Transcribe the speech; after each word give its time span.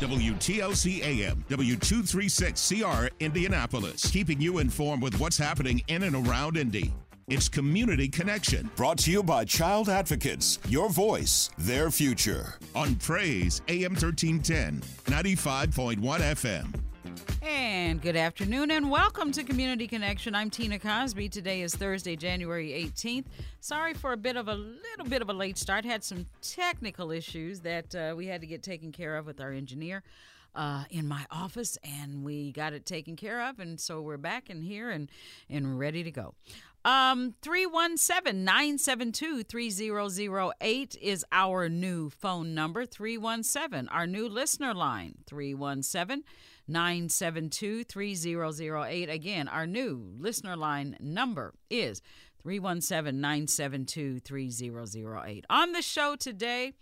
WTLC 0.00 1.02
AM, 1.02 1.44
W236CR, 1.50 3.10
Indianapolis, 3.20 4.10
keeping 4.10 4.40
you 4.40 4.58
informed 4.58 5.02
with 5.02 5.20
what's 5.20 5.36
happening 5.36 5.82
in 5.88 6.04
and 6.04 6.26
around 6.26 6.56
Indy. 6.56 6.90
It's 7.28 7.50
Community 7.50 8.08
Connection. 8.08 8.70
Brought 8.76 8.98
to 9.00 9.10
you 9.10 9.22
by 9.22 9.44
Child 9.44 9.90
Advocates, 9.90 10.58
your 10.68 10.88
voice, 10.88 11.50
their 11.58 11.90
future. 11.90 12.54
On 12.74 12.96
Praise, 12.96 13.60
AM 13.68 13.92
1310, 13.92 14.80
95.1 15.04 15.98
FM. 16.00 16.89
And 17.42 18.00
good 18.00 18.16
afternoon 18.16 18.70
and 18.70 18.90
welcome 18.90 19.32
to 19.32 19.42
Community 19.42 19.86
Connection. 19.86 20.34
I'm 20.34 20.50
Tina 20.50 20.78
Cosby. 20.78 21.28
Today 21.28 21.62
is 21.62 21.74
Thursday, 21.74 22.16
January 22.16 22.70
18th. 22.70 23.24
Sorry 23.60 23.94
for 23.94 24.12
a 24.12 24.16
bit 24.16 24.36
of 24.36 24.48
a 24.48 24.54
little 24.54 25.06
bit 25.08 25.22
of 25.22 25.30
a 25.30 25.32
late 25.32 25.58
start. 25.58 25.84
Had 25.84 26.04
some 26.04 26.26
technical 26.42 27.10
issues 27.10 27.60
that 27.60 27.94
uh, 27.94 28.14
we 28.16 28.26
had 28.26 28.40
to 28.42 28.46
get 28.46 28.62
taken 28.62 28.92
care 28.92 29.16
of 29.16 29.26
with 29.26 29.40
our 29.40 29.52
engineer 29.52 30.02
uh, 30.54 30.84
in 30.90 31.06
my 31.06 31.26
office, 31.30 31.78
and 31.84 32.24
we 32.24 32.52
got 32.52 32.72
it 32.72 32.84
taken 32.86 33.16
care 33.16 33.48
of, 33.48 33.58
and 33.60 33.80
so 33.80 34.00
we're 34.00 34.16
back 34.16 34.50
in 34.50 34.62
here 34.62 34.90
and 34.90 35.10
and 35.48 35.78
ready 35.78 36.02
to 36.02 36.10
go. 36.10 36.34
Um, 36.84 37.34
317 37.42 38.42
972 38.42 39.42
3008 39.42 40.96
is 41.00 41.24
our 41.30 41.68
new 41.68 42.08
phone 42.08 42.54
number. 42.54 42.86
317, 42.86 43.88
our 43.88 44.06
new 44.06 44.28
listener 44.28 44.72
line. 44.72 45.16
317 45.26 46.24
972 46.70 47.84
3008. 47.84 49.10
Again, 49.10 49.48
our 49.48 49.66
new 49.66 50.12
listener 50.18 50.56
line 50.56 50.96
number 51.00 51.54
is 51.68 52.00
317 52.42 53.20
972 53.20 54.20
3008. 54.20 55.44
On 55.50 55.72
the 55.72 55.82
show 55.82 56.16
today, 56.16 56.72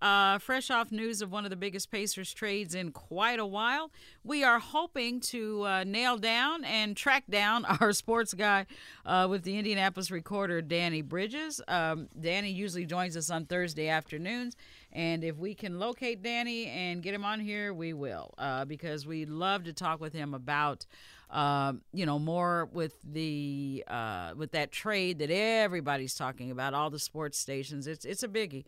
uh, 0.00 0.38
fresh 0.38 0.70
off 0.70 0.92
news 0.92 1.22
of 1.22 1.32
one 1.32 1.44
of 1.44 1.50
the 1.50 1.56
biggest 1.56 1.90
Pacers 1.90 2.32
trades 2.32 2.74
in 2.74 2.92
quite 2.92 3.40
a 3.40 3.46
while, 3.46 3.90
we 4.22 4.44
are 4.44 4.60
hoping 4.60 5.18
to 5.20 5.64
uh, 5.64 5.84
nail 5.84 6.16
down 6.16 6.64
and 6.64 6.96
track 6.96 7.24
down 7.28 7.64
our 7.80 7.92
sports 7.92 8.32
guy 8.34 8.66
uh, 9.04 9.26
with 9.28 9.42
the 9.42 9.58
Indianapolis 9.58 10.10
Recorder, 10.10 10.62
Danny 10.62 11.02
Bridges. 11.02 11.60
Um, 11.66 12.08
Danny 12.18 12.50
usually 12.50 12.86
joins 12.86 13.16
us 13.16 13.30
on 13.30 13.46
Thursday 13.46 13.88
afternoons, 13.88 14.56
and 14.92 15.22
if 15.22 15.36
we 15.36 15.54
can 15.54 15.78
locate 15.78 16.22
Danny 16.22 16.66
and 16.66 17.02
get 17.02 17.14
him 17.14 17.24
on 17.24 17.40
here, 17.40 17.72
we 17.74 17.92
will, 17.92 18.34
uh, 18.38 18.64
because 18.64 19.06
we 19.06 19.26
love 19.26 19.64
to 19.64 19.72
talk 19.72 20.00
with 20.00 20.12
him 20.12 20.34
about 20.34 20.86
uh, 21.30 21.74
you 21.92 22.06
know, 22.06 22.18
more 22.18 22.68
with 22.72 22.94
the 23.02 23.84
uh, 23.86 24.32
with 24.36 24.52
that 24.52 24.72
trade 24.72 25.18
that 25.18 25.30
everybody's 25.30 26.14
talking 26.14 26.50
about, 26.50 26.72
all 26.72 26.90
the 26.90 26.98
sports 26.98 27.38
stations. 27.38 27.86
It's 27.86 28.04
it's 28.04 28.22
a 28.22 28.28
biggie. 28.28 28.64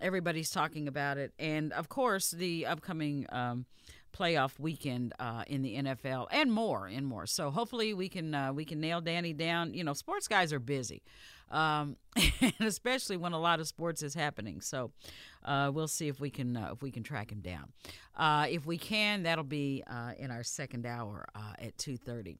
Everybody's 0.00 0.50
talking 0.50 0.88
about 0.88 1.18
it, 1.18 1.32
and 1.38 1.72
of 1.72 1.88
course 1.88 2.30
the 2.30 2.66
upcoming. 2.66 3.26
Um, 3.30 3.66
playoff 4.10 4.58
weekend 4.58 5.12
uh, 5.20 5.44
in 5.46 5.60
the 5.60 5.76
NFL 5.76 6.26
and 6.32 6.50
more 6.50 6.86
and 6.86 7.06
more. 7.06 7.26
So 7.26 7.50
hopefully 7.50 7.92
we 7.92 8.08
can 8.08 8.34
uh, 8.34 8.52
we 8.52 8.64
can 8.64 8.80
nail 8.80 9.02
Danny 9.02 9.34
down. 9.34 9.74
You 9.74 9.84
know, 9.84 9.92
sports 9.92 10.26
guys 10.26 10.52
are 10.52 10.58
busy, 10.58 11.02
um, 11.50 11.96
and 12.40 12.52
especially 12.60 13.16
when 13.16 13.32
a 13.32 13.40
lot 13.40 13.60
of 13.60 13.68
sports 13.68 14.02
is 14.02 14.14
happening. 14.14 14.60
So 14.60 14.92
uh, 15.44 15.70
we'll 15.72 15.88
see 15.88 16.08
if 16.08 16.20
we 16.20 16.30
can 16.30 16.56
uh, 16.56 16.70
if 16.72 16.82
we 16.82 16.90
can 16.90 17.02
track 17.02 17.32
him 17.32 17.40
down. 17.40 17.72
Uh, 18.16 18.46
if 18.48 18.66
we 18.66 18.78
can, 18.78 19.22
that'll 19.22 19.44
be 19.44 19.82
uh, 19.86 20.12
in 20.18 20.30
our 20.30 20.42
second 20.42 20.86
hour 20.86 21.26
at 21.58 21.76
two 21.78 21.96
thirty. 21.96 22.38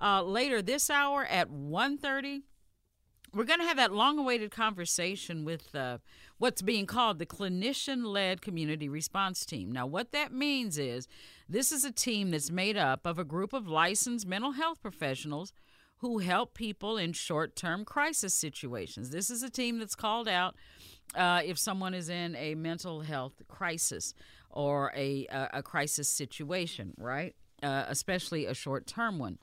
later 0.00 0.62
this 0.62 0.90
hour 0.90 1.24
at 1.24 1.50
1.30, 1.50 2.42
we're 3.34 3.44
going 3.44 3.60
to 3.60 3.66
have 3.66 3.76
that 3.76 3.92
long-awaited 3.92 4.50
conversation 4.50 5.44
with 5.44 5.74
what's 6.38 6.62
being 6.62 6.86
called 6.86 7.18
the 7.18 7.26
clinician 7.26 8.06
led 8.06 8.40
community 8.40 8.88
response 8.88 9.44
team. 9.44 9.70
Now, 9.70 9.86
what 9.86 10.12
that 10.12 10.32
means 10.32 10.78
is 10.78 11.08
this 11.48 11.72
is 11.72 11.84
a 11.84 11.92
team 11.92 12.30
that's 12.30 12.50
made 12.50 12.76
up 12.76 13.04
of 13.04 13.18
a 13.18 13.24
group 13.24 13.52
of 13.52 13.68
licensed 13.68 14.26
mental 14.26 14.52
health 14.52 14.80
professionals 14.80 15.52
who 15.98 16.18
help 16.18 16.54
people 16.54 16.96
in 16.96 17.12
short 17.12 17.56
term 17.56 17.84
crisis 17.84 18.34
situations. 18.34 19.10
This 19.10 19.30
is 19.30 19.42
a 19.42 19.50
team 19.50 19.78
that's 19.78 19.94
called 19.94 20.28
out 20.28 20.54
uh, 21.14 21.42
if 21.44 21.58
someone 21.58 21.94
is 21.94 22.08
in 22.08 22.36
a 22.36 22.54
mental 22.54 23.00
health 23.00 23.42
crisis 23.48 24.14
or 24.50 24.92
a, 24.96 25.26
a, 25.26 25.48
a 25.54 25.62
crisis 25.62 26.08
situation, 26.08 26.94
right? 26.98 27.34
Uh, 27.62 27.84
especially 27.88 28.46
a 28.46 28.54
short 28.54 28.86
term 28.86 29.18
one. 29.18 29.38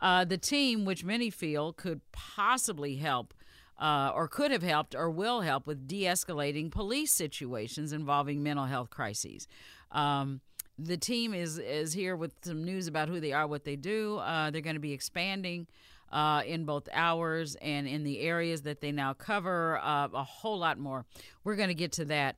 Uh, 0.00 0.24
the 0.24 0.38
team, 0.38 0.84
which 0.84 1.04
many 1.04 1.28
feel 1.28 1.72
could 1.72 2.00
possibly 2.12 2.96
help 2.96 3.34
uh, 3.78 4.10
or 4.14 4.28
could 4.28 4.50
have 4.50 4.62
helped 4.62 4.94
or 4.94 5.10
will 5.10 5.42
help 5.42 5.66
with 5.66 5.86
de 5.86 6.04
escalating 6.04 6.70
police 6.70 7.12
situations 7.12 7.92
involving 7.92 8.42
mental 8.42 8.66
health 8.66 8.90
crises. 8.90 9.46
Um, 9.92 10.40
the 10.78 10.96
team 10.96 11.34
is, 11.34 11.58
is 11.58 11.92
here 11.92 12.14
with 12.16 12.32
some 12.42 12.64
news 12.64 12.86
about 12.86 13.08
who 13.08 13.20
they 13.20 13.32
are, 13.32 13.46
what 13.46 13.64
they 13.64 13.76
do. 13.76 14.18
Uh, 14.18 14.50
they're 14.50 14.60
going 14.60 14.76
to 14.76 14.80
be 14.80 14.92
expanding 14.92 15.66
uh, 16.12 16.42
in 16.46 16.64
both 16.64 16.88
hours 16.92 17.56
and 17.56 17.86
in 17.86 18.04
the 18.04 18.20
areas 18.20 18.62
that 18.62 18.80
they 18.80 18.92
now 18.92 19.12
cover, 19.12 19.78
uh, 19.78 20.08
a 20.12 20.24
whole 20.24 20.58
lot 20.58 20.78
more. 20.78 21.04
We're 21.44 21.56
going 21.56 21.68
to 21.68 21.74
get 21.74 21.92
to 21.92 22.04
that 22.06 22.36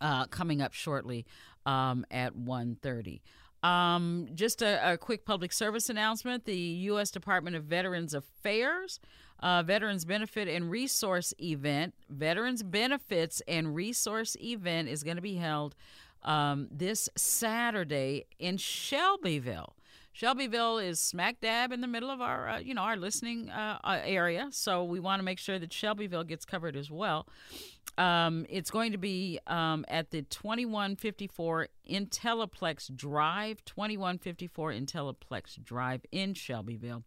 uh, 0.00 0.26
coming 0.26 0.60
up 0.62 0.72
shortly 0.72 1.26
um, 1.66 2.04
at 2.10 2.36
1.30. 2.36 3.20
Um, 3.66 4.28
just 4.34 4.60
a, 4.62 4.92
a, 4.92 4.98
quick 4.98 5.24
public 5.24 5.52
service 5.52 5.88
announcement. 5.88 6.46
The 6.46 6.56
U.S. 6.56 7.12
Department 7.12 7.54
of 7.54 7.62
Veterans 7.62 8.12
Affairs 8.12 8.98
uh, 9.42 9.62
Veterans 9.62 10.04
Benefit 10.04 10.48
and 10.48 10.70
Resource 10.70 11.34
Event. 11.40 11.94
Veterans 12.08 12.62
Benefits 12.62 13.42
and 13.48 13.74
Resource 13.74 14.36
Event 14.40 14.88
is 14.88 15.02
going 15.02 15.16
to 15.16 15.22
be 15.22 15.34
held 15.34 15.74
um, 16.22 16.68
this 16.70 17.08
Saturday 17.16 18.26
in 18.38 18.56
Shelbyville. 18.56 19.74
Shelbyville 20.12 20.78
is 20.78 21.00
smack 21.00 21.40
dab 21.40 21.72
in 21.72 21.80
the 21.80 21.86
middle 21.86 22.10
of 22.10 22.20
our, 22.20 22.48
uh, 22.48 22.58
you 22.58 22.74
know, 22.74 22.82
our 22.82 22.96
listening 22.96 23.48
uh, 23.48 23.78
uh 23.82 23.98
area, 24.04 24.48
so 24.50 24.84
we 24.84 25.00
want 25.00 25.20
to 25.20 25.24
make 25.24 25.38
sure 25.38 25.58
that 25.58 25.72
Shelbyville 25.72 26.24
gets 26.24 26.44
covered 26.44 26.76
as 26.76 26.90
well. 26.90 27.26
Um, 27.98 28.46
it's 28.48 28.70
going 28.70 28.92
to 28.92 28.98
be 28.98 29.38
um, 29.46 29.84
at 29.88 30.10
the 30.10 30.22
2154 30.22 31.68
Intelliplex 31.90 32.94
Drive, 32.94 33.62
2154 33.66 34.72
Intelliplex 34.72 35.62
Drive 35.62 36.02
in 36.10 36.32
Shelbyville. 36.32 37.04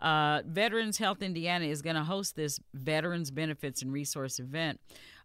Uh, 0.00 0.42
Veterans 0.46 0.98
Health 0.98 1.22
Indiana 1.22 1.66
is 1.66 1.82
going 1.82 1.96
to 1.96 2.04
host 2.04 2.34
this 2.34 2.58
Veterans 2.72 3.30
Benefits 3.30 3.82
and 3.82 3.92
Resource 3.92 4.38
event 4.38 4.80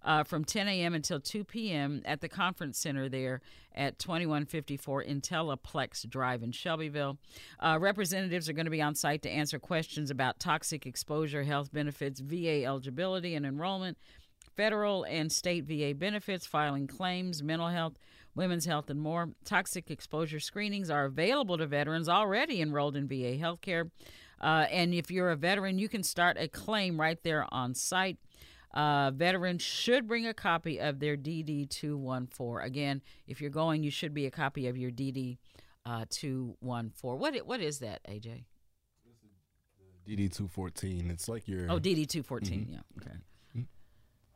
uh, 0.08 0.24
from 0.24 0.46
10 0.46 0.70
a.m. 0.70 0.94
until 0.94 1.20
2 1.20 1.44
p.m. 1.44 2.02
at 2.06 2.22
the 2.22 2.30
conference 2.30 2.80
center 2.80 3.10
there 3.10 3.42
at 3.76 4.00
2154 4.00 5.04
Intelliplex 5.04 6.10
Drive 6.10 6.42
in 6.42 6.54
Shelbyville. 6.54 7.18
Uh, 7.60 7.78
representatives 7.80 8.48
are 8.48 8.54
going 8.54 8.66
to 8.66 8.72
be 8.72 8.82
on 8.82 8.96
site 8.96 9.22
to 9.24 9.30
answer 9.30 9.60
questions 9.60 10.10
about 10.10 10.40
toxic 10.40 10.86
exposure, 10.86 11.44
health 11.44 11.74
benefits, 11.74 12.22
VA 12.22 12.64
eligibility 12.64 13.36
and 13.36 13.46
enrollment, 13.46 13.98
federal 14.56 15.04
and 15.04 15.30
state 15.30 15.66
VA 15.66 15.94
benefits, 15.94 16.48
filing 16.48 16.88
claims, 16.88 17.44
mental 17.44 17.68
health, 17.68 18.00
women's 18.34 18.66
health, 18.66 18.90
and 18.90 19.02
more. 19.02 19.32
Toxic 19.44 19.92
exposure 19.92 20.40
screenings 20.40 20.90
are 20.90 21.04
available 21.04 21.58
to 21.58 21.68
veterans 21.68 22.08
already 22.08 22.62
enrolled 22.62 22.96
in 22.96 23.10
VA 23.10 23.36
healthcare. 23.36 23.92
Uh, 24.40 24.68
and 24.72 24.94
if 24.94 25.12
you're 25.12 25.32
a 25.32 25.36
veteran, 25.36 25.80
you 25.80 25.90
can 25.90 26.02
start 26.02 26.38
a 26.40 26.48
claim 26.48 26.98
right 26.98 27.22
there 27.24 27.46
on 27.52 27.74
site. 27.76 28.18
Uh, 28.78 29.10
veterans 29.10 29.64
should 29.64 30.08
bring 30.08 30.28
a 30.28 30.36
copy 30.36 30.80
of 30.80 31.00
their 31.00 31.18
DD 31.18 31.68
214. 31.68 32.64
Again, 32.64 33.02
if 33.26 33.42
you're 33.42 33.50
going, 33.50 33.82
you 33.82 33.90
should 33.90 34.14
be 34.14 34.28
a 34.28 34.32
copy 34.32 34.68
of 34.68 34.78
your 34.78 34.92
DD 34.92 35.40
uh, 35.84 36.06
214. 36.12 37.20
What, 37.20 37.36
what 37.48 37.60
is 37.60 37.80
that, 37.80 38.02
AJ? 38.08 38.44
DD 40.08 40.32
214. 40.32 41.10
It's 41.10 41.28
like 41.28 41.48
your. 41.48 41.64
Oh, 41.72 41.80
DD 41.80 42.08
214. 42.08 42.60
Mm-hmm. 42.60 42.74
Yeah. 42.74 42.80
Okay. 43.02 43.18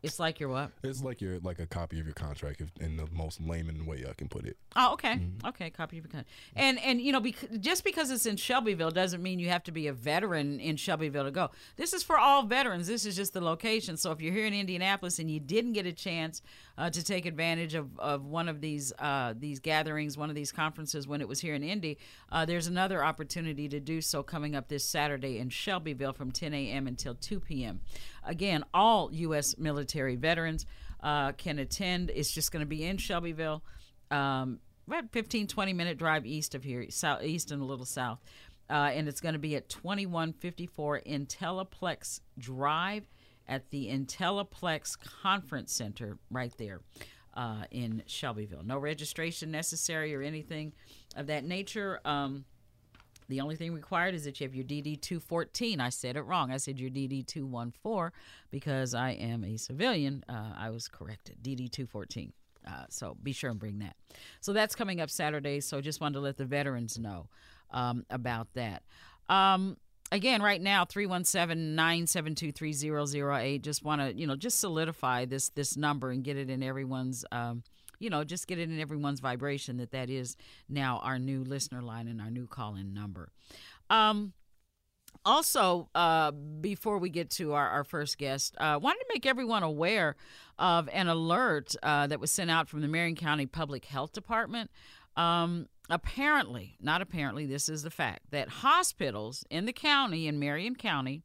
It's 0.03 0.19
like 0.19 0.39
your 0.39 0.49
what? 0.49 0.71
It's 0.83 1.03
like 1.03 1.21
your 1.21 1.39
like 1.39 1.59
a 1.59 1.67
copy 1.67 1.99
of 1.99 2.05
your 2.05 2.15
contract 2.15 2.61
if, 2.61 2.69
in 2.79 2.97
the 2.97 3.07
most 3.11 3.39
layman 3.39 3.85
way 3.85 4.03
I 4.09 4.13
can 4.13 4.27
put 4.27 4.45
it. 4.45 4.57
Oh, 4.75 4.93
okay, 4.93 5.13
mm-hmm. 5.13 5.47
okay, 5.47 5.69
copy 5.69 5.99
of 5.99 6.05
your 6.05 6.11
contract. 6.11 6.29
And 6.55 6.79
and 6.79 6.99
you 6.99 7.11
know, 7.11 7.19
bec- 7.19 7.59
just 7.59 7.83
because 7.83 8.09
it's 8.09 8.25
in 8.25 8.35
Shelbyville 8.35 8.91
doesn't 8.91 9.21
mean 9.21 9.37
you 9.39 9.49
have 9.49 9.63
to 9.65 9.71
be 9.71 9.87
a 9.87 9.93
veteran 9.93 10.59
in 10.59 10.75
Shelbyville 10.75 11.25
to 11.25 11.31
go. 11.31 11.51
This 11.75 11.93
is 11.93 12.01
for 12.01 12.17
all 12.17 12.43
veterans. 12.43 12.87
This 12.87 13.05
is 13.05 13.15
just 13.15 13.33
the 13.33 13.41
location. 13.41 13.95
So 13.95 14.11
if 14.11 14.21
you're 14.21 14.33
here 14.33 14.47
in 14.47 14.53
Indianapolis 14.53 15.19
and 15.19 15.29
you 15.29 15.39
didn't 15.39 15.73
get 15.73 15.85
a 15.85 15.93
chance 15.93 16.41
uh, 16.79 16.89
to 16.89 17.03
take 17.03 17.27
advantage 17.27 17.75
of, 17.75 17.99
of 17.99 18.25
one 18.25 18.49
of 18.49 18.59
these 18.59 18.91
uh, 18.97 19.35
these 19.37 19.59
gatherings, 19.59 20.17
one 20.17 20.29
of 20.29 20.35
these 20.35 20.51
conferences 20.51 21.07
when 21.07 21.21
it 21.21 21.27
was 21.27 21.39
here 21.39 21.53
in 21.53 21.63
Indy, 21.63 21.99
uh, 22.31 22.43
there's 22.45 22.65
another 22.65 23.03
opportunity 23.03 23.69
to 23.69 23.79
do 23.79 24.01
so 24.01 24.23
coming 24.23 24.55
up 24.55 24.67
this 24.67 24.83
Saturday 24.83 25.37
in 25.37 25.49
Shelbyville 25.49 26.13
from 26.13 26.31
10 26.31 26.55
a.m. 26.55 26.87
until 26.87 27.13
2 27.13 27.39
p.m. 27.39 27.81
Again, 28.23 28.63
all 28.73 29.09
U.S. 29.13 29.57
military 29.57 30.15
veterans 30.15 30.65
uh, 31.01 31.31
can 31.33 31.59
attend. 31.59 32.11
It's 32.13 32.31
just 32.31 32.51
going 32.51 32.61
to 32.61 32.67
be 32.67 32.83
in 32.83 32.97
Shelbyville, 32.97 33.63
um, 34.11 34.59
about 34.87 35.11
15, 35.11 35.47
20 35.47 35.73
minute 35.73 35.97
drive 35.97 36.25
east 36.25 36.55
of 36.55 36.63
here, 36.63 36.85
south, 36.89 37.23
east 37.23 37.51
and 37.51 37.61
a 37.61 37.65
little 37.65 37.85
south. 37.85 38.19
Uh, 38.69 38.91
and 38.93 39.07
it's 39.07 39.19
going 39.19 39.33
to 39.33 39.39
be 39.39 39.55
at 39.55 39.67
2154 39.69 41.01
Intelliplex 41.01 42.21
Drive 42.37 43.03
at 43.47 43.69
the 43.69 43.89
Intelliplex 43.89 44.97
Conference 45.21 45.73
Center 45.73 46.17
right 46.29 46.53
there. 46.57 46.79
uh, 47.33 47.63
in 47.71 48.03
Shelbyville. 48.07 48.63
No 48.63 48.77
registration 48.77 49.51
necessary 49.51 50.13
or 50.13 50.21
anything 50.21 50.73
of 51.15 51.27
that 51.27 51.43
nature. 51.45 51.99
Um, 52.05 52.45
the 53.29 53.41
only 53.41 53.55
thing 53.55 53.73
required 53.73 54.15
is 54.15 54.25
that 54.25 54.39
you 54.39 54.47
have 54.47 54.55
your 54.55 54.65
DD 54.65 54.99
214. 55.01 55.79
I 55.79 55.89
said 55.89 56.15
it 56.15 56.21
wrong. 56.21 56.51
I 56.51 56.57
said 56.57 56.79
your 56.79 56.89
DD 56.89 57.25
214 57.25 58.11
because 58.49 58.93
I 58.93 59.11
am 59.11 59.43
a 59.43 59.57
civilian. 59.57 60.23
Uh, 60.27 60.53
I 60.57 60.69
was 60.69 60.87
corrected. 60.87 61.37
DD 61.41 61.71
214. 61.71 62.33
Uh, 62.67 62.85
so 62.89 63.17
be 63.21 63.31
sure 63.31 63.49
and 63.49 63.59
bring 63.59 63.79
that. 63.79 63.95
So 64.39 64.53
that's 64.53 64.75
coming 64.75 65.01
up 65.01 65.09
Saturday. 65.09 65.61
So 65.61 65.81
just 65.81 66.01
wanted 66.01 66.15
to 66.15 66.19
let 66.19 66.37
the 66.37 66.45
veterans 66.45 66.99
know 66.99 67.27
um, 67.71 68.05
about 68.09 68.53
that. 68.53 68.83
Um, 69.29 69.77
again, 70.11 70.41
right 70.41 70.61
now, 70.61 70.85
317-972-3008. 70.85 73.61
Just 73.61 73.83
want 73.83 74.01
to, 74.01 74.13
you 74.13 74.27
know, 74.27 74.35
just 74.35 74.59
solidify 74.59 75.25
this 75.25 75.49
this 75.49 75.77
number 75.77 76.11
and 76.11 76.23
get 76.23 76.37
it 76.37 76.49
in 76.49 76.61
everyone's 76.61 77.25
um, 77.31 77.63
you 78.01 78.09
know, 78.09 78.23
just 78.23 78.47
get 78.47 78.57
it 78.57 78.69
in 78.69 78.79
everyone's 78.79 79.19
vibration 79.19 79.77
that 79.77 79.91
that 79.91 80.09
is 80.09 80.35
now 80.67 80.99
our 81.03 81.19
new 81.19 81.43
listener 81.43 81.81
line 81.81 82.07
and 82.07 82.19
our 82.19 82.31
new 82.31 82.47
call 82.47 82.75
in 82.75 82.93
number. 82.93 83.29
Um, 83.89 84.33
also, 85.23 85.89
uh, 85.93 86.31
before 86.31 86.97
we 86.97 87.09
get 87.09 87.29
to 87.31 87.53
our, 87.53 87.67
our 87.69 87.83
first 87.83 88.17
guest, 88.17 88.55
I 88.59 88.73
uh, 88.73 88.79
wanted 88.79 88.99
to 89.01 89.05
make 89.13 89.25
everyone 89.25 89.61
aware 89.61 90.15
of 90.57 90.89
an 90.91 91.07
alert 91.07 91.75
uh, 91.83 92.07
that 92.07 92.19
was 92.19 92.31
sent 92.31 92.49
out 92.49 92.67
from 92.67 92.81
the 92.81 92.87
Marion 92.87 93.15
County 93.15 93.45
Public 93.45 93.85
Health 93.85 94.13
Department. 94.13 94.71
Um, 95.15 95.67
apparently, 95.89 96.77
not 96.81 97.01
apparently, 97.01 97.45
this 97.45 97.69
is 97.69 97.83
the 97.83 97.91
fact 97.91 98.31
that 98.31 98.49
hospitals 98.49 99.43
in 99.51 99.65
the 99.65 99.73
county, 99.73 100.27
in 100.27 100.39
Marion 100.39 100.75
County, 100.75 101.21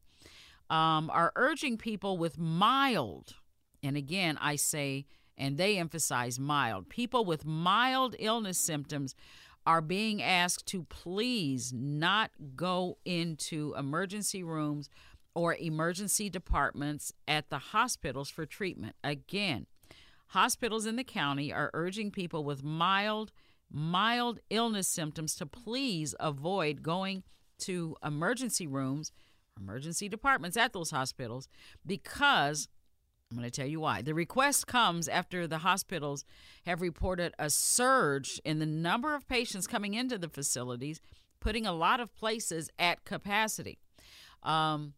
um, 0.69 1.09
are 1.09 1.31
urging 1.35 1.77
people 1.77 2.17
with 2.17 2.37
mild, 2.37 3.35
and 3.81 3.97
again, 3.97 4.37
I 4.39 4.57
say 4.57 5.05
and 5.37 5.57
they 5.57 5.77
emphasize 5.77 6.39
mild. 6.39 6.89
People 6.89 7.25
with 7.25 7.45
mild 7.45 8.15
illness 8.19 8.57
symptoms 8.57 9.15
are 9.65 9.81
being 9.81 10.21
asked 10.21 10.65
to 10.67 10.83
please 10.83 11.73
not 11.73 12.31
go 12.55 12.97
into 13.05 13.75
emergency 13.77 14.41
rooms 14.41 14.89
or 15.35 15.55
emergency 15.55 16.29
departments 16.29 17.13
at 17.27 17.49
the 17.49 17.59
hospitals 17.59 18.29
for 18.29 18.45
treatment. 18.45 18.95
Again, 19.03 19.67
hospitals 20.27 20.85
in 20.85 20.95
the 20.95 21.03
county 21.03 21.53
are 21.53 21.69
urging 21.73 22.11
people 22.11 22.43
with 22.43 22.63
mild 22.63 23.31
mild 23.69 24.39
illness 24.49 24.87
symptoms 24.87 25.35
to 25.35 25.45
please 25.45 26.15
avoid 26.19 26.81
going 26.81 27.23
to 27.59 27.95
emergency 28.03 28.65
rooms, 28.65 29.11
emergency 29.59 30.07
departments 30.07 30.55
at 30.55 30.73
those 30.73 30.91
hospitals 30.91 31.49
because 31.85 32.69
I'm 33.29 33.37
going 33.37 33.49
to 33.49 33.51
tell 33.51 33.67
you 33.67 33.81
why. 33.81 34.01
The 34.01 34.13
request 34.13 34.67
comes 34.67 35.07
after 35.09 35.47
the 35.47 35.59
hospitals 35.59 36.23
have 36.65 36.81
reported 36.81 37.33
a 37.37 37.49
surge 37.49 38.39
in 38.45 38.59
the 38.59 38.65
number 38.65 39.15
of 39.15 39.27
patients 39.27 39.67
coming 39.67 39.95
into 39.95 40.17
the 40.17 40.29
facilities, 40.29 41.01
putting 41.41 41.65
a 41.65 41.73
lot 41.73 41.99
of 41.99 42.15
places 42.15 42.69
at 42.79 43.03
capacity. 43.03 43.79
Um, 44.43 44.93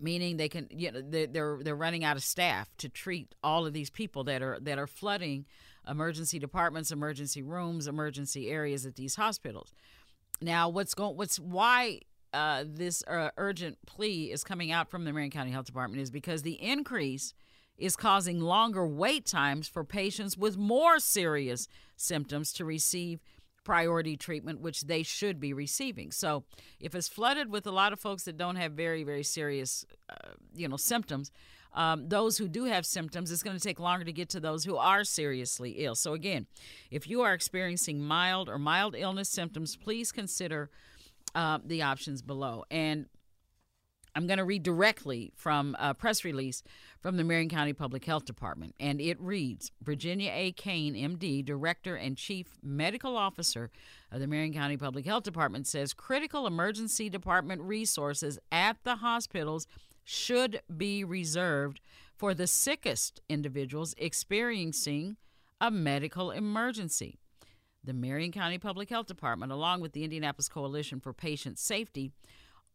meaning 0.00 0.36
they 0.36 0.48
can 0.48 0.66
you 0.70 0.90
know 0.90 1.00
they're 1.02 1.58
they're 1.62 1.76
running 1.76 2.02
out 2.02 2.16
of 2.16 2.22
staff 2.22 2.68
to 2.78 2.88
treat 2.88 3.34
all 3.44 3.64
of 3.64 3.72
these 3.72 3.90
people 3.90 4.24
that 4.24 4.42
are 4.42 4.58
that 4.60 4.78
are 4.78 4.86
flooding 4.86 5.44
emergency 5.88 6.38
departments, 6.38 6.90
emergency 6.90 7.42
rooms, 7.42 7.86
emergency 7.86 8.50
areas 8.50 8.86
at 8.86 8.96
these 8.96 9.16
hospitals. 9.16 9.72
Now, 10.40 10.68
what's 10.68 10.94
going 10.94 11.16
what's 11.16 11.38
why 11.38 12.00
uh, 12.34 12.64
this 12.66 13.02
uh, 13.04 13.30
urgent 13.36 13.78
plea 13.86 14.32
is 14.32 14.44
coming 14.44 14.72
out 14.72 14.90
from 14.90 15.04
the 15.04 15.12
Marion 15.12 15.30
County 15.30 15.52
Health 15.52 15.66
Department 15.66 16.02
is 16.02 16.10
because 16.10 16.42
the 16.42 16.60
increase 16.62 17.32
is 17.78 17.96
causing 17.96 18.40
longer 18.40 18.86
wait 18.86 19.24
times 19.24 19.68
for 19.68 19.84
patients 19.84 20.36
with 20.36 20.56
more 20.56 20.98
serious 20.98 21.68
symptoms 21.96 22.52
to 22.52 22.64
receive 22.64 23.20
priority 23.64 24.16
treatment, 24.16 24.60
which 24.60 24.82
they 24.82 25.02
should 25.02 25.40
be 25.40 25.52
receiving. 25.52 26.10
So, 26.10 26.44
if 26.80 26.94
it's 26.94 27.08
flooded 27.08 27.50
with 27.50 27.66
a 27.66 27.70
lot 27.70 27.92
of 27.92 28.00
folks 28.00 28.24
that 28.24 28.36
don't 28.36 28.56
have 28.56 28.72
very, 28.72 29.04
very 29.04 29.22
serious, 29.22 29.86
uh, 30.10 30.32
you 30.54 30.68
know, 30.68 30.76
symptoms, 30.76 31.30
um, 31.72 32.08
those 32.08 32.38
who 32.38 32.46
do 32.46 32.64
have 32.64 32.86
symptoms, 32.86 33.32
it's 33.32 33.42
going 33.42 33.56
to 33.56 33.62
take 33.62 33.80
longer 33.80 34.04
to 34.04 34.12
get 34.12 34.28
to 34.30 34.40
those 34.40 34.64
who 34.64 34.76
are 34.76 35.02
seriously 35.02 35.72
ill. 35.78 35.94
So, 35.94 36.12
again, 36.12 36.46
if 36.90 37.08
you 37.08 37.22
are 37.22 37.32
experiencing 37.32 38.00
mild 38.00 38.48
or 38.48 38.58
mild 38.58 38.94
illness 38.96 39.28
symptoms, 39.28 39.76
please 39.76 40.12
consider 40.12 40.70
uh, 41.34 41.58
the 41.64 41.82
options 41.82 42.22
below. 42.22 42.64
And 42.70 43.06
I'm 44.16 44.26
going 44.28 44.38
to 44.38 44.44
read 44.44 44.62
directly 44.62 45.32
from 45.34 45.76
a 45.78 45.92
press 45.92 46.24
release 46.24 46.62
from 47.00 47.16
the 47.16 47.24
Marion 47.24 47.48
County 47.48 47.72
Public 47.72 48.04
Health 48.04 48.24
Department. 48.24 48.74
And 48.78 49.00
it 49.00 49.20
reads 49.20 49.72
Virginia 49.82 50.30
A. 50.32 50.52
Caine, 50.52 50.94
MD, 50.94 51.44
Director 51.44 51.96
and 51.96 52.16
Chief 52.16 52.56
Medical 52.62 53.16
Officer 53.16 53.70
of 54.12 54.20
the 54.20 54.28
Marion 54.28 54.52
County 54.52 54.76
Public 54.76 55.04
Health 55.04 55.24
Department, 55.24 55.66
says 55.66 55.92
critical 55.92 56.46
emergency 56.46 57.08
department 57.08 57.62
resources 57.62 58.38
at 58.52 58.76
the 58.84 58.96
hospitals 58.96 59.66
should 60.04 60.60
be 60.76 61.02
reserved 61.02 61.80
for 62.16 62.34
the 62.34 62.46
sickest 62.46 63.20
individuals 63.28 63.94
experiencing 63.98 65.16
a 65.60 65.70
medical 65.70 66.30
emergency. 66.30 67.18
The 67.84 67.92
Marion 67.92 68.32
County 68.32 68.58
Public 68.58 68.88
Health 68.88 69.06
Department, 69.06 69.52
along 69.52 69.82
with 69.82 69.92
the 69.92 70.04
Indianapolis 70.04 70.48
Coalition 70.48 71.00
for 71.00 71.12
Patient 71.12 71.58
Safety, 71.58 72.12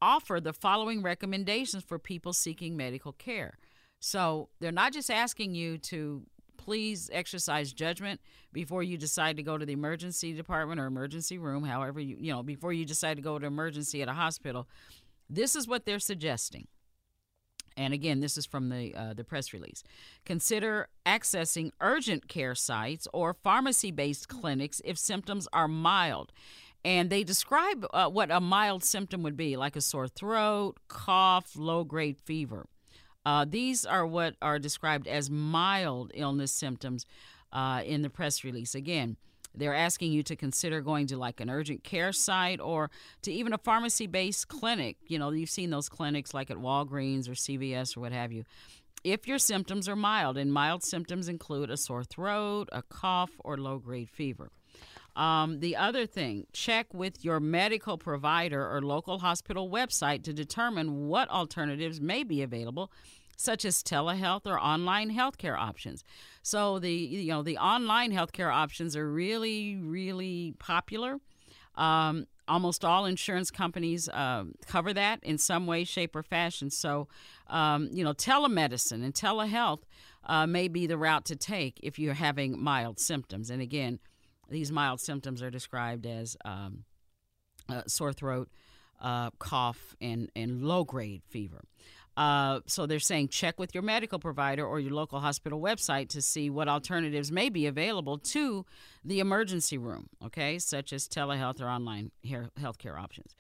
offer 0.02 0.40
the 0.40 0.54
following 0.54 1.02
recommendations 1.02 1.84
for 1.84 1.98
people 1.98 2.32
seeking 2.32 2.78
medical 2.78 3.12
care. 3.14 3.58
So 4.00 4.50
they're 4.60 4.72
not 4.72 4.94
just 4.94 5.10
asking 5.10 5.56
you 5.56 5.78
to 5.80 6.24
please 6.58 7.10
exercise 7.12 7.74
judgment 7.74 8.22
before 8.54 8.84
you 8.84 8.98
decide 8.98 9.38
to 9.38 9.44
go 9.44 9.58
to 9.58 9.66
the 9.66 9.74
emergency 9.74 10.34
department 10.34 10.80
or 10.80 10.86
emergency 10.86 11.38
room, 11.38 11.64
however 11.64 12.00
you 12.00 12.18
you 12.20 12.32
know, 12.32 12.44
before 12.44 12.74
you 12.74 12.86
decide 12.86 13.16
to 13.16 13.24
go 13.24 13.40
to 13.40 13.48
emergency 13.48 14.02
at 14.02 14.08
a 14.08 14.14
hospital. 14.14 14.68
This 15.30 15.56
is 15.56 15.68
what 15.68 15.86
they're 15.86 16.00
suggesting. 16.00 16.68
And 17.80 17.94
again, 17.94 18.20
this 18.20 18.38
is 18.38 18.46
from 18.46 18.68
the 18.68 18.94
uh, 18.94 19.14
the 19.14 19.24
press 19.24 19.54
release. 19.54 19.84
Consider 20.26 20.90
accessing 21.06 21.72
urgent 21.80 22.28
care 22.28 22.54
sites 22.54 23.08
or 23.14 23.34
pharmacy-based 23.34 24.28
clinics 24.28 24.82
if 24.84 24.98
symptoms 24.98 25.48
are 25.54 25.70
mild. 25.70 26.34
And 26.84 27.10
they 27.10 27.24
describe 27.24 27.86
uh, 27.94 28.10
what 28.10 28.32
a 28.32 28.42
mild 28.42 28.84
symptom 28.84 29.24
would 29.24 29.38
be, 29.38 29.56
like 29.56 29.78
a 29.78 29.82
sore 29.82 30.10
throat, 30.10 30.76
cough, 30.90 31.56
low-grade 31.56 32.18
fever. 32.18 32.68
Uh, 33.26 33.46
these 33.48 33.86
are 33.86 34.06
what 34.06 34.36
are 34.42 34.60
described 34.60 35.08
as 35.08 35.30
mild 35.30 36.12
illness 36.14 36.52
symptoms 36.52 37.06
uh, 37.54 37.82
in 37.86 38.02
the 38.02 38.10
press 38.10 38.44
release. 38.44 38.76
Again, 38.76 39.16
they're 39.56 39.74
asking 39.74 40.12
you 40.12 40.24
to 40.24 40.36
consider 40.36 40.82
going 40.82 41.08
to 41.08 41.18
like 41.18 41.40
an 41.42 41.50
urgent 41.50 41.84
care 41.84 42.12
site 42.12 42.60
or 42.60 42.90
to 43.24 43.32
even 43.32 43.54
a 43.54 43.58
pharmacy 43.58 44.08
based 44.08 44.48
clinic. 44.48 44.98
You 45.08 45.20
know, 45.20 45.32
you've 45.32 45.50
seen 45.50 45.70
those 45.70 45.90
clinics 45.90 46.34
like 46.34 46.50
at 46.52 46.58
Walgreens 46.58 47.28
or 47.28 47.34
CVS 47.34 47.98
or 47.98 48.02
what 48.02 48.12
have 48.12 48.32
you. 48.32 48.44
If 49.04 49.28
your 49.28 49.40
symptoms 49.40 49.88
are 49.88 49.96
mild, 49.96 50.38
and 50.38 50.52
mild 50.52 50.84
symptoms 50.84 51.30
include 51.30 51.70
a 51.70 51.78
sore 51.78 52.04
throat, 52.04 52.68
a 52.72 52.82
cough, 52.82 53.32
or 53.40 53.58
low 53.58 53.80
grade 53.80 54.10
fever. 54.10 54.52
Um, 55.16 55.60
the 55.60 55.76
other 55.76 56.06
thing, 56.06 56.48
check 56.54 56.94
with 56.94 57.26
your 57.26 57.40
medical 57.40 57.98
provider 57.98 58.70
or 58.70 58.82
local 58.82 59.20
hospital 59.20 59.70
website 59.70 60.24
to 60.24 60.34
determine 60.34 61.08
what 61.08 61.30
alternatives 61.30 62.00
may 62.00 62.24
be 62.24 62.42
available 62.42 62.92
such 63.40 63.64
as 63.64 63.82
telehealth 63.82 64.46
or 64.46 64.60
online 64.60 65.10
healthcare 65.16 65.58
options. 65.58 66.04
So 66.44 66.78
the 66.78 66.92
you 66.92 67.32
know 67.32 67.42
the 67.42 67.58
online 67.58 68.12
healthcare 68.12 68.54
options 68.54 68.98
are 68.98 69.10
really 69.10 69.78
really 69.78 70.56
popular. 70.60 71.20
Um, 71.76 72.26
almost 72.50 72.84
all 72.84 73.06
insurance 73.06 73.50
companies 73.50 74.10
uh, 74.10 74.44
cover 74.68 74.92
that 74.92 75.24
in 75.24 75.38
some 75.38 75.68
way, 75.68 75.86
shape, 75.86 76.16
or 76.16 76.24
fashion. 76.24 76.70
So, 76.70 77.08
um, 77.48 77.90
you 77.94 78.04
know, 78.04 78.12
telemedicine 78.12 79.04
and 79.06 79.14
telehealth 79.14 79.84
uh, 80.26 80.46
may 80.46 80.68
be 80.68 80.86
the 80.86 80.98
route 80.98 81.24
to 81.26 81.38
take 81.38 81.80
if 81.82 81.98
you're 81.98 82.16
having 82.16 82.62
mild 82.62 83.00
symptoms. 83.00 83.50
And 83.50 83.62
again, 83.62 84.00
these 84.50 84.72
mild 84.72 85.00
symptoms 85.00 85.42
are 85.42 85.52
described 85.52 86.06
as 86.06 86.36
um, 86.44 86.84
uh, 87.70 87.84
sore 87.88 88.12
throat, 88.12 88.50
uh, 89.00 89.30
cough, 89.40 89.96
and, 90.02 90.30
and 90.36 90.64
low 90.64 90.84
grade 90.84 91.22
fever. 91.30 91.62
Uh, 92.20 92.60
so 92.66 92.86
they're 92.86 93.00
saying 93.00 93.30
check 93.30 93.58
with 93.58 93.74
your 93.74 93.82
medical 93.82 94.20
provider 94.20 94.66
or 94.66 94.78
your 94.78 94.92
local 94.92 95.22
hospital 95.22 95.62
website 95.62 96.10
to 96.10 96.22
see 96.22 96.50
what 96.50 96.68
alternatives 96.68 97.32
may 97.32 97.48
be 97.48 97.66
available 97.66 98.18
to 98.18 98.66
the 99.06 99.22
emergency 99.22 99.78
room, 99.78 100.10
okay, 100.26 100.60
such 100.60 100.92
as 100.92 101.08
telehealth 101.08 101.62
or 101.62 101.70
online 101.70 102.12
healthcare 102.28 103.00
options. 103.00 103.38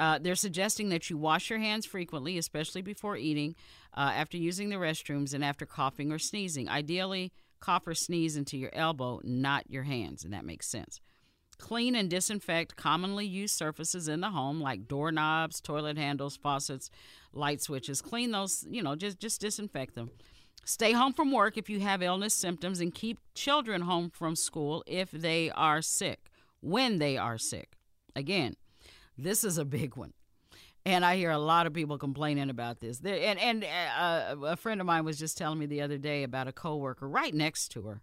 Uh, 0.00 0.18
they're 0.20 0.34
suggesting 0.34 0.88
that 0.88 1.08
you 1.08 1.16
wash 1.16 1.48
your 1.48 1.60
hands 1.60 1.86
frequently, 1.86 2.36
especially 2.38 2.82
before 2.82 3.16
eating, 3.16 3.54
uh, 3.96 4.10
after 4.12 4.36
using 4.36 4.68
the 4.68 4.76
restrooms, 4.76 5.32
and 5.32 5.44
after 5.44 5.64
coughing 5.64 6.10
or 6.10 6.18
sneezing. 6.18 6.68
Ideally, 6.68 7.32
cough 7.60 7.86
or 7.86 7.94
sneeze 7.94 8.36
into 8.36 8.58
your 8.58 8.74
elbow, 8.74 9.20
not 9.22 9.70
your 9.70 9.84
hands, 9.84 10.24
and 10.24 10.32
that 10.32 10.44
makes 10.44 10.66
sense. 10.66 11.00
Clean 11.58 11.94
and 11.94 12.08
disinfect 12.08 12.76
commonly 12.76 13.26
used 13.26 13.56
surfaces 13.56 14.08
in 14.08 14.20
the 14.20 14.30
home 14.30 14.60
like 14.60 14.86
doorknobs, 14.88 15.60
toilet 15.60 15.98
handles, 15.98 16.36
faucets, 16.36 16.90
light 17.32 17.60
switches. 17.60 18.00
Clean 18.00 18.30
those, 18.30 18.64
you 18.70 18.82
know, 18.82 18.94
just 18.94 19.18
just 19.18 19.40
disinfect 19.40 19.94
them. 19.94 20.10
Stay 20.64 20.92
home 20.92 21.12
from 21.12 21.32
work 21.32 21.56
if 21.56 21.70
you 21.70 21.80
have 21.80 22.02
illness 22.02 22.34
symptoms 22.34 22.80
and 22.80 22.94
keep 22.94 23.18
children 23.34 23.82
home 23.82 24.10
from 24.10 24.36
school 24.36 24.84
if 24.86 25.10
they 25.10 25.50
are 25.50 25.80
sick, 25.80 26.30
when 26.60 26.98
they 26.98 27.16
are 27.16 27.38
sick. 27.38 27.72
Again, 28.14 28.54
this 29.16 29.44
is 29.44 29.58
a 29.58 29.64
big 29.64 29.96
one. 29.96 30.12
And 30.84 31.04
I 31.04 31.16
hear 31.16 31.30
a 31.30 31.38
lot 31.38 31.66
of 31.66 31.74
people 31.74 31.98
complaining 31.98 32.50
about 32.50 32.80
this. 32.80 32.98
There, 32.98 33.18
and 33.18 33.38
and 33.38 33.64
uh, 33.64 34.36
a 34.44 34.56
friend 34.56 34.80
of 34.80 34.86
mine 34.86 35.04
was 35.04 35.18
just 35.18 35.36
telling 35.36 35.58
me 35.58 35.66
the 35.66 35.82
other 35.82 35.98
day 35.98 36.22
about 36.22 36.48
a 36.48 36.52
coworker 36.52 37.08
right 37.08 37.34
next 37.34 37.68
to 37.72 37.82
her 37.82 38.00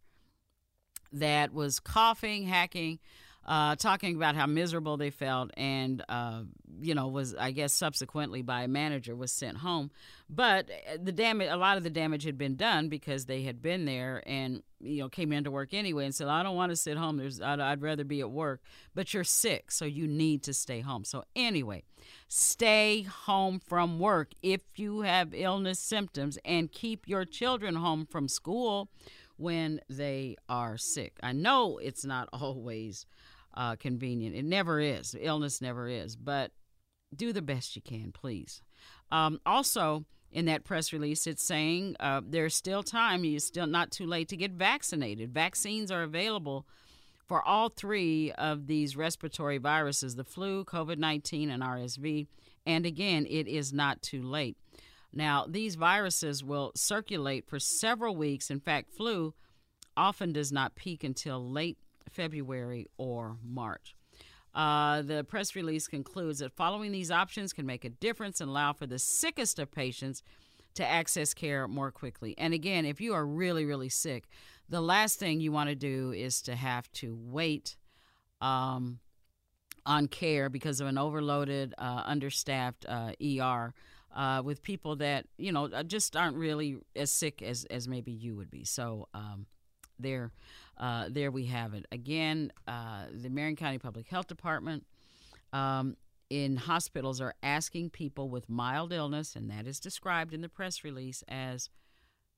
that 1.11 1.53
was 1.53 1.79
coughing, 1.79 2.43
hacking, 2.43 2.99
uh, 3.45 3.75
talking 3.75 4.15
about 4.15 4.35
how 4.35 4.47
miserable 4.47 4.97
they 4.97 5.11
felt, 5.11 5.51
and 5.55 6.03
uh, 6.09 6.41
you 6.81 6.95
know 6.95 7.07
was 7.07 7.35
I 7.35 7.51
guess 7.51 7.73
subsequently 7.73 8.41
by 8.41 8.63
a 8.63 8.67
manager 8.67 9.15
was 9.15 9.31
sent 9.31 9.57
home. 9.57 9.91
But 10.29 10.69
uh, 10.91 10.97
the 11.01 11.11
damage, 11.11 11.49
a 11.51 11.57
lot 11.57 11.77
of 11.77 11.83
the 11.83 11.91
damage 11.91 12.23
had 12.23 12.37
been 12.37 12.55
done 12.55 12.89
because 12.89 13.25
they 13.25 13.43
had 13.43 13.61
been 13.61 13.85
there 13.85 14.23
and 14.25 14.63
you 14.81 15.01
know 15.01 15.09
came 15.09 15.31
into 15.31 15.51
work 15.51 15.73
anyway 15.73 16.05
and 16.05 16.15
said 16.15 16.27
I 16.27 16.41
don't 16.41 16.55
want 16.55 16.71
to 16.71 16.75
sit 16.75 16.97
home. 16.97 17.17
There's 17.17 17.39
I'd, 17.39 17.59
I'd 17.59 17.81
rather 17.81 18.03
be 18.03 18.21
at 18.21 18.31
work, 18.31 18.61
but 18.95 19.13
you're 19.13 19.23
sick, 19.23 19.71
so 19.71 19.85
you 19.85 20.07
need 20.07 20.41
to 20.43 20.53
stay 20.53 20.79
home. 20.79 21.03
So 21.03 21.23
anyway, 21.35 21.83
stay 22.27 23.03
home 23.03 23.59
from 23.59 23.99
work 23.99 24.31
if 24.41 24.61
you 24.75 25.01
have 25.01 25.35
illness 25.35 25.79
symptoms, 25.79 26.39
and 26.43 26.71
keep 26.71 27.07
your 27.07 27.25
children 27.25 27.75
home 27.75 28.07
from 28.09 28.27
school 28.27 28.89
when 29.37 29.81
they 29.89 30.35
are 30.47 30.77
sick. 30.77 31.19
I 31.21 31.33
know 31.33 31.77
it's 31.77 32.05
not 32.05 32.29
always 32.33 33.05
uh, 33.55 33.75
convenient. 33.75 34.35
It 34.35 34.45
never 34.45 34.79
is. 34.79 35.15
Illness 35.19 35.61
never 35.61 35.87
is. 35.87 36.15
But 36.15 36.51
do 37.15 37.33
the 37.33 37.41
best 37.41 37.75
you 37.75 37.81
can, 37.81 38.11
please. 38.11 38.61
Um, 39.11 39.39
also, 39.45 40.05
in 40.31 40.45
that 40.45 40.63
press 40.63 40.91
release, 40.91 41.27
it's 41.27 41.43
saying 41.43 41.95
uh, 41.99 42.21
there's 42.25 42.55
still 42.55 42.83
time. 42.83 43.23
It's 43.23 43.45
still 43.45 43.67
not 43.67 43.91
too 43.91 44.05
late 44.05 44.27
to 44.29 44.37
get 44.37 44.51
vaccinated. 44.51 45.33
Vaccines 45.33 45.91
are 45.91 46.03
available 46.03 46.65
for 47.27 47.41
all 47.41 47.69
three 47.69 48.31
of 48.33 48.67
these 48.67 48.95
respiratory 48.95 49.57
viruses 49.57 50.15
the 50.15 50.23
flu, 50.23 50.63
COVID 50.65 50.97
19, 50.97 51.49
and 51.49 51.63
RSV. 51.63 52.27
And 52.65 52.85
again, 52.85 53.25
it 53.29 53.47
is 53.47 53.73
not 53.73 54.01
too 54.01 54.21
late. 54.21 54.57
Now, 55.13 55.45
these 55.47 55.75
viruses 55.75 56.43
will 56.43 56.71
circulate 56.75 57.47
for 57.47 57.59
several 57.59 58.15
weeks. 58.15 58.51
In 58.51 58.59
fact, 58.59 58.91
flu 58.91 59.33
often 59.95 60.33
does 60.33 60.51
not 60.51 60.75
peak 60.75 61.03
until 61.03 61.49
late 61.49 61.77
February 62.09 62.87
or 62.97 63.37
March. 63.43 63.95
Uh, 64.53 65.01
the 65.01 65.23
press 65.23 65.55
release 65.55 65.87
concludes 65.87 66.39
that 66.39 66.53
following 66.53 66.91
these 66.91 67.11
options 67.11 67.51
can 67.51 67.65
make 67.65 67.83
a 67.83 67.89
difference 67.89 68.39
and 68.39 68.49
allow 68.49 68.71
for 68.71 68.87
the 68.87 68.97
sickest 68.97 69.59
of 69.59 69.69
patients 69.69 70.23
to 70.75 70.85
access 70.85 71.33
care 71.33 71.67
more 71.67 71.91
quickly. 71.91 72.35
And 72.37 72.53
again, 72.53 72.85
if 72.85 73.01
you 73.01 73.13
are 73.13 73.25
really, 73.25 73.65
really 73.65 73.89
sick, 73.89 74.27
the 74.69 74.81
last 74.81 75.19
thing 75.19 75.41
you 75.41 75.51
want 75.51 75.69
to 75.69 75.75
do 75.75 76.11
is 76.11 76.41
to 76.43 76.55
have 76.55 76.91
to 76.93 77.17
wait 77.19 77.75
um, 78.41 78.99
on 79.85 80.07
care 80.07 80.49
because 80.49 80.79
of 80.79 80.87
an 80.87 80.97
overloaded, 80.97 81.73
uh, 81.77 82.03
understaffed 82.05 82.85
uh, 82.87 83.11
ER 83.21 83.73
with 84.43 84.63
people 84.63 84.95
that 84.95 85.25
you 85.37 85.51
know 85.51 85.65
uh, 85.65 85.83
just 85.83 86.15
aren't 86.15 86.37
really 86.37 86.77
as 86.95 87.11
sick 87.11 87.41
as 87.41 87.65
as 87.65 87.87
maybe 87.87 88.11
you 88.11 88.35
would 88.35 88.49
be. 88.49 88.63
So 88.63 89.07
um, 89.13 89.45
there, 89.99 90.31
uh, 90.77 91.07
there 91.09 91.31
we 91.31 91.45
have 91.45 91.73
it. 91.73 91.85
Again, 91.91 92.51
uh, 92.67 93.05
the 93.11 93.29
Marion 93.29 93.55
County 93.55 93.77
Public 93.77 94.07
Health 94.07 94.27
Department. 94.27 94.85
Um, 95.53 95.95
in 96.29 96.57
hospitals 96.57 97.21
are 97.21 97.35
asking 97.43 97.91
people 97.91 98.29
with 98.29 98.49
mild 98.49 98.91
illness, 98.91 99.35
and 99.35 99.49
that 99.51 99.67
is 99.67 99.79
described 99.79 100.33
in 100.33 100.41
the 100.41 100.49
press 100.49 100.83
release 100.83 101.23
as 101.27 101.69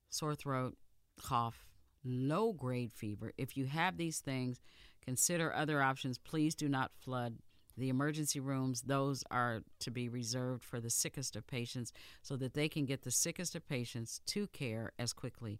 sore 0.10 0.36
throat, 0.36 0.75
cough, 1.22 1.65
low 2.03 2.51
grade 2.51 2.91
fever. 2.91 3.32
If 3.38 3.56
you 3.56 3.65
have 3.65 3.96
these 3.96 4.20
things, 4.20 4.60
consider 5.01 5.53
other 5.53 5.82
options. 5.82 6.17
Please 6.17 6.53
do 6.53 6.67
not 6.67 6.91
flood 7.00 7.38
the 7.77 7.89
emergency 7.89 8.39
rooms, 8.39 8.82
those 8.82 9.24
are 9.29 9.62
to 9.79 9.91
be 9.91 10.10
reserved 10.10 10.63
for 10.63 10.79
the 10.79 10.89
sickest 10.89 11.36
of 11.36 11.46
patients 11.46 11.94
so 12.24 12.36
that 12.36 12.56
they 12.56 12.67
can 12.67 12.86
get 12.86 13.03
the 13.03 13.12
sickest 13.12 13.56
of 13.56 13.67
patients 13.67 14.20
to 14.25 14.48
care 14.48 14.91
as 14.98 15.13
quickly 15.13 15.60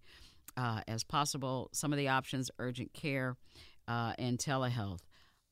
uh, 0.56 0.82
as 0.88 1.04
possible. 1.04 1.70
Some 1.74 1.92
of 1.92 1.98
the 1.98 2.08
options 2.08 2.50
urgent 2.60 2.94
care 2.94 3.36
uh, 3.88 4.14
and 4.18 4.38
telehealth, 4.38 5.00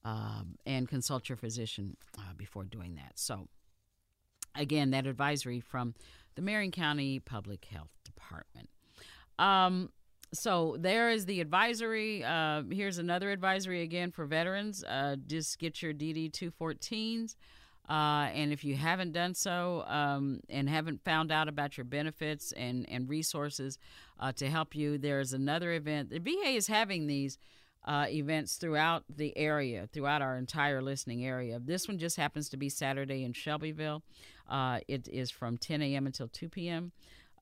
um, 0.04 0.56
and 0.66 0.88
consult 0.88 1.30
your 1.30 1.38
physician 1.38 1.98
uh, 2.18 2.34
before 2.38 2.64
doing 2.64 2.96
that. 2.96 3.14
So, 3.16 3.48
again, 4.56 4.92
that 4.92 5.08
advisory 5.08 5.60
from 5.60 5.96
the 6.36 6.42
Marion 6.42 6.72
County 6.72 7.20
Public 7.20 7.66
Health 7.66 7.92
Department. 8.04 8.70
Um, 9.40 9.90
so 10.34 10.76
there 10.80 11.10
is 11.10 11.26
the 11.26 11.42
advisory. 11.42 12.24
Uh, 12.24 12.64
here's 12.70 12.98
another 12.98 13.32
advisory 13.32 13.82
again 13.82 14.12
for 14.12 14.26
veterans. 14.26 14.84
Uh, 14.84 15.16
just 15.28 15.60
get 15.60 15.82
your 15.82 15.94
DD 15.94 16.32
214s. 16.32 17.36
Uh, 17.90 18.30
and 18.34 18.52
if 18.52 18.64
you 18.64 18.76
haven't 18.76 19.12
done 19.12 19.34
so 19.34 19.84
um, 19.88 20.40
and 20.50 20.68
haven't 20.70 21.04
found 21.04 21.32
out 21.32 21.48
about 21.48 21.78
your 21.78 21.86
benefits 21.86 22.52
and, 22.54 22.90
and 22.90 23.08
resources 23.08 23.78
uh, 24.20 24.32
to 24.32 24.50
help 24.50 24.76
you, 24.76 24.98
there's 24.98 25.34
another 25.34 25.74
event. 25.74 26.10
The 26.10 26.20
VA 26.20 26.50
is 26.50 26.68
having 26.68 27.08
these 27.08 27.38
uh, 27.86 28.08
events 28.10 28.56
throughout 28.56 29.04
the 29.08 29.38
area, 29.38 29.88
throughout 29.94 30.22
our 30.22 30.38
entire 30.38 30.82
listening 30.82 31.26
area. 31.26 31.60
This 31.60 31.88
one 31.88 32.00
just 32.00 32.18
happens 32.18 32.50
to 32.50 32.58
be 32.58 32.70
Saturday 32.70 33.24
in 33.24 33.34
Shelbyville. 33.34 34.02
Uh, 34.50 34.80
it 34.88 35.08
is 35.08 35.30
from 35.30 35.58
10 35.58 35.82
a.m. 35.84 36.08
until 36.08 36.28
2 36.28 36.50
p.m. 36.50 36.92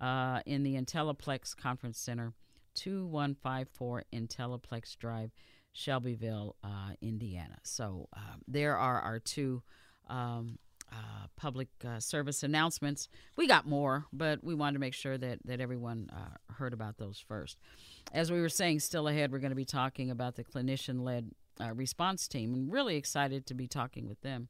Uh, 0.02 0.42
in 0.46 0.64
the 0.64 0.76
Intelliplex 0.76 1.56
Conference 1.56 1.98
Center. 1.98 2.34
2154 2.76 4.04
Intelliplex 4.14 4.98
Drive, 4.98 5.32
Shelbyville, 5.74 6.56
uh, 6.64 6.92
Indiana. 7.02 7.58
So 7.64 8.10
uh, 8.16 8.38
there 8.48 8.78
are 8.78 9.00
our 9.02 9.20
two 9.20 9.62
um, 10.10 10.58
uh, 10.92 11.28
public 11.36 11.70
uh, 11.88 12.00
service 12.00 12.44
announcements. 12.44 13.10
We 13.36 13.48
got 13.48 13.68
more, 13.68 14.06
but 14.14 14.44
we 14.44 14.54
wanted 14.54 14.74
to 14.74 14.80
make 14.80 14.94
sure 14.94 15.18
that, 15.18 15.40
that 15.46 15.60
everyone 15.60 16.10
uh, 16.14 16.54
heard 16.54 16.74
about 16.74 16.98
those 16.98 17.24
first. 17.28 17.58
As 18.12 18.32
we 18.32 18.40
were 18.40 18.50
saying, 18.50 18.80
still 18.80 19.08
ahead, 19.08 19.32
we're 19.32 19.40
going 19.40 19.52
to 19.52 19.56
be 19.56 19.66
talking 19.66 20.12
about 20.12 20.36
the 20.36 20.44
clinician 20.44 21.02
led 21.04 21.32
uh, 21.60 21.74
response 21.74 22.28
team 22.28 22.54
and 22.54 22.72
really 22.72 22.96
excited 22.96 23.46
to 23.48 23.54
be 23.54 23.68
talking 23.68 24.08
with 24.08 24.22
them. 24.22 24.50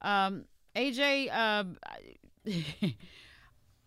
Um, 0.00 0.44
AJ, 0.74 1.76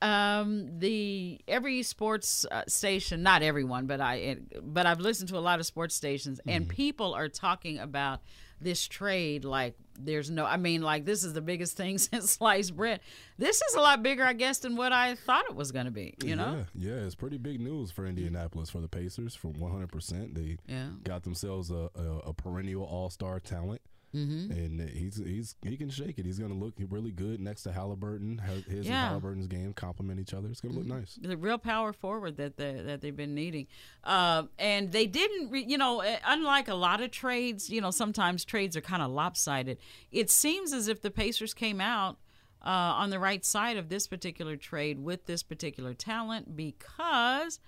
um 0.01 0.79
the 0.79 1.39
every 1.47 1.81
sports 1.81 2.45
uh, 2.51 2.61
station 2.67 3.23
not 3.23 3.41
everyone 3.41 3.87
but 3.87 3.99
i 3.99 4.15
it, 4.15 4.73
but 4.73 4.85
i've 4.85 4.99
listened 4.99 5.27
to 5.27 5.35
a 5.35 5.39
lot 5.39 5.59
of 5.59 5.65
sports 5.65 5.95
stations 5.95 6.39
mm-hmm. 6.39 6.55
and 6.55 6.69
people 6.69 7.15
are 7.15 7.27
talking 7.27 7.79
about 7.79 8.21
this 8.61 8.87
trade 8.87 9.43
like 9.43 9.75
there's 9.97 10.29
no 10.29 10.45
i 10.45 10.57
mean 10.57 10.81
like 10.81 11.05
this 11.05 11.23
is 11.23 11.33
the 11.33 11.41
biggest 11.41 11.75
thing 11.75 11.97
since 11.97 12.31
sliced 12.31 12.75
bread. 12.75 12.99
This 13.37 13.61
is 13.61 13.75
a 13.75 13.79
lot 13.79 14.03
bigger 14.03 14.23
i 14.23 14.33
guess 14.33 14.59
than 14.59 14.75
what 14.75 14.91
i 14.91 15.15
thought 15.15 15.45
it 15.49 15.55
was 15.55 15.71
going 15.71 15.85
to 15.85 15.91
be 15.91 16.15
you 16.23 16.35
know? 16.35 16.65
Yeah 16.75 16.89
yeah 16.97 17.05
it's 17.05 17.15
pretty 17.15 17.37
big 17.37 17.59
news 17.59 17.91
for 17.91 18.05
indianapolis 18.05 18.69
for 18.69 18.79
the 18.79 18.87
pacers 18.87 19.35
from 19.35 19.53
100% 19.53 20.33
they 20.33 20.57
yeah. 20.67 20.89
got 21.03 21.23
themselves 21.23 21.71
a, 21.71 21.89
a, 21.95 22.17
a 22.27 22.33
perennial 22.33 22.83
all-star 22.83 23.39
talent 23.39 23.81
Mm-hmm. 24.15 24.51
And 24.51 24.89
he's 24.89 25.17
he's 25.17 25.55
he 25.61 25.75
can 25.75 25.89
shake 25.89 26.17
it. 26.17 26.25
He's 26.25 26.39
going 26.39 26.51
to 26.51 26.57
look 26.57 26.75
really 26.89 27.11
good 27.11 27.41
next 27.41 27.63
to 27.63 27.69
Haliburton. 27.69 28.39
His 28.67 28.87
yeah. 28.87 29.13
and 29.13 29.21
Haliburton's 29.21 29.47
game 29.47 29.73
complement 29.73 30.19
each 30.19 30.33
other. 30.33 30.47
It's 30.49 30.61
going 30.61 30.73
to 30.75 30.79
mm-hmm. 30.79 30.89
look 30.89 30.99
nice. 30.99 31.19
The 31.21 31.35
real 31.35 31.57
power 31.57 31.91
forward 31.91 32.37
that 32.37 32.55
they, 32.55 32.81
that 32.85 33.01
they've 33.01 33.15
been 33.15 33.35
needing, 33.35 33.67
uh, 34.05 34.43
and 34.57 34.91
they 34.91 35.07
didn't. 35.07 35.51
Re- 35.51 35.65
you 35.67 35.77
know, 35.77 35.99
eh, 35.99 36.19
unlike 36.25 36.69
a 36.69 36.75
lot 36.75 37.01
of 37.01 37.11
trades, 37.11 37.69
you 37.69 37.81
know, 37.81 37.91
sometimes 37.91 38.45
trades 38.45 38.77
are 38.77 38.81
kind 38.81 39.03
of 39.03 39.11
lopsided. 39.11 39.77
It 40.11 40.29
seems 40.29 40.71
as 40.71 40.87
if 40.87 41.01
the 41.01 41.11
Pacers 41.11 41.53
came 41.53 41.81
out. 41.81 42.17
Uh, 42.59 42.97
on 42.97 43.11
the 43.11 43.19
right 43.19 43.45
side 43.45 43.77
of 43.77 43.87
this 43.87 44.07
particular 44.07 44.57
trade 44.57 44.99
with 44.99 45.25
this 45.27 45.43
particular 45.43 45.93
talent 45.93 46.57
because 46.57 47.59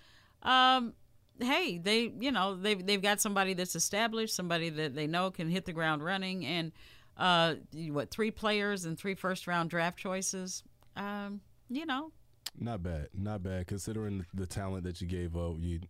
um, 0.42 0.94
hey, 1.42 1.78
they 1.78 2.12
you 2.20 2.32
know 2.32 2.56
they've 2.56 2.86
they've 2.86 3.02
got 3.02 3.22
somebody 3.22 3.54
that's 3.54 3.76
established, 3.76 4.36
somebody 4.36 4.70
that 4.70 4.96
they 4.96 5.08
know 5.08 5.32
can 5.32 5.50
hit 5.50 5.66
the 5.66 5.74
ground 5.74 6.04
running, 6.04 6.46
and 6.46 6.72
uh, 7.18 7.56
what 7.90 8.10
three 8.12 8.32
players 8.32 8.86
and 8.86 8.98
three 8.98 9.16
first 9.16 9.48
round 9.48 9.70
draft 9.70 9.98
choices. 9.98 10.64
Um, 10.96 11.42
you 11.70 11.86
know, 11.86 12.12
not 12.58 12.84
bad, 12.84 13.10
not 13.14 13.44
bad 13.44 13.68
considering 13.68 14.26
the 14.34 14.46
talent 14.46 14.84
that 14.84 15.02
you 15.02 15.08
gave 15.08 15.36
up. 15.36 15.56
You 15.60 15.82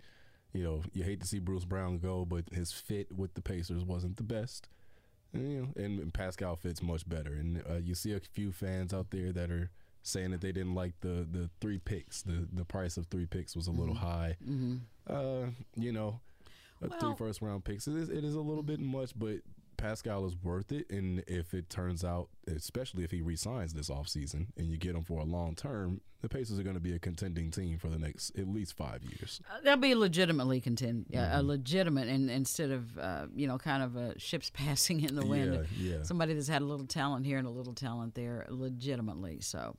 you 0.54 0.64
know 0.64 0.84
you 0.94 1.04
hate 1.04 1.22
to 1.22 1.28
see 1.28 1.40
Bruce 1.40 1.66
Brown 1.66 2.00
go, 2.00 2.26
but 2.26 2.46
his 2.52 2.72
fit 2.72 3.12
with 3.16 3.34
the 3.34 3.42
Pacers 3.42 3.84
wasn't 3.84 4.18
the 4.18 4.24
best. 4.24 4.68
And, 5.32 5.52
you 5.52 5.60
know, 5.60 5.84
and, 5.84 6.00
and 6.00 6.12
Pascal 6.12 6.56
fits 6.56 6.82
much 6.82 7.08
better, 7.08 7.34
and 7.34 7.64
uh, 7.70 7.76
you 7.76 7.94
see 7.94 8.14
a 8.14 8.20
few 8.20 8.52
fans 8.52 8.94
out 8.94 9.12
there 9.12 9.32
that 9.32 9.52
are 9.52 9.70
saying 10.02 10.32
that 10.32 10.42
they 10.42 10.52
didn't 10.52 10.76
like 10.76 10.94
the 11.02 11.28
the 11.30 11.50
three 11.62 11.78
picks. 11.78 12.22
The 12.22 12.48
the 12.52 12.66
price 12.66 12.98
of 12.98 13.08
three 13.08 13.26
picks 13.26 13.56
was 13.56 13.68
a 13.68 13.72
little 13.72 13.96
mm-hmm. 13.96 14.06
high. 14.06 14.38
Mm-hmm. 14.44 14.76
Uh, 15.10 15.48
you 15.76 15.92
know, 15.92 16.20
well, 16.82 17.00
three 17.00 17.16
first 17.18 17.42
round 17.42 17.64
picks. 17.64 17.88
It 17.88 17.96
is, 17.96 18.10
it 18.10 18.24
is 18.24 18.36
a 18.36 18.42
little 18.42 18.64
bit 18.64 18.80
much, 18.80 19.12
but 19.18 19.40
Pascal 19.80 20.26
is 20.26 20.36
worth 20.44 20.72
it, 20.72 20.90
and 20.90 21.24
if 21.28 21.54
it 21.54 21.70
turns 21.70 22.04
out, 22.04 22.28
especially 22.48 23.04
if 23.04 23.12
he 23.12 23.22
resigns 23.22 23.74
this 23.74 23.90
offseason 23.90 24.48
and 24.58 24.70
you 24.70 24.78
get 24.78 24.94
him 24.94 25.04
for 25.04 25.22
a 25.22 25.24
long 25.24 25.56
term, 25.56 26.02
the 26.22 26.28
Pacers 26.28 26.60
are 26.60 26.64
going 26.64 26.76
to 26.76 26.82
be 26.82 26.94
a 26.94 27.00
contending 27.00 27.50
team 27.50 27.78
for 27.78 27.88
the 27.88 27.98
next 27.98 28.38
at 28.38 28.48
least 28.48 28.76
five 28.76 29.02
years. 29.04 29.40
Uh, 29.50 29.60
they'll 29.64 29.78
be 29.78 29.96
legitimately 29.96 30.60
contend, 30.60 31.06
yeah, 31.10 31.28
mm-hmm. 31.28 31.40
a 31.40 31.44
legitimate, 31.44 32.10
and 32.10 32.30
instead 32.30 32.72
of 32.72 32.98
uh, 32.98 33.28
you 33.34 33.48
know 33.48 33.58
kind 33.58 33.82
of 33.82 33.96
a 33.96 34.20
ships 34.20 34.50
passing 34.54 35.02
in 35.02 35.16
the 35.16 35.26
wind, 35.26 35.66
yeah, 35.78 35.92
yeah. 35.92 36.04
somebody 36.04 36.34
that's 36.34 36.50
had 36.50 36.62
a 36.62 36.66
little 36.66 36.88
talent 36.88 37.26
here 37.26 37.38
and 37.38 37.48
a 37.48 37.52
little 37.52 37.74
talent 37.74 38.16
there, 38.16 38.46
legitimately. 38.50 39.40
So, 39.40 39.78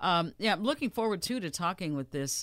um, 0.00 0.32
yeah, 0.38 0.54
I'm 0.54 0.62
looking 0.62 0.88
forward 0.88 1.20
too 1.20 1.40
to 1.40 1.50
talking 1.50 1.94
with 1.94 2.10
this. 2.10 2.42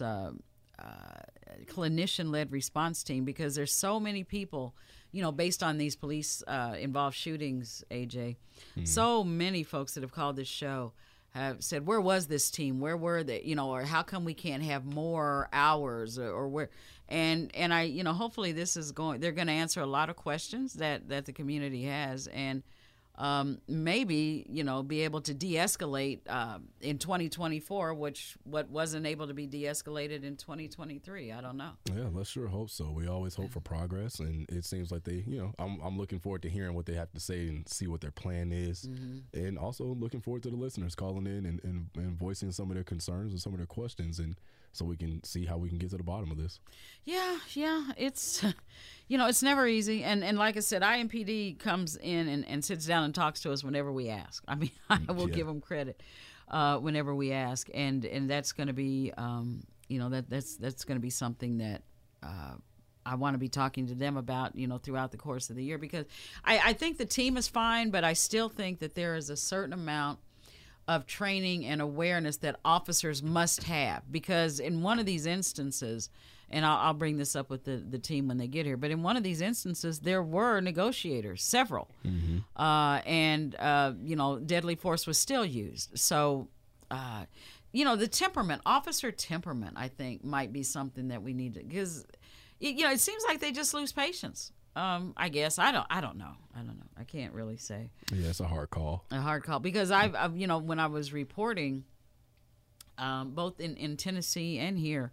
Uh, 0.79 1.23
clinician 1.65 2.31
led 2.31 2.51
response 2.51 3.03
team 3.03 3.25
because 3.25 3.53
there's 3.53 3.73
so 3.73 3.99
many 3.99 4.23
people 4.23 4.73
you 5.11 5.21
know, 5.21 5.31
based 5.31 5.63
on 5.63 5.77
these 5.77 5.95
police 5.95 6.43
uh, 6.47 6.75
involved 6.79 7.15
shootings, 7.15 7.83
AJ, 7.89 8.35
mm. 8.77 8.87
so 8.87 9.23
many 9.23 9.63
folks 9.63 9.95
that 9.95 10.03
have 10.03 10.11
called 10.11 10.35
this 10.35 10.47
show 10.47 10.93
have 11.31 11.63
said, 11.63 11.85
"Where 11.85 12.01
was 12.01 12.27
this 12.27 12.51
team? 12.51 12.79
Where 12.79 12.97
were 12.97 13.23
they? 13.23 13.41
You 13.41 13.55
know, 13.55 13.69
or 13.69 13.83
how 13.83 14.03
come 14.03 14.23
we 14.23 14.33
can't 14.33 14.63
have 14.63 14.85
more 14.85 15.49
hours, 15.51 16.19
or, 16.19 16.29
or 16.29 16.47
where?" 16.47 16.69
And 17.07 17.49
and 17.55 17.73
I, 17.73 17.83
you 17.83 18.03
know, 18.03 18.13
hopefully 18.13 18.51
this 18.51 18.77
is 18.77 18.91
going. 18.91 19.19
They're 19.19 19.31
going 19.31 19.47
to 19.47 19.53
answer 19.53 19.81
a 19.81 19.87
lot 19.87 20.09
of 20.09 20.15
questions 20.15 20.73
that 20.73 21.09
that 21.09 21.25
the 21.25 21.33
community 21.33 21.83
has, 21.85 22.27
and 22.27 22.61
um, 23.19 23.59
maybe 23.67 24.45
you 24.49 24.63
know 24.63 24.81
be 24.81 25.01
able 25.01 25.21
to 25.21 25.33
de-escalate 25.33 26.21
uh, 26.27 26.57
in 26.81 26.97
2024 26.97 27.93
which 27.93 28.37
what 28.43 28.69
wasn't 28.69 29.05
able 29.05 29.27
to 29.27 29.33
be 29.33 29.45
de-escalated 29.45 30.23
in 30.23 30.35
2023 30.35 31.31
i 31.31 31.41
don't 31.41 31.57
know. 31.57 31.71
Yeah 31.93 32.05
let's 32.11 32.29
sure 32.29 32.47
hope 32.47 32.69
so. 32.69 32.91
We 32.91 33.07
always 33.07 33.35
hope 33.35 33.51
for 33.51 33.59
progress 33.59 34.19
and 34.19 34.49
it 34.49 34.65
seems 34.65 34.91
like 34.91 35.03
they 35.03 35.23
you 35.27 35.37
know 35.39 35.53
i'm, 35.59 35.79
I'm 35.81 35.97
looking 35.97 36.19
forward 36.19 36.41
to 36.43 36.49
hearing 36.49 36.73
what 36.73 36.85
they 36.85 36.93
have 36.93 37.11
to 37.11 37.19
say 37.19 37.47
and 37.47 37.67
see 37.67 37.87
what 37.87 38.01
their 38.01 38.11
plan 38.11 38.51
is. 38.51 38.87
Mm-hmm. 38.87 39.45
and 39.45 39.59
also 39.59 39.83
looking 39.83 40.21
forward 40.21 40.43
to 40.43 40.49
the 40.49 40.55
listeners 40.55 40.95
calling 40.95 41.27
in 41.27 41.45
and, 41.45 41.61
and, 41.63 41.89
and 41.95 42.17
voicing 42.17 42.51
some 42.51 42.69
of 42.69 42.75
their 42.75 42.83
concerns 42.83 43.31
and 43.31 43.41
some 43.41 43.53
of 43.53 43.59
their 43.59 43.67
questions. 43.67 44.19
And 44.19 44.35
so 44.71 44.85
we 44.85 44.97
can 44.97 45.23
see 45.23 45.45
how 45.45 45.57
we 45.57 45.69
can 45.69 45.77
get 45.77 45.89
to 45.91 45.97
the 45.97 46.03
bottom 46.03 46.31
of 46.31 46.37
this. 46.37 46.59
Yeah, 47.05 47.37
yeah, 47.53 47.91
it's 47.97 48.43
you 49.07 49.17
know 49.17 49.27
it's 49.27 49.43
never 49.43 49.67
easy, 49.67 50.03
and 50.03 50.23
and 50.23 50.37
like 50.37 50.57
I 50.57 50.61
said, 50.61 50.81
IMPD 50.81 51.59
comes 51.59 51.95
in 51.95 52.27
and, 52.27 52.47
and 52.47 52.63
sits 52.63 52.85
down 52.85 53.03
and 53.03 53.13
talks 53.13 53.41
to 53.41 53.51
us 53.51 53.63
whenever 53.63 53.91
we 53.91 54.09
ask. 54.09 54.43
I 54.47 54.55
mean, 54.55 54.71
I 54.89 54.99
will 55.11 55.29
yeah. 55.29 55.35
give 55.35 55.47
them 55.47 55.61
credit 55.61 56.01
uh, 56.49 56.77
whenever 56.77 57.13
we 57.13 57.31
ask, 57.31 57.67
and 57.73 58.05
and 58.05 58.29
that's 58.29 58.51
going 58.51 58.67
to 58.67 58.73
be 58.73 59.11
um, 59.17 59.63
you 59.87 59.99
know 59.99 60.09
that 60.09 60.29
that's 60.29 60.55
that's 60.57 60.83
going 60.83 60.97
to 60.97 61.01
be 61.01 61.11
something 61.11 61.57
that. 61.59 61.83
Uh, 62.21 62.55
I 63.05 63.15
want 63.15 63.33
to 63.33 63.39
be 63.39 63.47
talking 63.47 63.87
to 63.87 63.95
them 63.95 64.17
about, 64.17 64.55
you 64.55 64.67
know, 64.67 64.77
throughout 64.77 65.11
the 65.11 65.17
course 65.17 65.49
of 65.49 65.55
the 65.55 65.63
year 65.63 65.79
because 65.79 66.05
I, 66.45 66.59
I 66.63 66.73
think 66.73 66.99
the 66.99 67.05
team 67.05 67.37
is 67.37 67.47
fine, 67.47 67.89
but 67.89 68.03
I 68.03 68.13
still 68.13 68.49
think 68.49 68.79
that 68.79 68.93
there 68.93 69.15
is 69.15 69.31
a 69.31 69.37
certain 69.37 69.73
amount 69.73 70.19
of 70.89 71.05
training 71.05 71.65
and 71.67 71.81
awareness 71.81 72.37
that 72.37 72.59
officers 72.65 73.21
must 73.21 73.63
have. 73.63 74.11
Because 74.11 74.59
in 74.59 74.81
one 74.81 74.97
of 74.97 75.05
these 75.05 75.27
instances 75.27 76.09
and 76.49 76.65
I'll, 76.65 76.77
I'll, 76.77 76.93
bring 76.95 77.17
this 77.17 77.35
up 77.35 77.51
with 77.51 77.63
the, 77.63 77.77
the 77.77 77.99
team 77.99 78.27
when 78.27 78.39
they 78.39 78.47
get 78.47 78.65
here 78.65 78.75
but 78.75 78.89
in 78.89 79.03
one 79.03 79.15
of 79.15 79.21
these 79.21 79.39
instances 79.39 79.99
there 79.99 80.23
were 80.23 80.59
negotiators 80.61 81.43
several. 81.43 81.91
Mm-hmm. 82.03 82.39
uh, 82.59 83.01
and 83.05 83.55
uh, 83.59 83.93
you 84.03 84.15
know 84.15 84.39
deadly 84.39 84.75
force 84.75 85.05
was 85.05 85.19
still 85.19 85.45
used. 85.45 85.97
So 85.97 86.47
uh, 86.89 87.25
you 87.71 87.85
know 87.85 87.95
the 87.95 88.07
temperament 88.07 88.63
officer 88.65 89.11
temperament 89.11 89.75
i 89.77 89.87
think 89.87 90.23
might 90.23 90.51
be 90.51 90.63
something 90.63 91.09
that 91.09 91.21
we 91.21 91.33
need 91.33 91.53
to 91.53 91.63
because 91.63 92.03
you 92.59 92.83
know 92.83 92.91
it 92.91 92.99
seems 92.99 93.23
like 93.27 93.39
they 93.39 93.51
just 93.51 93.75
lose 93.75 93.91
patience 93.91 94.51
um, 94.75 95.13
I 95.17 95.29
guess 95.29 95.59
I 95.59 95.71
don't. 95.71 95.87
I 95.89 96.01
don't 96.01 96.17
know. 96.17 96.33
I 96.55 96.59
don't 96.59 96.77
know. 96.77 96.87
I 96.97 97.03
can't 97.03 97.33
really 97.33 97.57
say. 97.57 97.89
Yeah, 98.13 98.29
it's 98.29 98.39
a 98.39 98.47
hard 98.47 98.69
call. 98.69 99.05
A 99.11 99.19
hard 99.19 99.43
call 99.43 99.59
because 99.59 99.91
I've, 99.91 100.15
I've 100.15 100.37
you 100.37 100.47
know, 100.47 100.59
when 100.59 100.79
I 100.79 100.87
was 100.87 101.11
reporting, 101.11 101.83
um, 102.97 103.31
both 103.31 103.59
in 103.59 103.75
in 103.77 103.97
Tennessee 103.97 104.59
and 104.59 104.77
here, 104.77 105.11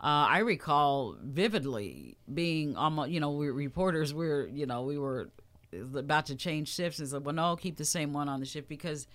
uh, 0.00 0.26
I 0.28 0.38
recall 0.38 1.16
vividly 1.22 2.16
being 2.32 2.76
almost, 2.76 3.10
you 3.10 3.20
know, 3.20 3.30
we 3.32 3.48
reporters. 3.50 4.14
We're, 4.14 4.46
you 4.46 4.66
know, 4.66 4.82
we 4.82 4.98
were 4.98 5.30
about 5.72 6.26
to 6.26 6.34
change 6.34 6.68
shifts 6.68 6.98
and 6.98 7.08
said, 7.08 7.24
well, 7.24 7.34
no, 7.34 7.56
keep 7.56 7.76
the 7.76 7.84
same 7.84 8.12
one 8.12 8.28
on 8.28 8.40
the 8.40 8.46
shift 8.46 8.68
because 8.68 9.06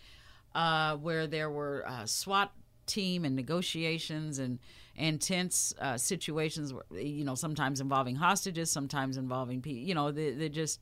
uh, 0.55 0.95
where 0.97 1.27
there 1.27 1.49
were 1.49 1.85
uh, 1.87 2.05
SWAT 2.05 2.51
team 2.87 3.25
and 3.25 3.35
negotiations 3.35 4.39
and 4.39 4.59
and 4.97 5.21
tense 5.21 5.75
uh, 5.79 5.97
situations, 5.97 6.73
you 6.91 7.23
know, 7.23 7.35
sometimes 7.35 7.79
involving 7.79 8.15
hostages, 8.15 8.71
sometimes 8.71 9.15
involving 9.15 9.61
people. 9.61 9.83
You 9.83 9.93
know, 9.93 10.11
they, 10.11 10.31
they 10.31 10.49
just. 10.49 10.79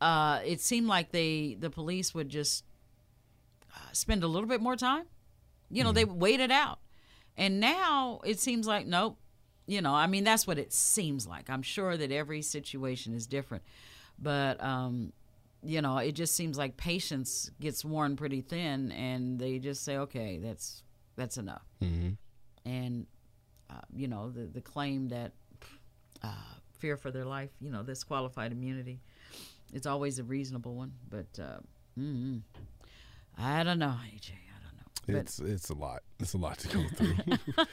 Uh, 0.00 0.40
it 0.46 0.60
seemed 0.60 0.86
like 0.86 1.10
they 1.10 1.56
the 1.60 1.68
police 1.68 2.14
would 2.14 2.28
just 2.28 2.64
uh, 3.74 3.92
spend 3.92 4.22
a 4.22 4.26
little 4.26 4.48
bit 4.48 4.60
more 4.60 4.76
time. 4.76 5.04
You 5.70 5.84
know, 5.84 5.90
mm. 5.90 5.94
they 5.94 6.04
wait 6.04 6.40
it 6.40 6.50
out, 6.50 6.78
and 7.36 7.60
now 7.60 8.20
it 8.24 8.38
seems 8.38 8.66
like 8.66 8.86
nope. 8.86 9.18
You 9.66 9.82
know, 9.82 9.94
I 9.94 10.06
mean, 10.06 10.24
that's 10.24 10.46
what 10.46 10.58
it 10.58 10.72
seems 10.72 11.26
like. 11.26 11.48
I'm 11.48 11.62
sure 11.62 11.96
that 11.96 12.10
every 12.10 12.42
situation 12.42 13.14
is 13.14 13.26
different, 13.26 13.62
but 14.18 14.62
um, 14.62 15.12
you 15.62 15.82
know, 15.82 15.98
it 15.98 16.12
just 16.12 16.34
seems 16.34 16.56
like 16.56 16.76
patience 16.76 17.50
gets 17.60 17.84
worn 17.84 18.16
pretty 18.16 18.40
thin, 18.40 18.92
and 18.92 19.38
they 19.38 19.58
just 19.58 19.84
say, 19.84 19.98
okay, 19.98 20.38
that's 20.42 20.82
that's 21.20 21.36
enough. 21.36 21.62
Mm-hmm. 21.82 22.10
And 22.68 23.06
uh, 23.68 23.80
you 23.94 24.08
know, 24.08 24.30
the, 24.30 24.46
the 24.46 24.60
claim 24.60 25.08
that 25.08 25.32
uh, 26.22 26.28
fear 26.78 26.96
for 26.96 27.10
their 27.10 27.24
life, 27.24 27.50
you 27.60 27.70
know, 27.70 27.82
this 27.82 28.02
qualified 28.02 28.52
immunity, 28.52 29.00
it's 29.72 29.86
always 29.86 30.18
a 30.18 30.24
reasonable 30.24 30.74
one. 30.74 30.92
But 31.08 31.38
uh, 31.38 31.60
mm-hmm. 31.98 32.38
I 33.38 33.62
don't 33.62 33.78
know, 33.78 33.94
AJ. 34.14 34.32
I 34.32 34.62
don't 34.64 35.14
know. 35.14 35.20
It's 35.20 35.38
but, 35.38 35.50
it's 35.50 35.70
a 35.70 35.74
lot. 35.74 36.02
It's 36.18 36.34
a 36.34 36.38
lot 36.38 36.58
to 36.58 36.68
go 36.68 36.84
through. 36.96 37.16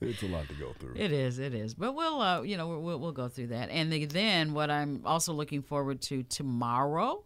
it's 0.00 0.22
a 0.22 0.26
lot 0.26 0.48
to 0.48 0.54
go 0.54 0.72
through. 0.78 0.94
It 0.96 1.12
is. 1.12 1.38
It 1.38 1.54
is. 1.54 1.74
But 1.74 1.94
we'll, 1.94 2.20
uh, 2.20 2.42
you 2.42 2.56
know, 2.56 2.78
we'll, 2.78 2.98
we'll 2.98 3.12
go 3.12 3.28
through 3.28 3.48
that. 3.48 3.70
And 3.70 3.92
then 3.92 4.54
what 4.54 4.70
I'm 4.70 5.02
also 5.04 5.32
looking 5.32 5.62
forward 5.62 6.00
to 6.02 6.22
tomorrow 6.24 7.24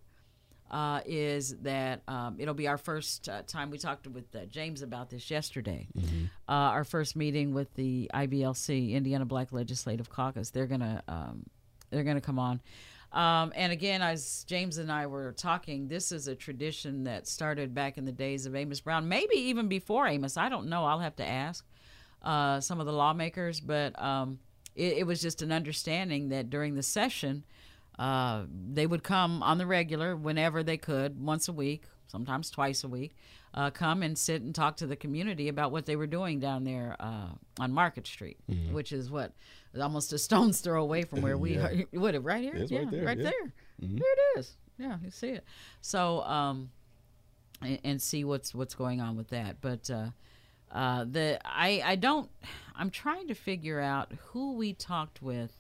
uh, 0.70 1.00
is 1.06 1.56
that 1.62 2.02
um, 2.08 2.36
it'll 2.38 2.54
be 2.54 2.68
our 2.68 2.78
first 2.78 3.28
uh, 3.28 3.42
time 3.42 3.70
we 3.70 3.78
talked 3.78 4.06
with 4.06 4.34
uh, 4.34 4.46
James 4.46 4.82
about 4.82 5.10
this 5.10 5.30
yesterday. 5.30 5.86
Mm-hmm. 5.96 6.24
Uh, 6.48 6.52
our 6.52 6.84
first 6.84 7.16
meeting 7.16 7.54
with 7.54 7.72
the 7.74 8.10
IBLC, 8.12 8.92
Indiana 8.92 9.24
Black 9.24 9.52
Legislative 9.52 10.10
Caucus. 10.10 10.50
They're 10.50 10.66
gonna 10.66 11.02
um, 11.08 11.44
they're 11.90 12.04
gonna 12.04 12.20
come 12.20 12.38
on. 12.38 12.60
Um, 13.12 13.52
and 13.54 13.72
again, 13.72 14.02
as 14.02 14.44
James 14.48 14.78
and 14.78 14.90
I 14.90 15.06
were 15.06 15.32
talking, 15.32 15.88
this 15.88 16.12
is 16.12 16.26
a 16.26 16.34
tradition 16.34 17.04
that 17.04 17.26
started 17.28 17.72
back 17.72 17.96
in 17.96 18.04
the 18.04 18.12
days 18.12 18.46
of 18.46 18.56
Amos 18.56 18.80
Brown, 18.80 19.08
maybe 19.08 19.36
even 19.36 19.68
before 19.68 20.06
Amos. 20.06 20.36
I 20.36 20.48
don't 20.48 20.68
know. 20.68 20.84
I'll 20.84 20.98
have 20.98 21.16
to 21.16 21.26
ask 21.26 21.64
uh, 22.22 22.60
some 22.60 22.80
of 22.80 22.86
the 22.86 22.92
lawmakers, 22.92 23.60
but 23.60 24.00
um, 24.02 24.40
it, 24.74 24.98
it 24.98 25.06
was 25.06 25.22
just 25.22 25.42
an 25.42 25.52
understanding 25.52 26.28
that 26.30 26.50
during 26.50 26.74
the 26.74 26.82
session 26.82 27.44
uh, 27.98 28.44
they 28.72 28.86
would 28.86 29.02
come 29.02 29.42
on 29.42 29.58
the 29.58 29.66
regular 29.66 30.16
whenever 30.16 30.62
they 30.62 30.76
could, 30.76 31.20
once 31.20 31.48
a 31.48 31.52
week, 31.52 31.84
sometimes 32.06 32.50
twice 32.50 32.84
a 32.84 32.88
week, 32.88 33.16
uh, 33.54 33.70
come 33.70 34.02
and 34.02 34.18
sit 34.18 34.42
and 34.42 34.54
talk 34.54 34.76
to 34.76 34.86
the 34.86 34.96
community 34.96 35.48
about 35.48 35.72
what 35.72 35.86
they 35.86 35.96
were 35.96 36.06
doing 36.06 36.38
down 36.38 36.64
there 36.64 36.94
uh, 37.00 37.28
on 37.58 37.72
Market 37.72 38.06
Street, 38.06 38.38
mm-hmm. 38.50 38.74
which 38.74 38.92
is 38.92 39.10
what 39.10 39.32
almost 39.80 40.12
a 40.12 40.18
stone's 40.18 40.60
throw 40.60 40.82
away 40.82 41.02
from 41.02 41.22
where 41.22 41.38
we 41.38 41.54
yeah. 41.54 41.66
are. 41.66 41.74
What 41.92 42.22
right 42.22 42.42
here? 42.42 42.54
It's 42.54 42.70
yeah, 42.70 42.80
right 42.80 42.90
there. 42.90 43.04
Right 43.04 43.18
yeah. 43.18 43.24
there. 43.24 43.52
Mm-hmm. 43.82 43.96
There 43.96 44.12
it 44.12 44.38
is. 44.38 44.56
Yeah, 44.78 44.96
you 45.02 45.10
see 45.10 45.28
it. 45.28 45.44
So, 45.80 46.22
um, 46.22 46.70
and, 47.62 47.78
and, 47.82 48.02
see 48.02 48.24
what's 48.24 48.54
what's 48.54 48.74
going 48.74 49.00
on 49.00 49.16
with 49.16 49.28
that. 49.28 49.62
But 49.62 49.88
uh, 49.90 50.08
uh, 50.70 51.04
the 51.04 51.40
I 51.44 51.82
I 51.84 51.96
don't. 51.96 52.30
I'm 52.74 52.90
trying 52.90 53.28
to 53.28 53.34
figure 53.34 53.80
out 53.80 54.12
who 54.26 54.54
we 54.54 54.74
talked 54.74 55.22
with 55.22 55.52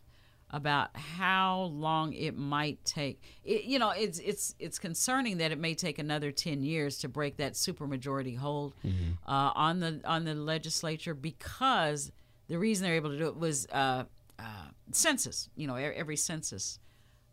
about 0.50 0.96
how 0.96 1.72
long 1.72 2.12
it 2.12 2.36
might 2.36 2.84
take. 2.84 3.22
It, 3.44 3.64
you 3.64 3.78
know, 3.78 3.90
it's 3.90 4.18
it's 4.20 4.54
it's 4.58 4.78
concerning 4.78 5.38
that 5.38 5.52
it 5.52 5.58
may 5.58 5.74
take 5.74 5.98
another 5.98 6.30
ten 6.30 6.62
years 6.62 6.98
to 6.98 7.08
break 7.08 7.36
that 7.38 7.54
supermajority 7.54 8.36
hold 8.36 8.74
mm-hmm. 8.84 9.12
uh, 9.30 9.52
on 9.54 9.80
the 9.80 10.00
on 10.04 10.24
the 10.24 10.34
legislature 10.34 11.14
because 11.14 12.12
the 12.48 12.58
reason 12.58 12.84
they're 12.84 12.94
able 12.94 13.10
to 13.10 13.18
do 13.18 13.26
it 13.26 13.36
was 13.36 13.66
uh, 13.72 14.04
uh, 14.38 14.68
census. 14.92 15.48
You 15.56 15.66
know, 15.66 15.76
every 15.76 16.16
census. 16.16 16.78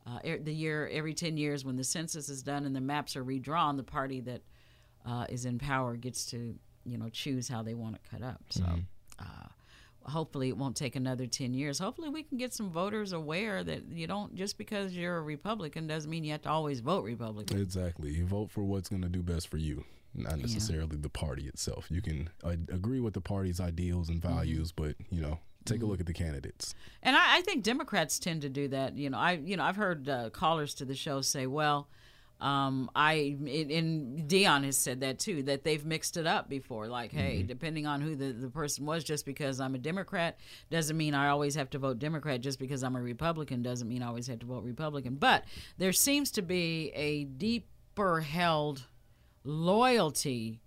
Uh, 0.05 0.19
the 0.41 0.53
year 0.53 0.89
every 0.91 1.13
10 1.13 1.37
years 1.37 1.63
when 1.63 1.77
the 1.77 1.83
census 1.85 2.27
is 2.27 2.43
done 2.43 2.65
and 2.65 2.75
the 2.75 2.81
maps 2.81 3.15
are 3.15 3.23
redrawn 3.23 3.77
the 3.77 3.83
party 3.83 4.19
that 4.19 4.41
uh, 5.05 5.25
is 5.29 5.45
in 5.45 5.57
power 5.57 5.95
gets 5.95 6.25
to 6.25 6.59
you 6.83 6.97
know 6.97 7.07
choose 7.07 7.47
how 7.47 7.63
they 7.63 7.73
want 7.73 7.95
it 7.95 8.01
cut 8.11 8.21
up 8.21 8.41
so 8.49 8.63
mm-hmm. 8.63 9.23
Hopefully 10.05 10.49
it 10.49 10.57
won't 10.57 10.75
take 10.75 10.95
another 10.95 11.25
10 11.25 11.53
years 11.53 11.79
hopefully 11.79 12.09
we 12.09 12.23
can 12.23 12.37
get 12.37 12.53
some 12.53 12.69
voters 12.69 13.13
aware 13.13 13.63
that 13.63 13.83
you 13.91 14.07
don't 14.07 14.35
just 14.35 14.57
because 14.57 14.95
you're 14.95 15.17
a 15.17 15.21
republican 15.21 15.87
doesn't 15.87 16.09
mean 16.09 16.23
you 16.23 16.31
have 16.31 16.41
to 16.41 16.49
always 16.49 16.79
vote 16.79 17.03
republican 17.03 17.59
exactly 17.59 18.11
you 18.11 18.25
vote 18.25 18.51
for 18.51 18.63
what's 18.63 18.89
going 18.89 19.01
to 19.01 19.09
do 19.09 19.21
best 19.21 19.47
for 19.47 19.57
you 19.57 19.83
not 20.15 20.37
necessarily 20.37 20.95
yeah. 20.95 21.01
the 21.01 21.09
party 21.09 21.47
itself 21.47 21.87
you 21.89 22.01
can 22.01 22.29
uh, 22.43 22.51
agree 22.71 22.99
with 22.99 23.13
the 23.13 23.21
party's 23.21 23.59
ideals 23.59 24.09
and 24.09 24.21
mm-hmm. 24.21 24.35
values 24.35 24.71
mm-hmm. 24.71 24.83
but 24.85 24.95
you 25.09 25.21
know 25.21 25.39
Take 25.65 25.81
a 25.81 25.85
look 25.85 25.99
at 26.01 26.05
the 26.05 26.13
candidates. 26.13 26.75
And 27.01 27.15
I, 27.15 27.37
I, 27.37 27.41
think 27.41 27.63
Democrats 27.63 28.19
tend 28.19 28.41
to 28.41 28.49
do 28.49 28.67
that. 28.69 28.97
You 28.97 29.09
know, 29.09 29.17
I 29.17 29.33
you 29.33 29.55
know 29.55 29.63
I've 29.63 29.77
heard 29.77 30.09
uh, 30.09 30.29
callers 30.29 30.73
to 30.75 30.85
the 30.85 30.95
show 30.95 31.21
say, 31.21 31.47
well. 31.47 31.87
Um, 32.43 32.91
I 32.93 33.37
and 33.47 34.27
Dion 34.27 34.65
has 34.65 34.75
said 34.75 34.99
that 34.99 35.17
too 35.17 35.43
that 35.43 35.63
they've 35.63 35.85
mixed 35.85 36.17
it 36.17 36.27
up 36.27 36.49
before. 36.49 36.87
Like, 36.87 37.13
hey, 37.13 37.37
mm-hmm. 37.37 37.47
depending 37.47 37.87
on 37.87 38.01
who 38.01 38.17
the, 38.17 38.33
the 38.33 38.49
person 38.49 38.85
was, 38.85 39.05
just 39.05 39.25
because 39.25 39.61
I'm 39.61 39.75
a 39.75 39.77
Democrat 39.77 40.37
doesn't 40.69 40.97
mean 40.97 41.13
I 41.13 41.29
always 41.29 41.55
have 41.55 41.69
to 41.69 41.79
vote 41.79 41.99
Democrat. 41.99 42.41
Just 42.41 42.59
because 42.59 42.83
I'm 42.83 42.97
a 42.97 43.01
Republican 43.01 43.63
doesn't 43.63 43.87
mean 43.87 44.03
I 44.03 44.07
always 44.07 44.27
have 44.27 44.39
to 44.39 44.45
vote 44.45 44.65
Republican. 44.65 45.15
But 45.15 45.45
there 45.77 45.93
seems 45.93 46.31
to 46.31 46.41
be 46.41 46.91
a 46.95 47.23
deeper 47.23 48.19
held 48.19 48.87
loyalty 49.45 50.59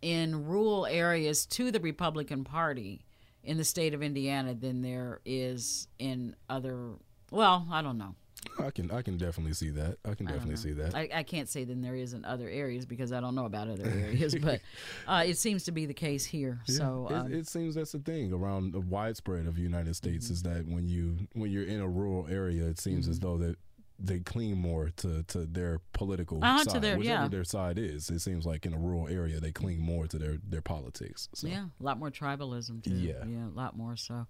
in 0.00 0.46
rural 0.46 0.86
areas 0.86 1.44
to 1.46 1.70
the 1.70 1.80
Republican 1.80 2.42
Party 2.42 3.04
in 3.44 3.58
the 3.58 3.64
state 3.64 3.92
of 3.92 4.02
Indiana 4.02 4.54
than 4.54 4.80
there 4.80 5.20
is 5.26 5.88
in 5.98 6.36
other. 6.48 6.92
Well, 7.30 7.66
I 7.70 7.82
don't 7.82 7.98
know. 7.98 8.14
I 8.58 8.70
can 8.70 8.90
I 8.90 9.02
can 9.02 9.16
definitely 9.16 9.54
see 9.54 9.70
that. 9.70 9.98
I 10.04 10.14
can 10.14 10.26
definitely 10.26 10.56
see 10.56 10.72
that. 10.72 10.94
I, 10.94 11.08
I, 11.14 11.22
can't 11.22 11.48
say 11.48 11.64
that 11.64 11.82
there 11.82 11.94
is 11.94 12.12
in 12.12 12.24
other 12.24 12.48
areas 12.48 12.84
because 12.84 13.12
I 13.12 13.20
don't 13.20 13.34
know 13.34 13.46
about 13.46 13.68
other 13.68 13.86
areas, 13.86 14.34
but 14.34 14.60
uh, 15.08 15.22
it 15.26 15.38
seems 15.38 15.64
to 15.64 15.72
be 15.72 15.86
the 15.86 15.94
case 15.94 16.24
here. 16.24 16.60
Yeah, 16.66 16.76
so 16.76 17.08
um, 17.10 17.32
it, 17.32 17.38
it, 17.38 17.48
seems 17.48 17.74
that's 17.74 17.92
the 17.92 17.98
thing 17.98 18.32
around 18.32 18.72
the 18.72 18.80
widespread 18.80 19.46
of 19.46 19.56
the 19.56 19.62
United 19.62 19.96
States 19.96 20.26
mm-hmm. 20.26 20.34
is 20.34 20.42
that 20.42 20.66
when 20.66 20.88
you 20.88 21.16
when 21.34 21.50
you're 21.50 21.64
in 21.64 21.80
a 21.80 21.88
rural 21.88 22.26
area, 22.28 22.66
it 22.66 22.78
seems 22.78 23.04
mm-hmm. 23.04 23.12
as 23.12 23.20
though 23.20 23.38
that 23.38 23.56
they 24.04 24.18
cling 24.18 24.58
more 24.58 24.90
to, 24.96 25.22
to 25.24 25.46
their 25.46 25.80
political 25.92 26.42
uh-huh, 26.42 26.64
side, 26.64 26.82
their, 26.82 26.98
whichever 26.98 27.22
yeah. 27.22 27.28
their 27.28 27.44
side 27.44 27.78
is. 27.78 28.10
It 28.10 28.20
seems 28.20 28.44
like 28.44 28.66
in 28.66 28.74
a 28.74 28.78
rural 28.78 29.08
area, 29.08 29.40
they 29.40 29.52
cling 29.52 29.80
more 29.80 30.06
to 30.08 30.18
their 30.18 30.38
their 30.48 30.60
politics. 30.60 31.28
So. 31.34 31.46
Yeah, 31.46 31.66
a 31.80 31.82
lot 31.82 31.98
more 31.98 32.10
tribalism 32.10 32.82
too. 32.82 32.94
Yeah, 32.94 33.24
yeah, 33.26 33.46
a 33.46 33.54
lot 33.56 33.76
more 33.76 33.96
so. 33.96 34.26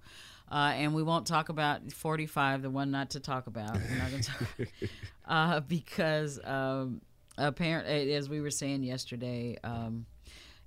Uh, 0.50 0.72
and 0.74 0.94
we 0.94 1.02
won't 1.02 1.26
talk 1.26 1.48
about 1.48 1.90
45, 1.90 2.62
the 2.62 2.70
one 2.70 2.90
not 2.90 3.11
to 3.11 3.20
talk 3.20 3.46
about. 3.46 3.74
We're 3.74 4.11
not 4.11 4.22
talk 4.22 4.48
uh, 5.26 5.61
because 5.61 6.38
um, 6.44 7.00
apparently, 7.38 8.12
as 8.14 8.28
we 8.28 8.40
were 8.40 8.50
saying 8.50 8.82
yesterday, 8.82 9.56
um, 9.64 10.04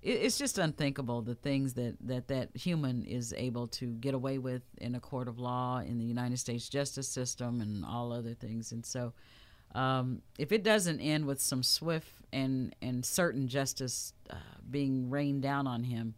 it's 0.05 0.37
just 0.37 0.59
unthinkable 0.59 1.23
the 1.23 1.33
things 1.33 1.73
that, 1.73 1.95
that 2.01 2.27
that 2.27 2.49
human 2.53 3.03
is 3.03 3.33
able 3.35 3.67
to 3.67 3.87
get 3.87 4.13
away 4.13 4.37
with 4.37 4.61
in 4.77 4.93
a 4.93 4.99
court 4.99 5.27
of 5.27 5.39
law, 5.39 5.79
in 5.79 5.97
the 5.97 6.05
United 6.05 6.37
States 6.37 6.69
justice 6.69 7.07
system, 7.07 7.59
and 7.59 7.83
all 7.83 8.13
other 8.13 8.35
things. 8.35 8.71
And 8.71 8.85
so, 8.85 9.13
um, 9.73 10.21
if 10.37 10.51
it 10.51 10.63
doesn't 10.63 10.99
end 10.99 11.25
with 11.25 11.41
some 11.41 11.63
swift 11.63 12.07
and 12.31 12.75
and 12.81 13.03
certain 13.03 13.47
justice 13.47 14.13
uh, 14.29 14.35
being 14.69 15.09
rained 15.09 15.41
down 15.41 15.65
on 15.65 15.83
him, 15.83 16.13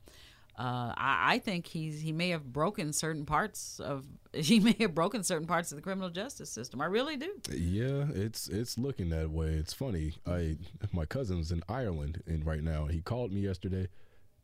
uh, 0.57 0.93
I, 0.97 1.33
I, 1.33 1.39
think 1.39 1.67
he's 1.67 2.01
he 2.01 2.11
may 2.11 2.29
have 2.29 2.51
broken 2.51 2.91
certain 2.91 3.25
parts 3.25 3.79
of 3.79 4.05
he 4.33 4.59
may 4.59 4.75
have 4.79 4.95
broken 4.95 5.23
certain 5.23 5.45
parts 5.45 5.71
of 5.71 5.75
the 5.75 5.83
criminal 5.83 6.09
justice 6.09 6.49
system. 6.49 6.81
I 6.81 6.85
really 6.85 7.15
do. 7.15 7.31
Yeah, 7.51 8.05
it's 8.13 8.47
it's 8.47 8.77
looking 8.77 9.09
that 9.09 9.29
way. 9.29 9.49
It's 9.49 9.73
funny. 9.73 10.15
I 10.25 10.57
my 10.91 11.05
cousin's 11.05 11.51
in 11.51 11.61
Ireland 11.69 12.23
and 12.25 12.45
right 12.45 12.63
now 12.63 12.85
he 12.85 13.01
called 13.01 13.31
me 13.31 13.41
yesterday. 13.41 13.87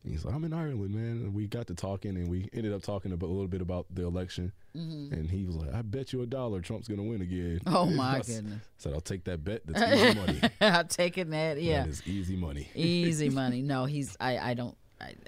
He's 0.05 0.25
like, 0.25 0.35
I'm 0.35 0.43
in 0.43 0.51
Ireland, 0.51 0.93
man. 0.93 1.23
And 1.23 1.33
we 1.33 1.47
got 1.47 1.67
to 1.67 1.75
talking, 1.75 2.17
and 2.17 2.29
we 2.29 2.49
ended 2.51 2.73
up 2.73 2.81
talking 2.81 3.13
about, 3.13 3.27
a 3.27 3.31
little 3.31 3.47
bit 3.47 3.61
about 3.61 3.85
the 3.89 4.03
election. 4.03 4.51
Mm-hmm. 4.75 5.13
And 5.13 5.31
he 5.31 5.45
was 5.45 5.55
like, 5.55 5.73
I 5.73 5.81
bet 5.81 6.11
you 6.11 6.21
a 6.23 6.25
dollar 6.25 6.59
Trump's 6.59 6.89
going 6.89 6.97
to 6.97 7.05
win 7.09 7.21
again. 7.21 7.61
Oh, 7.67 7.85
my 7.89 8.15
I 8.15 8.19
goodness. 8.19 8.61
said, 8.77 8.93
I'll 8.93 8.99
take 8.99 9.23
that 9.25 9.45
bet. 9.45 9.61
That's 9.65 9.93
easy 9.93 10.19
money. 10.19 10.41
I'm 10.59 10.87
taking 10.89 11.29
that, 11.29 11.61
yeah. 11.61 11.83
That 11.83 11.89
is 11.89 12.05
easy 12.05 12.35
money. 12.35 12.67
easy 12.75 13.29
money. 13.29 13.61
No, 13.61 13.85
he's, 13.85 14.17
I, 14.19 14.37
I 14.39 14.53
don't, 14.55 14.75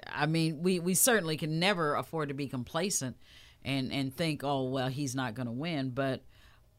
I, 0.06 0.26
mean, 0.26 0.62
we, 0.62 0.80
we 0.80 0.94
certainly 0.94 1.36
can 1.36 1.58
never 1.58 1.94
afford 1.94 2.28
to 2.28 2.34
be 2.34 2.46
complacent 2.46 3.16
and, 3.64 3.92
and 3.92 4.14
think, 4.14 4.42
oh, 4.44 4.64
well, 4.64 4.88
he's 4.88 5.14
not 5.14 5.34
going 5.34 5.46
to 5.46 5.52
win. 5.52 5.90
But 5.90 6.22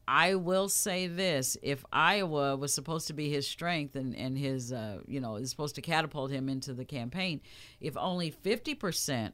I 0.06 0.36
will 0.36 0.68
say 0.68 1.06
this 1.06 1.56
if 1.62 1.84
Iowa 1.92 2.56
was 2.56 2.72
supposed 2.72 3.08
to 3.08 3.12
be 3.12 3.28
his 3.28 3.46
strength 3.46 3.94
and, 3.94 4.16
and 4.16 4.38
his, 4.38 4.72
uh, 4.72 5.00
you 5.06 5.20
know, 5.20 5.36
is 5.36 5.50
supposed 5.50 5.74
to 5.74 5.82
catapult 5.82 6.30
him 6.30 6.48
into 6.48 6.72
the 6.72 6.84
campaign, 6.84 7.40
if 7.80 7.96
only 7.96 8.32
50% 8.32 9.32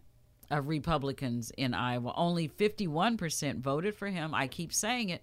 of 0.50 0.68
Republicans 0.68 1.53
in 1.57 1.74
Iowa, 1.74 2.12
only 2.16 2.48
51% 2.48 3.61
voted 3.61 3.94
for 3.94 4.09
him, 4.09 4.35
I 4.35 4.48
keep 4.48 4.72
saying 4.72 5.11
it, 5.11 5.22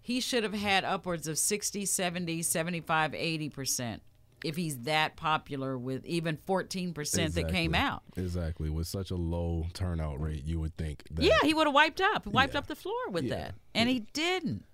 he 0.00 0.20
should 0.20 0.42
have 0.42 0.54
had 0.54 0.84
upwards 0.84 1.26
of 1.26 1.38
60, 1.38 1.84
70, 1.86 2.42
75, 2.42 3.12
80% 3.12 4.00
if 4.44 4.56
he's 4.56 4.78
that 4.80 5.16
popular 5.16 5.76
with 5.76 6.04
even 6.04 6.36
14% 6.36 6.96
exactly. 6.98 7.42
that 7.42 7.50
came 7.50 7.74
out. 7.74 8.02
Exactly. 8.16 8.68
With 8.70 8.86
such 8.86 9.10
a 9.10 9.16
low 9.16 9.66
turnout 9.72 10.20
rate, 10.20 10.44
you 10.44 10.60
would 10.60 10.76
think 10.76 11.02
that. 11.10 11.24
Yeah, 11.24 11.38
he 11.42 11.54
would 11.54 11.66
have 11.66 11.74
wiped 11.74 12.00
up, 12.00 12.26
wiped 12.26 12.52
yeah. 12.52 12.58
up 12.58 12.66
the 12.66 12.76
floor 12.76 13.08
with 13.10 13.24
yeah. 13.24 13.36
that. 13.36 13.54
And 13.74 13.88
yeah. 13.88 13.94
he 13.94 14.00
didn't. 14.12 14.64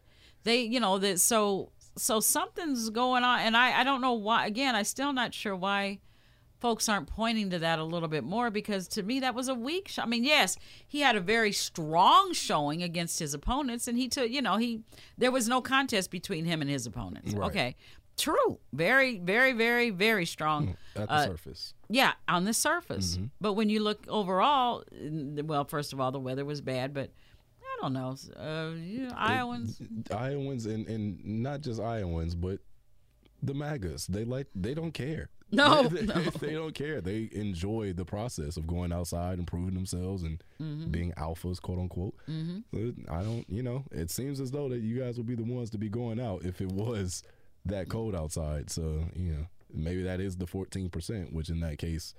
They, 0.42 0.62
you 0.62 0.80
know, 0.80 0.98
that 0.98 1.20
so 1.20 1.70
so 1.96 2.20
something's 2.20 2.90
going 2.90 3.24
on 3.24 3.40
and 3.40 3.56
I 3.56 3.80
I 3.80 3.84
don't 3.84 4.00
know 4.00 4.14
why 4.14 4.46
again, 4.46 4.74
I 4.74 4.82
still 4.82 5.12
not 5.12 5.34
sure 5.34 5.54
why 5.54 6.00
folks 6.60 6.88
aren't 6.88 7.08
pointing 7.08 7.50
to 7.50 7.58
that 7.58 7.78
a 7.78 7.84
little 7.84 8.08
bit 8.08 8.22
more 8.22 8.50
because 8.50 8.86
to 8.86 9.02
me 9.02 9.20
that 9.20 9.34
was 9.34 9.48
a 9.48 9.54
weak 9.54 9.88
sh- 9.88 9.98
I 9.98 10.06
mean, 10.06 10.24
yes, 10.24 10.56
he 10.86 11.00
had 11.00 11.16
a 11.16 11.20
very 11.20 11.52
strong 11.52 12.32
showing 12.32 12.82
against 12.82 13.18
his 13.18 13.34
opponents 13.34 13.88
and 13.88 13.96
he 13.96 14.08
took, 14.08 14.30
you 14.30 14.42
know, 14.42 14.56
he 14.56 14.82
there 15.18 15.30
was 15.30 15.48
no 15.48 15.60
contest 15.60 16.10
between 16.10 16.44
him 16.44 16.60
and 16.60 16.70
his 16.70 16.86
opponents. 16.86 17.32
Right. 17.34 17.46
Okay. 17.46 17.76
True. 18.20 18.58
Very, 18.72 19.18
very, 19.18 19.52
very, 19.52 19.90
very 19.90 20.26
strong. 20.26 20.68
Mm, 20.68 21.02
at 21.02 21.08
the 21.08 21.14
uh, 21.14 21.24
surface. 21.26 21.74
Yeah, 21.88 22.12
on 22.28 22.44
the 22.44 22.54
surface. 22.54 23.16
Mm-hmm. 23.16 23.26
But 23.40 23.54
when 23.54 23.68
you 23.70 23.80
look 23.80 24.04
overall, 24.08 24.84
well, 24.92 25.64
first 25.64 25.92
of 25.92 26.00
all, 26.00 26.12
the 26.12 26.20
weather 26.20 26.44
was 26.44 26.60
bad, 26.60 26.92
but 26.92 27.10
I 27.62 27.82
don't 27.82 27.92
know. 27.92 28.16
Uh, 28.36 28.72
you 28.76 29.06
know 29.06 29.14
Iowans. 29.16 29.80
It, 29.80 30.12
Iowans 30.12 30.66
and, 30.66 30.86
and 30.86 31.24
not 31.24 31.62
just 31.62 31.80
Iowans, 31.80 32.34
but 32.34 32.60
the 33.42 33.54
MAGAs. 33.54 34.06
They 34.06 34.24
like 34.24 34.48
they 34.54 34.74
don't 34.74 34.92
care. 34.92 35.30
No, 35.52 35.82
they, 35.88 36.06
no. 36.06 36.14
they 36.14 36.52
don't 36.52 36.76
care. 36.76 37.00
They 37.00 37.28
enjoy 37.32 37.92
the 37.92 38.04
process 38.04 38.56
of 38.56 38.68
going 38.68 38.92
outside 38.92 39.38
and 39.38 39.48
proving 39.48 39.74
themselves 39.74 40.22
and 40.22 40.40
mm-hmm. 40.62 40.92
being 40.92 41.12
alphas, 41.16 41.60
quote 41.60 41.80
unquote. 41.80 42.14
Mm-hmm. 42.28 43.12
I 43.12 43.22
don't, 43.24 43.44
you 43.50 43.64
know, 43.64 43.82
it 43.90 44.12
seems 44.12 44.38
as 44.38 44.52
though 44.52 44.68
that 44.68 44.78
you 44.78 45.00
guys 45.00 45.16
would 45.16 45.26
be 45.26 45.34
the 45.34 45.42
ones 45.42 45.68
to 45.70 45.78
be 45.78 45.88
going 45.88 46.20
out 46.20 46.44
if 46.44 46.60
it 46.60 46.70
was 46.70 47.24
that 47.66 47.88
cold 47.88 48.14
outside. 48.14 48.70
So, 48.70 49.04
you 49.14 49.32
know, 49.32 49.46
maybe 49.72 50.02
that 50.04 50.20
is 50.20 50.36
the 50.36 50.46
14%, 50.46 51.32
which 51.32 51.48
in 51.48 51.60
that 51.60 51.78
case, 51.78 52.14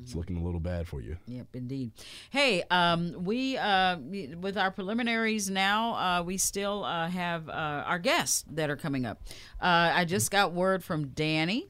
it's 0.00 0.14
looking 0.14 0.36
a 0.36 0.42
little 0.42 0.60
bad 0.60 0.86
for 0.86 1.00
you. 1.00 1.16
Yep, 1.26 1.48
indeed. 1.54 1.92
Hey, 2.30 2.62
um, 2.70 3.24
we 3.24 3.56
uh, 3.56 3.98
with 4.40 4.56
our 4.56 4.70
preliminaries 4.70 5.50
now, 5.50 5.94
uh, 5.94 6.22
we 6.22 6.36
still 6.36 6.84
uh, 6.84 7.08
have 7.08 7.48
uh, 7.48 7.52
our 7.86 7.98
guests 7.98 8.44
that 8.52 8.70
are 8.70 8.76
coming 8.76 9.04
up. 9.04 9.20
Uh, 9.60 9.90
I 9.94 10.04
just 10.04 10.30
got 10.30 10.52
word 10.52 10.84
from 10.84 11.08
Danny. 11.08 11.68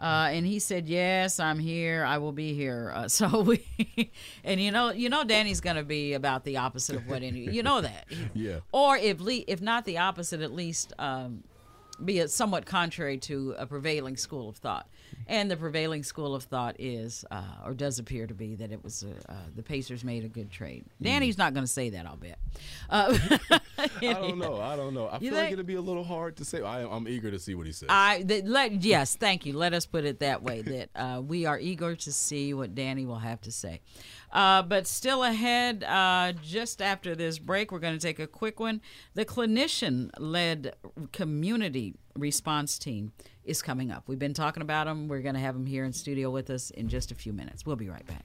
Uh, 0.00 0.30
and 0.32 0.44
he 0.44 0.58
said, 0.58 0.88
"Yes, 0.88 1.38
I'm 1.38 1.60
here. 1.60 2.04
I 2.04 2.18
will 2.18 2.32
be 2.32 2.54
here." 2.54 2.92
Uh, 2.92 3.06
so 3.08 3.42
we, 3.42 3.64
and 4.42 4.60
you 4.60 4.72
know, 4.72 4.90
you 4.90 5.08
know, 5.08 5.22
Danny's 5.22 5.60
going 5.60 5.76
to 5.76 5.84
be 5.84 6.14
about 6.14 6.42
the 6.42 6.56
opposite 6.56 6.96
of 6.96 7.06
what 7.06 7.22
any, 7.22 7.48
you 7.52 7.62
know 7.62 7.80
that, 7.80 8.06
yeah. 8.34 8.60
Or 8.72 8.96
if 8.96 9.20
le- 9.20 9.44
if 9.46 9.60
not 9.62 9.84
the 9.84 9.98
opposite, 9.98 10.40
at 10.40 10.52
least 10.52 10.92
um, 10.98 11.44
be 12.04 12.18
a 12.20 12.28
somewhat 12.28 12.66
contrary 12.66 13.18
to 13.18 13.54
a 13.58 13.66
prevailing 13.66 14.16
school 14.16 14.48
of 14.48 14.56
thought. 14.56 14.88
And 15.26 15.50
the 15.50 15.56
prevailing 15.56 16.02
school 16.02 16.34
of 16.34 16.44
thought 16.44 16.76
is, 16.78 17.24
uh, 17.30 17.42
or 17.64 17.74
does 17.74 17.98
appear 17.98 18.26
to 18.26 18.34
be, 18.34 18.54
that 18.56 18.72
it 18.72 18.82
was 18.82 19.04
uh, 19.04 19.34
the 19.54 19.62
Pacers 19.62 20.02
made 20.02 20.24
a 20.24 20.28
good 20.28 20.50
trade. 20.50 20.84
Mm. 21.00 21.04
Danny's 21.04 21.38
not 21.38 21.54
going 21.54 21.64
to 21.64 21.70
say 21.70 21.90
that, 21.90 22.06
I'll 22.06 22.16
bet. 22.16 22.38
Uh, 22.90 23.16
I 23.78 23.88
don't 24.00 24.38
know. 24.38 24.60
I 24.60 24.76
don't 24.76 24.94
know. 24.94 25.06
I 25.06 25.14
you 25.14 25.30
feel 25.30 25.30
think? 25.30 25.44
like 25.44 25.52
it'll 25.52 25.64
be 25.64 25.74
a 25.74 25.80
little 25.80 26.04
hard 26.04 26.36
to 26.36 26.44
say. 26.44 26.62
I, 26.62 26.82
am 26.82 27.06
eager 27.08 27.30
to 27.30 27.38
see 27.38 27.54
what 27.54 27.66
he 27.66 27.72
says. 27.72 27.88
I 27.90 28.24
let 28.44 28.82
yes, 28.82 29.16
thank 29.16 29.46
you. 29.46 29.52
Let 29.52 29.74
us 29.74 29.86
put 29.86 30.04
it 30.04 30.20
that 30.20 30.42
way. 30.42 30.62
That 30.62 30.90
uh, 30.94 31.20
we 31.20 31.46
are 31.46 31.58
eager 31.58 31.94
to 31.94 32.12
see 32.12 32.54
what 32.54 32.74
Danny 32.74 33.06
will 33.06 33.18
have 33.18 33.40
to 33.42 33.52
say. 33.52 33.80
Uh, 34.32 34.62
but 34.62 34.86
still 34.86 35.22
ahead, 35.22 35.84
uh, 35.84 36.32
just 36.42 36.80
after 36.80 37.14
this 37.14 37.38
break, 37.38 37.70
we're 37.70 37.78
going 37.78 37.98
to 37.98 38.00
take 38.00 38.18
a 38.18 38.26
quick 38.26 38.58
one. 38.58 38.80
The 39.14 39.24
clinician 39.24 40.10
led 40.18 40.74
community 41.12 41.94
response 42.16 42.78
team 42.78 43.12
is 43.44 43.60
coming 43.60 43.90
up. 43.90 44.04
We've 44.06 44.18
been 44.18 44.34
talking 44.34 44.62
about 44.62 44.86
them. 44.86 45.08
We're 45.08 45.20
going 45.20 45.34
to 45.34 45.40
have 45.40 45.54
them 45.54 45.66
here 45.66 45.84
in 45.84 45.92
studio 45.92 46.30
with 46.30 46.48
us 46.50 46.70
in 46.70 46.88
just 46.88 47.10
a 47.10 47.14
few 47.14 47.32
minutes. 47.32 47.66
We'll 47.66 47.76
be 47.76 47.90
right 47.90 48.06
back. 48.06 48.24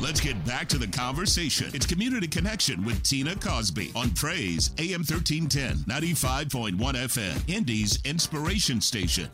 Let's 0.00 0.18
get 0.18 0.42
back 0.46 0.66
to 0.70 0.78
the 0.78 0.86
conversation. 0.86 1.70
It's 1.74 1.84
Community 1.84 2.26
Connection 2.26 2.82
with 2.86 3.02
Tina 3.02 3.34
Cosby 3.36 3.92
on 3.94 4.10
Praise 4.12 4.70
AM 4.78 5.02
1310, 5.02 5.84
95.1 5.84 6.78
FM, 6.78 7.54
Indy's 7.54 8.02
Inspiration 8.06 8.80
Station. 8.80 9.28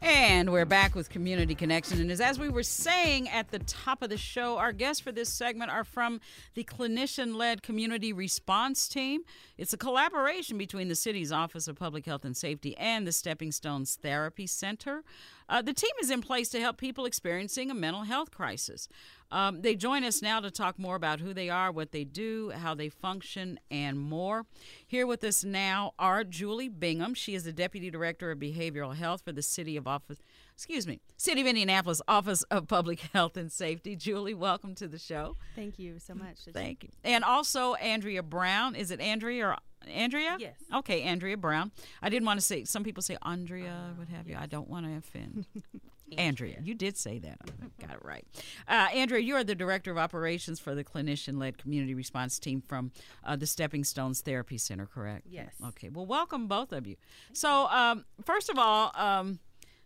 And 0.00 0.52
we're 0.52 0.66
back 0.66 0.94
with 0.94 1.10
Community 1.10 1.56
Connection. 1.56 2.00
And 2.00 2.12
as, 2.12 2.38
we 2.38 2.48
were 2.48 2.62
saying 2.62 3.28
at 3.28 3.50
the 3.50 3.58
top 3.60 4.02
of 4.02 4.08
the 4.10 4.16
show, 4.16 4.56
our 4.56 4.70
guests 4.70 5.02
for 5.02 5.10
this 5.10 5.30
segment 5.30 5.72
are 5.72 5.82
from 5.82 6.20
the 6.54 6.62
clinician 6.62 7.34
led 7.34 7.64
community 7.64 8.12
response 8.12 8.86
team. 8.86 9.22
It's 9.58 9.72
a 9.72 9.78
collaboration 9.78 10.58
between 10.58 10.86
the 10.86 10.94
city's 10.94 11.32
Office 11.32 11.66
of 11.66 11.76
Public 11.76 12.06
Health 12.06 12.24
and 12.24 12.36
Safety 12.36 12.76
and 12.76 13.04
the 13.04 13.12
Stepping 13.12 13.50
Stones 13.50 13.98
Therapy 14.00 14.46
Center. 14.46 15.02
Uh, 15.48 15.62
the 15.62 15.72
team 15.74 15.90
is 16.00 16.10
in 16.10 16.20
place 16.20 16.48
to 16.50 16.60
help 16.60 16.76
people 16.76 17.04
experiencing 17.04 17.70
a 17.70 17.74
mental 17.74 18.02
health 18.02 18.30
crisis. 18.30 18.88
Um, 19.30 19.62
they 19.62 19.74
join 19.74 20.04
us 20.04 20.22
now 20.22 20.40
to 20.40 20.50
talk 20.50 20.78
more 20.78 20.96
about 20.96 21.20
who 21.20 21.34
they 21.34 21.50
are, 21.50 21.72
what 21.72 21.92
they 21.92 22.04
do, 22.04 22.50
how 22.50 22.74
they 22.74 22.88
function, 22.88 23.58
and 23.70 23.98
more. 23.98 24.46
Here 24.86 25.06
with 25.06 25.24
us 25.24 25.44
now 25.44 25.92
are 25.98 26.24
Julie 26.24 26.68
Bingham. 26.68 27.14
She 27.14 27.34
is 27.34 27.44
the 27.44 27.52
Deputy 27.52 27.90
Director 27.90 28.30
of 28.30 28.38
Behavioral 28.38 28.94
Health 28.94 29.22
for 29.24 29.32
the 29.32 29.42
City 29.42 29.76
of 29.76 29.86
Office, 29.86 30.18
excuse 30.56 30.86
me, 30.86 31.00
City 31.16 31.40
of 31.40 31.46
Indianapolis 31.46 32.00
Office 32.06 32.42
of 32.44 32.68
Public 32.68 33.00
Health 33.12 33.36
and 33.36 33.50
Safety. 33.50 33.96
Julie, 33.96 34.34
welcome 34.34 34.74
to 34.76 34.88
the 34.88 34.98
show. 34.98 35.36
Thank 35.56 35.78
you 35.78 35.98
so 35.98 36.14
much. 36.14 36.38
Thank 36.52 36.84
you. 36.84 36.90
And 37.02 37.24
also 37.24 37.74
Andrea 37.74 38.22
Brown. 38.22 38.74
Is 38.76 38.90
it 38.90 39.00
Andrea 39.00 39.48
or 39.48 39.56
Andrea? 39.88 40.36
Yes. 40.38 40.54
Okay, 40.72 41.02
Andrea 41.02 41.36
Brown. 41.36 41.72
I 42.00 42.08
didn't 42.08 42.26
want 42.26 42.38
to 42.38 42.46
say. 42.46 42.64
Some 42.64 42.84
people 42.84 43.02
say 43.02 43.16
Andrea, 43.22 43.90
uh, 43.90 43.94
what 43.98 44.08
have 44.08 44.26
yes. 44.26 44.36
you. 44.36 44.42
I 44.42 44.46
don't 44.46 44.68
want 44.68 44.86
to 44.86 44.96
offend. 44.96 45.46
Andrea, 46.18 46.58
you 46.62 46.74
did 46.74 46.96
say 46.96 47.18
that. 47.18 47.40
I 47.48 47.86
got 47.86 47.96
it 47.96 48.04
right. 48.04 48.24
Uh, 48.68 48.88
Andrea, 48.94 49.20
you 49.20 49.34
are 49.34 49.42
the 49.42 49.54
Director 49.54 49.90
of 49.90 49.98
Operations 49.98 50.60
for 50.60 50.74
the 50.74 50.84
clinician 50.84 51.38
led 51.38 51.58
community 51.58 51.94
response 51.94 52.38
team 52.38 52.60
from 52.60 52.92
uh, 53.24 53.34
the 53.34 53.46
Stepping 53.46 53.82
Stones 53.82 54.20
Therapy 54.20 54.58
Center, 54.58 54.86
correct? 54.86 55.26
Yes. 55.28 55.54
Okay. 55.68 55.88
Well, 55.88 56.06
welcome 56.06 56.46
both 56.46 56.72
of 56.72 56.86
you. 56.86 56.96
so, 57.32 57.66
um, 57.68 58.04
first 58.24 58.48
of 58.48 58.58
all, 58.58 58.92
um, 58.94 59.40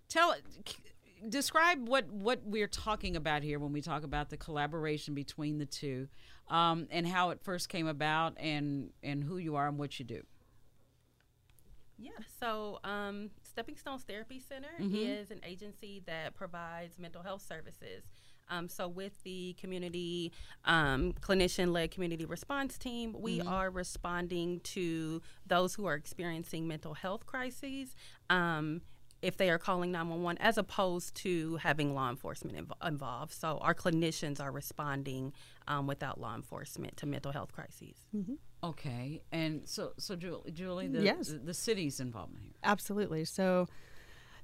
tell 0.08 0.34
describe 1.28 1.88
what 1.88 2.08
what 2.10 2.40
we're 2.44 2.68
talking 2.68 3.16
about 3.16 3.42
here 3.42 3.58
when 3.58 3.72
we 3.72 3.80
talk 3.80 4.04
about 4.04 4.30
the 4.30 4.36
collaboration 4.36 5.14
between 5.14 5.58
the 5.58 5.66
two 5.66 6.08
um, 6.48 6.86
and 6.90 7.06
how 7.06 7.30
it 7.30 7.40
first 7.42 7.68
came 7.68 7.86
about 7.86 8.34
and 8.38 8.90
and 9.02 9.24
who 9.24 9.38
you 9.38 9.56
are 9.56 9.68
and 9.68 9.78
what 9.78 9.98
you 9.98 10.04
do 10.04 10.22
yeah 11.98 12.10
so 12.40 12.78
um, 12.84 13.30
Stepping 13.58 13.76
Stones 13.76 14.04
Therapy 14.04 14.38
Center 14.38 14.68
mm-hmm. 14.80 14.94
is 14.94 15.32
an 15.32 15.40
agency 15.44 16.00
that 16.06 16.34
provides 16.36 16.96
mental 16.96 17.22
health 17.22 17.42
services. 17.42 18.04
Um, 18.50 18.68
so, 18.68 18.86
with 18.86 19.20
the 19.24 19.56
community 19.60 20.32
um, 20.64 21.12
clinician 21.20 21.72
led 21.72 21.90
community 21.90 22.24
response 22.24 22.78
team, 22.78 23.16
we 23.18 23.40
mm-hmm. 23.40 23.48
are 23.48 23.68
responding 23.68 24.60
to 24.60 25.20
those 25.44 25.74
who 25.74 25.86
are 25.86 25.94
experiencing 25.94 26.68
mental 26.68 26.94
health 26.94 27.26
crises. 27.26 27.96
If 29.20 29.36
they 29.36 29.50
are 29.50 29.58
calling 29.58 29.90
911 29.90 30.40
as 30.40 30.58
opposed 30.58 31.14
to 31.16 31.56
having 31.56 31.94
law 31.94 32.08
enforcement 32.08 32.56
inv- 32.56 32.86
involved. 32.88 33.32
So 33.32 33.58
our 33.60 33.74
clinicians 33.74 34.40
are 34.40 34.52
responding 34.52 35.32
um, 35.66 35.86
without 35.86 36.20
law 36.20 36.34
enforcement 36.34 36.96
to 36.98 37.06
mental 37.06 37.32
health 37.32 37.52
crises. 37.52 37.96
Mm-hmm. 38.14 38.34
Okay, 38.62 39.22
and 39.30 39.68
so 39.68 39.92
so 39.98 40.16
Julie, 40.16 40.50
Julie 40.52 40.88
the, 40.88 41.02
yes. 41.02 41.28
the, 41.28 41.38
the 41.38 41.54
city's 41.54 42.00
involvement 42.00 42.44
here. 42.44 42.54
Absolutely. 42.64 43.24
So 43.24 43.68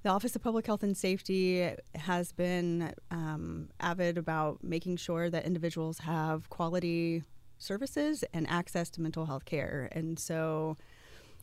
the 0.04 0.10
Office 0.10 0.36
of 0.36 0.42
Public 0.42 0.66
Health 0.66 0.82
and 0.82 0.96
Safety 0.96 1.68
has 1.94 2.30
been 2.30 2.92
um, 3.10 3.70
avid 3.80 4.18
about 4.18 4.62
making 4.62 4.96
sure 4.98 5.30
that 5.30 5.46
individuals 5.46 5.98
have 6.00 6.50
quality 6.50 7.22
services 7.58 8.22
and 8.34 8.48
access 8.48 8.90
to 8.90 9.00
mental 9.00 9.24
health 9.24 9.46
care. 9.46 9.88
And 9.92 10.18
so, 10.18 10.76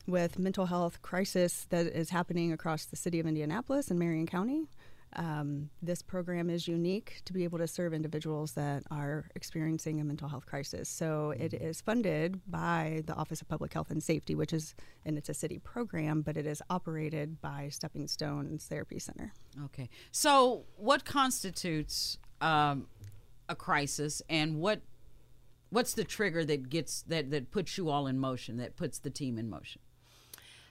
with 0.07 0.39
mental 0.39 0.65
health 0.65 1.01
crisis 1.01 1.65
that 1.69 1.87
is 1.87 2.09
happening 2.09 2.51
across 2.51 2.85
the 2.85 2.95
city 2.95 3.19
of 3.19 3.25
Indianapolis 3.25 3.89
and 3.89 3.99
Marion 3.99 4.25
County, 4.25 4.67
um, 5.15 5.69
this 5.81 6.01
program 6.01 6.49
is 6.49 6.67
unique 6.67 7.21
to 7.25 7.33
be 7.33 7.43
able 7.43 7.57
to 7.57 7.67
serve 7.67 7.93
individuals 7.93 8.53
that 8.53 8.83
are 8.89 9.25
experiencing 9.35 9.99
a 9.99 10.03
mental 10.03 10.29
health 10.29 10.45
crisis. 10.45 10.87
So 10.87 11.31
it 11.31 11.51
mm-hmm. 11.51 11.71
funded 11.71 12.39
by 12.49 13.03
the 13.05 13.13
Office 13.13 13.41
of 13.41 13.49
Public 13.49 13.73
Health 13.73 13.91
and 13.91 14.01
Safety, 14.01 14.35
which 14.35 14.53
is, 14.53 14.73
and 15.05 15.17
it's 15.17 15.29
a 15.29 15.33
city 15.33 15.59
program, 15.59 16.21
but 16.21 16.37
it 16.37 16.45
is 16.45 16.61
operated 16.69 17.41
by 17.41 17.67
Stepping 17.69 18.07
Stones 18.07 18.65
Therapy 18.65 18.99
Center. 18.99 19.33
Okay. 19.65 19.89
So 20.11 20.63
what 20.77 21.03
constitutes 21.03 22.17
um, 22.39 22.87
a 23.49 23.55
crisis, 23.55 24.21
and 24.29 24.59
what 24.59 24.81
what's 25.69 25.93
the 25.93 26.03
trigger 26.03 26.43
that 26.45 26.69
gets 26.69 27.01
that 27.03 27.31
that 27.31 27.51
puts 27.51 27.77
you 27.77 27.89
all 27.89 28.07
in 28.07 28.17
motion, 28.17 28.57
that 28.57 28.75
puts 28.77 28.99
the 28.99 29.09
team 29.09 29.37
in 29.37 29.49
motion? 29.49 29.81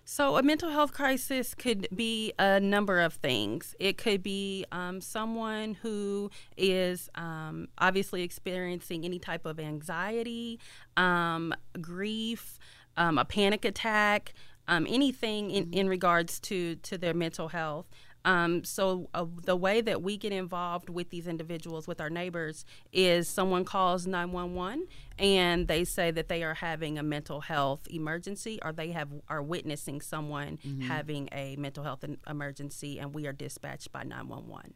So, 0.05 0.37
a 0.37 0.43
mental 0.43 0.71
health 0.71 0.93
crisis 0.93 1.55
could 1.55 1.87
be 1.95 2.33
a 2.39 2.59
number 2.59 3.01
of 3.01 3.15
things. 3.15 3.77
It 3.79 3.97
could 3.97 4.23
be 4.23 4.65
um, 4.73 5.01
someone 5.01 5.75
who 5.75 6.31
is 6.57 7.09
um, 7.15 7.69
obviously 7.79 8.23
experiencing 8.23 9.05
any 9.05 9.19
type 9.19 9.47
of 9.47 9.61
anxiety, 9.61 10.59
um, 10.97 11.55
grief, 11.81 12.59
um, 12.97 13.19
a 13.19 13.25
panic 13.25 13.65
attack, 13.65 14.35
um, 14.67 14.87
anything 14.89 15.51
in, 15.51 15.73
in 15.73 15.89
regards 15.89 16.41
to, 16.41 16.77
to 16.77 16.99
their 16.99 17.15
mental 17.15 17.49
health. 17.49 17.87
Um, 18.25 18.65
so 18.65 19.09
uh, 19.15 19.25
the 19.45 19.57
way 19.57 19.81
that 19.81 20.03
we 20.03 20.17
get 20.17 20.33
involved 20.33 20.91
with 20.91 21.11
these 21.11 21.27
individuals, 21.27 21.87
with 21.87 22.01
our 22.01 22.11
neighbors, 22.11 22.65
is 22.93 23.29
someone 23.29 23.65
calls 23.65 24.07
911 24.07 24.87
and 25.19 25.69
they 25.69 25.85
say 25.85 26.11
that 26.11 26.29
they 26.29 26.43
are 26.43 26.55
having 26.55 26.99
a 26.99 27.03
mental 27.03 27.41
health 27.41 27.87
emergency 27.91 28.59
or 28.63 28.73
they 28.73 28.93
have 28.93 29.09
are 29.29 29.43
witnessing 29.43 30.01
someone 30.01 30.59
mm-hmm. 30.59 30.83
having 30.83 31.29
a 31.33 31.57
mental 31.57 31.85
health 31.85 32.05
emergency 32.29 32.99
and 32.99 33.15
we 33.15 33.27
are 33.27 33.33
dispatched 33.33 33.93
by 33.93 34.03
911. 34.03 34.75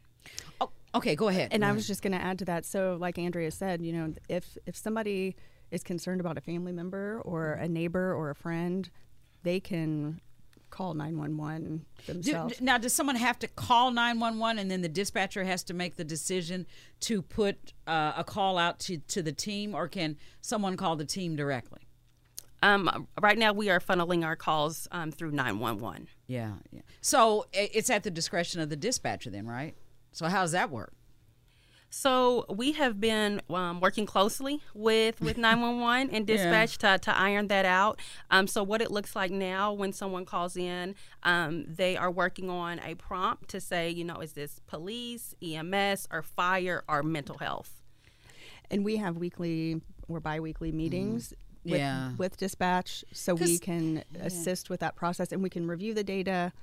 Oh, 0.59 0.71
okay, 0.95 1.15
go 1.15 1.27
ahead. 1.27 1.49
And 1.51 1.61
go 1.61 1.65
I 1.65 1.69
ahead. 1.69 1.75
was 1.75 1.87
just 1.87 2.01
going 2.01 2.13
to 2.13 2.21
add 2.21 2.39
to 2.39 2.45
that. 2.45 2.65
So, 2.65 2.97
like 2.99 3.19
Andrea 3.19 3.51
said, 3.51 3.81
you 3.81 3.93
know, 3.93 4.13
if 4.27 4.57
if 4.65 4.75
somebody 4.75 5.35
is 5.71 5.83
concerned 5.83 6.21
about 6.21 6.37
a 6.37 6.41
family 6.41 6.71
member 6.71 7.21
or 7.25 7.53
a 7.53 7.67
neighbor 7.67 8.13
or 8.13 8.29
a 8.29 8.35
friend, 8.35 8.89
they 9.43 9.59
can 9.59 10.21
call 10.75 10.93
911 10.93 11.85
themselves. 12.05 12.57
Do, 12.57 12.65
now, 12.65 12.77
does 12.77 12.91
someone 12.91 13.15
have 13.15 13.39
to 13.39 13.47
call 13.47 13.91
911 13.91 14.59
and 14.59 14.69
then 14.69 14.81
the 14.81 14.89
dispatcher 14.89 15.45
has 15.45 15.63
to 15.63 15.73
make 15.73 15.95
the 15.95 16.03
decision 16.03 16.65
to 17.01 17.21
put 17.21 17.73
uh, 17.87 18.13
a 18.17 18.23
call 18.25 18.57
out 18.57 18.79
to, 18.79 18.97
to 18.97 19.21
the 19.21 19.31
team, 19.31 19.73
or 19.73 19.87
can 19.87 20.17
someone 20.41 20.75
call 20.75 20.97
the 20.97 21.05
team 21.05 21.35
directly? 21.37 21.87
Um, 22.61 23.07
right 23.21 23.37
now, 23.37 23.53
we 23.53 23.69
are 23.69 23.79
funneling 23.79 24.25
our 24.25 24.35
calls 24.35 24.87
um, 24.91 25.11
through 25.11 25.31
911. 25.31 26.07
Yeah, 26.27 26.53
yeah. 26.71 26.81
So 26.99 27.45
it's 27.53 27.89
at 27.89 28.03
the 28.03 28.11
discretion 28.11 28.59
of 28.59 28.69
the 28.69 28.75
dispatcher, 28.75 29.29
then, 29.29 29.47
right? 29.47 29.75
So, 30.11 30.27
how 30.27 30.41
does 30.41 30.51
that 30.51 30.71
work? 30.71 30.93
So 31.97 32.45
we 32.49 32.73
have 32.73 32.99
been 32.99 33.41
um, 33.49 33.79
working 33.79 34.05
closely 34.05 34.61
with 34.73 35.21
with 35.21 35.37
911 35.39 36.13
and 36.13 36.27
dispatch 36.27 36.77
yeah. 36.83 36.97
to, 36.97 37.05
to 37.05 37.17
iron 37.17 37.47
that 37.47 37.63
out. 37.63 38.01
Um, 38.29 38.47
so 38.47 38.63
what 38.63 38.81
it 38.81 38.91
looks 38.91 39.15
like 39.15 39.31
now 39.31 39.71
when 39.71 39.93
someone 39.93 40.25
calls 40.25 40.57
in, 40.57 40.95
um, 41.23 41.63
they 41.69 41.95
are 41.95 42.11
working 42.11 42.49
on 42.49 42.79
a 42.79 42.95
prompt 42.95 43.47
to 43.51 43.61
say, 43.61 43.89
you 43.89 44.03
know, 44.03 44.19
is 44.19 44.33
this 44.33 44.59
police, 44.67 45.35
EMS, 45.41 46.09
or 46.11 46.21
fire, 46.21 46.83
or 46.89 47.01
mental 47.01 47.37
health? 47.37 47.81
And 48.69 48.83
we 48.83 48.97
have 48.97 49.15
weekly 49.15 49.81
or 50.09 50.19
biweekly 50.19 50.73
meetings. 50.73 51.29
Mm. 51.29 51.71
With, 51.71 51.79
yeah. 51.79 52.11
with 52.17 52.37
dispatch, 52.37 53.03
so 53.11 53.33
we 53.33 53.57
can 53.57 54.03
yeah. 54.13 54.25
assist 54.25 54.69
with 54.69 54.81
that 54.81 54.95
process, 54.95 55.31
and 55.31 55.41
we 55.41 55.49
can 55.49 55.65
review 55.65 55.95
the 55.95 56.03
data, 56.03 56.53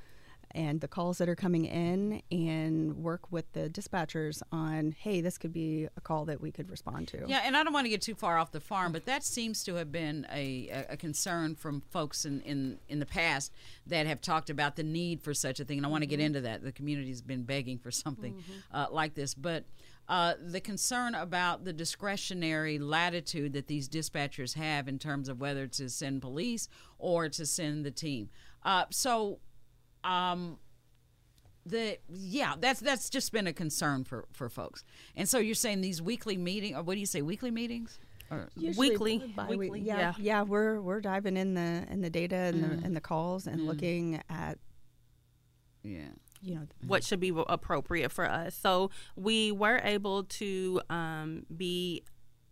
and 0.55 0.81
the 0.81 0.89
calls 0.89 1.19
that 1.19 1.29
are 1.29 1.35
coming 1.35 1.65
in 1.65 2.23
and 2.31 2.97
work 2.97 3.31
with 3.31 3.51
the 3.53 3.69
dispatchers 3.69 4.43
on, 4.51 4.95
hey, 4.99 5.21
this 5.21 5.39
could 5.39 5.53
be 5.53 5.89
a 5.97 6.01
call 6.01 6.25
that 6.27 6.41
we 6.41 6.51
could 6.51 6.71
respond 6.71 7.09
to. 7.09 7.25
Yeah, 7.27 7.43
and 7.45 7.57
I 7.57 7.65
don't 7.65 7.73
want 7.73 7.87
to 7.87 7.91
get 7.91 8.03
too 8.03 8.15
far 8.15 8.39
off 8.39 8.53
the 8.53 8.61
farm, 8.61 8.93
but 8.93 9.07
that 9.07 9.25
seems 9.25 9.65
to 9.65 9.75
have 9.77 9.91
been 9.91 10.27
a, 10.33 10.87
a 10.91 10.97
concern 10.97 11.55
from 11.55 11.83
folks 11.91 12.25
in, 12.25 12.41
in, 12.43 12.79
in 12.89 12.99
the 12.99 13.07
past 13.07 13.53
that 13.87 14.07
have 14.07 14.21
talked 14.21 14.51
about 14.51 14.77
the 14.77 14.83
need 14.83 15.21
for 15.21 15.35
such 15.35 15.61
a 15.61 15.65
thing. 15.65 15.79
And 15.79 15.87
I 15.87 15.89
want 15.89 16.03
to 16.03 16.07
get 16.07 16.19
mm-hmm. 16.19 16.27
into 16.27 16.41
that. 16.43 16.63
The 16.63 16.73
community's 16.73 17.23
been 17.23 17.43
begging 17.45 17.79
for 17.79 17.91
something 17.91 18.35
mm-hmm. 18.35 18.77
uh, 18.77 18.87
like 18.91 19.15
this. 19.15 19.35
But 19.35 19.65
uh, 20.09 20.35
the 20.41 20.61
concern 20.61 21.15
about 21.15 21.65
the 21.65 21.73
discretionary 21.73 22.79
latitude 22.79 23.53
that 23.53 23.67
these 23.69 23.89
dispatchers 23.89 24.55
have 24.55 24.89
in 24.89 24.99
terms 24.99 25.29
of 25.29 25.41
whether 25.41 25.67
to 25.67 25.89
send 25.89 26.21
police 26.21 26.69
or 26.99 27.29
to 27.29 27.47
send 27.47 27.85
the 27.85 27.91
team. 27.91 28.29
Uh, 28.65 28.85
so 28.91 29.39
um, 30.05 30.59
the 31.65 31.99
yeah 32.09 32.55
that's 32.59 32.81
that's 32.81 33.09
just 33.09 33.33
been 33.33 33.47
a 33.47 33.53
concern 33.53 34.05
for 34.05 34.27
for 34.33 34.49
folks. 34.49 34.85
And 35.17 35.29
so 35.29 35.39
you're 35.39 35.55
saying 35.55 35.81
these 35.81 36.03
weekly 36.03 36.37
meeting 36.37 36.75
or 36.75 36.83
what 36.83 36.95
do 36.95 37.01
you 37.01 37.07
say 37.07 37.23
weekly 37.23 37.51
meetings? 37.51 37.99
Or 38.31 38.49
weekly. 38.57 39.23
weekly 39.49 39.81
yeah, 39.81 39.99
yeah, 39.99 40.15
yeah 40.19 40.43
we're 40.43 40.81
we're 40.81 41.01
diving 41.01 41.37
in 41.37 41.55
the 41.55 41.87
in 41.91 42.01
the 42.01 42.11
data 42.11 42.37
and, 42.37 42.65
mm. 42.65 42.81
the, 42.81 42.87
and 42.87 42.97
the 42.97 43.01
calls 43.01 43.47
and 43.47 43.61
mm. 43.61 43.67
looking 43.67 44.23
at 44.31 44.59
yeah. 45.83 46.09
you 46.41 46.55
know 46.55 46.67
what 46.87 47.05
should 47.05 47.21
be 47.21 47.33
appropriate 47.49 48.11
for 48.11 48.29
us. 48.29 48.55
So 48.55 48.91
we 49.17 49.53
were 49.53 49.81
able 49.85 50.25
to 50.25 50.81
um, 50.89 51.47
be 51.55 52.05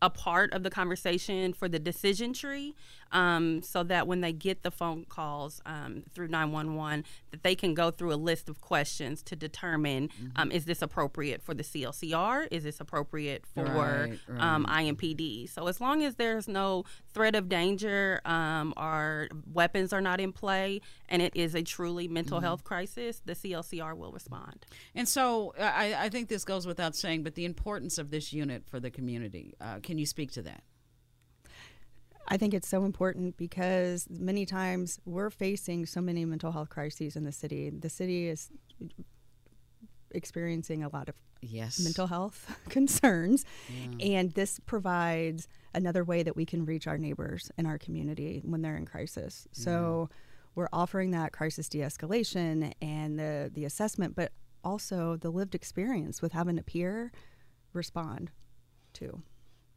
a 0.03 0.11
part 0.11 0.53
of 0.53 0.63
the 0.63 0.71
conversation 0.71 1.53
for 1.53 1.69
the 1.69 1.79
decision 1.79 2.33
tree 2.33 2.75
um, 3.13 3.63
so 3.63 3.83
that 3.85 4.07
when 4.07 4.21
they 4.21 4.33
get 4.33 4.63
the 4.63 4.71
phone 4.71 5.05
calls 5.05 5.61
um, 5.67 6.03
through 6.13 6.29
911 6.29 7.05
that 7.31 7.43
they 7.43 7.55
can 7.55 7.75
go 7.75 7.91
through 7.91 8.13
a 8.13 8.17
list 8.17 8.49
of 8.49 8.61
questions 8.61 9.23
to 9.23 9.37
determine 9.37 10.09
mm-hmm. 10.09 10.29
um, 10.37 10.53
is 10.53 10.65
this 10.65 10.83
appropriate 10.83 11.43
for 11.43 11.55
the 11.55 11.63
CLCR 11.63 12.49
is 12.51 12.65
this 12.65 12.81
appropriate 12.81 13.45
for 13.47 13.65
right, 13.65 14.19
um, 14.39 14.65
right. 14.69 14.87
IMPD 14.87 15.49
so 15.49 15.67
as 15.67 15.81
long 15.81 16.03
as 16.03 16.17
there's 16.17 16.49
no 16.49 16.85
threat 17.13 17.35
of 17.35 17.49
danger 17.49 18.21
um, 18.25 18.73
or 18.77 19.29
weapons 19.53 19.93
are 19.93 20.01
not 20.01 20.21
in 20.21 20.33
play 20.33 20.81
and 21.09 21.23
it 21.23 21.35
is 21.35 21.55
a 21.55 21.63
truly 21.63 22.09
mental 22.09 22.39
mm-hmm. 22.39 22.47
health 22.47 22.65
crisis 22.65 23.23
the 23.25 23.35
CLCR 23.35 23.97
will 23.97 24.13
respond 24.13 24.67
and 24.95 25.09
so 25.09 25.55
I, 25.59 25.95
I, 26.05 26.09
think 26.09 26.29
this 26.29 26.45
goes 26.45 26.67
without 26.67 26.97
saying 26.97 27.23
but 27.23 27.35
the 27.35 27.45
importance 27.45 27.99
of 27.99 28.11
this 28.11 28.33
unit 28.33 28.65
for 28.67 28.81
the 28.81 28.91
community 28.91 29.55
uh, 29.61 29.79
can 29.83 29.99
you 29.99 30.07
speak 30.07 30.33
to 30.33 30.43
that 30.43 30.63
I 32.31 32.37
think 32.37 32.55
it's 32.55 32.69
so 32.69 32.85
important 32.85 33.37
because 33.37 34.07
many 34.09 34.47
times 34.47 35.01
we're 35.05 35.31
facing 35.31 35.85
so 35.85 36.01
many 36.01 36.25
mental 36.25 36.53
health 36.53 36.69
crises 36.69 37.17
in 37.17 37.25
the 37.25 37.33
city. 37.33 37.71
The 37.71 37.91
city 37.91 38.29
is 38.29 38.51
experiencing 40.13 40.85
a 40.85 40.89
lot 40.89 41.09
of 41.09 41.17
yes. 41.43 41.81
mental 41.81 42.07
health 42.07 42.57
concerns, 42.69 43.45
yeah. 43.69 44.19
and 44.19 44.33
this 44.33 44.61
provides 44.61 45.49
another 45.75 46.05
way 46.05 46.23
that 46.23 46.37
we 46.37 46.47
can 46.47 46.65
reach 46.65 46.87
our 46.87 46.99
neighbors 46.99 47.51
in 47.59 47.67
our 47.67 47.79
community 47.79 48.43
when 48.45 48.63
they're 48.63 48.77
in 48.77 48.87
crisis. 48.87 49.49
So 49.53 50.09
we're 50.55 50.69
offering 50.73 51.11
that 51.13 51.33
crisis 51.33 51.69
de-escalation 51.69 52.73
and 52.81 53.19
the 53.19 53.51
the 53.53 53.65
assessment, 53.65 54.15
but 54.15 54.33
also 54.63 55.17
the 55.17 55.31
lived 55.31 55.55
experience 55.55 56.23
with 56.23 56.33
having 56.33 56.59
a 56.59 56.63
peer 56.63 57.11
respond 57.73 58.31
to. 58.95 59.23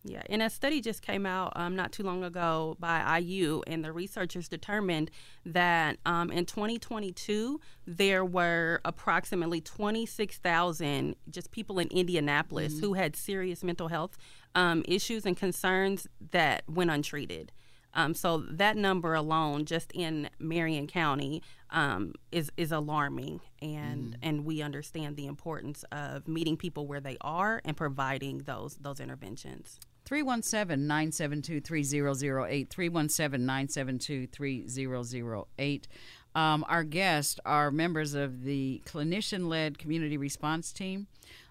Yeah, 0.05 0.21
and 0.29 0.41
a 0.41 0.49
study 0.49 0.81
just 0.81 1.01
came 1.01 1.25
out 1.25 1.53
um, 1.55 1.77
not 1.77 1.93
too 1.93 2.03
long 2.03 2.25
ago 2.25 2.75
by 2.77 3.19
IU, 3.19 3.61
and 3.67 3.85
the 3.85 3.93
researchers 3.93 4.49
determined 4.49 5.09
that 5.45 5.97
um, 6.05 6.29
in 6.29 6.45
2022 6.45 7.61
there 7.87 8.25
were 8.25 8.81
approximately 8.83 9.61
26,000 9.61 11.15
just 11.29 11.51
people 11.51 11.79
in 11.79 11.87
Indianapolis 11.87 12.73
mm-hmm. 12.73 12.85
who 12.85 12.93
had 12.93 13.15
serious 13.15 13.63
mental 13.63 13.87
health 13.87 14.17
um, 14.55 14.83
issues 14.87 15.25
and 15.25 15.37
concerns 15.37 16.05
that 16.31 16.63
went 16.67 16.91
untreated. 16.91 17.53
Um, 17.93 18.13
so 18.13 18.39
that 18.39 18.75
number 18.75 19.13
alone, 19.13 19.65
just 19.65 19.91
in 19.93 20.29
Marion 20.39 20.87
County, 20.87 21.43
um, 21.69 22.13
is 22.31 22.51
is 22.57 22.71
alarming, 22.71 23.41
and 23.61 24.13
mm. 24.13 24.17
and 24.23 24.45
we 24.45 24.61
understand 24.61 25.15
the 25.15 25.27
importance 25.27 25.85
of 25.91 26.27
meeting 26.27 26.57
people 26.57 26.87
where 26.87 26.99
they 26.99 27.17
are 27.21 27.61
and 27.63 27.77
providing 27.77 28.39
those 28.39 28.75
those 28.77 28.99
interventions. 28.99 29.79
317 30.05 30.87
972 30.87 31.61
3008. 31.61 32.69
317 32.69 33.45
972 33.45 34.27
3008. 34.27 35.87
Um, 36.35 36.65
our 36.67 36.83
guests 36.83 37.39
are 37.45 37.71
members 37.71 38.13
of 38.13 38.43
the 38.43 38.81
clinician 38.85 39.47
led 39.47 39.77
community 39.77 40.17
response 40.17 40.71
team 40.71 41.07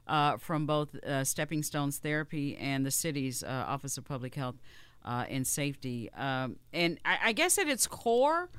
uh, 0.06 0.36
from 0.36 0.66
both 0.66 0.94
uh, 1.04 1.24
Stepping 1.24 1.62
Stones 1.62 1.98
Therapy 1.98 2.56
and 2.56 2.84
the 2.84 2.90
city's 2.90 3.42
uh, 3.42 3.64
Office 3.68 3.96
of 3.96 4.04
Public 4.04 4.34
Health 4.34 4.56
uh, 5.04 5.24
and 5.28 5.46
Safety. 5.46 6.10
Um, 6.16 6.56
and 6.72 6.98
I, 7.04 7.18
I, 7.26 7.32
guess 7.32 7.58
at 7.58 7.68
its 7.68 7.86
core, 7.86 8.50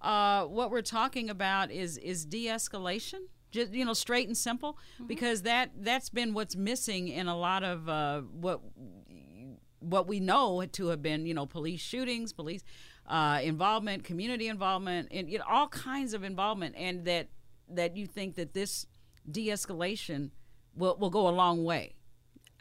uh, 0.00 0.44
what 0.44 0.70
we're 0.70 0.82
talking 0.82 1.28
about 1.28 1.70
is, 1.70 1.98
is 1.98 2.24
de 2.24 2.46
escalation 2.46 3.22
just 3.50 3.72
you 3.72 3.84
know 3.84 3.92
straight 3.92 4.26
and 4.26 4.36
simple 4.36 4.78
mm-hmm. 4.94 5.06
because 5.06 5.42
that 5.42 5.70
that's 5.76 6.08
been 6.08 6.32
what's 6.32 6.56
missing 6.56 7.08
in 7.08 7.28
a 7.28 7.36
lot 7.36 7.62
of 7.62 7.88
uh, 7.88 8.20
what 8.20 8.60
what 9.82 10.06
we 10.06 10.20
know 10.20 10.64
to 10.64 10.86
have 10.88 11.02
been, 11.02 11.26
you 11.26 11.34
know, 11.34 11.46
police 11.46 11.80
shootings, 11.80 12.32
police 12.32 12.62
uh, 13.06 13.40
involvement, 13.42 14.04
community 14.04 14.48
involvement, 14.48 15.08
and 15.10 15.28
you 15.28 15.38
know, 15.38 15.44
all 15.48 15.68
kinds 15.68 16.14
of 16.14 16.24
involvement, 16.24 16.74
and 16.76 17.04
that 17.04 17.28
that 17.68 17.96
you 17.96 18.06
think 18.06 18.36
that 18.36 18.54
this 18.54 18.86
de-escalation 19.30 20.30
will 20.76 20.96
will 20.96 21.10
go 21.10 21.28
a 21.28 21.30
long 21.30 21.64
way. 21.64 21.94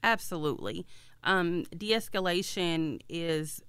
Absolutely, 0.04 0.86
um, 1.24 1.64
de-escalation 1.78 3.00
is 3.08 3.62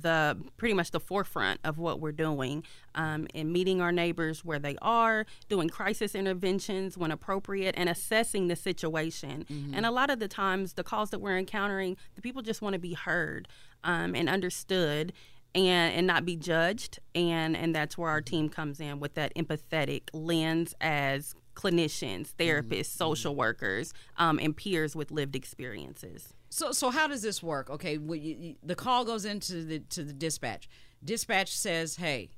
the 0.00 0.36
pretty 0.56 0.74
much 0.74 0.90
the 0.90 1.00
forefront 1.00 1.60
of 1.64 1.78
what 1.78 2.00
we're 2.00 2.12
doing 2.12 2.64
um, 2.94 3.26
in 3.34 3.52
meeting 3.52 3.80
our 3.80 3.92
neighbors 3.92 4.44
where 4.44 4.58
they 4.58 4.76
are, 4.80 5.26
doing 5.48 5.68
crisis 5.68 6.14
interventions 6.14 6.96
when 6.96 7.10
appropriate, 7.10 7.74
and 7.76 7.88
assessing 7.88 8.48
the 8.48 8.56
situation. 8.56 9.44
Mm-hmm. 9.50 9.74
And 9.74 9.84
a 9.84 9.90
lot 9.90 10.10
of 10.10 10.18
the 10.18 10.28
times, 10.28 10.74
the 10.74 10.84
calls 10.84 11.10
that 11.10 11.20
we're 11.20 11.36
encountering, 11.36 11.96
the 12.14 12.22
people 12.22 12.42
just 12.42 12.62
want 12.62 12.72
to 12.74 12.78
be 12.78 12.94
heard 12.94 13.48
um, 13.84 14.14
and 14.14 14.28
understood. 14.28 15.12
And, 15.54 15.94
and 15.94 16.06
not 16.06 16.24
be 16.24 16.34
judged 16.34 16.98
and 17.14 17.54
and 17.54 17.74
that's 17.74 17.98
where 17.98 18.08
our 18.08 18.22
team 18.22 18.48
comes 18.48 18.80
in 18.80 19.00
with 19.00 19.12
that 19.16 19.34
empathetic 19.34 20.04
lens 20.14 20.74
as 20.80 21.34
clinicians 21.54 22.32
therapists 22.32 22.68
mm-hmm. 22.68 23.04
social 23.04 23.36
workers 23.36 23.92
um, 24.16 24.38
and 24.38 24.56
peers 24.56 24.96
with 24.96 25.10
lived 25.10 25.36
experiences 25.36 26.32
so 26.52 26.70
so 26.70 26.90
how 26.90 27.06
does 27.06 27.22
this 27.22 27.42
work? 27.42 27.70
Okay, 27.70 27.94
you, 27.94 28.14
you, 28.14 28.54
the 28.62 28.74
call 28.74 29.04
goes 29.06 29.24
into 29.24 29.64
the 29.64 29.78
to 29.80 30.04
the 30.04 30.12
dispatch. 30.12 30.68
Dispatch 31.02 31.56
says, 31.56 31.96
"Hey, 31.96 32.30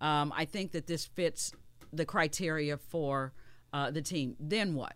um, 0.00 0.32
I 0.36 0.44
think 0.44 0.72
that 0.72 0.86
this 0.86 1.06
fits 1.06 1.52
the 1.90 2.04
criteria 2.04 2.76
for 2.76 3.32
uh, 3.72 3.90
the 3.90 4.02
team." 4.02 4.36
Then 4.38 4.74
what? 4.74 4.94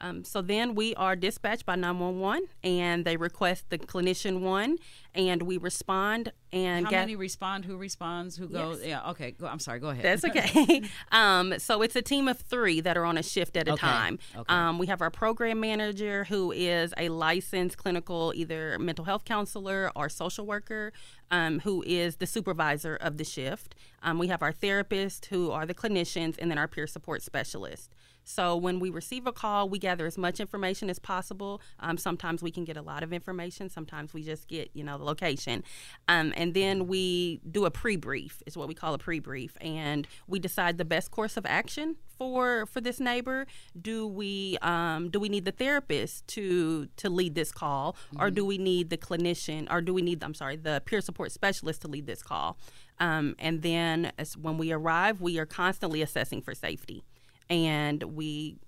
Um, 0.00 0.24
so 0.24 0.42
then 0.42 0.74
we 0.74 0.94
are 0.96 1.16
dispatched 1.16 1.64
by 1.64 1.76
911 1.76 2.48
and 2.62 3.04
they 3.04 3.16
request 3.16 3.70
the 3.70 3.78
clinician 3.78 4.40
one 4.40 4.76
and 5.14 5.42
we 5.42 5.56
respond 5.56 6.32
and 6.52 6.84
how 6.86 6.90
get, 6.90 7.00
many 7.00 7.16
respond? 7.16 7.64
Who 7.64 7.76
responds? 7.76 8.36
Who 8.36 8.48
goes? 8.48 8.80
Yes. 8.80 8.88
yeah 8.88 9.10
okay 9.10 9.32
go, 9.32 9.46
i'm 9.46 9.58
sorry 9.58 9.80
go 9.80 9.88
ahead. 9.88 10.04
That's 10.04 10.24
okay. 10.24 10.82
Um, 11.12 11.58
so 11.58 11.82
it's 11.82 11.96
a 11.96 12.02
team 12.02 12.28
of 12.28 12.38
three 12.40 12.80
that 12.80 12.96
are 12.96 13.04
on 13.04 13.16
a 13.16 13.22
shift 13.22 13.56
at 13.56 13.68
a 13.68 13.72
okay. 13.72 13.86
time. 13.86 14.18
okay. 14.36 14.52
Um, 14.52 14.78
we 14.78 14.86
have 14.88 15.00
our 15.00 15.10
program 15.10 15.60
manager 15.60 16.24
who 16.24 16.50
is 16.52 16.92
a 16.96 17.08
licensed 17.08 17.76
clinical 17.76 18.32
either 18.34 18.78
mental 18.78 19.04
health 19.04 19.24
counselor 19.24 19.90
or 19.94 20.08
social 20.08 20.46
worker 20.46 20.92
um, 21.30 21.60
who 21.60 21.82
is 21.86 22.16
the 22.16 22.26
supervisor 22.26 22.96
of 22.96 23.16
the 23.16 23.24
shift. 23.24 23.74
Um, 24.02 24.18
we 24.18 24.28
have 24.28 24.42
our 24.42 24.52
therapist 24.52 25.26
who 25.26 25.50
are 25.50 25.66
the 25.66 25.74
clinicians 25.74 26.36
and 26.38 26.50
then 26.50 26.58
our 26.58 26.68
peer 26.68 26.86
support 26.86 27.22
specialist 27.22 27.90
so 28.24 28.56
when 28.56 28.80
we 28.80 28.90
receive 28.90 29.26
a 29.26 29.32
call, 29.32 29.68
we 29.68 29.78
gather 29.78 30.06
as 30.06 30.18
much 30.18 30.40
information 30.40 30.90
as 30.90 30.98
possible. 30.98 31.60
Um, 31.80 31.98
sometimes 31.98 32.42
we 32.42 32.50
can 32.50 32.64
get 32.64 32.76
a 32.76 32.82
lot 32.82 33.02
of 33.02 33.12
information. 33.12 33.68
Sometimes 33.68 34.14
we 34.14 34.22
just 34.22 34.48
get, 34.48 34.70
you 34.74 34.82
know, 34.82 34.98
the 34.98 35.04
location. 35.04 35.62
Um, 36.08 36.32
and 36.36 36.54
then 36.54 36.86
we 36.86 37.40
do 37.50 37.66
a 37.66 37.70
pre-brief, 37.70 38.42
is 38.46 38.56
what 38.56 38.66
we 38.66 38.74
call 38.74 38.94
a 38.94 38.98
pre-brief. 38.98 39.56
And 39.60 40.08
we 40.26 40.38
decide 40.38 40.78
the 40.78 40.84
best 40.84 41.10
course 41.10 41.36
of 41.36 41.44
action 41.46 41.96
for 42.16 42.66
for 42.66 42.80
this 42.80 43.00
neighbor. 43.00 43.46
Do 43.80 44.06
we 44.06 44.56
um, 44.62 45.10
do 45.10 45.20
we 45.20 45.28
need 45.28 45.44
the 45.44 45.52
therapist 45.52 46.26
to 46.28 46.86
to 46.96 47.10
lead 47.10 47.34
this 47.34 47.52
call, 47.52 47.92
mm-hmm. 47.92 48.22
or 48.22 48.30
do 48.30 48.44
we 48.44 48.56
need 48.56 48.90
the 48.90 48.96
clinician, 48.96 49.66
or 49.70 49.80
do 49.80 49.92
we 49.92 50.00
need 50.02 50.22
I'm 50.22 50.34
sorry 50.34 50.56
the 50.56 50.80
peer 50.84 51.00
support 51.00 51.32
specialist 51.32 51.82
to 51.82 51.88
lead 51.88 52.06
this 52.06 52.22
call? 52.22 52.56
Um, 53.00 53.34
and 53.40 53.62
then 53.62 54.12
as, 54.18 54.36
when 54.36 54.56
we 54.56 54.70
arrive, 54.70 55.20
we 55.20 55.38
are 55.40 55.46
constantly 55.46 56.00
assessing 56.00 56.40
for 56.42 56.54
safety 56.54 57.04
and 57.48 58.02
we 58.02 58.58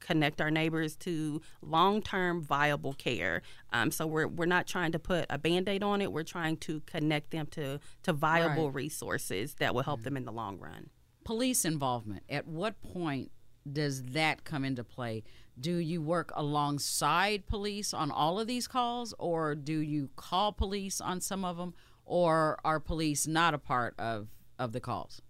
connect 0.00 0.40
our 0.40 0.50
neighbors 0.50 0.96
to 0.96 1.40
long-term 1.62 2.42
viable 2.42 2.94
care. 2.94 3.42
Um, 3.72 3.90
so 3.90 4.06
we're 4.06 4.26
we're 4.26 4.46
not 4.46 4.66
trying 4.66 4.92
to 4.92 4.98
put 4.98 5.26
a 5.30 5.38
band-aid 5.38 5.82
on 5.82 6.00
it. 6.00 6.10
We're 6.10 6.22
trying 6.24 6.56
to 6.58 6.80
connect 6.80 7.30
them 7.30 7.46
to 7.52 7.78
to 8.02 8.12
viable 8.12 8.66
right. 8.66 8.74
resources 8.74 9.54
that 9.54 9.74
will 9.74 9.82
help 9.82 10.02
them 10.02 10.16
in 10.16 10.24
the 10.24 10.32
long 10.32 10.58
run. 10.58 10.90
Police 11.24 11.64
involvement. 11.64 12.22
At 12.28 12.46
what 12.46 12.80
point 12.80 13.30
does 13.70 14.02
that 14.04 14.44
come 14.44 14.64
into 14.64 14.82
play? 14.82 15.22
Do 15.58 15.76
you 15.76 16.00
work 16.00 16.32
alongside 16.34 17.46
police 17.46 17.92
on 17.92 18.10
all 18.10 18.40
of 18.40 18.46
these 18.46 18.66
calls, 18.66 19.14
or 19.18 19.54
do 19.54 19.78
you 19.78 20.08
call 20.16 20.52
police 20.52 21.00
on 21.00 21.20
some 21.20 21.44
of 21.44 21.58
them, 21.58 21.74
or 22.06 22.58
are 22.64 22.80
police 22.80 23.26
not 23.26 23.52
a 23.52 23.58
part 23.58 23.94
of 23.98 24.28
of 24.58 24.72
the 24.72 24.80
calls? 24.80 25.20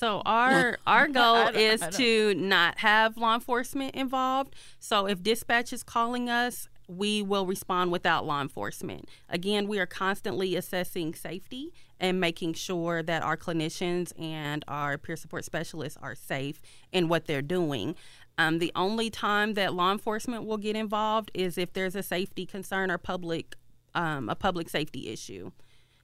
So 0.00 0.22
our 0.24 0.78
our 0.86 1.08
goal 1.08 1.48
is 1.48 1.86
to 1.98 2.34
not 2.34 2.78
have 2.78 3.18
law 3.18 3.34
enforcement 3.34 3.94
involved. 3.94 4.56
So 4.78 5.06
if 5.06 5.22
dispatch 5.22 5.74
is 5.74 5.82
calling 5.82 6.30
us, 6.30 6.70
we 6.88 7.20
will 7.20 7.44
respond 7.44 7.92
without 7.92 8.24
law 8.24 8.40
enforcement. 8.40 9.10
Again, 9.28 9.68
we 9.68 9.78
are 9.78 9.84
constantly 9.84 10.56
assessing 10.56 11.14
safety 11.14 11.74
and 12.00 12.18
making 12.18 12.54
sure 12.54 13.02
that 13.02 13.22
our 13.22 13.36
clinicians 13.36 14.18
and 14.18 14.64
our 14.66 14.96
peer 14.96 15.16
support 15.16 15.44
specialists 15.44 15.98
are 16.00 16.14
safe 16.14 16.62
in 16.92 17.08
what 17.08 17.26
they're 17.26 17.42
doing. 17.42 17.94
Um, 18.38 18.58
the 18.58 18.72
only 18.74 19.10
time 19.10 19.52
that 19.52 19.74
law 19.74 19.92
enforcement 19.92 20.44
will 20.46 20.56
get 20.56 20.76
involved 20.76 21.30
is 21.34 21.58
if 21.58 21.74
there's 21.74 21.94
a 21.94 22.02
safety 22.02 22.46
concern 22.46 22.90
or 22.90 22.96
public 22.96 23.54
um, 23.94 24.30
a 24.30 24.34
public 24.34 24.70
safety 24.70 25.08
issue. 25.08 25.50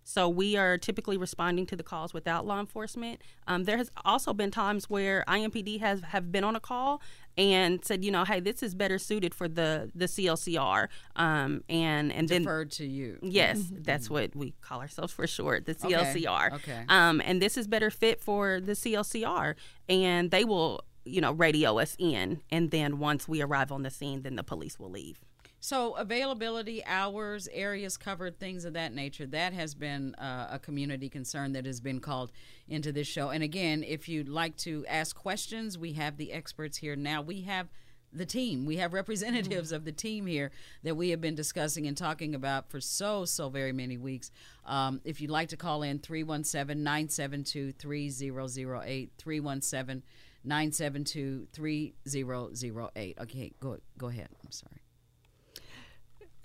So 0.08 0.28
we 0.28 0.56
are 0.56 0.78
typically 0.78 1.16
responding 1.16 1.66
to 1.66 1.76
the 1.76 1.82
calls 1.82 2.14
without 2.14 2.46
law 2.46 2.60
enforcement. 2.60 3.20
Um, 3.48 3.64
there 3.64 3.76
has 3.76 3.90
also 4.04 4.32
been 4.32 4.52
times 4.52 4.88
where 4.88 5.24
IMPD 5.26 5.80
has 5.80 6.00
have 6.02 6.30
been 6.30 6.44
on 6.44 6.54
a 6.54 6.61
call 6.61 7.02
and 7.36 7.84
said, 7.84 8.04
you 8.04 8.12
know, 8.12 8.24
hey, 8.24 8.38
this 8.38 8.62
is 8.62 8.76
better 8.76 8.98
suited 8.98 9.34
for 9.34 9.48
the 9.48 9.90
the 9.96 10.04
CLCR, 10.07 10.86
um, 11.16 11.64
and 11.68 12.12
and 12.12 12.28
then 12.28 12.42
Deferred 12.42 12.70
to 12.72 12.86
you. 12.86 13.18
Yes, 13.20 13.61
that's 13.70 14.09
what 14.09 14.36
we 14.36 14.54
call 14.61 14.80
ourselves 14.80 15.12
for 15.12 15.26
short, 15.26 15.66
the 15.66 15.74
CLCR. 15.74 16.52
okay. 16.52 16.84
Um, 16.88 17.20
and 17.24 17.42
this 17.42 17.57
is 17.57 17.66
better 17.66 17.90
fit 17.90 18.20
for 18.20 18.61
the 18.61 18.72
CLCR, 18.72 19.57
and 19.88 20.30
they 20.30 20.44
will, 20.44 20.82
you 21.04 21.20
know, 21.20 21.32
radio 21.32 21.80
us 21.80 21.96
in, 21.98 22.42
and 22.50 22.70
then 22.70 23.00
once 23.00 23.26
we 23.26 23.42
arrive 23.42 23.72
on 23.72 23.82
the 23.82 23.90
scene, 23.90 24.22
then 24.22 24.36
the 24.36 24.44
police 24.44 24.78
will 24.78 24.90
leave. 24.90 25.18
So 25.66 25.94
availability, 25.94 26.84
hours, 26.86 27.48
areas 27.52 27.96
covered, 27.96 28.38
things 28.38 28.64
of 28.64 28.74
that 28.74 28.94
nature. 28.94 29.26
That 29.26 29.52
has 29.52 29.74
been 29.74 30.14
uh, 30.14 30.46
a 30.52 30.60
community 30.60 31.08
concern 31.08 31.54
that 31.54 31.66
has 31.66 31.80
been 31.80 31.98
called 31.98 32.30
into 32.68 32.92
this 32.92 33.08
show. 33.08 33.30
And 33.30 33.42
again, 33.42 33.82
if 33.82 34.08
you'd 34.08 34.28
like 34.28 34.56
to 34.58 34.86
ask 34.86 35.16
questions, 35.16 35.76
we 35.76 35.94
have 35.94 36.18
the 36.18 36.32
experts 36.32 36.76
here 36.76 36.94
now. 36.94 37.20
We 37.20 37.40
have 37.40 37.66
the 38.12 38.24
team. 38.24 38.64
We 38.64 38.76
have 38.76 38.92
representatives 38.92 39.72
of 39.72 39.84
the 39.84 39.90
team 39.90 40.28
here 40.28 40.52
that 40.84 40.94
we 40.94 41.10
have 41.10 41.20
been 41.20 41.34
discussing 41.34 41.88
and 41.88 41.96
talking 41.96 42.36
about 42.36 42.70
for 42.70 42.80
so, 42.80 43.24
so 43.24 43.48
very 43.48 43.72
many 43.72 43.96
weeks. 43.96 44.30
Um, 44.66 45.00
if 45.02 45.20
you'd 45.20 45.32
like 45.32 45.48
to 45.48 45.56
call 45.56 45.82
in, 45.82 45.98
317 45.98 46.84
972 46.84 47.72
3008. 47.72 49.10
317 49.18 50.02
972 50.44 51.48
3008. 51.52 53.18
Okay, 53.20 53.52
go, 53.58 53.78
go 53.98 54.06
ahead. 54.06 54.28
I'm 54.44 54.52
sorry. 54.52 54.86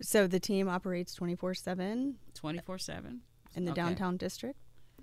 So 0.01 0.27
the 0.27 0.39
team 0.39 0.67
operates 0.67 1.13
24 1.15 1.53
7 1.53 2.15
24 2.33 2.77
7? 2.77 3.21
in 3.55 3.65
the 3.65 3.71
downtown 3.73 4.17
district. 4.17 4.57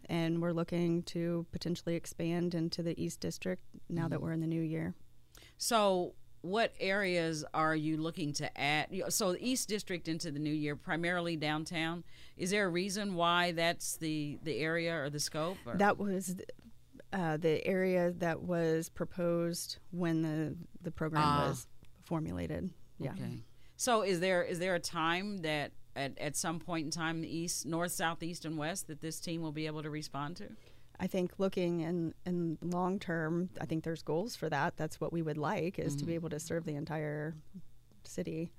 And 0.09 0.41
we're 0.41 0.53
looking 0.53 1.03
to 1.05 1.45
potentially 1.53 1.95
expand 1.95 2.55
into 2.55 2.83
the 2.83 2.99
East 3.03 3.21
District 3.21 3.63
now 3.91 4.03
Mm-hmm. 4.03 4.11
that 4.11 4.23
we're 4.23 4.33
in 4.33 4.41
the 4.41 4.47
new 4.47 4.63
year. 4.63 4.95
So, 5.59 6.15
what 6.41 6.73
areas 6.81 7.45
are 7.53 7.77
you 7.77 7.97
looking 7.99 8.33
to 8.35 8.59
add? 8.61 8.87
So, 9.11 9.33
the 9.33 9.45
East 9.47 9.69
District 9.69 10.09
into 10.09 10.31
the 10.31 10.39
new 10.39 10.53
year, 10.53 10.77
primarily 10.77 11.37
downtown. 11.37 12.05
Is 12.39 12.51
there 12.51 12.65
a 12.65 12.71
reason 12.71 13.15
why 13.17 13.53
that's 13.53 13.97
the 13.97 14.39
the 14.45 14.59
area 14.61 14.95
or 14.97 15.11
the 15.11 15.21
scope? 15.21 15.59
Or? 15.67 15.75
That 15.77 15.99
was 15.99 16.37
uh, 17.13 17.37
the 17.37 17.63
area 17.67 18.13
that 18.19 18.41
was 18.43 18.89
proposed 18.89 19.79
when 19.91 20.23
the, 20.23 20.57
the 20.83 20.91
program 20.91 21.23
Ah. 21.25 21.49
was 21.49 21.67
formulated. 22.05 22.71
Yeah. 22.99 23.11
Okay. 23.13 23.43
So, 23.79 24.03
is 24.03 24.19
there 24.19 24.43
is 24.43 24.59
there 24.59 24.75
a 24.75 24.81
time 24.81 25.39
that 25.39 25.71
at, 25.95 26.19
at 26.19 26.37
some 26.37 26.59
point 26.59 26.87
in 26.87 26.91
time, 26.91 27.21
the 27.21 27.35
east, 27.35 27.65
north, 27.65 27.93
south, 27.93 28.25
east, 28.25 28.45
and 28.45 28.59
west, 28.59 28.89
that 28.89 29.01
this 29.01 29.21
team 29.21 29.41
will 29.41 29.53
be 29.53 29.67
able 29.67 29.85
to 29.85 29.89
respond 29.89 30.37
to? 30.39 30.49
I 30.99 31.07
think 31.07 31.35
looking 31.39 31.83
in, 31.83 32.13
in 32.27 32.59
long 32.61 32.99
term, 32.99 33.51
I 33.61 33.67
think 33.67 33.85
there's 33.85 34.03
goals 34.03 34.35
for 34.35 34.49
that. 34.49 34.77
That's 34.77 35.01
what 35.01 35.13
we 35.13 35.23
would 35.23 35.39
like 35.39 35.79
is 35.79 35.95
to 35.95 36.05
be 36.05 36.15
able 36.17 36.29
to 36.31 36.41
serve 36.41 36.65
the 36.65 36.75
entire 36.75 37.37
city. 38.03 38.51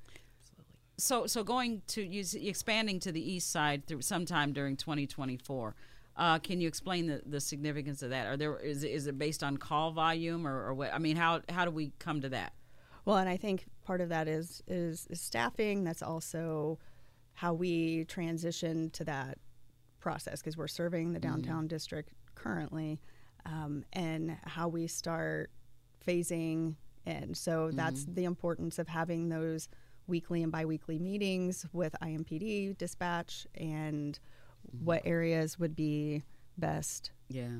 So, 0.95 1.27
so 1.27 1.43
going 1.43 1.81
to 1.87 2.01
use 2.01 2.33
expanding 2.33 3.01
to 3.01 3.11
the 3.11 3.21
east 3.33 3.51
side 3.51 3.87
through 3.87 4.03
sometime 4.03 4.53
during 4.53 4.77
2024. 4.77 5.75
Uh, 6.15 6.39
can 6.39 6.61
you 6.61 6.67
explain 6.69 7.07
the, 7.07 7.21
the 7.25 7.41
significance 7.41 8.01
of 8.03 8.09
that? 8.11 8.25
Are 8.25 8.37
there 8.37 8.57
is 8.57 8.85
it- 8.85 8.91
is 8.91 9.07
it 9.07 9.17
based 9.19 9.43
on 9.43 9.57
call 9.57 9.91
volume 9.91 10.47
or, 10.47 10.65
or 10.67 10.73
what? 10.73 10.93
I 10.93 10.97
mean, 10.97 11.17
how 11.17 11.41
how 11.49 11.65
do 11.65 11.71
we 11.71 11.91
come 11.99 12.21
to 12.21 12.29
that? 12.29 12.53
Well, 13.05 13.17
and 13.17 13.27
I 13.29 13.37
think 13.37 13.65
part 13.89 14.01
of 14.01 14.09
that 14.09 14.27
is 14.27 14.61
is, 14.67 15.07
is 15.09 15.19
staffing. 15.19 15.83
That's 15.83 16.03
also 16.03 16.77
how 17.33 17.53
we 17.53 18.05
transition 18.05 18.91
to 18.91 19.03
that 19.05 19.39
process 19.99 20.41
because 20.41 20.55
we're 20.55 20.67
serving 20.67 21.13
the 21.13 21.19
mm. 21.19 21.23
downtown 21.23 21.67
district 21.67 22.11
currently, 22.35 22.99
um, 23.47 23.83
and 23.93 24.37
how 24.43 24.67
we 24.67 24.85
start 24.85 25.49
phasing 26.07 26.75
in. 27.07 27.33
So 27.33 27.71
that's 27.73 28.01
mm-hmm. 28.01 28.13
the 28.13 28.25
importance 28.25 28.77
of 28.77 28.87
having 28.87 29.29
those 29.29 29.67
weekly 30.05 30.43
and 30.43 30.51
biweekly 30.51 30.99
meetings 30.99 31.65
with 31.73 31.95
IMPD 31.99 32.77
dispatch 32.77 33.47
and 33.55 34.19
mm-hmm. 34.67 34.85
what 34.85 35.01
areas 35.03 35.57
would 35.57 35.75
be 35.75 36.21
best 36.59 37.11
Yeah. 37.27 37.57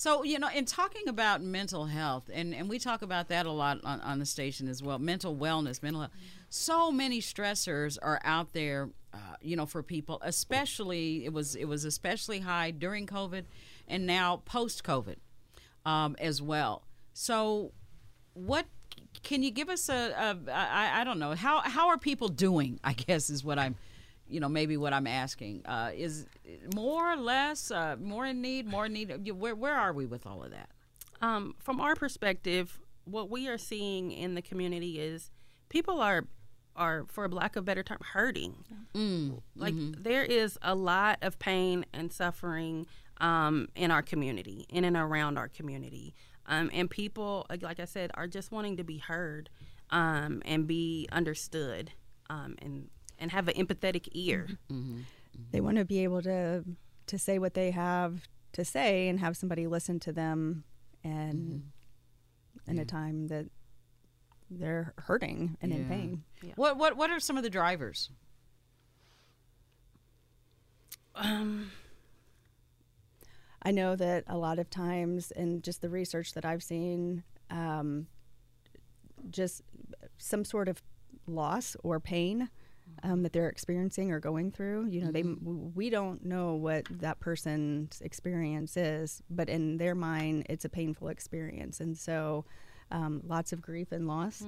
So, 0.00 0.22
you 0.22 0.38
know, 0.38 0.48
in 0.48 0.64
talking 0.64 1.08
about 1.08 1.42
mental 1.42 1.84
health, 1.84 2.30
and, 2.32 2.54
and 2.54 2.70
we 2.70 2.78
talk 2.78 3.02
about 3.02 3.28
that 3.28 3.44
a 3.44 3.52
lot 3.52 3.84
on, 3.84 4.00
on 4.00 4.18
the 4.18 4.24
station 4.24 4.66
as 4.66 4.82
well 4.82 4.98
mental 4.98 5.36
wellness, 5.36 5.82
mental 5.82 6.00
health. 6.00 6.12
So 6.48 6.90
many 6.90 7.20
stressors 7.20 7.98
are 8.00 8.18
out 8.24 8.54
there, 8.54 8.88
uh, 9.12 9.18
you 9.42 9.56
know, 9.56 9.66
for 9.66 9.82
people, 9.82 10.18
especially, 10.24 11.26
it 11.26 11.34
was, 11.34 11.54
it 11.54 11.66
was 11.66 11.84
especially 11.84 12.40
high 12.40 12.70
during 12.70 13.06
COVID 13.06 13.44
and 13.88 14.06
now 14.06 14.40
post 14.46 14.84
COVID 14.84 15.16
um, 15.84 16.16
as 16.18 16.40
well. 16.40 16.84
So, 17.12 17.72
what 18.32 18.64
can 19.22 19.42
you 19.42 19.50
give 19.50 19.68
us 19.68 19.90
a, 19.90 20.34
I 20.50 21.04
don't 21.04 21.18
know, 21.18 21.34
how, 21.34 21.60
how 21.60 21.88
are 21.88 21.98
people 21.98 22.28
doing, 22.28 22.80
I 22.82 22.94
guess 22.94 23.28
is 23.28 23.44
what 23.44 23.58
I'm 23.58 23.76
you 24.30 24.40
know 24.40 24.48
maybe 24.48 24.76
what 24.76 24.92
I'm 24.92 25.06
asking 25.06 25.62
uh, 25.66 25.90
is 25.94 26.26
more 26.74 27.12
or 27.12 27.16
less 27.16 27.70
uh, 27.70 27.96
more 28.00 28.26
in 28.26 28.40
need, 28.40 28.66
more 28.66 28.86
in 28.86 28.92
need. 28.92 29.30
Where 29.32 29.54
where 29.54 29.74
are 29.76 29.92
we 29.92 30.06
with 30.06 30.26
all 30.26 30.42
of 30.42 30.50
that? 30.52 30.70
Um, 31.20 31.54
from 31.58 31.80
our 31.80 31.94
perspective, 31.94 32.78
what 33.04 33.28
we 33.30 33.48
are 33.48 33.58
seeing 33.58 34.10
in 34.12 34.34
the 34.34 34.42
community 34.42 34.98
is 35.00 35.30
people 35.68 36.00
are 36.00 36.24
are, 36.76 37.04
for 37.08 37.24
a 37.24 37.28
lack 37.28 37.56
of 37.56 37.62
a 37.62 37.66
better 37.66 37.82
term, 37.82 37.98
hurting. 38.12 38.64
Like 39.56 39.74
there 40.02 40.22
is 40.24 40.56
a 40.62 40.74
lot 40.74 41.18
of 41.20 41.38
pain 41.38 41.84
and 41.92 42.12
suffering 42.12 42.86
um, 43.20 43.68
in 43.74 43.90
our 43.90 44.02
community, 44.02 44.66
in 44.70 44.84
and 44.84 44.96
around 44.96 45.36
our 45.36 45.48
community, 45.48 46.14
um, 46.46 46.70
and 46.72 46.88
people, 46.88 47.44
like- 47.50 47.62
like 47.62 47.80
I 47.80 47.84
said, 47.84 48.10
are 48.14 48.26
just 48.26 48.50
wanting 48.50 48.76
to 48.78 48.84
be 48.84 48.96
heard 48.98 49.50
um, 49.90 50.40
and 50.46 50.66
be 50.66 51.06
understood, 51.12 51.90
um, 52.30 52.54
and 52.62 52.88
and 53.20 53.30
have 53.30 53.46
an 53.48 53.54
empathetic 53.54 54.08
ear. 54.12 54.48
Mm-hmm. 54.70 54.90
Mm-hmm. 54.90 55.42
they 55.52 55.60
want 55.60 55.76
to 55.76 55.84
be 55.84 56.02
able 56.02 56.22
to 56.22 56.64
to 57.06 57.18
say 57.18 57.38
what 57.38 57.54
they 57.54 57.70
have 57.70 58.22
to 58.52 58.64
say 58.64 59.08
and 59.08 59.20
have 59.20 59.36
somebody 59.36 59.66
listen 59.68 60.00
to 60.00 60.12
them 60.12 60.64
and 61.04 61.36
mm-hmm. 62.64 62.70
in 62.70 62.78
a 62.80 62.84
time 62.84 63.28
that 63.28 63.46
they're 64.50 64.92
hurting 64.98 65.56
and 65.62 65.72
in 65.72 65.82
Yeah. 65.82 65.88
pain 65.88 66.24
What 66.56 66.76
what 66.76 66.96
what 66.96 67.10
are 67.10 67.20
some 67.20 67.36
of 67.36 67.44
the 67.44 67.50
drivers? 67.50 68.10
Um, 71.14 71.70
i 73.62 73.70
know 73.70 73.94
that 73.96 74.24
a 74.26 74.36
lot 74.38 74.58
of 74.58 74.70
times 74.70 75.30
in 75.32 75.60
just 75.60 75.82
the 75.82 75.88
research 75.90 76.32
that 76.34 76.44
i've 76.44 76.62
seen 76.62 77.24
um, 77.50 78.06
just 79.30 79.62
some 80.18 80.44
sort 80.44 80.68
of 80.68 80.82
loss 81.26 81.76
or 81.82 81.98
pain 82.00 82.48
um, 83.02 83.22
that 83.22 83.32
they're 83.32 83.48
experiencing 83.48 84.10
or 84.12 84.20
going 84.20 84.50
through 84.50 84.86
you 84.86 85.00
know 85.02 85.10
they 85.10 85.22
we 85.22 85.90
don't 85.90 86.24
know 86.24 86.54
what 86.54 86.84
that 86.90 87.18
person's 87.20 88.00
experience 88.02 88.76
is 88.76 89.22
but 89.30 89.48
in 89.48 89.76
their 89.78 89.94
mind 89.94 90.46
it's 90.48 90.64
a 90.64 90.68
painful 90.68 91.08
experience. 91.08 91.80
And 91.80 91.96
so 91.96 92.44
um, 92.90 93.22
lots 93.26 93.52
of 93.52 93.60
grief 93.62 93.92
and 93.92 94.06
loss 94.08 94.42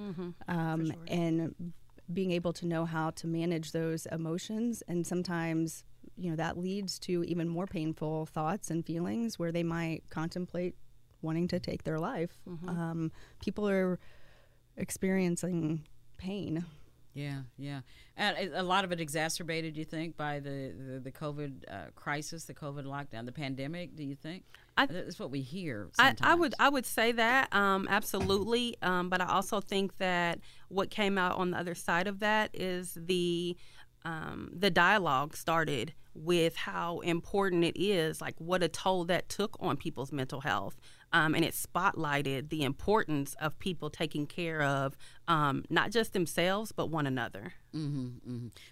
um, 0.49 0.93
and 1.09 1.73
being 2.13 2.33
able 2.33 2.53
to 2.55 2.67
know 2.67 2.85
how 2.85 3.11
to 3.11 3.27
manage 3.27 3.73
those 3.73 4.07
emotions. 4.07 4.83
And 4.89 5.07
sometimes 5.07 5.85
you 6.17 6.31
know 6.31 6.37
that 6.37 6.59
leads 6.59 6.99
to 7.01 7.25
even 7.25 7.49
more 7.49 7.67
painful 7.67 8.27
thoughts 8.27 8.71
and 8.71 8.85
feelings 8.85 9.39
where 9.39 9.53
they 9.53 9.63
might 9.63 10.03
contemplate 10.11 10.75
wanting 11.23 11.49
to 11.49 11.61
take 11.61 11.85
their 11.85 11.99
life. 11.99 12.33
Um, 12.69 13.13
people 13.41 13.69
are 13.69 13.99
experiencing 14.77 15.85
pain 16.19 16.65
Yeah, 17.15 17.43
yeah, 17.59 17.81
and 18.17 18.55
a- 18.55 18.63
lot 18.63 18.85
of 18.85 18.93
it 18.93 18.99
exacerbated. 19.01 19.77
You 19.77 19.85
think 19.85 20.17
by 20.17 20.41
the 20.41 20.73
the, 20.95 21.01
the 21.01 21.13
COVID 21.13 21.65
uh, 21.71 21.75
crisis, 21.95 22.45
the 22.45 22.55
COVID 22.55 22.85
lockdown, 22.85 23.27
the 23.27 23.33
pandemic? 23.33 23.95
Do 23.95 24.03
you 24.03 24.15
think? 24.15 24.45
I- 24.79 24.87
That's 24.87 25.19
what 25.19 25.31
we 25.31 25.43
hear. 25.43 25.91
I, 25.99 26.15
I 26.23 26.35
would 26.35 26.55
I 26.59 26.71
would 26.71 26.87
say 26.87 27.13
that 27.13 27.55
um, 27.55 27.87
absolutely, 27.91 28.77
um, 28.81 29.11
but 29.11 29.21
I 29.21 29.27
also 29.27 29.61
think 29.61 29.99
that 29.99 30.39
what 30.69 30.89
came 30.91 31.19
out 31.19 31.37
on 31.37 31.51
the 31.51 31.59
other 31.59 31.75
side 31.75 32.07
of 32.07 32.21
that 32.21 32.51
is 32.55 32.97
the 32.99 33.57
um, 34.05 34.51
the 34.57 34.71
dialogue 34.71 35.37
started 35.37 35.93
with 36.15 36.57
how 36.57 37.01
important 37.01 37.65
it 37.65 37.79
is, 37.81 38.21
like 38.21 38.35
what 38.39 38.63
a 38.63 38.69
toll 38.69 39.05
that 39.05 39.29
took 39.29 39.57
on 39.61 39.77
people's 39.77 40.13
mental 40.13 40.41
health, 40.41 40.77
um, 41.13 41.35
and 41.35 41.45
it 41.45 41.55
spotlighted 41.55 42.49
the 42.49 42.63
importance 42.63 43.35
of 43.41 43.59
people 43.59 43.91
taking 43.91 44.27
care 44.27 44.63
of 44.63 44.97
um, 45.29 45.65
not 45.71 45.91
just 45.91 46.13
themselves 46.13 46.73
but 46.73 46.89
one 46.89 47.07
another. 47.07 47.55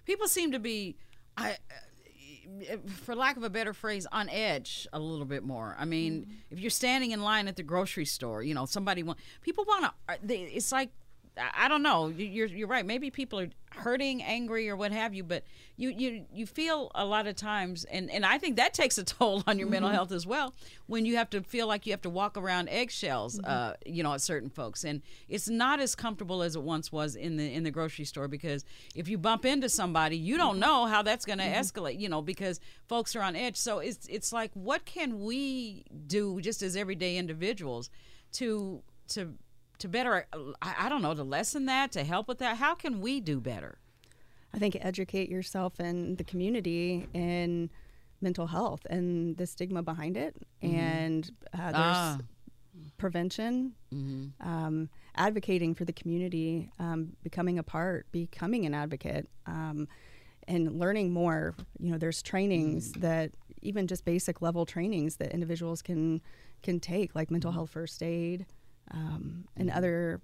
people 0.05 0.29
seem 0.29 0.53
to 0.53 0.59
be 0.59 0.97
i 1.37 1.53
uh, 1.53 2.77
for 2.89 3.15
lack 3.15 3.37
of 3.37 3.45
a 3.45 3.51
better 3.51 3.73
phrase 3.73 4.07
on 4.11 4.29
edge 4.29 4.89
a 4.93 4.99
little 4.99 5.25
bit 5.25 5.45
more. 5.45 5.77
I 5.79 5.85
mean 5.85 6.27
if 6.51 6.59
you're 6.59 6.71
standing 6.71 7.13
in 7.13 7.23
line 7.23 7.47
at 7.49 7.57
the 7.57 7.63
grocery 7.63 8.05
store 8.05 8.43
you 8.43 8.55
know 8.55 8.67
somebody 8.67 9.03
want 9.03 9.19
people 9.41 9.65
want 9.67 9.85
to 9.85 10.19
it's 10.29 10.73
like 10.73 10.91
I 11.39 11.69
don't 11.69 11.83
know. 11.83 12.09
You're 12.09 12.47
you're 12.47 12.69
right. 12.69 12.85
Maybe 12.85 13.11
people 13.11 13.39
are 13.41 13.49
hurting, 13.77 14.23
angry, 14.23 14.69
or 14.69 14.77
what 14.77 14.93
have 14.93 15.15
you. 15.15 15.23
But 15.23 15.45
you 15.77 15.91
you 15.91 16.25
you 16.33 16.47
feel 16.47 16.91
a 16.95 17.05
lot 17.05 17.27
of 17.27 17.37
times, 17.37 17.85
and 17.85 18.11
and 18.11 18.27
I 18.27 18.39
think 18.39 18.57
that 18.57 18.75
takes 18.75 18.99
a 18.99 19.05
toll 19.05 19.43
on 19.47 19.59
your 19.59 19.67
mm-hmm. 19.67 19.73
mental 19.73 19.91
health 19.91 20.13
as 20.13 20.27
well. 20.27 20.55
When 20.87 21.07
you 21.07 21.17
have 21.17 21.31
to 21.31 21.43
feel 21.43 21.67
like 21.67 21.87
you 21.87 21.93
have 21.93 22.03
to 22.03 22.11
walk 22.11 22.37
around 22.37 22.69
eggshells, 22.69 23.39
mm-hmm. 23.39 23.51
uh, 23.51 23.73
you 23.87 24.03
know, 24.03 24.13
at 24.15 24.21
certain 24.21 24.51
folks, 24.51 24.85
and 24.85 25.03
it's 25.29 25.49
not 25.49 25.81
as 25.81 25.95
comfortable 25.95 26.43
as 26.43 26.57
it 26.57 26.63
once 26.63 26.91
was 26.91 27.15
in 27.15 27.37
the 27.37 27.53
in 27.53 27.63
the 27.63 27.71
grocery 27.71 28.05
store 28.05 28.29
because 28.29 28.65
if 28.95 29.09
you 29.09 29.17
bump 29.17 29.45
into 29.45 29.69
somebody, 29.69 30.17
you 30.17 30.37
don't 30.37 30.53
mm-hmm. 30.53 30.61
know 30.61 30.87
how 30.87 31.03
that's 31.03 31.25
going 31.25 31.39
to 31.39 31.45
mm-hmm. 31.45 31.61
escalate. 31.61 31.99
You 31.99 32.09
know, 32.09 32.23
because 32.23 32.61
folks 32.87 33.15
are 33.15 33.23
on 33.23 33.37
edge. 33.37 33.57
So 33.57 33.79
it's 33.79 34.07
it's 34.09 34.33
like, 34.33 34.51
what 34.55 34.85
can 34.85 35.21
we 35.21 35.85
do 36.07 36.41
just 36.41 36.63
as 36.63 36.77
everyday 36.77 37.17
individuals 37.17 37.89
to 38.33 38.83
to 39.09 39.35
to 39.81 39.89
better 39.89 40.27
I, 40.63 40.75
I 40.81 40.89
don't 40.89 41.03
know 41.03 41.15
to 41.15 41.25
lessen 41.25 41.67
that 41.67 41.93
to 41.93 42.05
help 42.05 42.29
with 42.29 42.39
that 42.39 42.57
how 42.57 42.75
can 42.75 43.01
we 43.01 43.21
do 43.21 43.41
better 43.41 43.79
i 44.55 44.59
think 44.59 44.77
educate 44.81 45.29
yourself 45.29 45.79
and 45.81 46.17
the 46.17 46.25
community 46.25 47.07
in 47.13 47.71
mental 48.21 48.47
health 48.47 48.87
and 48.89 49.37
the 49.37 49.47
stigma 49.47 49.83
behind 49.83 50.17
it 50.17 50.37
mm-hmm. 50.63 50.77
and 50.77 51.31
uh, 51.55 51.73
there's 51.73 51.75
ah. 51.77 52.19
prevention 52.99 53.73
mm-hmm. 53.93 54.49
um, 54.49 54.89
advocating 55.17 55.75
for 55.75 55.85
the 55.85 55.93
community 55.93 56.71
um, 56.79 57.13
becoming 57.23 57.59
a 57.59 57.63
part 57.63 58.07
becoming 58.13 58.67
an 58.67 58.75
advocate 58.75 59.29
um, 59.47 59.89
and 60.47 60.79
learning 60.79 61.13
more 61.13 61.55
you 61.79 61.91
know 61.91 61.99
there's 61.99 62.23
trainings 62.23 62.93
mm. 62.93 63.01
that 63.01 63.33
even 63.63 63.87
just 63.87 64.05
basic 64.05 64.41
level 64.41 64.65
trainings 64.65 65.17
that 65.17 65.33
individuals 65.33 65.83
can 65.83 66.21
can 66.63 66.79
take 66.81 67.15
like 67.15 67.31
mental 67.31 67.51
mm-hmm. 67.51 67.59
health 67.59 67.71
first 67.71 68.03
aid 68.03 68.47
um, 68.91 69.45
and 69.57 69.71
other 69.71 70.21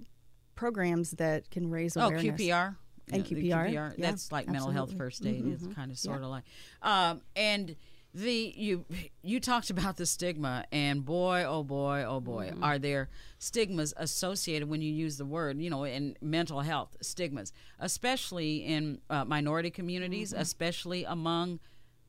programs 0.54 1.12
that 1.12 1.50
can 1.50 1.70
raise 1.70 1.96
awareness. 1.96 2.24
Oh, 2.24 2.44
QPR 2.44 2.76
and 3.12 3.30
yeah, 3.30 3.38
QPR. 3.38 3.68
QPR. 3.68 3.72
Yeah, 3.72 3.92
That's 3.98 4.32
like 4.32 4.48
absolutely. 4.48 4.52
mental 4.52 4.70
health 4.72 4.96
first 4.96 5.24
aid. 5.24 5.44
Mm-hmm. 5.44 5.52
It's 5.52 5.74
kind 5.74 5.90
of 5.90 5.98
sort 5.98 6.22
of 6.22 6.28
like, 6.28 6.44
um, 6.82 7.22
and 7.34 7.76
the 8.14 8.54
you 8.56 8.84
you 9.22 9.40
talked 9.40 9.68
about 9.70 9.96
the 9.96 10.06
stigma, 10.06 10.64
and 10.72 11.04
boy, 11.04 11.44
oh 11.46 11.62
boy, 11.62 12.04
oh 12.06 12.20
boy, 12.20 12.48
mm-hmm. 12.48 12.64
are 12.64 12.78
there 12.78 13.10
stigmas 13.38 13.92
associated 13.96 14.68
when 14.68 14.80
you 14.80 14.92
use 14.92 15.18
the 15.18 15.26
word, 15.26 15.58
you 15.58 15.68
know, 15.68 15.84
in 15.84 16.16
mental 16.22 16.60
health 16.60 16.96
stigmas, 17.02 17.52
especially 17.78 18.64
in 18.64 19.00
uh, 19.10 19.24
minority 19.24 19.70
communities, 19.70 20.32
mm-hmm. 20.32 20.40
especially 20.40 21.04
among 21.04 21.60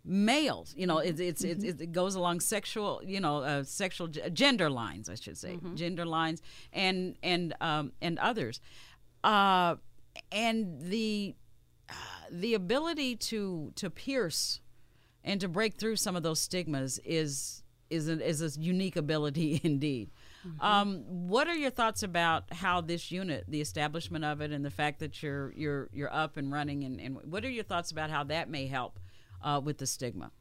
males 0.07 0.73
you 0.77 0.87
know 0.87 0.99
it, 0.99 1.19
it's 1.19 1.43
mm-hmm. 1.43 1.65
it, 1.65 1.81
it, 1.81 1.91
goes 1.91 2.15
along 2.15 2.39
sexual 2.39 3.01
you 3.03 3.19
know 3.19 3.39
uh, 3.39 3.63
sexual 3.63 4.07
gender 4.07 4.69
lines 4.69 5.09
i 5.09 5.15
should 5.15 5.37
say 5.37 5.55
mm-hmm. 5.55 5.75
gender 5.75 6.05
lines 6.05 6.41
and 6.71 7.15
and 7.21 7.53
um, 7.59 7.91
and 8.01 8.17
others 8.19 8.61
uh, 9.25 9.75
and 10.31 10.81
the 10.81 11.35
uh, 11.89 11.93
the 12.31 12.53
ability 12.53 13.17
to 13.17 13.73
to 13.75 13.89
pierce 13.89 14.61
and 15.25 15.41
to 15.41 15.49
break 15.49 15.75
through 15.75 15.97
some 15.97 16.15
of 16.15 16.23
those 16.23 16.39
stigmas 16.39 16.99
is 17.03 17.63
is 17.89 18.07
a, 18.07 18.25
is 18.25 18.41
a 18.41 18.59
unique 18.59 18.95
ability 18.95 19.59
indeed 19.63 20.09
mm-hmm. 20.47 20.65
um, 20.65 21.03
what 21.27 21.49
are 21.49 21.55
your 21.55 21.71
thoughts 21.71 22.01
about 22.01 22.45
how 22.53 22.79
this 22.79 23.11
unit, 23.11 23.43
the 23.47 23.59
establishment 23.59 24.23
of 24.23 24.39
it, 24.39 24.51
and 24.51 24.63
the 24.63 24.71
fact 24.71 24.99
that 24.99 25.21
you're 25.21 25.51
you're 25.53 25.89
you're 25.91 26.13
up 26.13 26.37
and 26.37 26.51
running, 26.51 26.83
and, 26.83 27.01
and 27.01 27.17
what 27.23 27.43
are 27.43 27.49
your 27.49 27.63
thoughts 27.63 27.91
about 27.91 28.09
how 28.09 28.23
that 28.23 28.49
may 28.49 28.67
help 28.67 28.99
uh, 29.41 29.61
with 29.63 29.77
the 29.77 29.87
stigma? 29.87 30.31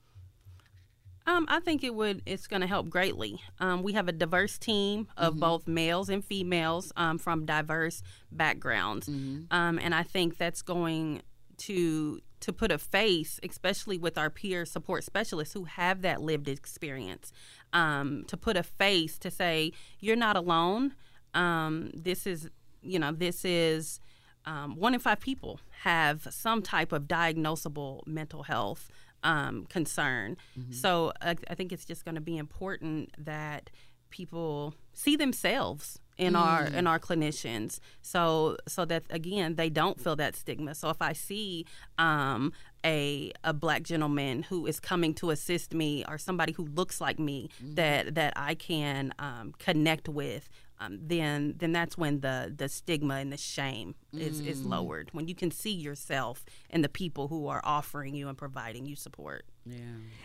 Um, 1.26 1.44
I 1.48 1.58
think 1.58 1.82
it 1.82 1.94
would. 1.94 2.22
It's 2.24 2.46
going 2.46 2.60
to 2.60 2.68
help 2.68 2.88
greatly. 2.88 3.40
Um, 3.58 3.82
we 3.82 3.94
have 3.94 4.06
a 4.06 4.12
diverse 4.12 4.58
team 4.58 5.08
of 5.16 5.32
mm-hmm. 5.32 5.40
both 5.40 5.66
males 5.66 6.08
and 6.08 6.24
females 6.24 6.92
um, 6.96 7.18
from 7.18 7.44
diverse 7.44 8.02
backgrounds, 8.30 9.08
mm-hmm. 9.08 9.44
Um, 9.50 9.78
and 9.80 9.94
I 9.94 10.04
think 10.04 10.38
that's 10.38 10.62
going 10.62 11.22
to 11.58 12.20
to 12.38 12.52
put 12.52 12.70
a 12.70 12.78
face, 12.78 13.40
especially 13.42 13.98
with 13.98 14.18
our 14.18 14.30
peer 14.30 14.64
support 14.64 15.02
specialists 15.04 15.54
who 15.54 15.64
have 15.64 16.02
that 16.02 16.20
lived 16.20 16.48
experience, 16.48 17.32
um, 17.72 18.24
to 18.28 18.36
put 18.36 18.56
a 18.56 18.62
face 18.62 19.18
to 19.18 19.30
say 19.30 19.72
you're 20.00 20.16
not 20.16 20.36
alone. 20.36 20.94
Um, 21.34 21.90
this 21.94 22.26
is, 22.26 22.48
you 22.82 22.98
know, 22.98 23.10
this 23.10 23.44
is 23.44 24.00
um, 24.46 24.76
one 24.76 24.94
in 24.94 25.00
five 25.00 25.20
people 25.20 25.60
have 25.82 26.26
some 26.30 26.62
type 26.62 26.92
of 26.92 27.04
diagnosable 27.04 28.06
mental 28.06 28.44
health 28.44 28.90
um, 29.22 29.66
concern. 29.66 30.36
Mm-hmm. 30.58 30.72
So 30.72 31.12
I, 31.20 31.36
I, 31.50 31.54
think 31.54 31.72
it's 31.72 31.84
just 31.84 32.04
going 32.04 32.14
to 32.14 32.20
be 32.20 32.36
important 32.36 33.10
that 33.18 33.70
people 34.10 34.74
see 34.92 35.16
themselves 35.16 35.98
in 36.16 36.34
mm. 36.34 36.40
our 36.40 36.64
in 36.64 36.86
our 36.86 36.98
clinicians 36.98 37.80
so 38.00 38.56
so 38.66 38.84
that 38.84 39.02
again 39.10 39.56
they 39.56 39.68
don't 39.68 40.00
feel 40.00 40.16
that 40.16 40.34
stigma 40.34 40.74
so 40.74 40.88
if 40.88 41.02
i 41.02 41.12
see 41.12 41.66
um, 41.98 42.52
a 42.84 43.32
a 43.44 43.52
black 43.52 43.82
gentleman 43.82 44.44
who 44.44 44.66
is 44.66 44.80
coming 44.80 45.12
to 45.12 45.30
assist 45.30 45.74
me 45.74 46.04
or 46.08 46.16
somebody 46.16 46.52
who 46.52 46.64
looks 46.64 47.00
like 47.00 47.18
me 47.18 47.50
mm-hmm. 47.62 47.74
that 47.74 48.14
that 48.14 48.32
i 48.36 48.54
can 48.54 49.12
um, 49.18 49.52
connect 49.58 50.08
with 50.08 50.48
um, 50.78 50.98
then 51.00 51.54
then 51.56 51.72
that's 51.72 51.96
when 51.96 52.20
the 52.20 52.52
the 52.54 52.68
stigma 52.68 53.14
and 53.14 53.32
the 53.32 53.36
shame 53.36 53.94
is 54.12 54.42
mm. 54.42 54.46
is 54.46 54.64
lowered 54.64 55.10
when 55.12 55.28
you 55.28 55.34
can 55.34 55.50
see 55.50 55.72
yourself 55.72 56.44
and 56.70 56.84
the 56.84 56.88
people 56.88 57.28
who 57.28 57.48
are 57.48 57.60
offering 57.64 58.14
you 58.14 58.28
and 58.28 58.36
providing 58.36 58.86
you 58.86 58.96
support. 58.96 59.46
Yeah, 59.64 59.78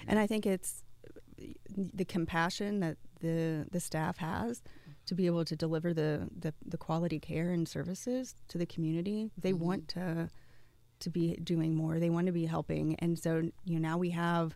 and 0.07 0.19
I 0.19 0.27
think 0.27 0.45
it's 0.45 0.83
the 1.75 2.05
compassion 2.05 2.79
that 2.81 2.97
the 3.21 3.65
the 3.71 3.79
staff 3.79 4.17
has 4.17 4.61
to 5.05 5.15
be 5.15 5.25
able 5.25 5.45
to 5.45 5.55
deliver 5.55 5.93
the 5.93 6.27
the, 6.37 6.53
the 6.65 6.77
quality 6.77 7.19
care 7.19 7.51
and 7.51 7.67
services 7.67 8.35
to 8.49 8.57
the 8.57 8.65
community. 8.65 9.31
They 9.37 9.51
mm-hmm. 9.51 9.65
want 9.65 9.87
to 9.89 10.29
to 10.99 11.09
be 11.09 11.35
doing 11.35 11.75
more. 11.75 11.99
They 11.99 12.09
want 12.09 12.27
to 12.27 12.33
be 12.33 12.45
helping, 12.45 12.95
and 12.95 13.17
so 13.17 13.41
you 13.65 13.79
know 13.79 13.89
now 13.89 13.97
we 13.97 14.11
have 14.11 14.55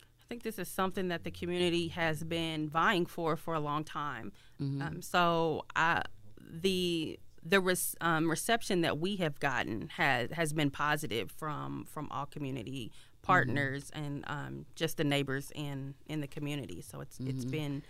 I 0.01 0.25
think 0.29 0.43
this 0.43 0.59
is 0.59 0.69
something 0.69 1.09
that 1.09 1.25
the 1.25 1.31
community 1.31 1.89
has 1.89 2.23
been 2.23 2.69
vying 2.69 3.07
for 3.07 3.35
for 3.37 3.55
a 3.55 3.61
long 3.61 3.83
time. 3.83 4.33
Mm-hmm. 4.61 4.83
Um, 4.83 5.03
so 5.03 5.65
I, 5.75 6.03
the 6.39 7.19
the 7.45 7.61
res, 7.61 7.95
um, 8.01 8.29
reception 8.29 8.81
that 8.83 8.99
we 8.99 9.17
have 9.17 9.39
gotten 9.41 9.89
has 9.97 10.31
has 10.33 10.53
been 10.53 10.71
positive 10.71 11.31
from 11.31 11.85
from 11.85 12.09
all 12.11 12.27
community 12.27 12.93
partners 13.23 13.91
mm-hmm. 13.95 14.05
and 14.05 14.25
um, 14.27 14.67
just 14.75 14.97
the 14.97 15.05
neighbors 15.05 15.53
in 15.55 15.95
in 16.09 16.21
the 16.21 16.27
community. 16.27 16.81
So 16.83 17.01
it's 17.01 17.19
mm-hmm. 17.19 17.31
it's 17.31 17.45
been 17.45 17.83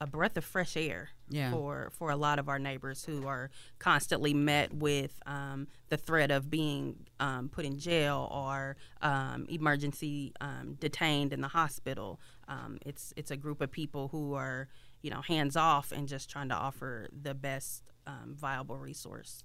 a 0.00 0.06
breath 0.06 0.36
of 0.36 0.44
fresh 0.44 0.76
air 0.76 1.10
yeah. 1.28 1.50
for 1.50 1.90
for 1.92 2.10
a 2.10 2.16
lot 2.16 2.38
of 2.38 2.48
our 2.48 2.58
neighbors 2.58 3.04
who 3.04 3.26
are 3.26 3.50
constantly 3.78 4.32
met 4.32 4.72
with 4.72 5.20
um, 5.26 5.66
the 5.88 5.96
threat 5.96 6.30
of 6.30 6.50
being 6.50 7.06
um, 7.20 7.48
put 7.48 7.64
in 7.64 7.78
jail 7.78 8.28
or 8.32 8.76
um, 9.02 9.46
emergency 9.48 10.32
um, 10.40 10.76
detained 10.78 11.32
in 11.32 11.40
the 11.40 11.48
hospital. 11.48 12.20
Um, 12.46 12.78
it's 12.86 13.12
it's 13.16 13.30
a 13.30 13.36
group 13.36 13.60
of 13.60 13.70
people 13.70 14.08
who 14.08 14.34
are 14.34 14.68
you 15.02 15.10
know 15.10 15.22
hands 15.22 15.56
off 15.56 15.92
and 15.92 16.08
just 16.08 16.30
trying 16.30 16.48
to 16.48 16.54
offer 16.54 17.08
the 17.22 17.34
best 17.34 17.82
um, 18.08 18.34
viable 18.34 18.78
resource. 18.78 19.44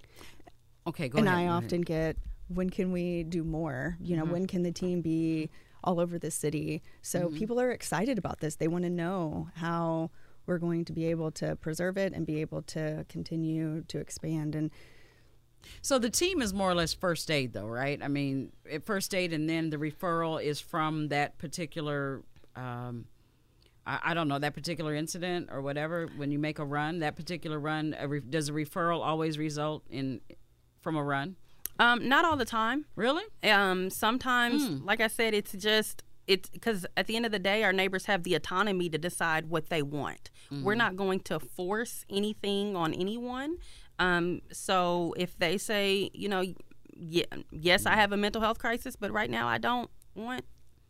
Okay, 0.87 1.09
go 1.09 1.19
and 1.19 1.27
ahead. 1.27 1.39
And 1.39 1.49
I 1.49 1.53
often 1.53 1.81
get 1.81 2.17
when 2.47 2.69
can 2.69 2.91
we 2.91 3.23
do 3.23 3.43
more? 3.43 3.97
You 4.01 4.15
know, 4.15 4.23
mm-hmm. 4.23 4.31
when 4.31 4.47
can 4.47 4.63
the 4.63 4.71
team 4.71 5.01
be 5.01 5.49
all 5.83 5.99
over 5.99 6.17
the 6.17 6.31
city? 6.31 6.81
So 7.01 7.27
mm-hmm. 7.27 7.37
people 7.37 7.59
are 7.59 7.71
excited 7.71 8.17
about 8.17 8.39
this. 8.39 8.55
They 8.55 8.67
want 8.67 8.83
to 8.85 8.89
know 8.89 9.49
how 9.55 10.09
we're 10.45 10.57
going 10.57 10.85
to 10.85 10.93
be 10.93 11.05
able 11.05 11.31
to 11.31 11.55
preserve 11.55 11.97
it 11.97 12.13
and 12.13 12.25
be 12.25 12.41
able 12.41 12.61
to 12.61 13.05
continue 13.09 13.83
to 13.87 13.99
expand 13.99 14.55
and 14.55 14.71
so 15.81 15.97
the 15.97 16.09
team 16.09 16.41
is 16.41 16.53
more 16.53 16.69
or 16.69 16.75
less 16.75 16.93
first 16.93 17.31
aid 17.31 17.53
though 17.53 17.65
right 17.65 18.03
i 18.03 18.07
mean 18.09 18.51
first 18.83 19.15
aid 19.15 19.31
and 19.31 19.49
then 19.49 19.69
the 19.69 19.77
referral 19.77 20.43
is 20.43 20.59
from 20.59 21.07
that 21.07 21.37
particular 21.37 22.21
um, 22.57 23.05
I, 23.85 23.99
I, 24.03 24.13
don't 24.13 24.27
know 24.27 24.39
that 24.39 24.53
particular 24.53 24.95
incident 24.95 25.49
or 25.51 25.61
whatever 25.61 26.07
when 26.15 26.31
you 26.31 26.39
make 26.39 26.59
a 26.59 26.65
run 26.65 26.99
that 26.99 27.15
particular 27.15 27.59
run 27.59 27.95
a 27.99 28.07
re- 28.07 28.19
does 28.21 28.49
a 28.49 28.51
referral 28.53 29.01
always 29.05 29.37
result 29.37 29.83
in 29.89 30.21
from 30.81 30.95
a 30.95 31.03
run 31.03 31.35
Um, 31.79 32.07
not 32.07 32.23
all 32.25 32.37
the 32.37 32.45
time. 32.45 32.85
Really? 32.95 33.23
Um, 33.43 33.89
sometimes, 33.89 34.67
Hmm. 34.67 34.85
like 34.85 35.01
I 35.01 35.07
said, 35.07 35.33
it's 35.33 35.53
just 35.53 36.03
it's 36.27 36.47
because 36.49 36.85
at 36.95 37.07
the 37.07 37.15
end 37.17 37.25
of 37.25 37.31
the 37.33 37.39
day, 37.39 37.63
our 37.63 37.73
neighbors 37.73 38.05
have 38.05 38.23
the 38.23 38.33
autonomy 38.35 38.87
to 38.89 38.97
decide 38.97 39.49
what 39.49 39.67
they 39.69 39.81
want. 39.81 40.31
Mm-hmm. 40.51 40.63
We're 40.63 40.75
not 40.75 40.95
going 40.95 41.19
to 41.21 41.39
force 41.39 42.05
anything 42.09 42.77
on 42.77 42.93
anyone. 42.93 43.57
Um, 43.99 44.41
so 44.51 45.13
if 45.17 45.37
they 45.37 45.57
say, 45.57 46.09
you 46.13 46.29
know, 46.29 46.41
yeah, 46.95 47.25
yes, 47.51 47.85
I 47.85 47.95
have 47.95 48.13
a 48.13 48.17
mental 48.17 48.41
health 48.41 48.57
crisis, 48.57 48.95
but 48.95 49.11
right 49.11 49.29
now 49.29 49.47
I 49.49 49.57
don't 49.57 49.89
want, 50.15 50.45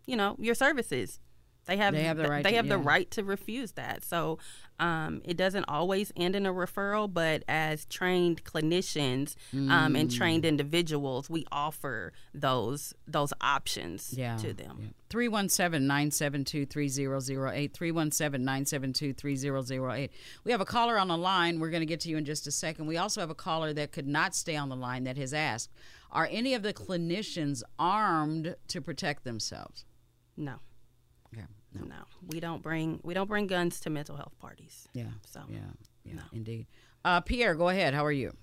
you 0.05 0.15
know, 0.15 0.35
your 0.37 0.53
services. 0.53 1.19
They 1.65 1.77
have 1.77 1.93
They 1.93 2.03
have 2.03 2.17
the 2.17 2.27
right 2.27 2.43
They 2.43 2.51
to- 2.51 2.55
have 2.57 2.67
the 2.67 2.77
right 2.77 3.09
to 3.11 3.23
refuse 3.23 3.71
that. 3.73 4.03
So 4.03 4.37
um, 4.79 5.21
it 5.23 5.37
doesn't 5.37 5.63
always 5.69 6.11
end 6.15 6.35
in 6.35 6.45
a 6.45 6.51
referral, 6.53 7.11
but 7.11 7.43
as 7.47 7.85
trained 7.85 8.43
clinicians 8.43 9.35
um, 9.53 9.95
and 9.95 10.09
Mm. 10.09 10.17
trained 10.17 10.45
individuals, 10.45 11.29
we 11.29 11.45
offer 11.51 12.11
those 12.33 12.93
those 13.07 13.31
options 13.39 14.13
Yeah. 14.13 14.35
to 14.37 14.53
them. 14.53 14.93
317 15.09 15.87
972 15.87 16.65
3008. 16.65 17.73
317 17.73 18.43
972 18.43 19.13
3008. 19.13 20.11
We 20.43 20.51
have 20.51 20.59
a 20.61 20.65
caller 20.65 20.97
on 20.97 21.07
the 21.07 21.17
line. 21.17 21.59
We're 21.59 21.69
going 21.69 21.81
to 21.81 21.85
get 21.85 21.99
to 22.01 22.09
you 22.09 22.17
in 22.17 22.25
just 22.25 22.45
a 22.47 22.51
second. 22.51 22.87
We 22.87 22.97
also 22.97 23.21
have 23.21 23.29
a 23.29 23.35
caller 23.35 23.71
that 23.73 23.91
could 23.91 24.07
not 24.07 24.35
stay 24.35 24.55
on 24.57 24.69
the 24.69 24.75
line 24.75 25.03
that 25.05 25.17
has 25.17 25.33
asked 25.33 25.69
Are 26.11 26.27
any 26.29 26.53
of 26.53 26.61
the 26.61 26.73
clinicians 26.73 27.63
armed 27.79 28.55
to 28.67 28.81
protect 28.81 29.23
themselves? 29.23 29.85
No, 30.37 30.55
Okay. 31.35 31.45
no, 31.87 31.95
we 32.27 32.39
don't 32.39 32.61
bring 32.61 32.99
we 33.03 33.13
don't 33.13 33.27
bring 33.27 33.47
guns 33.47 33.79
to 33.81 33.89
mental 33.89 34.15
health 34.15 34.37
parties. 34.39 34.87
Yeah. 34.93 35.05
So 35.25 35.41
Yeah. 35.49 35.57
Yeah. 36.05 36.13
no. 36.15 36.21
Indeed. 36.31 36.67
Uh, 37.03 37.19
Pierre, 37.21 37.55
go 37.55 37.69
ahead. 37.69 37.93
How 37.93 38.05
are 38.05 38.11
you? 38.11 38.33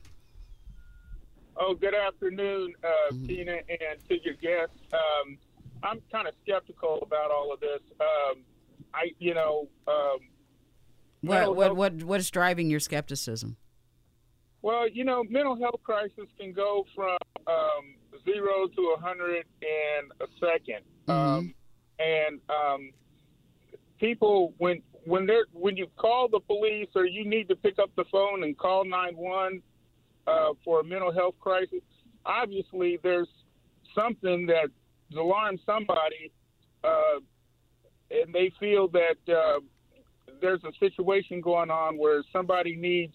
Oh, 1.56 1.74
good 1.74 1.94
afternoon, 1.94 2.74
uh, 2.82 3.12
Mm-hmm. 3.12 3.26
Tina, 3.26 3.52
and 3.68 4.08
to 4.08 4.22
your 4.24 4.34
guests. 4.34 4.76
Um, 4.92 5.38
I'm 5.82 6.00
kind 6.12 6.26
of 6.28 6.34
skeptical 6.42 6.98
about 7.02 7.30
all 7.30 7.52
of 7.52 7.60
this. 7.60 7.80
Um, 8.00 8.42
I, 8.94 9.10
you 9.18 9.34
know, 9.34 9.68
um, 9.86 10.18
What, 11.22 11.34
Mental 11.38 11.54
what, 11.54 11.76
what, 11.76 11.94
what 12.02 12.20
is 12.20 12.30
driving 12.30 12.70
your 12.70 12.80
skepticism? 12.80 13.56
well, 14.62 14.86
you 14.88 15.04
know, 15.04 15.24
mental 15.24 15.56
health 15.56 15.80
crisis 15.82 16.26
can 16.38 16.52
go 16.52 16.84
from 16.94 17.16
um, 17.46 17.94
zero 18.26 18.68
to 18.68 18.94
a 18.96 19.00
hundred 19.00 19.46
in 19.62 20.08
a 20.20 20.26
2nd 20.44 21.10
Um, 21.12 21.54
and 22.00 22.40
um, 22.48 22.90
people, 23.98 24.54
when 24.58 24.82
when 25.04 25.26
they're 25.26 25.46
when 25.52 25.76
you 25.76 25.86
call 25.96 26.28
the 26.28 26.40
police 26.40 26.88
or 26.94 27.04
you 27.04 27.24
need 27.24 27.48
to 27.48 27.56
pick 27.56 27.78
up 27.78 27.90
the 27.96 28.04
phone 28.10 28.42
and 28.42 28.56
call 28.56 28.84
nine 28.84 29.16
one 29.16 29.62
uh, 30.26 30.50
for 30.64 30.80
a 30.80 30.84
mental 30.84 31.12
health 31.12 31.34
crisis, 31.40 31.80
obviously 32.24 32.98
there's 33.02 33.28
something 33.94 34.46
that 34.46 34.68
alarms 35.16 35.60
somebody, 35.66 36.30
uh, 36.84 37.20
and 38.10 38.32
they 38.32 38.52
feel 38.58 38.88
that 38.88 39.32
uh, 39.32 39.60
there's 40.40 40.62
a 40.64 40.72
situation 40.78 41.40
going 41.40 41.70
on 41.70 41.98
where 41.98 42.22
somebody 42.32 42.76
needs 42.76 43.14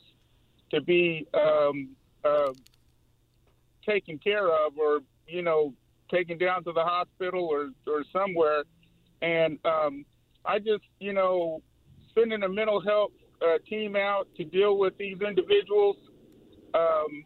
to 0.72 0.82
be 0.82 1.28
um, 1.34 1.90
uh, 2.24 2.52
taken 3.86 4.18
care 4.18 4.48
of, 4.48 4.78
or 4.78 5.00
you 5.28 5.42
know, 5.42 5.74
taken 6.12 6.38
down 6.38 6.64
to 6.64 6.72
the 6.72 6.84
hospital 6.84 7.46
or 7.46 7.70
or 7.88 8.04
somewhere. 8.12 8.64
And 9.22 9.59
um, 9.66 10.05
I 10.45 10.59
just, 10.59 10.84
you 10.99 11.13
know, 11.13 11.61
sending 12.13 12.43
a 12.43 12.49
mental 12.49 12.82
health 12.82 13.11
uh, 13.41 13.57
team 13.68 13.95
out 13.95 14.28
to 14.38 14.43
deal 14.43 14.78
with 14.78 14.97
these 14.97 15.18
individuals. 15.26 15.97
Um, 16.74 17.24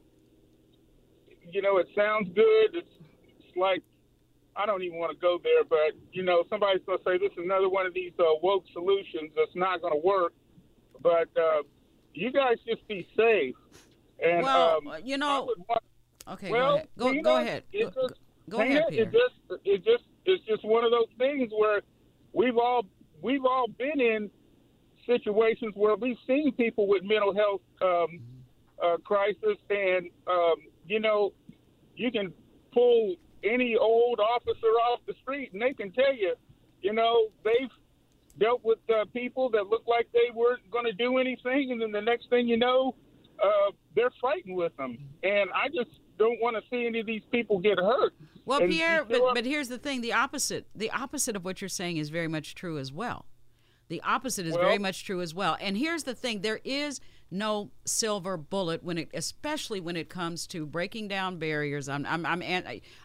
you 1.52 1.62
know, 1.62 1.78
it 1.78 1.88
sounds 1.96 2.30
good. 2.36 2.68
It's, 2.76 2.90
it's 3.40 3.58
like 3.58 3.82
I 4.56 4.66
don't 4.66 4.84
even 4.84 5.00
want 5.00 5.12
to 5.12 5.18
go 5.18 5.40
there, 5.44 5.64
but 5.64 5.98
you 6.12 6.24
know, 6.24 6.44
somebody's 6.50 6.82
going 6.86 6.98
to 7.00 7.04
say 7.04 7.18
this 7.18 7.32
is 7.32 7.44
another 7.44 7.70
one 7.70 7.86
of 7.86 7.94
these 7.94 8.12
uh, 8.20 8.24
woke 8.42 8.66
solutions 8.74 9.32
that's 9.36 9.56
not 9.56 9.82
going 9.82 9.94
to 9.94 10.06
work. 10.06 10.34
But 11.02 11.30
uh, 11.38 11.64
you 12.14 12.32
guys 12.32 12.58
just 12.68 12.86
be 12.88 13.08
safe. 13.16 13.56
And 14.24 14.44
Well, 14.44 14.78
um, 14.86 14.96
you 15.04 15.18
know, 15.18 15.50
want- 15.68 15.84
okay, 16.28 16.52
well, 16.52 16.82
go 16.98 17.08
ahead. 17.08 17.14
Go, 17.14 17.14
go 17.14 17.22
know, 17.22 17.38
ahead. 17.38 17.64
it 17.72 17.96
Go, 17.96 18.08
just- 18.10 18.20
go 18.50 18.60
ahead, 18.60 18.84
Pierre. 18.90 19.04
It 19.04 19.12
just, 19.14 19.62
it 19.66 19.86
just, 19.86 20.04
it's 20.30 20.46
just 20.46 20.64
one 20.64 20.84
of 20.84 20.92
those 20.92 21.10
things 21.18 21.52
where 21.56 21.82
we've 22.34 22.58
all, 22.58 22.86
we've 23.22 23.46
all 23.46 23.68
been 23.68 24.00
in 24.00 24.30
situations 25.06 25.74
where 25.76 25.96
we've 25.96 26.18
seen 26.28 26.52
people 26.54 26.88
with 26.88 27.04
mental 27.04 27.34
health 27.34 27.62
um, 27.82 28.20
uh, 28.84 28.98
crisis, 28.98 29.58
and 29.70 30.10
um, 30.28 30.56
you 30.88 31.00
know, 31.00 31.34
you 31.96 32.12
can 32.12 32.34
pull 32.74 33.16
any 33.44 33.76
old 33.76 34.20
officer 34.20 34.68
off 34.90 35.00
the 35.08 35.14
street, 35.22 35.52
and 35.54 35.62
they 35.62 35.74
can 35.74 35.92
tell 35.92 36.14
you, 36.14 36.36
you 36.82 36.94
know, 36.94 37.28
they've 37.44 37.70
dealt 38.40 38.64
with 38.64 38.80
uh, 38.90 39.06
people 39.14 39.50
that 39.50 39.68
look 39.68 39.84
like 39.88 40.08
they 40.14 40.32
weren't 40.34 40.70
going 40.72 40.86
to 40.86 40.94
do 40.94 41.18
anything, 41.18 41.72
and 41.72 41.82
then 41.82 41.92
the 41.92 42.02
next 42.02 42.30
thing 42.30 42.48
you 42.48 42.58
know, 42.58 42.96
uh, 43.44 43.72
they're 43.96 44.12
fighting 44.22 44.56
with 44.56 44.76
them. 44.78 44.98
And 45.24 45.50
I 45.54 45.68
just 45.68 45.92
don't 46.18 46.40
want 46.42 46.56
to 46.56 46.62
see 46.70 46.86
any 46.86 47.00
of 47.00 47.06
these 47.06 47.24
people 47.32 47.60
get 47.60 47.78
hurt. 47.78 48.14
Well, 48.46 48.62
And 48.62 48.72
Pierre, 48.72 49.06
but, 49.06 49.34
but 49.34 49.46
here's 49.46 49.68
the 49.68 49.78
thing: 49.78 50.02
the 50.02 50.14
opposite, 50.14 50.68
the 50.76 50.92
opposite 50.92 51.36
of 51.36 51.46
what 51.46 51.62
you're 51.62 51.70
saying 51.70 51.98
is 51.98 52.10
very 52.10 52.28
much 52.28 52.56
true 52.56 52.78
as 52.78 52.92
well. 52.92 53.26
The 53.90 54.02
opposite 54.04 54.46
is 54.46 54.56
very 54.56 54.78
much 54.78 55.04
true 55.04 55.20
as 55.22 55.34
well. 55.34 55.58
And 55.60 55.78
here's 55.78 56.04
the 56.04 56.14
thing: 56.14 56.42
there 56.42 56.60
is 56.64 57.00
no 57.32 57.72
silver 57.86 58.38
bullet 58.38 58.84
when 58.84 58.98
it, 58.98 59.10
especially 59.14 59.80
when 59.80 59.96
it 59.96 60.10
comes 60.10 60.48
to 60.48 60.66
breaking 60.66 61.08
down 61.08 61.38
barriers. 61.38 61.88
I'm, 61.90 62.06
I'm, 62.06 62.26
I'm, 62.26 62.42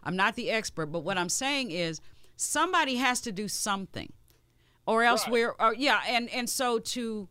I'm 0.02 0.16
not 0.16 0.34
the 0.34 0.50
expert, 0.50 0.86
but 0.86 1.00
what 1.00 1.18
I'm 1.18 1.28
saying 1.28 1.70
is 1.70 2.00
somebody 2.36 2.96
has 2.96 3.20
to 3.22 3.32
do 3.32 3.48
something, 3.48 4.12
or 4.86 5.02
else 5.04 5.24
Right. 5.24 5.32
we're, 5.32 5.54
or, 5.58 5.74
yeah, 5.74 6.00
and 6.08 6.28
and 6.30 6.48
so 6.48 6.78
to 6.78 7.28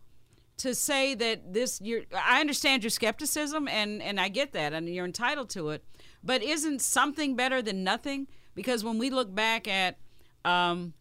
to 0.58 0.76
say 0.76 1.16
that 1.16 1.54
this 1.54 1.82
you're 1.82 2.04
I 2.16 2.40
understand 2.40 2.84
your 2.84 2.92
skepticism 2.92 3.68
and 3.68 4.02
and 4.04 4.20
I 4.20 4.30
get 4.30 4.52
that 4.54 4.72
and 4.72 4.88
you're 4.88 5.06
entitled 5.06 5.50
to 5.52 5.70
it 5.70 5.84
but 6.24 6.42
isn't 6.42 6.82
something 6.82 7.36
better 7.36 7.62
than 7.62 7.84
nothing? 7.84 8.28
Because 8.56 8.84
when 8.84 8.98
we 8.98 9.10
look 9.10 9.34
back 9.34 9.68
at 9.68 9.98
um, 10.46 10.94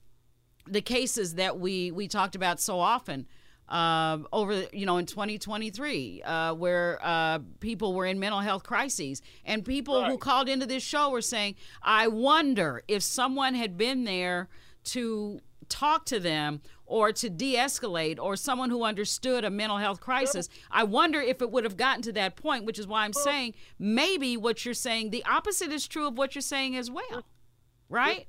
the 0.66 0.80
cases 0.80 1.34
that 1.34 1.58
we 1.58 1.90
we 1.90 2.08
talked 2.08 2.34
about 2.34 2.60
so 2.60 2.78
often 2.78 3.26
uh, 3.68 4.18
over 4.32 4.64
you 4.72 4.86
know 4.86 4.98
in 4.98 5.06
2023 5.06 6.22
uh, 6.22 6.54
where 6.54 6.98
uh, 7.02 7.38
people 7.60 7.94
were 7.94 8.06
in 8.06 8.18
mental 8.20 8.40
health 8.40 8.62
crises 8.62 9.22
and 9.44 9.64
people 9.64 10.04
who 10.04 10.18
called 10.18 10.48
into 10.48 10.66
this 10.66 10.82
show 10.82 11.10
were 11.10 11.22
saying 11.22 11.54
I 11.82 12.08
wonder 12.08 12.82
if 12.86 13.02
someone 13.02 13.54
had 13.54 13.76
been 13.76 14.04
there 14.04 14.48
to 14.84 15.40
talk 15.68 16.04
to 16.06 16.20
them 16.20 16.60
or 16.92 17.10
to 17.10 17.30
de-escalate 17.30 18.18
or 18.20 18.36
someone 18.36 18.68
who 18.68 18.84
understood 18.84 19.44
a 19.44 19.50
mental 19.50 19.78
health 19.78 19.98
crisis 19.98 20.48
i 20.70 20.84
wonder 20.84 21.20
if 21.20 21.40
it 21.40 21.50
would 21.50 21.64
have 21.64 21.76
gotten 21.76 22.02
to 22.02 22.12
that 22.12 22.36
point 22.36 22.66
which 22.66 22.78
is 22.78 22.86
why 22.86 23.04
i'm 23.04 23.14
saying 23.14 23.54
maybe 23.78 24.36
what 24.36 24.64
you're 24.64 24.74
saying 24.74 25.08
the 25.08 25.24
opposite 25.24 25.72
is 25.72 25.88
true 25.88 26.06
of 26.06 26.18
what 26.18 26.34
you're 26.34 26.42
saying 26.42 26.76
as 26.76 26.90
well 26.90 27.24
right 27.88 28.26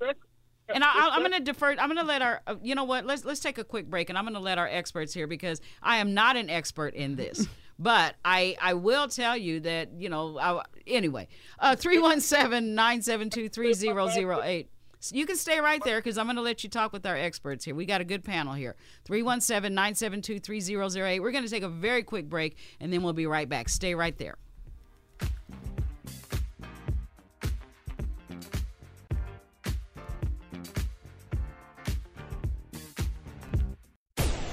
and 0.69 0.81
I, 0.81 0.87
I, 0.87 1.09
I'm 1.15 1.19
going 1.19 1.33
to 1.33 1.41
defer. 1.41 1.71
I'm 1.71 1.89
going 1.89 1.97
to 1.97 2.05
let 2.05 2.21
our. 2.21 2.41
Uh, 2.47 2.55
you 2.63 2.73
know 2.73 2.85
what? 2.85 3.05
Let's 3.05 3.25
let's 3.25 3.41
take 3.41 3.57
a 3.57 3.65
quick 3.65 3.89
break, 3.89 4.07
and 4.09 4.17
I'm 4.17 4.23
going 4.23 4.33
to 4.33 4.39
let 4.39 4.57
our 4.57 4.67
experts 4.67 5.13
here 5.13 5.27
because 5.27 5.59
I 5.81 5.97
am 5.97 6.13
not 6.13 6.37
an 6.37 6.49
expert 6.49 6.93
in 6.93 7.17
this. 7.17 7.47
But 7.79 8.15
I, 8.23 8.55
I 8.61 8.75
will 8.75 9.07
tell 9.07 9.35
you 9.35 9.59
that 9.61 9.89
you 9.97 10.07
know 10.07 10.37
I, 10.37 10.61
anyway. 10.85 11.27
Uh, 11.57 11.75
three 11.75 11.97
one 11.97 12.21
seven 12.21 12.75
nine 12.75 13.01
seven 13.01 13.31
two 13.31 13.49
three 13.49 13.73
zero 13.73 14.07
zero 14.09 14.41
eight. 14.43 14.69
You 15.11 15.25
can 15.25 15.35
stay 15.35 15.59
right 15.59 15.83
there 15.83 15.99
because 15.99 16.17
I'm 16.17 16.27
going 16.27 16.37
to 16.37 16.41
let 16.41 16.63
you 16.63 16.69
talk 16.69 16.93
with 16.93 17.05
our 17.05 17.17
experts 17.17 17.65
here. 17.65 17.75
We 17.75 17.85
got 17.85 18.01
a 18.01 18.05
good 18.05 18.23
panel 18.23 18.53
here. 18.53 18.75
317 19.05 19.73
972 19.73 20.39
3008. 20.39 21.19
We're 21.19 21.31
going 21.31 21.43
to 21.43 21.49
take 21.49 21.63
a 21.63 21.69
very 21.69 22.03
quick 22.03 22.29
break 22.29 22.57
and 22.79 22.93
then 22.93 23.03
we'll 23.03 23.13
be 23.13 23.25
right 23.25 23.49
back. 23.49 23.69
Stay 23.69 23.95
right 23.95 24.17
there. 24.17 24.37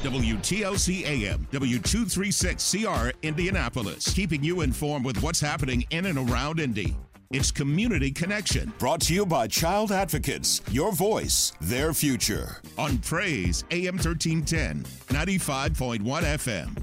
WTLC 0.03 1.05
AM, 1.05 1.46
W236CR, 1.53 3.12
Indianapolis, 3.20 4.14
keeping 4.14 4.42
you 4.42 4.62
informed 4.62 5.05
with 5.05 5.22
what's 5.22 5.40
happening 5.40 5.84
in 5.90 6.07
and 6.07 6.30
around 6.30 6.59
Indy. 6.59 6.96
It's 7.33 7.53
Community 7.53 8.11
Connection, 8.11 8.72
brought 8.81 9.03
to 9.03 9.14
you 9.14 9.24
by 9.24 9.47
Child 9.47 9.93
Advocates, 9.93 10.62
your 10.72 10.91
voice, 10.91 11.53
their 11.61 11.95
future. 11.95 12.61
On 12.76 12.99
Praise, 12.99 13.62
AM 13.70 13.95
1310, 13.95 14.83
95.1 15.16 16.01
FM. 16.03 16.76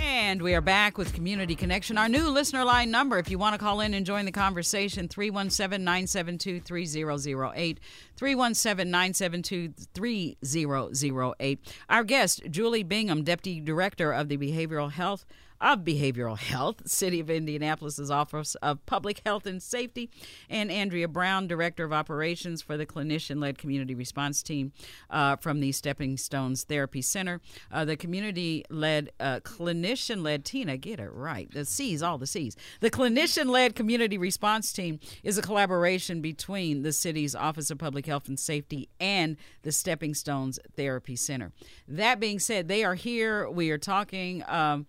And 0.00 0.40
we 0.40 0.54
are 0.54 0.62
back 0.62 0.96
with 0.96 1.12
Community 1.12 1.54
Connection. 1.54 1.98
Our 1.98 2.08
new 2.08 2.30
listener 2.30 2.64
line 2.64 2.90
number, 2.90 3.18
if 3.18 3.30
you 3.30 3.36
want 3.36 3.52
to 3.52 3.58
call 3.58 3.82
in 3.82 3.92
and 3.92 4.06
join 4.06 4.24
the 4.24 4.32
conversation, 4.32 5.08
317 5.08 5.84
972 5.84 6.60
3008. 6.60 7.80
317 8.16 8.90
972 8.90 9.74
3008. 9.92 11.74
Our 11.90 12.04
guest, 12.04 12.40
Julie 12.50 12.82
Bingham, 12.82 13.24
Deputy 13.24 13.60
Director 13.60 14.10
of 14.10 14.30
the 14.30 14.38
Behavioral 14.38 14.90
Health 14.90 15.26
of 15.62 15.80
Behavioral 15.80 16.36
Health, 16.36 16.88
City 16.88 17.20
of 17.20 17.30
Indianapolis's 17.30 18.10
Office 18.10 18.56
of 18.56 18.84
Public 18.84 19.22
Health 19.24 19.46
and 19.46 19.62
Safety, 19.62 20.10
and 20.50 20.70
Andrea 20.72 21.06
Brown, 21.06 21.46
Director 21.46 21.84
of 21.84 21.92
Operations 21.92 22.60
for 22.60 22.76
the 22.76 22.84
Clinician 22.84 23.40
led 23.40 23.56
Community 23.56 23.94
Response 23.94 24.42
Team 24.42 24.72
uh, 25.08 25.36
from 25.36 25.60
the 25.60 25.70
Stepping 25.70 26.16
Stones 26.16 26.64
Therapy 26.64 27.00
Center. 27.00 27.40
Uh, 27.70 27.84
the 27.84 27.96
community 27.96 28.64
led, 28.68 29.10
uh, 29.20 29.38
clinician 29.40 30.22
led, 30.22 30.44
Tina, 30.44 30.76
get 30.76 30.98
it 30.98 31.12
right. 31.12 31.48
The 31.52 31.64
C's, 31.64 32.02
all 32.02 32.18
the 32.18 32.26
C's. 32.26 32.56
The 32.80 32.90
clinician 32.90 33.46
led 33.46 33.76
community 33.76 34.18
response 34.18 34.72
team 34.72 34.98
is 35.22 35.38
a 35.38 35.42
collaboration 35.42 36.20
between 36.20 36.82
the 36.82 36.92
city's 36.92 37.36
Office 37.36 37.70
of 37.70 37.78
Public 37.78 38.06
Health 38.06 38.26
and 38.26 38.38
Safety 38.38 38.88
and 38.98 39.36
the 39.62 39.70
Stepping 39.70 40.14
Stones 40.14 40.58
Therapy 40.76 41.14
Center. 41.14 41.52
That 41.86 42.18
being 42.18 42.40
said, 42.40 42.66
they 42.66 42.82
are 42.82 42.96
here. 42.96 43.48
We 43.48 43.70
are 43.70 43.78
talking. 43.78 44.42
Um, 44.48 44.86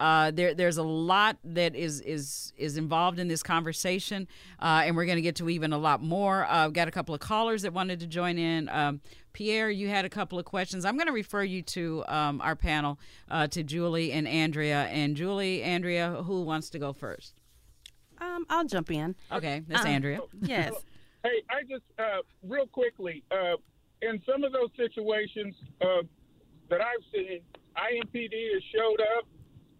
uh, 0.00 0.30
there, 0.30 0.54
there's 0.54 0.76
a 0.76 0.82
lot 0.82 1.36
that 1.44 1.74
is 1.74 2.00
is 2.00 2.52
is 2.56 2.76
involved 2.76 3.18
in 3.18 3.28
this 3.28 3.42
conversation, 3.42 4.26
uh, 4.60 4.82
and 4.84 4.96
we're 4.96 5.04
going 5.06 5.16
to 5.16 5.22
get 5.22 5.36
to 5.36 5.48
even 5.48 5.72
a 5.72 5.78
lot 5.78 6.02
more. 6.02 6.44
Uh, 6.44 6.66
I've 6.66 6.72
got 6.72 6.88
a 6.88 6.90
couple 6.90 7.14
of 7.14 7.20
callers 7.20 7.62
that 7.62 7.72
wanted 7.72 8.00
to 8.00 8.06
join 8.06 8.38
in. 8.38 8.68
Um, 8.68 9.00
Pierre, 9.32 9.70
you 9.70 9.88
had 9.88 10.04
a 10.04 10.08
couple 10.10 10.38
of 10.38 10.44
questions. 10.44 10.84
I'm 10.84 10.96
going 10.96 11.06
to 11.08 11.12
refer 11.12 11.42
you 11.42 11.62
to 11.62 12.04
um, 12.08 12.40
our 12.40 12.54
panel, 12.56 12.98
uh, 13.30 13.46
to 13.48 13.62
Julie 13.62 14.12
and 14.12 14.28
Andrea. 14.28 14.84
And 14.84 15.16
Julie, 15.16 15.62
Andrea, 15.62 16.22
who 16.24 16.42
wants 16.42 16.70
to 16.70 16.78
go 16.78 16.92
first? 16.92 17.34
Um, 18.20 18.46
I'll 18.48 18.64
jump 18.64 18.90
in. 18.92 19.16
Okay, 19.32 19.62
that's 19.66 19.82
Um, 19.84 19.88
Andrea. 19.90 20.20
Yes. 20.40 20.72
Hey, 21.24 21.40
I 21.48 21.62
just 21.62 21.84
uh, 21.98 22.20
real 22.42 22.66
quickly 22.66 23.24
uh, 23.30 23.56
in 24.02 24.20
some 24.30 24.44
of 24.44 24.52
those 24.52 24.68
situations 24.76 25.54
uh, 25.80 26.02
that 26.68 26.82
I've 26.82 27.02
seen, 27.14 27.40
IMPD 27.78 28.52
has 28.52 28.62
showed 28.76 29.00
up, 29.16 29.24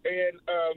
and 0.05 0.39
um, 0.47 0.73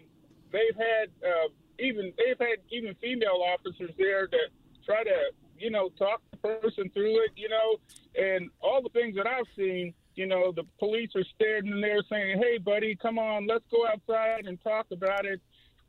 they've 0.53 0.77
had 0.77 1.09
uh, 1.23 1.49
even 1.79 2.13
they've 2.17 2.39
had 2.39 2.59
even 2.71 2.95
female 3.01 3.43
officers 3.55 3.91
there 3.99 4.27
to 4.27 4.39
try 4.85 5.05
to 5.05 5.17
you 5.59 5.71
know 5.71 5.91
talk 5.99 6.21
the 6.31 6.37
person 6.37 6.91
through 6.95 7.23
it, 7.25 7.31
you 7.37 7.49
know, 7.49 7.77
and 8.17 8.51
all 8.61 8.83
the 8.83 8.91
things 8.91 9.17
that 9.17 9.27
I've 9.27 9.47
seen. 9.57 9.95
You 10.15 10.27
know, 10.27 10.51
the 10.51 10.65
police 10.81 11.11
are 11.15 11.25
standing 11.37 11.81
there 11.81 12.03
saying, 12.11 12.39
"Hey, 12.43 12.59
buddy, 12.59 12.97
come 12.97 13.19
on, 13.19 13.47
let's 13.47 13.65
go 13.71 13.87
outside 13.87 14.47
and 14.47 14.61
talk 14.63 14.87
about 14.91 15.25
it." 15.25 15.41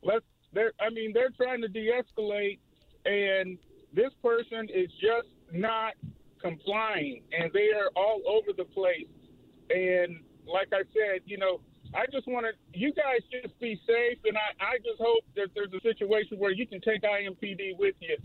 Let's. 0.02 0.24
They're. 0.52 0.72
I 0.80 0.90
mean, 0.90 1.12
they're 1.12 1.30
trying 1.30 1.62
to 1.62 1.68
de-escalate, 1.68 2.58
and 3.04 3.58
this 3.92 4.10
person 4.22 4.68
is 4.72 4.88
just 5.00 5.28
not 5.52 5.94
complying 6.40 7.22
and 7.32 7.50
they 7.52 7.70
are 7.72 7.90
all 7.96 8.22
over 8.26 8.52
the 8.56 8.64
place 8.64 9.06
and 9.70 10.20
like 10.46 10.68
i 10.72 10.82
said 10.92 11.20
you 11.26 11.36
know 11.36 11.60
i 11.94 12.06
just 12.12 12.26
want 12.26 12.46
to 12.46 12.78
you 12.78 12.92
guys 12.92 13.20
just 13.30 13.58
be 13.60 13.80
safe 13.86 14.18
and 14.24 14.36
i, 14.36 14.64
I 14.64 14.78
just 14.78 14.98
hope 14.98 15.24
that 15.36 15.48
there's 15.54 15.72
a 15.72 15.80
situation 15.80 16.38
where 16.38 16.52
you 16.52 16.66
can 16.66 16.80
take 16.80 17.02
impd 17.02 17.78
with 17.78 17.94
you 18.00 18.16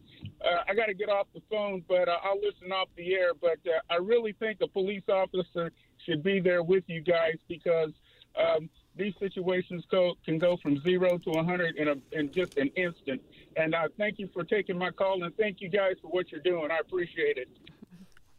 uh, 0.44 0.64
i 0.68 0.74
got 0.74 0.86
to 0.86 0.94
get 0.94 1.10
off 1.10 1.28
the 1.34 1.42
phone 1.50 1.84
but 1.88 2.08
uh, 2.08 2.18
i'll 2.24 2.40
listen 2.42 2.72
off 2.72 2.90
the 2.96 3.14
air 3.14 3.32
but 3.40 3.60
uh, 3.66 3.80
i 3.90 3.98
really 3.98 4.34
think 4.34 4.60
a 4.62 4.68
police 4.68 5.04
officer 5.10 5.72
should 6.06 6.24
be 6.24 6.40
there 6.40 6.64
with 6.64 6.84
you 6.88 7.02
guys 7.02 7.36
because 7.48 7.92
um, 8.38 8.70
these 8.98 9.14
situations 9.20 9.84
go, 9.92 10.16
can 10.26 10.38
go 10.38 10.58
from 10.58 10.80
zero 10.82 11.18
to 11.18 11.30
100 11.30 11.76
in, 11.76 11.88
a, 11.88 11.96
in 12.12 12.32
just 12.32 12.58
an 12.58 12.70
instant. 12.76 13.22
And 13.58 13.76
uh, 13.76 13.88
thank 13.98 14.20
you 14.20 14.30
for 14.34 14.44
taking 14.44 14.78
my 14.78 14.92
call, 14.92 15.24
and 15.24 15.36
thank 15.38 15.62
you 15.62 15.70
guys 15.70 15.96
for 16.02 16.08
what 16.08 16.32
you're 16.32 16.42
doing. 16.42 16.72
I 16.72 16.80
appreciate 16.80 17.38
it. 17.38 17.50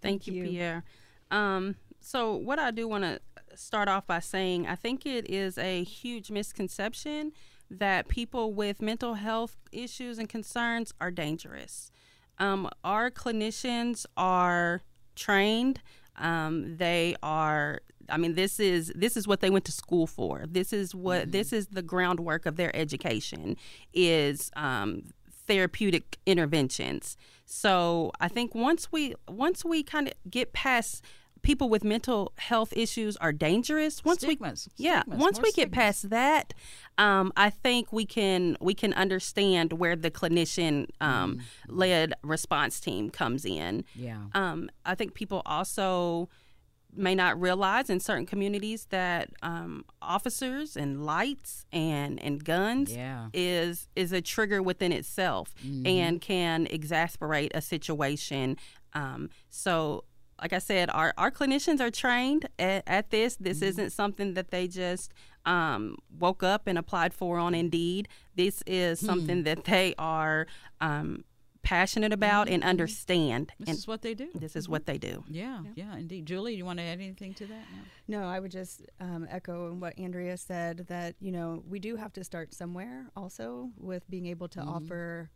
Thank 0.01 0.27
you, 0.27 0.45
Pierre. 0.45 0.85
Um, 1.31 1.74
so, 2.01 2.37
what 2.37 2.59
I 2.59 2.70
do 2.70 2.87
want 2.87 3.05
to 3.05 3.20
start 3.57 3.89
off 3.89 4.07
by 4.07 4.21
saying, 4.21 4.67
I 4.67 4.75
think 4.75 5.07
it 5.07 5.29
is 5.31 5.59
a 5.59 5.83
huge 5.85 6.31
misconception 6.31 7.33
that 7.71 8.09
people 8.09 8.53
with 8.53 8.81
mental 8.81 9.15
health 9.15 9.57
issues 9.73 10.19
and 10.19 10.29
concerns 10.29 10.93
are 11.01 11.11
dangerous. 11.11 11.91
Um, 12.39 12.69
our 12.85 13.11
clinicians 13.11 14.07
are 14.17 14.83
trained. 15.15 15.81
Um, 16.17 16.77
they 16.77 17.17
are. 17.23 17.81
I 18.09 18.19
mean, 18.19 18.35
this 18.35 18.61
is 18.61 18.93
this 18.95 19.17
is 19.17 19.27
what 19.27 19.41
they 19.41 19.51
went 19.51 19.65
to 19.65 19.73
school 19.73 20.07
for. 20.07 20.45
This 20.49 20.73
is 20.73 20.95
what 20.95 21.33
this 21.33 21.53
is 21.53 21.69
the 21.69 21.83
groundwork 21.83 22.47
of 22.47 22.57
their 22.57 22.75
education 22.77 23.57
is 23.93 24.51
um, 24.55 25.03
therapeutic 25.47 26.19
interventions. 26.27 27.17
So 27.47 28.13
I 28.21 28.29
think 28.29 28.55
once 28.55 28.93
we 28.93 29.15
once 29.29 29.65
we 29.65 29.83
kind 29.83 30.09
of 30.09 30.15
get 30.31 30.53
past 30.53 31.03
people 31.47 31.69
with 31.69 31.85
mental 31.85 32.33
health 32.39 32.73
issues 32.77 33.17
are 33.19 33.33
dangerous. 33.33 34.05
Once 34.05 34.21
Stigmas. 34.21 34.69
we 34.79 34.85
yeah, 34.85 35.03
Stigmas, 35.03 35.21
once 35.21 35.41
we 35.41 35.53
get 35.53 35.71
past 35.71 36.11
that, 36.11 36.53
um, 36.99 37.33
I 37.37 37.51
think 37.51 37.93
we 37.93 38.05
can 38.05 38.57
we 38.61 38.75
can 38.75 38.93
understand 38.95 39.73
where 39.75 39.95
the 39.95 40.11
clinician 40.11 40.89
um, 41.01 41.41
led 41.69 42.15
response 42.23 42.81
team 42.81 43.11
comes 43.11 43.45
in. 43.45 43.85
Yeah. 43.95 44.25
Um, 44.35 44.69
I 44.85 44.97
think 44.97 45.15
people 45.15 45.41
also 45.47 46.29
may 46.99 47.15
not 47.15 47.39
realize 47.41 47.91
in 47.91 48.01
certain 48.01 48.25
communities 48.27 48.87
that 48.87 49.29
um, 49.43 49.85
officers 50.01 50.77
and 50.77 51.05
lights 51.05 51.65
and 51.73 52.21
and 52.23 52.43
guns 52.43 52.95
Yeah. 52.95 53.29
is 53.33 53.89
is 53.95 54.13
a 54.13 54.21
trigger 54.21 54.63
within 54.63 54.93
itself 54.93 55.55
and 55.85 56.21
can 56.21 56.67
exasperate 56.67 57.53
a 57.55 57.61
situation. 57.61 58.57
Um, 58.95 59.29
so, 59.51 60.05
like 60.41 60.53
I 60.53 60.59
said, 60.59 60.91
our, 60.91 61.14
our 61.16 61.30
clinicians 61.30 61.80
are 61.80 61.91
trained 61.91 62.49
at, 62.59 62.82
at 62.87 63.11
this. 63.11 63.37
This 63.37 63.62
isn't 63.62 63.91
something 63.91 64.34
that 64.34 64.51
they 64.51 64.68
just 64.68 65.12
um, 65.45 65.97
woke 66.18 66.43
up 66.43 66.66
and 66.66 66.76
applied 66.76 67.14
for 67.14 67.39
on 67.39 67.55
Indeed. 67.55 68.09
This 68.34 68.62
is 68.66 69.01
something 69.01 69.45
that 69.45 69.64
they 69.64 69.95
are 69.99 70.47
um, 70.80 71.24
passionate 71.62 72.12
about 72.12 72.49
and 72.49 72.62
understand. 72.62 73.53
This 73.59 73.68
and 73.68 73.78
is 73.78 73.87
what 73.87 74.03
they 74.03 74.14
do. 74.14 74.28
this 74.34 74.55
is 74.55 74.68
what 74.68 74.87
they 74.87 74.99
do. 74.99 75.24
Yeah, 75.28 75.62
yeah, 75.74 75.97
indeed. 75.97 76.26
Julie, 76.26 76.55
you 76.55 76.64
want 76.64 76.78
to 76.78 76.84
add 76.84 77.01
anything 77.01 77.34
to 77.34 77.47
that? 77.47 77.64
No. 78.07 78.20
No, 78.20 78.28
I 78.28 78.39
would 78.39 78.53
just 78.53 78.82
um, 79.01 79.26
echo 79.30 79.72
what 79.72 79.99
Andrea 79.99 80.37
said 80.37 80.87
that, 80.89 81.16
you 81.18 81.32
know, 81.32 81.64
we 81.68 81.78
do 81.78 81.97
have 81.97 82.12
to 82.14 82.24
start 82.24 82.55
somewhere 82.55 83.07
also 83.16 83.70
with 83.78 84.09
being 84.09 84.26
able 84.26 84.49
to 84.49 84.61
offer 84.61 85.30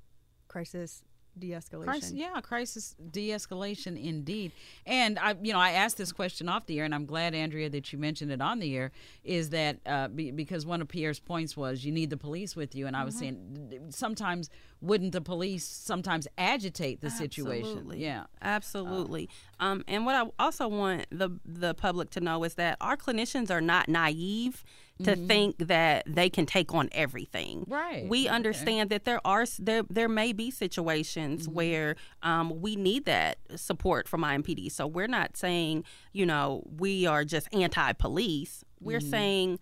crisis 0.47 1.03
de 1.39 1.51
escalation. 1.51 1.85
Crisis, 1.85 2.13
yeah, 2.13 2.41
crisis 2.41 2.95
de-escalation 3.11 4.03
indeed. 4.03 4.53
And 4.87 5.19
I, 5.19 5.35
you 5.43 5.53
know, 5.53 5.59
I 5.59 5.73
asked 5.73 5.99
this 5.99 6.13
question 6.13 6.49
off 6.49 6.67
the 6.67 6.79
air, 6.79 6.85
and 6.85 6.95
I'm 6.95 7.07
glad, 7.07 7.35
Andrea, 7.35 7.71
that 7.71 7.93
you 7.93 7.99
mentioned 7.99 8.31
it 8.33 8.41
on 8.41 8.59
the 8.59 8.77
air. 8.77 8.93
Is 9.25 9.51
that 9.51 9.79
uh, 9.87 10.09
be, 10.09 10.31
because 10.31 10.67
one 10.67 10.81
of 10.81 10.89
Pierre's 10.89 11.21
points 11.21 11.57
was 11.57 11.85
you 11.85 11.93
need 11.93 12.11
the 12.11 12.17
police 12.17 12.57
with 12.57 12.75
you, 12.75 12.87
and 12.87 12.97
I 12.97 13.05
was 13.05 13.17
saying 13.17 13.69
d- 13.71 13.79
d- 13.79 13.85
sometimes 13.91 14.51
wouldn't 14.81 15.13
the 15.13 15.21
police 15.21 15.65
sometimes 15.65 16.27
agitate 16.39 17.01
the 17.01 17.11
situation? 17.11 17.67
Absolutely. 17.67 17.99
Yeah. 17.99 18.25
Absolutely. 18.43 19.29
um, 19.61 19.85
and 19.87 20.07
what 20.07 20.15
I 20.15 20.31
also 20.39 20.69
want 20.69 21.07
the 21.11 21.31
the 21.45 21.75
public 21.75 22.11
to 22.11 22.21
know 22.21 22.45
is 22.45 22.55
that 22.55 22.77
our 22.81 22.97
clinicians 22.97 23.51
are 23.51 23.61
not 23.61 23.89
naive 23.89 24.65
to 25.05 25.17
think 25.17 25.57
that 25.59 26.05
they 26.07 26.29
can 26.31 26.47
take 26.47 26.75
on 26.75 26.89
everything. 26.93 27.65
Right. 27.69 28.07
We 28.09 28.27
Okay. 28.27 28.35
understand 28.35 28.91
that 28.91 29.05
there 29.05 29.21
are 29.27 29.45
there 29.59 29.83
there 29.89 30.09
may 30.09 30.33
be 30.33 30.51
situations 30.51 31.49
where 31.49 31.97
um, 32.23 32.61
we 32.61 32.77
need 32.77 33.05
that 33.07 33.39
support 33.57 34.09
from 34.09 34.23
IMPD. 34.23 34.71
So 34.73 34.87
we're 34.87 35.07
not 35.09 35.37
saying 35.37 35.85
you 36.13 36.27
know 36.27 36.63
we 36.79 37.07
are 37.07 37.25
just 37.25 37.49
anti-police. 37.53 38.65
We're 38.81 39.01
saying 39.01 39.59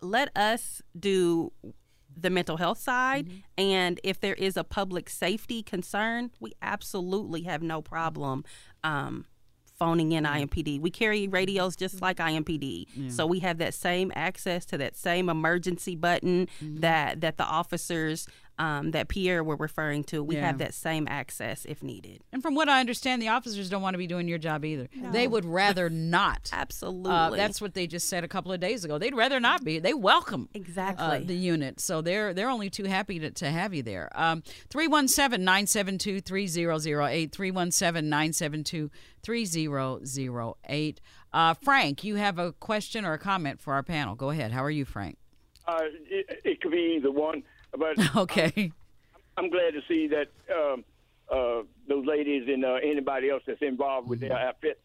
let 0.00 0.36
us 0.36 0.82
do 0.98 1.52
the 2.16 2.30
mental 2.30 2.56
health 2.58 2.78
side 2.78 3.28
and 3.58 3.98
if 4.04 4.20
there 4.20 4.34
is 4.34 4.56
a 4.56 4.62
public 4.62 5.10
safety 5.10 5.62
concern 5.64 6.30
we 6.38 6.52
absolutely 6.62 7.42
have 7.42 7.60
no 7.60 7.82
problem 7.82 8.44
um, 8.84 9.24
phoning 9.78 10.12
in 10.12 10.24
mm-hmm. 10.24 10.44
IMPD. 10.44 10.80
We 10.80 10.90
carry 10.90 11.28
radios 11.28 11.76
just 11.76 12.00
like 12.00 12.18
mm-hmm. 12.18 12.42
IMPD. 12.42 13.12
So 13.12 13.26
we 13.26 13.40
have 13.40 13.58
that 13.58 13.74
same 13.74 14.12
access 14.14 14.64
to 14.66 14.78
that 14.78 14.96
same 14.96 15.28
emergency 15.28 15.96
button 15.96 16.48
mm-hmm. 16.62 16.80
that 16.80 17.20
that 17.20 17.36
the 17.36 17.44
officers 17.44 18.26
um, 18.58 18.92
that 18.92 19.08
Pierre 19.08 19.42
were 19.42 19.56
referring 19.56 20.04
to. 20.04 20.22
We 20.22 20.36
Yeah. 20.36 20.46
have 20.46 20.58
that 20.58 20.74
same 20.74 21.06
access 21.08 21.64
if 21.64 21.82
needed. 21.82 22.22
And 22.32 22.42
from 22.42 22.54
what 22.54 22.68
I 22.68 22.80
understand, 22.80 23.20
the 23.20 23.28
officers 23.28 23.68
don't 23.68 23.82
want 23.82 23.94
to 23.94 23.98
be 23.98 24.06
doing 24.06 24.28
your 24.28 24.38
job 24.38 24.64
either. 24.64 24.88
They 25.12 25.26
would 25.26 25.44
rather 25.44 25.90
not. 26.18 26.50
Absolutely. 26.52 27.10
Uh, 27.10 27.30
that's 27.30 27.60
what 27.60 27.74
they 27.74 27.86
just 27.86 28.08
said 28.08 28.24
a 28.24 28.28
couple 28.28 28.52
of 28.52 28.60
days 28.60 28.84
ago. 28.84 28.98
They'd 28.98 29.14
rather 29.14 29.40
not 29.40 29.64
be. 29.64 29.78
They 29.78 29.94
welcome 29.94 30.48
Exactly. 30.54 31.04
uh, 31.04 31.20
the 31.24 31.34
unit, 31.34 31.80
so 31.80 32.00
they're 32.00 32.32
they're 32.34 32.50
only 32.50 32.70
too 32.70 32.84
happy 32.84 33.18
to, 33.18 33.30
to 33.30 33.50
have 33.50 33.74
you 33.74 33.82
there. 33.82 34.10
Um, 34.14 34.42
317-972-3008, 34.70 37.30
317-972-3008. 39.24 40.98
Uh, 41.32 41.54
Frank, 41.54 42.04
you 42.04 42.14
have 42.16 42.38
a 42.38 42.52
question 42.52 43.04
or 43.04 43.14
a 43.14 43.18
comment 43.18 43.60
for 43.60 43.74
our 43.74 43.82
panel. 43.82 44.14
Go 44.14 44.30
ahead. 44.30 44.52
How 44.52 44.62
are 44.62 44.70
you, 44.70 44.84
Frank? 44.84 45.18
Uh, 45.66 45.80
it, 46.08 46.40
it 46.44 46.60
could 46.60 46.70
be 46.72 47.00
the 47.02 47.10
one, 47.10 47.42
but 47.78 48.16
Okay. 48.16 48.72
I'm 49.36 49.50
glad 49.50 49.72
to 49.72 49.80
see 49.88 50.08
that 50.08 50.28
um, 50.54 50.84
uh, 51.30 51.62
those 51.88 52.06
ladies 52.06 52.44
and 52.48 52.64
uh, 52.64 52.74
anybody 52.82 53.30
else 53.30 53.42
that's 53.46 53.62
involved 53.62 54.08
with 54.08 54.20
their 54.20 54.32
outfit 54.38 54.80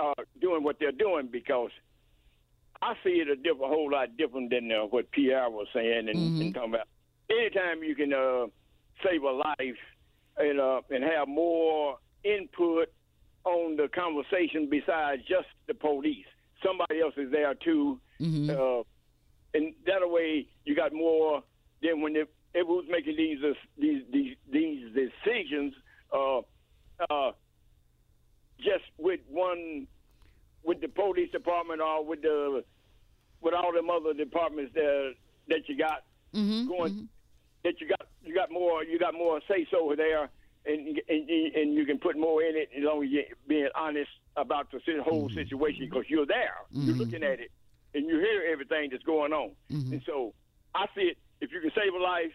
uh, 0.00 0.14
doing 0.40 0.62
what 0.62 0.76
they're 0.80 0.92
doing 0.92 1.28
because 1.30 1.70
I 2.80 2.94
see 3.04 3.20
it 3.20 3.28
a 3.28 3.36
diff- 3.36 3.60
a 3.62 3.66
whole 3.68 3.90
lot 3.90 4.16
different 4.16 4.50
than 4.50 4.70
uh, 4.72 4.86
what 4.86 5.10
Pierre 5.10 5.50
was 5.50 5.66
saying 5.74 6.08
and, 6.08 6.18
Mm-hmm. 6.18 6.40
and 6.40 6.54
talking 6.54 6.74
about. 6.74 6.88
Anytime 7.30 7.82
you 7.82 7.94
can 7.94 8.12
uh, 8.12 8.46
save 9.04 9.22
a 9.22 9.30
life 9.32 9.78
and 10.38 10.60
uh, 10.60 10.80
and 10.90 11.02
have 11.02 11.26
more 11.28 11.98
input 12.24 12.88
on 13.44 13.76
the 13.76 13.88
conversation 13.88 14.68
besides 14.70 15.22
just 15.28 15.48
the 15.66 15.74
police, 15.74 16.26
somebody 16.64 17.00
else 17.00 17.14
is 17.16 17.30
there 17.30 17.54
too, 17.54 18.00
Mm-hmm. 18.20 18.50
uh, 18.50 18.82
and 19.52 19.74
that 19.86 20.00
way 20.08 20.46
you 20.64 20.74
got 20.74 20.92
more. 20.94 21.42
Then 21.86 22.00
when 22.00 22.16
it, 22.16 22.28
it 22.54 22.66
was 22.66 22.84
making 22.90 23.16
these 23.16 23.38
uh, 23.44 23.52
these 23.78 24.02
these 24.12 24.36
these 24.50 24.82
decisions, 24.94 25.72
uh, 26.12 26.38
uh, 27.08 27.30
just 28.58 28.84
with 28.98 29.20
one 29.30 29.86
with 30.64 30.80
the 30.80 30.88
police 30.88 31.30
department 31.30 31.80
or 31.80 32.04
with 32.04 32.22
the 32.22 32.64
with 33.40 33.54
all 33.54 33.72
them 33.72 33.88
other 33.90 34.14
departments 34.14 34.72
that 34.74 35.12
that 35.48 35.68
you 35.68 35.76
got 35.78 36.02
Mm-hmm. 36.34 36.68
going 36.68 37.08
that 37.64 37.80
you 37.80 37.88
got 37.88 38.08
you 38.22 38.34
got 38.34 38.50
more 38.50 38.82
you 38.84 38.98
got 38.98 39.14
more 39.14 39.40
say 39.48 39.66
so 39.70 39.94
there 39.96 40.28
and, 40.66 41.00
and 41.08 41.30
and 41.30 41.74
you 41.74 41.86
can 41.86 41.98
put 41.98 42.18
more 42.18 42.42
in 42.42 42.56
it 42.56 42.68
as 42.76 42.82
long 42.84 43.02
as 43.04 43.08
you're 43.10 43.22
being 43.48 43.68
honest 43.74 44.10
about 44.36 44.70
the 44.72 44.80
whole 45.02 45.30
situation 45.30 45.86
because 45.88 46.04
you're 46.08 46.26
there. 46.26 46.56
You're 46.72 46.96
looking 46.96 47.22
at 47.22 47.40
it 47.40 47.50
and 47.94 48.06
you 48.06 48.18
hear 48.18 48.42
everything 48.52 48.88
that's 48.90 49.04
going 49.04 49.32
on. 49.32 49.52
And 49.92 50.02
so 50.04 50.34
I 50.74 50.86
see 50.94 51.02
it 51.12 51.18
if 51.40 51.52
you 51.52 51.60
can 51.60 51.70
save 51.74 51.94
a 51.94 52.02
life 52.02 52.32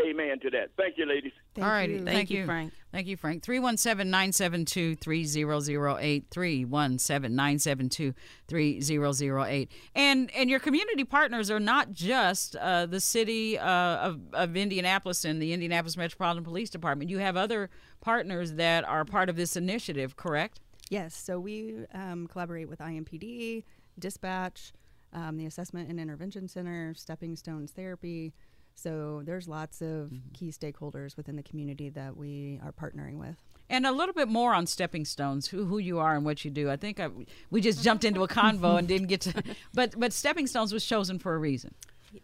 amen 0.00 0.38
to 0.40 0.50
that 0.50 0.70
thank 0.76 0.96
you 0.96 1.06
ladies 1.06 1.32
Thank 1.58 1.66
All 1.66 1.72
righty. 1.72 1.94
you. 1.94 2.04
Thank, 2.04 2.30
you, 2.30 2.46
Frank. 2.46 2.72
Thank 2.92 3.08
you, 3.08 3.16
Frank. 3.16 3.42
317 3.42 4.08
972 4.08 4.94
3008. 4.94 6.26
317 6.30 7.34
972 7.34 8.14
3008. 8.46 9.72
And 9.96 10.30
and 10.36 10.48
your 10.48 10.60
community 10.60 11.02
partners 11.02 11.50
are 11.50 11.58
not 11.58 11.92
just 11.92 12.54
uh, 12.54 12.86
the 12.86 13.00
city 13.00 13.58
uh, 13.58 13.66
of, 13.68 14.20
of 14.34 14.56
Indianapolis 14.56 15.24
and 15.24 15.42
the 15.42 15.52
Indianapolis 15.52 15.96
Metropolitan 15.96 16.44
Police 16.44 16.70
Department. 16.70 17.10
You 17.10 17.18
have 17.18 17.36
other 17.36 17.70
partners 18.00 18.52
that 18.52 18.84
are 18.84 19.04
part 19.04 19.28
of 19.28 19.34
this 19.34 19.56
initiative, 19.56 20.14
correct? 20.14 20.60
Yes, 20.90 21.16
so 21.16 21.40
we 21.40 21.86
um, 21.92 22.28
collaborate 22.28 22.68
with 22.68 22.78
IMPD, 22.78 23.64
Dispatch, 23.98 24.72
um, 25.12 25.36
the 25.36 25.46
Assessment 25.46 25.88
and 25.88 25.98
Intervention 25.98 26.48
Center, 26.48 26.94
Stepping 26.94 27.36
Stones 27.36 27.70
Therapy. 27.70 28.32
So 28.74 29.22
there's 29.24 29.48
lots 29.48 29.82
of 29.82 30.12
key 30.32 30.50
stakeholders 30.50 31.16
within 31.16 31.36
the 31.36 31.42
community 31.42 31.88
that 31.90 32.16
we 32.16 32.60
are 32.62 32.72
partnering 32.72 33.18
with. 33.18 33.36
And 33.70 33.86
a 33.86 33.92
little 33.92 34.14
bit 34.14 34.28
more 34.28 34.54
on 34.54 34.66
Stepping 34.66 35.04
Stones, 35.04 35.48
who 35.48 35.66
who 35.66 35.78
you 35.78 35.98
are 35.98 36.14
and 36.14 36.24
what 36.24 36.44
you 36.44 36.50
do. 36.50 36.70
I 36.70 36.76
think 36.76 37.00
I, 37.00 37.08
we 37.50 37.60
just 37.60 37.82
jumped 37.82 38.04
into 38.04 38.22
a 38.22 38.28
convo 38.28 38.78
and 38.78 38.88
didn't 38.88 39.08
get 39.08 39.20
to, 39.22 39.42
but 39.74 39.98
but 39.98 40.12
Stepping 40.12 40.46
Stones 40.46 40.72
was 40.72 40.84
chosen 40.84 41.18
for 41.18 41.34
a 41.34 41.38
reason. 41.38 41.74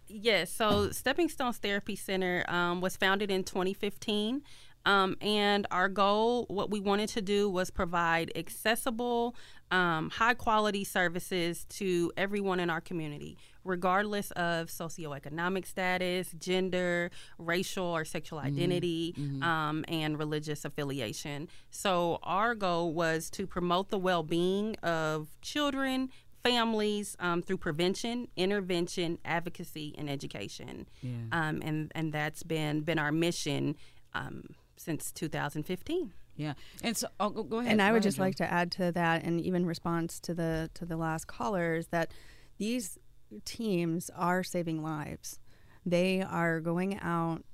Yes, 0.07 0.51
so 0.51 0.91
Stepping 0.91 1.29
Stones 1.29 1.59
Therapy 1.59 1.97
Center 1.97 2.45
um, 2.49 2.81
was 2.81 2.97
founded 2.97 3.31
in 3.31 3.45
2015. 3.45 4.43
Um, 4.87 5.17
and 5.21 5.67
our 5.71 5.89
goal, 5.89 6.45
what 6.49 6.71
we 6.71 6.79
wanted 6.79 7.09
to 7.11 7.23
do 7.23 7.49
was 7.49 7.71
provide 7.71 8.31
accessible, 8.37 9.35
um, 9.75 10.11
high 10.11 10.35
quality 10.35 10.85
services 10.85 11.65
to 11.69 12.13
everyone 12.17 12.61
in 12.61 12.71
our 12.71 12.81
community, 12.81 13.37
regardless 13.65 14.31
of 14.33 14.69
socioeconomic 14.69 15.67
status, 15.67 16.31
gender, 16.39 17.11
racial 17.39 17.85
or 17.85 18.05
sexual 18.05 18.39
identity, 18.39 19.15
um, 19.43 19.85
and 19.89 20.17
religious 20.19 20.65
affiliation. 20.65 21.49
So, 21.71 22.21
our 22.23 22.55
goal 22.55 22.93
was 22.95 23.29
to 23.31 23.47
promote 23.47 23.89
the 23.91 23.99
well 23.99 24.23
being 24.23 24.77
of 24.77 25.29
children, 25.43 26.09
families 26.45 27.17
um, 27.19 27.43
through 27.43 27.57
prevention, 27.59 28.29
intervention, 28.37 29.19
advocacy, 29.25 29.95
and 29.99 30.09
education. 30.09 30.87
Um, 31.33 31.63
and 31.65 31.91
and 31.97 32.13
that's 32.13 32.43
been 32.45 32.83
been 32.83 32.99
our 33.01 33.11
mission 33.13 33.77
um, 34.15 34.45
since 34.77 35.11
2015. 35.11 36.13
Yeah, 36.37 36.55
and 36.83 36.97
so 36.97 37.09
oh, 37.21 37.31
go, 37.31 37.43
go 37.45 37.59
ahead. 37.59 37.73
And 37.73 37.83
I 37.83 37.89
Go 37.89 37.93
would 37.95 37.97
ahead, 37.99 38.03
just 38.05 38.17
Julie. 38.17 38.29
like 38.29 38.35
to 38.37 38.53
add 38.53 38.73
to 38.73 38.93
that, 38.93 39.23
and 39.25 39.41
even 39.41 39.67
response 39.67 40.19
to 40.21 40.35
the 40.35 40.71
to 40.75 40.85
the 40.85 40.97
last 40.97 41.27
caller, 41.27 41.77
is 41.77 41.89
that 41.89 42.11
these 42.59 42.99
teams 43.45 44.11
are 44.17 44.43
saving 44.43 44.83
lives. 44.83 45.39
They 45.87 46.23
are 46.23 46.61
going 46.61 46.99
out 47.01 47.45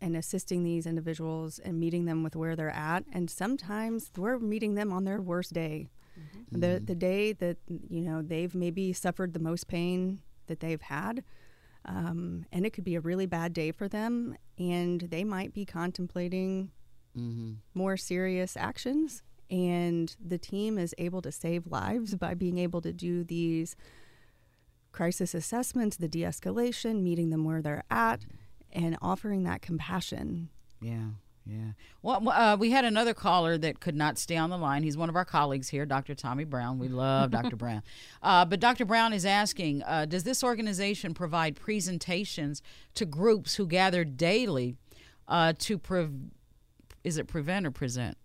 and 0.00 0.16
assisting 0.16 0.62
these 0.64 0.86
individuals 0.86 1.58
and 1.58 1.80
meeting 1.80 2.04
them 2.04 2.22
with 2.22 2.36
where 2.36 2.54
they're 2.56 2.68
at, 2.70 3.04
and 3.12 3.30
sometimes 3.30 4.10
we're 4.16 4.38
meeting 4.38 4.74
them 4.74 4.92
on 4.92 5.04
their 5.04 5.20
worst 5.22 5.52
day, 5.54 5.88
the 6.52 6.82
the 6.84 6.94
day 6.94 7.32
that 7.32 7.56
you 7.66 8.02
know 8.02 8.20
they've 8.22 8.54
maybe 8.54 8.92
suffered 8.92 9.32
the 9.32 9.40
most 9.40 9.66
pain 9.66 10.20
that 10.46 10.60
they've 10.60 10.82
had. 10.82 11.24
Um, 11.86 12.44
and 12.50 12.66
it 12.66 12.70
could 12.72 12.82
be 12.84 12.96
a 12.96 13.00
really 13.00 13.26
bad 13.26 13.52
day 13.52 13.70
for 13.70 13.88
them, 13.88 14.36
and 14.58 15.02
they 15.02 15.22
might 15.22 15.54
be 15.54 15.64
contemplating 15.64 16.72
more 17.74 17.96
serious 17.96 18.56
actions. 18.56 19.22
And 19.50 20.14
the 20.24 20.38
team 20.38 20.76
is 20.76 20.94
able 20.98 21.22
to 21.22 21.30
save 21.30 21.66
lives 21.66 22.14
by 22.16 22.34
being 22.34 22.58
able 22.58 22.80
to 22.80 22.92
do 22.92 23.22
these 23.22 23.76
crisis 24.92 25.34
assessments, 25.34 25.96
the 25.96 26.08
de 26.08 26.22
escalation, 26.22 27.02
meeting 27.02 27.30
them 27.30 27.44
where 27.44 27.62
they're 27.62 27.84
at, 27.90 28.24
and 28.72 28.96
offering 29.00 29.44
that 29.44 29.62
compassion. 29.62 30.48
Yeah, 30.80 31.10
yeah. 31.46 31.72
Well, 32.02 32.28
uh, 32.28 32.56
we 32.58 32.72
had 32.72 32.84
another 32.84 33.14
caller 33.14 33.56
that 33.58 33.78
could 33.78 33.94
not 33.94 34.18
stay 34.18 34.36
on 34.36 34.50
the 34.50 34.58
line. 34.58 34.82
He's 34.82 34.96
one 34.96 35.08
of 35.08 35.14
our 35.14 35.24
colleagues 35.24 35.68
here, 35.68 35.86
Dr. 35.86 36.14
Tommy 36.14 36.44
Brown. 36.44 36.78
We 36.78 36.88
love 36.88 37.30
Dr. 37.30 37.56
Brown. 37.56 37.82
Uh, 38.22 38.44
but 38.44 38.58
Dr. 38.58 38.84
Brown 38.84 39.12
is 39.12 39.24
asking 39.24 39.82
uh, 39.84 40.06
Does 40.06 40.24
this 40.24 40.42
organization 40.42 41.14
provide 41.14 41.54
presentations 41.54 42.62
to 42.94 43.04
groups 43.04 43.54
who 43.54 43.66
gather 43.66 44.02
daily 44.04 44.76
uh, 45.28 45.52
to, 45.58 45.78
pre- 45.78 46.08
is 47.06 47.18
it 47.18 47.28
prevent 47.28 47.64
or 47.64 47.70
present? 47.70 48.18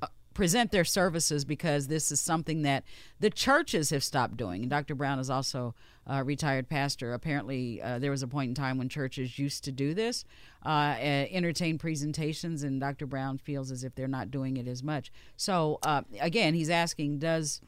Uh, 0.00 0.06
present 0.32 0.70
their 0.70 0.84
services 0.84 1.44
because 1.44 1.88
this 1.88 2.10
is 2.10 2.20
something 2.20 2.62
that 2.62 2.84
the 3.20 3.28
churches 3.28 3.90
have 3.90 4.02
stopped 4.02 4.36
doing. 4.36 4.62
And 4.62 4.70
Dr. 4.70 4.94
Brown 4.94 5.18
is 5.18 5.28
also 5.28 5.74
a 6.06 6.24
retired 6.24 6.68
pastor. 6.68 7.12
Apparently, 7.12 7.82
uh, 7.82 7.98
there 7.98 8.10
was 8.10 8.22
a 8.22 8.28
point 8.28 8.48
in 8.48 8.54
time 8.54 8.78
when 8.78 8.88
churches 8.88 9.38
used 9.38 9.64
to 9.64 9.72
do 9.72 9.92
this, 9.92 10.24
uh, 10.64 10.68
uh, 10.68 11.26
entertain 11.30 11.76
presentations, 11.76 12.62
and 12.62 12.80
Dr. 12.80 13.04
Brown 13.04 13.36
feels 13.38 13.70
as 13.70 13.84
if 13.84 13.94
they're 13.94 14.08
not 14.08 14.30
doing 14.30 14.56
it 14.56 14.66
as 14.66 14.82
much. 14.82 15.12
So 15.36 15.80
uh, 15.82 16.02
again, 16.20 16.54
he's 16.54 16.70
asking: 16.70 17.18
Does 17.18 17.60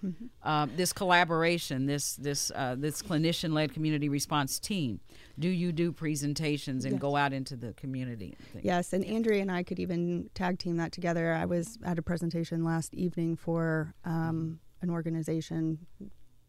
uh, 0.43 0.69
this 0.75 0.93
collaboration, 0.93 1.87
this 1.87 2.15
this 2.15 2.51
uh, 2.55 2.77
this 2.79 3.03
clinician-led 3.03 3.75
community 3.75 4.09
response 4.09 4.59
team, 4.59 5.01
do 5.41 5.49
you 5.49 5.73
do 5.73 5.91
presentations 5.91 6.85
and 6.85 7.01
go 7.01 7.17
out 7.17 7.33
into 7.33 7.57
the 7.57 7.73
community? 7.73 8.37
and? 8.55 8.65
Yes, 8.65 8.93
and 8.93 9.05
Andrea 9.05 9.41
and 9.41 9.51
I 9.51 9.63
could 9.63 9.81
even 9.81 10.29
tag 10.35 10.59
team 10.59 10.77
that 10.77 10.93
together. 10.93 11.33
I 11.33 11.47
was 11.47 11.79
at 11.85 11.99
a 11.99 12.03
presentation 12.03 12.63
last 12.63 12.95
evening 12.95 13.37
for 13.37 13.95
um, 14.05 14.61
an 14.83 14.91
organization 14.91 15.87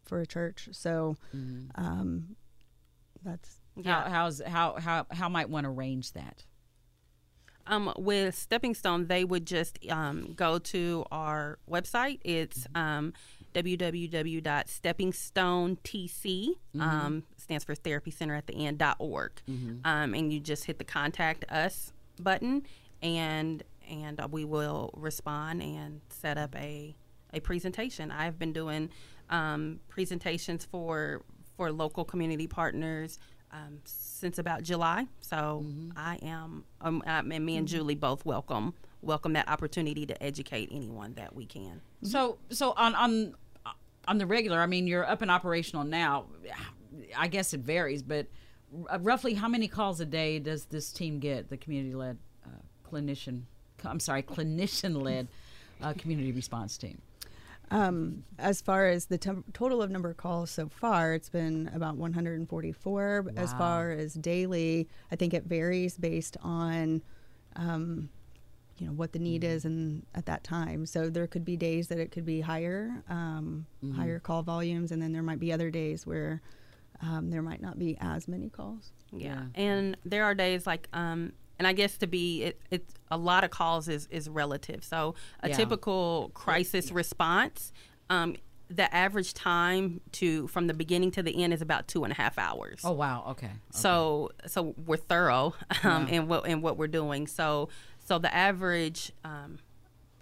for 0.05 0.21
a 0.21 0.27
church, 0.27 0.67
so 0.71 1.15
um, 1.75 2.35
that's 3.23 3.61
How, 3.85 4.01
how's 4.09 4.41
how 4.45 4.75
how 4.77 5.05
how 5.09 5.29
might 5.29 5.49
one 5.49 5.65
arrange 5.65 6.11
that? 6.13 6.43
Um, 7.67 7.93
with 7.97 8.35
Stepping 8.35 8.75
Stone, 8.75 9.07
they 9.07 9.23
would 9.23 9.45
just 9.45 9.77
um, 9.89 10.33
go 10.35 10.59
to 10.59 11.05
our 11.11 11.59
website. 11.69 12.19
It's 12.25 12.67
um, 12.73 13.13
www.steppingstonetc, 13.53 16.47
um, 16.79 17.23
stands 17.51 17.65
for 17.65 17.75
Therapy 17.75 18.11
Center 18.11 18.33
at 18.33 18.47
the 18.47 18.65
end, 18.65 18.77
dot 18.77 18.95
org. 18.99 19.33
Um, 19.83 20.13
and 20.13 20.31
you 20.31 20.39
just 20.39 20.63
hit 20.63 20.77
the 20.77 20.85
contact 20.85 21.43
us 21.49 21.91
button, 22.17 22.65
and 23.01 23.61
and 23.89 24.21
uh, 24.21 24.27
we 24.31 24.45
will 24.45 24.91
respond 24.95 25.61
and 25.61 25.99
set 26.07 26.37
up 26.37 26.55
a, 26.55 26.95
a 27.33 27.41
presentation. 27.41 28.09
I've 28.09 28.39
been 28.39 28.53
doing 28.53 28.89
um, 29.29 29.81
presentations 29.89 30.63
for 30.63 31.23
for 31.57 31.73
local 31.73 32.05
community 32.05 32.47
partners 32.47 33.19
um, 33.51 33.79
since 33.83 34.39
about 34.39 34.63
July. 34.63 35.07
So 35.19 35.65
I 35.97 36.19
am, 36.21 36.63
um, 36.79 37.03
I, 37.05 37.19
and 37.19 37.45
me 37.45 37.57
and 37.57 37.67
Julie 37.67 37.95
both 37.95 38.25
welcome 38.25 38.73
welcome 39.01 39.33
that 39.33 39.49
opportunity 39.49 40.05
to 40.05 40.23
educate 40.23 40.69
anyone 40.71 41.15
that 41.15 41.35
we 41.35 41.45
can. 41.45 41.81
So 42.03 42.37
so 42.49 42.73
on 42.77 42.95
on 42.95 43.35
on 44.07 44.17
the 44.19 44.25
regular, 44.25 44.61
I 44.61 44.67
mean, 44.67 44.87
you're 44.87 45.05
up 45.05 45.21
and 45.21 45.29
operational 45.29 45.83
now. 45.83 46.27
I 47.17 47.27
guess 47.27 47.53
it 47.53 47.61
varies, 47.61 48.03
but 48.03 48.27
r- 48.89 48.99
roughly 48.99 49.33
how 49.33 49.47
many 49.47 49.67
calls 49.67 49.99
a 49.99 50.05
day 50.05 50.39
does 50.39 50.65
this 50.65 50.91
team 50.91 51.19
get? 51.19 51.49
The 51.49 51.57
community-led 51.57 52.17
uh, 52.45 52.49
clinician, 52.89 53.43
I'm 53.83 53.99
sorry, 53.99 54.23
clinician-led 54.23 55.27
uh, 55.81 55.93
community 55.93 56.31
response 56.31 56.77
team. 56.77 57.01
Um, 57.71 58.25
as 58.37 58.59
far 58.59 58.87
as 58.87 59.05
the 59.05 59.17
tem- 59.17 59.45
total 59.53 59.81
of 59.81 59.89
number 59.89 60.09
of 60.09 60.17
calls 60.17 60.51
so 60.51 60.67
far, 60.67 61.13
it's 61.13 61.29
been 61.29 61.71
about 61.73 61.95
144. 61.95 63.21
But 63.21 63.37
As 63.37 63.53
far 63.53 63.91
as 63.91 64.13
daily, 64.13 64.89
I 65.09 65.15
think 65.15 65.33
it 65.33 65.45
varies 65.45 65.97
based 65.97 66.35
on, 66.41 67.01
um, 67.55 68.09
you 68.77 68.87
know 68.87 68.93
what 68.93 69.13
the 69.13 69.19
need 69.19 69.45
is 69.45 69.63
and 69.63 70.05
at 70.15 70.25
that 70.25 70.43
time. 70.43 70.85
So 70.85 71.09
there 71.09 71.27
could 71.27 71.45
be 71.45 71.55
days 71.55 71.87
that 71.87 71.97
it 71.97 72.11
could 72.11 72.25
be 72.25 72.41
higher, 72.41 73.03
um, 73.09 73.65
higher 73.95 74.19
call 74.19 74.43
volumes, 74.43 74.91
and 74.91 75.01
then 75.01 75.13
there 75.13 75.23
might 75.23 75.39
be 75.39 75.53
other 75.53 75.69
days 75.69 76.05
where 76.05 76.41
um, 77.01 77.29
there 77.29 77.41
might 77.41 77.61
not 77.61 77.77
be 77.79 77.97
as 77.99 78.27
many 78.27 78.49
calls. 78.49 78.91
Yeah. 79.11 79.43
And 79.55 79.97
there 80.05 80.23
are 80.23 80.33
days 80.35 80.65
like 80.67 80.87
um 80.93 81.33
and 81.59 81.67
I 81.67 81.73
guess 81.73 81.97
to 81.99 82.07
be 82.07 82.43
it, 82.43 82.61
it's 82.71 82.93
a 83.11 83.17
lot 83.17 83.43
of 83.43 83.49
calls 83.51 83.87
is 83.87 84.07
is 84.07 84.29
relative. 84.29 84.83
So 84.83 85.15
a 85.41 85.49
Yeah. 85.49 85.57
typical 85.57 86.31
crisis 86.33 86.91
response 86.91 87.73
um 88.09 88.35
the 88.69 88.93
average 88.95 89.33
time 89.33 89.99
to 90.13 90.47
from 90.47 90.67
the 90.67 90.73
beginning 90.73 91.11
to 91.11 91.21
the 91.21 91.43
end 91.43 91.53
is 91.53 91.61
about 91.61 91.89
two 91.89 92.05
and 92.05 92.13
a 92.13 92.15
half 92.15 92.37
hours. 92.37 92.79
Oh 92.85 92.93
wow. 92.93 93.25
Okay. 93.31 93.51
So 93.71 94.29
so 94.47 94.73
we're 94.85 94.95
thorough 94.97 95.53
um, 95.83 96.07
in 96.07 96.27
what 96.29 96.47
in 96.47 96.61
what 96.61 96.77
we're 96.77 96.87
doing. 96.87 97.27
So 97.27 97.67
so 98.05 98.17
the 98.17 98.33
average 98.33 99.11
um, 99.25 99.59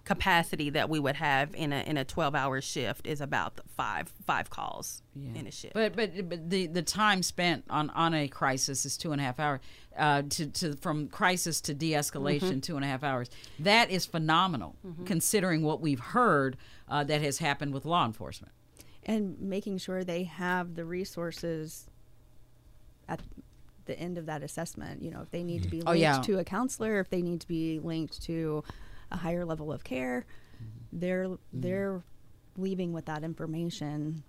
capacity 0.04 0.70
that 0.70 0.88
we 0.88 0.98
would 0.98 1.16
have 1.16 1.54
in 1.54 1.72
a 1.72 1.80
in 1.82 1.96
a 1.96 2.04
twelve 2.04 2.34
hour 2.34 2.60
shift 2.60 3.06
is 3.06 3.20
about 3.20 3.60
five 3.76 4.08
five 4.26 4.50
calls 4.50 5.02
in 5.34 5.46
a 5.46 5.50
shift. 5.50 5.74
But 5.74 5.94
but 5.96 6.28
but 6.28 6.50
the 6.50 6.66
the 6.66 6.82
time 6.82 7.22
spent 7.22 7.64
on 7.70 7.90
on 7.90 8.14
a 8.14 8.26
crisis 8.28 8.84
is 8.84 8.96
two 8.96 9.12
and 9.12 9.20
a 9.20 9.24
half 9.24 9.38
hours. 9.38 9.60
Uh, 9.98 10.22
to 10.30 10.46
to 10.46 10.74
from 10.76 11.08
crisis 11.08 11.60
to 11.60 11.74
de-escalation, 11.74 12.40
Mm-hmm. 12.40 12.60
two 12.60 12.76
and 12.76 12.84
a 12.84 12.88
half 12.88 13.02
hours. 13.04 13.28
That 13.58 13.90
is 13.90 14.06
phenomenal, 14.06 14.76
considering 15.04 15.62
what 15.62 15.80
we've 15.80 16.00
heard 16.00 16.56
uh, 16.88 17.04
that 17.04 17.20
has 17.22 17.38
happened 17.38 17.74
with 17.74 17.84
law 17.84 18.06
enforcement. 18.06 18.52
and 19.04 19.38
making 19.40 19.78
sure 19.78 20.04
they 20.04 20.24
have 20.24 20.74
the 20.76 20.84
resources 20.84 21.88
at 23.08 23.20
the 23.86 23.98
end 23.98 24.16
of 24.18 24.26
that 24.26 24.42
assessment. 24.42 25.02
You 25.02 25.10
know, 25.10 25.22
if 25.22 25.30
they 25.30 25.42
need 25.42 25.62
to 25.64 25.68
be 25.68 25.78
linked 25.78 25.88
Oh, 25.90 25.92
yeah. 25.92 26.20
to 26.22 26.38
a 26.38 26.44
counselor, 26.44 27.00
if 27.00 27.10
they 27.10 27.22
need 27.22 27.40
to 27.40 27.48
be 27.48 27.80
linked 27.80 28.22
to 28.22 28.62
a 29.10 29.16
higher 29.16 29.44
level 29.44 29.72
of 29.72 29.84
care, 29.84 30.24
they're 30.92 31.28
they're 31.52 32.02
leaving 32.56 32.92
with 32.92 33.06
that 33.06 33.22
information 33.24 34.22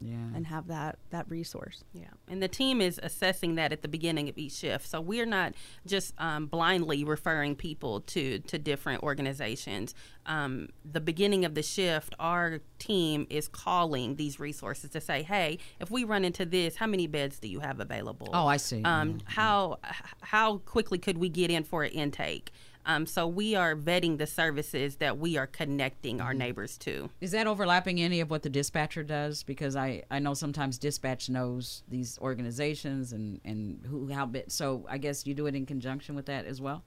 Yeah. 0.00 0.14
and 0.34 0.46
have 0.46 0.68
that 0.68 0.98
that 1.10 1.28
resource. 1.28 1.84
Yeah, 1.92 2.04
and 2.28 2.42
the 2.42 2.48
team 2.48 2.80
is 2.80 2.98
assessing 3.02 3.56
that 3.56 3.70
at 3.72 3.82
the 3.82 3.88
beginning 3.88 4.28
of 4.30 4.38
each 4.38 4.52
shift. 4.52 4.86
So 4.88 5.00
we're 5.00 5.26
not 5.26 5.52
just 5.86 6.14
um, 6.18 6.46
blindly 6.46 7.04
referring 7.04 7.54
people 7.56 8.00
to 8.02 8.38
to 8.38 8.58
different 8.58 9.02
organizations. 9.02 9.94
Um, 10.26 10.68
the 10.90 11.00
beginning 11.00 11.44
of 11.44 11.54
the 11.54 11.62
shift, 11.62 12.14
our 12.18 12.60
team 12.78 13.26
is 13.28 13.48
calling 13.48 14.16
these 14.16 14.40
resources 14.40 14.90
to 14.90 15.00
say, 15.00 15.22
"Hey, 15.22 15.58
if 15.80 15.90
we 15.90 16.04
run 16.04 16.24
into 16.24 16.46
this, 16.46 16.76
how 16.76 16.86
many 16.86 17.06
beds 17.06 17.38
do 17.40 17.48
you 17.48 17.60
have 17.60 17.80
available? 17.80 18.28
Oh, 18.32 18.46
I 18.46 18.56
see. 18.56 18.82
Um, 18.84 19.18
how 19.24 19.80
how 20.22 20.58
quickly 20.58 20.98
could 20.98 21.18
we 21.18 21.28
get 21.28 21.50
in 21.50 21.64
for 21.64 21.82
an 21.82 21.90
intake?" 21.90 22.52
Um, 22.86 23.06
so 23.06 23.26
we 23.26 23.54
are 23.54 23.76
vetting 23.76 24.18
the 24.18 24.26
services 24.26 24.96
that 24.96 25.18
we 25.18 25.36
are 25.36 25.46
connecting 25.46 26.20
our 26.20 26.32
neighbors 26.32 26.78
to. 26.78 27.10
Is 27.20 27.32
that 27.32 27.46
overlapping 27.46 28.00
any 28.00 28.20
of 28.20 28.30
what 28.30 28.42
the 28.42 28.50
dispatcher 28.50 29.02
does? 29.02 29.42
Because 29.42 29.76
I, 29.76 30.02
I 30.10 30.18
know 30.18 30.34
sometimes 30.34 30.78
dispatch 30.78 31.28
knows 31.28 31.82
these 31.88 32.18
organizations 32.20 33.12
and, 33.12 33.40
and 33.44 33.84
who 33.86 34.08
how 34.10 34.26
bit. 34.26 34.50
So 34.50 34.86
I 34.88 34.98
guess 34.98 35.26
you 35.26 35.34
do 35.34 35.46
it 35.46 35.54
in 35.54 35.66
conjunction 35.66 36.14
with 36.14 36.26
that 36.26 36.46
as 36.46 36.60
well. 36.60 36.82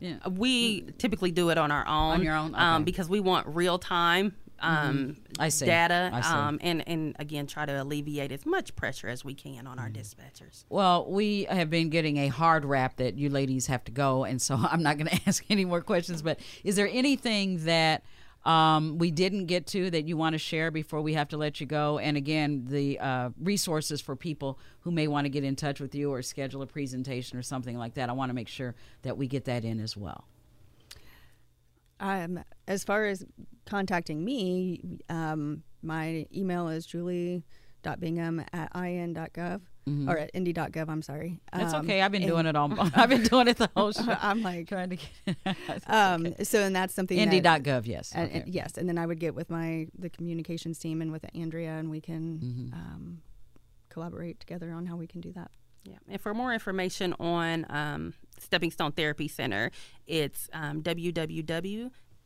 Yeah. 0.00 0.16
We 0.28 0.82
typically 0.98 1.30
do 1.30 1.50
it 1.50 1.58
on 1.58 1.70
our 1.70 1.86
own. 1.86 2.14
On 2.14 2.22
your 2.22 2.36
own? 2.36 2.54
um, 2.54 2.84
because 2.84 3.08
we 3.08 3.20
want 3.20 3.46
real 3.48 3.78
time 3.78 4.34
um, 4.60 5.16
I 5.38 5.48
see. 5.48 5.66
data, 5.66 6.10
I 6.12 6.20
see. 6.20 6.28
Um, 6.28 6.58
and 6.62 6.86
and 6.88 7.16
again 7.18 7.46
try 7.46 7.66
to 7.66 7.82
alleviate 7.82 8.32
as 8.32 8.46
much 8.46 8.74
pressure 8.76 9.08
as 9.08 9.24
we 9.24 9.34
can 9.34 9.66
on 9.66 9.78
our 9.78 9.88
dispatchers. 9.88 10.64
Well, 10.68 11.10
we 11.10 11.44
have 11.44 11.70
been 11.70 11.90
getting 11.90 12.18
a 12.18 12.28
hard 12.28 12.64
wrap 12.64 12.96
that 12.96 13.16
you 13.16 13.30
ladies 13.30 13.66
have 13.66 13.84
to 13.84 13.92
go, 13.92 14.24
and 14.24 14.40
so 14.40 14.56
I'm 14.70 14.82
not 14.82 14.98
going 14.98 15.08
to 15.16 15.20
ask 15.26 15.44
any 15.50 15.64
more 15.64 15.80
questions. 15.80 16.22
But 16.22 16.40
is 16.62 16.76
there 16.76 16.88
anything 16.90 17.64
that 17.64 18.04
um, 18.44 18.98
we 18.98 19.10
didn't 19.10 19.46
get 19.46 19.66
to 19.68 19.90
that 19.90 20.06
you 20.06 20.16
want 20.16 20.34
to 20.34 20.38
share 20.38 20.70
before 20.70 21.00
we 21.00 21.14
have 21.14 21.28
to 21.28 21.36
let 21.36 21.60
you 21.60 21.66
go? 21.66 21.98
And 21.98 22.16
again, 22.16 22.64
the 22.66 22.98
uh, 22.98 23.30
resources 23.40 24.00
for 24.00 24.16
people 24.16 24.58
who 24.80 24.90
may 24.90 25.08
want 25.08 25.24
to 25.24 25.30
get 25.30 25.44
in 25.44 25.56
touch 25.56 25.80
with 25.80 25.94
you 25.94 26.12
or 26.12 26.22
schedule 26.22 26.62
a 26.62 26.66
presentation 26.66 27.38
or 27.38 27.42
something 27.42 27.78
like 27.78 27.94
that. 27.94 28.08
I 28.08 28.12
want 28.12 28.30
to 28.30 28.34
make 28.34 28.48
sure 28.48 28.74
that 29.02 29.16
we 29.16 29.26
get 29.26 29.46
that 29.46 29.64
in 29.64 29.80
as 29.80 29.96
well. 29.96 30.24
Um, 32.00 32.44
as 32.66 32.84
far 32.84 33.06
as 33.06 33.24
contacting 33.66 34.24
me, 34.24 34.80
um, 35.08 35.62
my 35.82 36.26
email 36.34 36.68
is 36.68 36.86
julie.bingham 36.86 38.44
at 38.52 38.70
in.gov 38.74 39.60
or 40.08 40.16
at 40.18 40.30
indy.gov. 40.32 40.88
I'm 40.88 41.02
sorry. 41.02 41.40
Mm-hmm. 41.52 41.58
That's 41.60 41.74
Um, 41.74 41.84
okay. 41.84 42.00
I've 42.00 42.10
been 42.12 42.22
and- 42.22 42.30
doing 42.30 42.46
it 42.46 42.56
all. 42.56 42.72
I've 42.94 43.10
been 43.10 43.22
doing 43.24 43.48
it 43.48 43.58
the 43.58 43.68
whole 43.76 43.92
show. 44.00 44.16
I'm 44.20 44.42
like, 44.42 44.66
trying 44.68 44.90
to 44.90 44.96
get 44.96 45.56
um, 45.86 46.34
so 46.42 46.60
and 46.62 46.74
that's 46.74 46.94
something 46.94 47.16
that- 47.18 47.22
Indy.gov. 47.34 47.86
Yes. 47.86 48.12
And, 48.14 48.30
okay. 48.30 48.40
and- 48.40 48.54
yes, 48.54 48.78
and 48.78 48.88
then 48.88 48.96
I 48.96 49.04
would 49.06 49.20
get 49.20 49.34
with 49.34 49.50
my 49.50 49.86
the 49.98 50.08
communications 50.08 50.78
team 50.78 51.02
and 51.02 51.12
with 51.12 51.24
Andrea, 51.34 51.72
and 51.72 51.90
we 51.90 52.00
can 52.00 52.38
Mm-hmm. 52.38 52.74
um, 52.74 53.18
collaborate 53.90 54.40
together 54.40 54.72
on 54.72 54.86
how 54.86 54.96
we 54.96 55.06
can 55.06 55.20
do 55.20 55.32
that. 55.32 55.50
Yeah, 55.84 55.96
and 56.08 56.18
for 56.20 56.32
more 56.32 56.54
information 56.54 57.14
on 57.20 57.66
um, 57.68 58.14
Stepping 58.38 58.70
Stone 58.70 58.92
Therapy 58.92 59.28
Center, 59.28 59.70
it's 60.06 60.48
um, 60.54 60.80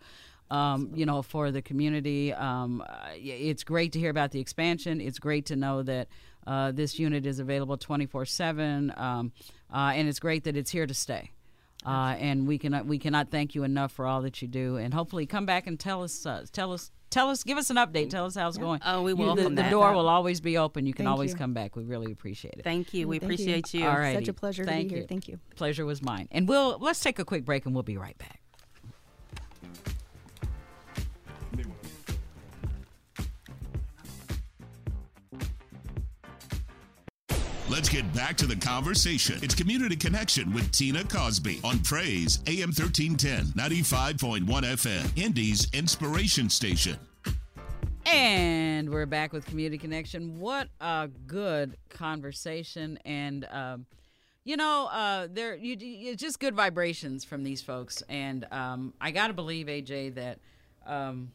Um, 0.51 0.91
you 0.95 1.05
know, 1.07 1.23
for 1.23 1.51
the 1.51 1.63
community, 1.63 2.33
um, 2.35 2.85
it's 3.15 3.65
great 3.65 3.93
to 3.93 3.99
hear 3.99 4.11
about 4.11 4.33
the 4.33 4.41
expansion. 4.41 5.01
It's 5.01 5.19
great 5.19 5.47
to 5.47 5.57
know 5.57 5.83
that 5.83 6.09
uh, 6.47 6.73
this 6.73 6.99
unit 6.99 7.25
is 7.25 7.39
available 7.39 7.79
24 7.79 8.27
seven, 8.27 8.93
um, 8.97 9.33
uh, 9.73 9.93
and 9.95 10.09
it's 10.09 10.19
great 10.19 10.45
that 10.45 10.55
it's 10.57 10.71
here 10.71 10.87
to 10.87 10.93
stay. 10.93 11.31
Uh, 11.85 12.15
and 12.19 12.47
we 12.47 12.59
cannot 12.59 12.87
we 12.87 12.99
cannot 12.99 13.31
thank 13.31 13.55
you 13.55 13.65
enough 13.65 13.93
for 13.93 14.07
all 14.07 14.23
that 14.23 14.41
you 14.43 14.49
do. 14.49 14.77
And 14.77 14.95
hopefully, 14.95 15.27
come 15.27 15.47
back 15.47 15.67
and 15.67 15.79
tell 15.81 16.03
us 16.03 16.25
uh, 16.27 16.45
tell 16.53 16.73
us 16.73 16.91
tell 17.11 17.29
us 17.31 17.43
give 17.43 17.59
us 17.59 17.71
an 17.71 17.77
update. 17.77 18.11
Tell 18.11 18.27
us 18.27 18.35
how 18.37 18.47
it's 18.49 18.59
going. 18.59 18.81
Oh, 18.87 19.03
we 19.03 19.11
You- 19.13 19.17
the, 19.17 19.23
welcome 19.25 19.55
the 19.57 19.63
that. 19.63 19.71
door 19.71 19.93
will 19.93 20.09
always 20.09 20.41
be 20.41 20.59
open. 20.59 20.87
You 20.87 20.95
can 20.95 21.07
Thank 21.07 21.13
always 21.13 21.31
you. 21.33 21.37
come 21.39 21.55
back. 21.55 21.75
We 21.75 21.85
really 21.85 22.13
appreciate 22.13 22.55
it. 22.59 22.63
Thank 22.65 22.95
you. 22.95 23.09
We 23.09 23.19
Thank 23.19 23.23
you. 23.23 23.35
appreciate 23.35 23.75
you. 23.75 23.87
All 23.87 23.99
right. 23.99 24.15
Such 24.17 24.29
a 24.29 24.33
pleasure 24.33 24.65
Thank 24.65 24.85
to 24.85 24.89
be 24.89 24.95
here. 24.95 25.03
you. 25.03 25.07
Thank 25.09 25.29
you. 25.29 25.39
Pleasure 25.57 25.85
was 25.85 26.03
mine. 26.03 26.29
And 26.31 26.49
we'll 26.49 26.79
let's 26.79 27.01
take 27.01 27.19
a 27.19 27.25
quick 27.25 27.45
break 27.45 27.67
and 27.67 27.75
we'll 27.75 27.83
be 27.83 27.97
right 27.97 28.17
back. 28.19 28.42
Let's 37.73 37.89
get 37.89 38.13
back 38.13 38.37
to 38.37 38.47
the 38.47 38.55
conversation. 38.55 39.39
It's 39.41 39.55
Community 39.55 39.97
Connection 39.97 40.53
with 40.53 40.71
Tina 40.73 41.05
Cosby 41.05 41.59
on 41.65 41.79
Praise 41.79 42.41
AM 42.47 42.69
1310, 42.69 43.47
95.1 43.57 44.45
FM, 44.45 45.19
Indy's 45.19 45.73
Inspiration 45.73 46.51
Station. 46.51 46.99
And 48.05 48.91
we're 48.91 49.07
back 49.07 49.33
with 49.33 49.47
Community 49.47 49.79
Connection. 49.79 50.39
What 50.39 50.69
a 50.83 51.09
good 51.27 51.79
conversation, 51.89 52.99
and 53.07 53.47
um, 53.51 53.87
you 54.45 54.59
know, 54.59 54.91
uh, 54.93 55.29
there 55.31 55.57
you, 55.57 55.75
you 55.79 56.15
just 56.15 56.41
good 56.41 56.55
vibrations 56.55 57.25
from 57.25 57.43
these 57.43 57.63
folks. 57.63 58.03
And 58.07 58.47
um, 58.53 58.93
I 59.01 59.13
got 59.13 59.29
to 59.29 59.33
believe 59.33 59.69
AJ 59.69 60.17
that 60.17 60.41
um, 60.85 61.33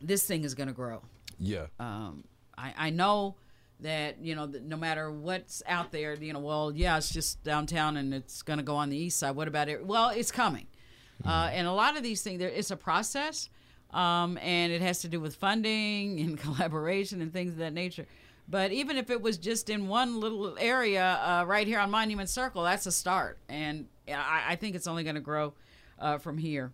this 0.00 0.24
thing 0.24 0.42
is 0.44 0.54
going 0.54 0.68
to 0.68 0.74
grow. 0.74 1.02
Yeah. 1.38 1.66
um, 1.78 2.24
I, 2.56 2.72
I 2.78 2.90
know 2.90 3.34
that 3.80 4.18
you 4.22 4.34
know 4.34 4.46
that 4.46 4.62
no 4.64 4.76
matter 4.76 5.10
what's 5.10 5.62
out 5.66 5.92
there, 5.92 6.14
you 6.14 6.32
know, 6.32 6.38
well, 6.40 6.72
yeah, 6.74 6.96
it's 6.96 7.10
just 7.10 7.42
downtown 7.44 7.96
and 7.96 8.14
it's 8.14 8.42
going 8.42 8.58
to 8.58 8.62
go 8.64 8.76
on 8.76 8.90
the 8.90 8.96
east 8.96 9.18
side. 9.18 9.36
What 9.36 9.48
about 9.48 9.68
it? 9.68 9.84
Well, 9.84 10.10
it's 10.10 10.30
coming, 10.30 10.66
uh, 11.24 11.50
and 11.52 11.66
a 11.66 11.72
lot 11.72 11.96
of 11.96 12.02
these 12.02 12.22
things, 12.22 12.38
there 12.38 12.48
it's 12.48 12.70
a 12.70 12.76
process, 12.76 13.48
um, 13.92 14.38
and 14.40 14.72
it 14.72 14.80
has 14.80 15.00
to 15.00 15.08
do 15.08 15.20
with 15.20 15.36
funding 15.36 16.20
and 16.24 16.38
collaboration 16.38 17.20
and 17.20 17.32
things 17.32 17.52
of 17.52 17.58
that 17.58 17.72
nature. 17.72 18.06
But 18.48 18.72
even 18.72 18.98
if 18.98 19.08
it 19.10 19.22
was 19.22 19.38
just 19.38 19.70
in 19.70 19.88
one 19.88 20.20
little 20.20 20.56
area 20.58 21.18
uh, 21.24 21.44
right 21.46 21.66
here 21.66 21.78
on 21.78 21.90
Monument 21.90 22.28
Circle, 22.28 22.62
that's 22.64 22.84
a 22.86 22.92
start, 22.92 23.38
and 23.48 23.86
I, 24.06 24.44
I 24.50 24.56
think 24.56 24.76
it's 24.76 24.86
only 24.86 25.02
going 25.02 25.14
to 25.14 25.22
grow 25.22 25.54
uh, 25.98 26.18
from 26.18 26.36
here 26.36 26.70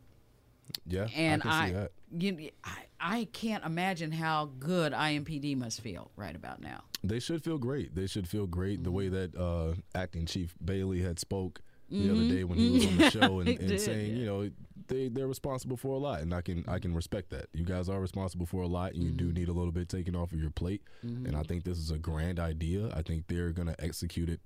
Yeah. 0.87 1.07
and 1.15 1.43
I 1.45 1.49
I, 1.49 1.89
you, 2.19 2.51
I, 2.65 2.77
I 3.01 3.29
can't 3.33 3.65
imagine 3.65 4.13
how 4.13 4.51
good 4.59 4.93
IMPD 4.93 5.57
must 5.57 5.81
feel 5.81 6.11
right 6.17 6.35
about 6.37 6.61
now. 6.61 6.83
They 7.03 7.19
should 7.19 7.43
feel 7.43 7.59
great. 7.59 7.95
They 7.95 8.07
should 8.07 8.29
feel 8.29 8.47
great. 8.47 8.85
The 8.85 8.91
way 8.91 9.09
Mm-hmm. 9.09 9.15
that 9.37 9.41
uh, 9.41 9.75
acting 9.95 10.27
chief 10.27 10.55
Bailey 10.65 11.01
had 11.03 11.19
spoke 11.19 11.61
the 11.89 12.09
other 12.11 12.29
day 12.29 12.45
when 12.45 12.57
he 12.59 12.71
was 12.71 12.87
on 12.87 12.97
the 12.99 13.11
show 13.11 13.41
and, 13.41 13.49
and 13.49 13.59
did, 13.69 13.81
saying, 13.81 14.13
yeah. 14.13 14.17
you 14.19 14.27
know, 14.27 14.51
they 14.87 15.09
they're 15.09 15.27
responsible 15.27 15.77
for 15.77 15.95
a 15.95 15.99
lot, 15.99 16.21
and 16.21 16.33
I 16.35 16.41
can 16.41 16.65
I 16.69 16.79
can 16.79 16.95
respect 16.95 17.31
that. 17.31 17.47
You 17.53 17.65
guys 17.65 17.89
are 17.89 17.99
responsible 18.01 18.47
for 18.47 18.63
a 18.63 18.67
lot, 18.69 18.93
and 18.93 19.03
you 19.03 19.11
Mm-hmm. 19.11 19.17
do 19.29 19.33
need 19.33 19.49
a 19.49 19.53
little 19.53 19.73
bit 19.73 19.89
taken 19.89 20.15
off 20.15 20.33
of 20.33 20.41
your 20.41 20.51
plate. 20.51 20.83
And 21.03 21.35
I 21.35 21.43
think 21.43 21.65
this 21.65 21.79
is 21.79 21.91
a 21.91 21.99
grand 21.99 22.39
idea. 22.39 22.91
I 22.95 23.03
think 23.03 23.27
they're 23.29 23.51
gonna 23.53 23.75
execute 23.79 24.29
it 24.29 24.41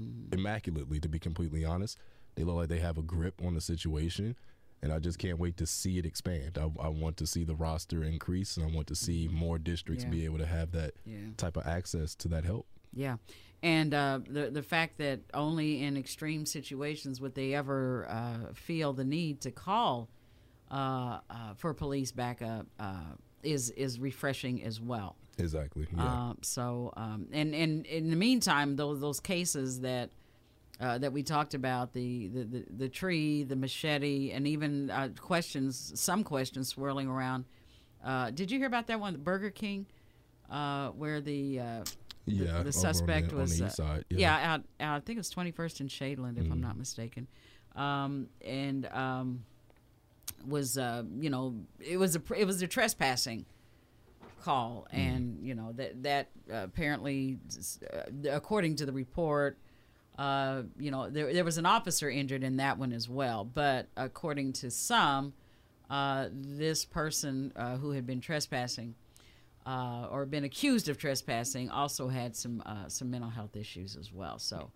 Mm-hmm. 0.00 0.34
immaculately. 0.38 1.00
To 1.00 1.08
be 1.08 1.18
completely 1.18 1.64
honest, 1.64 1.98
they 2.34 2.44
look 2.44 2.56
like 2.56 2.68
they 2.68 2.80
have 2.80 2.98
a 2.98 3.02
grip 3.02 3.40
on 3.44 3.54
the 3.54 3.60
situation. 3.62 4.36
And 4.82 4.92
I 4.92 4.98
just 4.98 5.18
can't 5.18 5.38
wait 5.38 5.56
to 5.58 5.66
see 5.66 5.98
it 5.98 6.06
expand. 6.06 6.58
I, 6.58 6.70
I 6.80 6.88
want 6.88 7.16
to 7.18 7.26
see 7.26 7.44
the 7.44 7.54
roster 7.54 8.04
increase, 8.04 8.56
and 8.56 8.66
I 8.70 8.74
want 8.74 8.86
to 8.88 8.94
see 8.94 9.28
more 9.32 9.58
districts 9.58 10.04
Yeah. 10.04 10.10
be 10.10 10.24
able 10.24 10.38
to 10.38 10.46
have 10.46 10.72
that 10.72 10.94
Yeah. 11.04 11.18
type 11.36 11.56
of 11.56 11.66
access 11.66 12.14
to 12.16 12.28
that 12.28 12.44
help. 12.44 12.66
Yeah, 12.92 13.16
and 13.62 13.92
uh, 13.92 14.20
the 14.28 14.50
the 14.50 14.62
fact 14.62 14.98
that 14.98 15.20
only 15.34 15.82
in 15.82 15.96
extreme 15.96 16.46
situations 16.46 17.20
would 17.20 17.34
they 17.34 17.54
ever 17.54 18.06
uh, 18.08 18.52
feel 18.54 18.92
the 18.92 19.04
need 19.04 19.40
to 19.42 19.50
call 19.50 20.08
uh, 20.70 21.20
uh, 21.28 21.54
for 21.56 21.74
police 21.74 22.12
backup 22.12 22.66
uh, 22.78 23.12
is 23.42 23.70
is 23.70 23.98
refreshing 24.00 24.62
as 24.64 24.80
well. 24.80 25.16
Exactly. 25.38 25.86
Yeah. 25.94 26.30
Uh, 26.30 26.34
so, 26.42 26.92
um, 26.96 27.28
and 27.32 27.54
and 27.54 27.84
in 27.86 28.08
the 28.10 28.16
meantime, 28.16 28.76
those 28.76 29.00
those 29.00 29.20
cases 29.20 29.80
that 29.80 30.10
uh, 30.80 30.98
that 30.98 31.12
we 31.12 31.22
talked 31.22 31.54
about 31.54 31.92
the, 31.92 32.28
the, 32.28 32.44
the, 32.44 32.64
the 32.78 32.88
tree, 32.88 33.44
the 33.44 33.56
machete, 33.56 34.30
and 34.32 34.46
even 34.46 34.90
uh, 34.90 35.08
questions, 35.18 35.92
some 35.94 36.22
questions 36.22 36.68
swirling 36.68 37.08
around. 37.08 37.44
Uh, 38.04 38.30
did 38.30 38.50
you 38.50 38.58
hear 38.58 38.66
about 38.66 38.86
that 38.86 39.00
one, 39.00 39.12
the 39.12 39.18
Burger 39.18 39.50
King, 39.50 39.86
uh, 40.50 40.88
where 40.90 41.20
the 41.20 41.60
uh, 41.60 41.84
the, 42.26 42.32
Yeah, 42.32 42.50
over 42.50 42.58
on 42.58 42.64
the 42.64 42.72
suspect 42.72 43.32
on 43.32 43.38
was 43.38 43.58
the 43.58 43.66
east 43.66 43.76
side, 43.76 44.04
yeah. 44.10 44.36
Mm-hmm. 44.36 44.46
out, 44.46 44.62
out 44.80 44.96
I 44.96 45.00
think 45.00 45.16
it 45.16 45.20
was 45.20 45.30
Twenty 45.30 45.50
First 45.50 45.80
and 45.80 45.88
Shadeland, 45.88 46.38
if 46.38 46.50
I'm 46.50 46.60
not 46.60 46.76
mistaken, 46.76 47.26
um, 47.74 48.28
and 48.44 48.86
um, 48.86 49.44
was 50.46 50.76
uh, 50.76 51.04
you 51.18 51.30
know 51.30 51.54
it 51.80 51.96
was 51.96 52.16
a 52.16 52.22
it 52.36 52.44
was 52.44 52.60
a 52.62 52.66
trespassing 52.68 53.46
call, 54.42 54.86
Mm-hmm. 54.92 55.00
and 55.00 55.38
you 55.42 55.54
know 55.54 55.72
that 55.72 56.02
that 56.02 56.30
apparently, 56.52 57.38
uh, 57.92 58.30
according 58.30 58.76
to 58.76 58.86
the 58.86 58.92
report, 58.92 59.58
uh, 60.18 60.62
you 60.78 60.90
know 60.90 61.10
there 61.10 61.32
there 61.32 61.44
was 61.44 61.58
an 61.58 61.66
officer 61.66 62.08
injured 62.08 62.42
in 62.42 62.56
that 62.56 62.78
one 62.78 62.92
as 62.92 63.08
well. 63.08 63.44
But 63.44 63.88
according 63.96 64.54
to 64.54 64.70
some, 64.70 65.34
uh, 65.90 66.28
this 66.32 66.84
person 66.84 67.52
uh, 67.56 67.76
who 67.76 67.90
had 67.92 68.06
been 68.06 68.20
trespassing. 68.20 68.94
Uh, 69.64 70.06
or 70.12 70.24
been 70.26 70.44
accused 70.44 70.88
of 70.88 70.96
trespassing 70.96 71.68
also 71.70 72.06
had 72.06 72.36
some 72.36 72.62
uh, 72.64 72.86
some 72.88 73.10
mental 73.10 73.30
health 73.30 73.56
issues 73.56 73.96
as 73.96 74.12
well. 74.12 74.38
So 74.38 74.70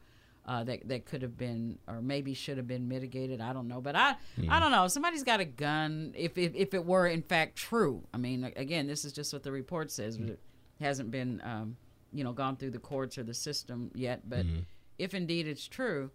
uh, 0.47 0.65
that 0.65 0.89
that 0.89 1.07
could 1.07 1.23
have 1.23 1.39
been 1.39 1.79
or 1.87 2.03
maybe 2.03 2.35
should 2.35 2.57
have 2.57 2.67
been 2.67 2.89
mitigated. 2.89 3.41
I 3.41 3.53
don't 3.53 3.69
know, 3.69 3.81
but 3.81 3.95
I 3.95 4.17
I 4.49 4.59
don't 4.59 4.73
know. 4.73 4.89
Somebody's 4.89 5.23
got 5.23 5.39
a 5.39 5.45
gun. 5.45 6.13
If, 6.17 6.37
if 6.37 6.57
if 6.57 6.75
it 6.75 6.85
were 6.85 7.07
in 7.07 7.23
fact 7.23 7.55
true, 7.55 8.03
I 8.13 8.17
mean, 8.17 8.53
again, 8.57 8.89
this 8.89 9.05
is 9.05 9.13
just 9.13 9.33
what 9.33 9.45
the 9.45 9.53
report 9.53 9.93
says. 9.93 10.19
but 10.19 10.31
It 10.81 10.85
hasn't 10.85 11.13
been 11.13 11.41
um, 11.45 11.77
you 12.13 12.25
know 12.25 12.33
gone 12.33 12.57
through 12.57 12.71
the 12.73 12.81
courts 12.81 13.17
or 13.17 13.23
the 13.23 13.33
system 13.35 13.93
yet. 13.95 14.29
But 14.29 14.45
if 15.01 15.15
indeed 15.15 15.49
it's 15.49 15.67
true, 15.67 16.11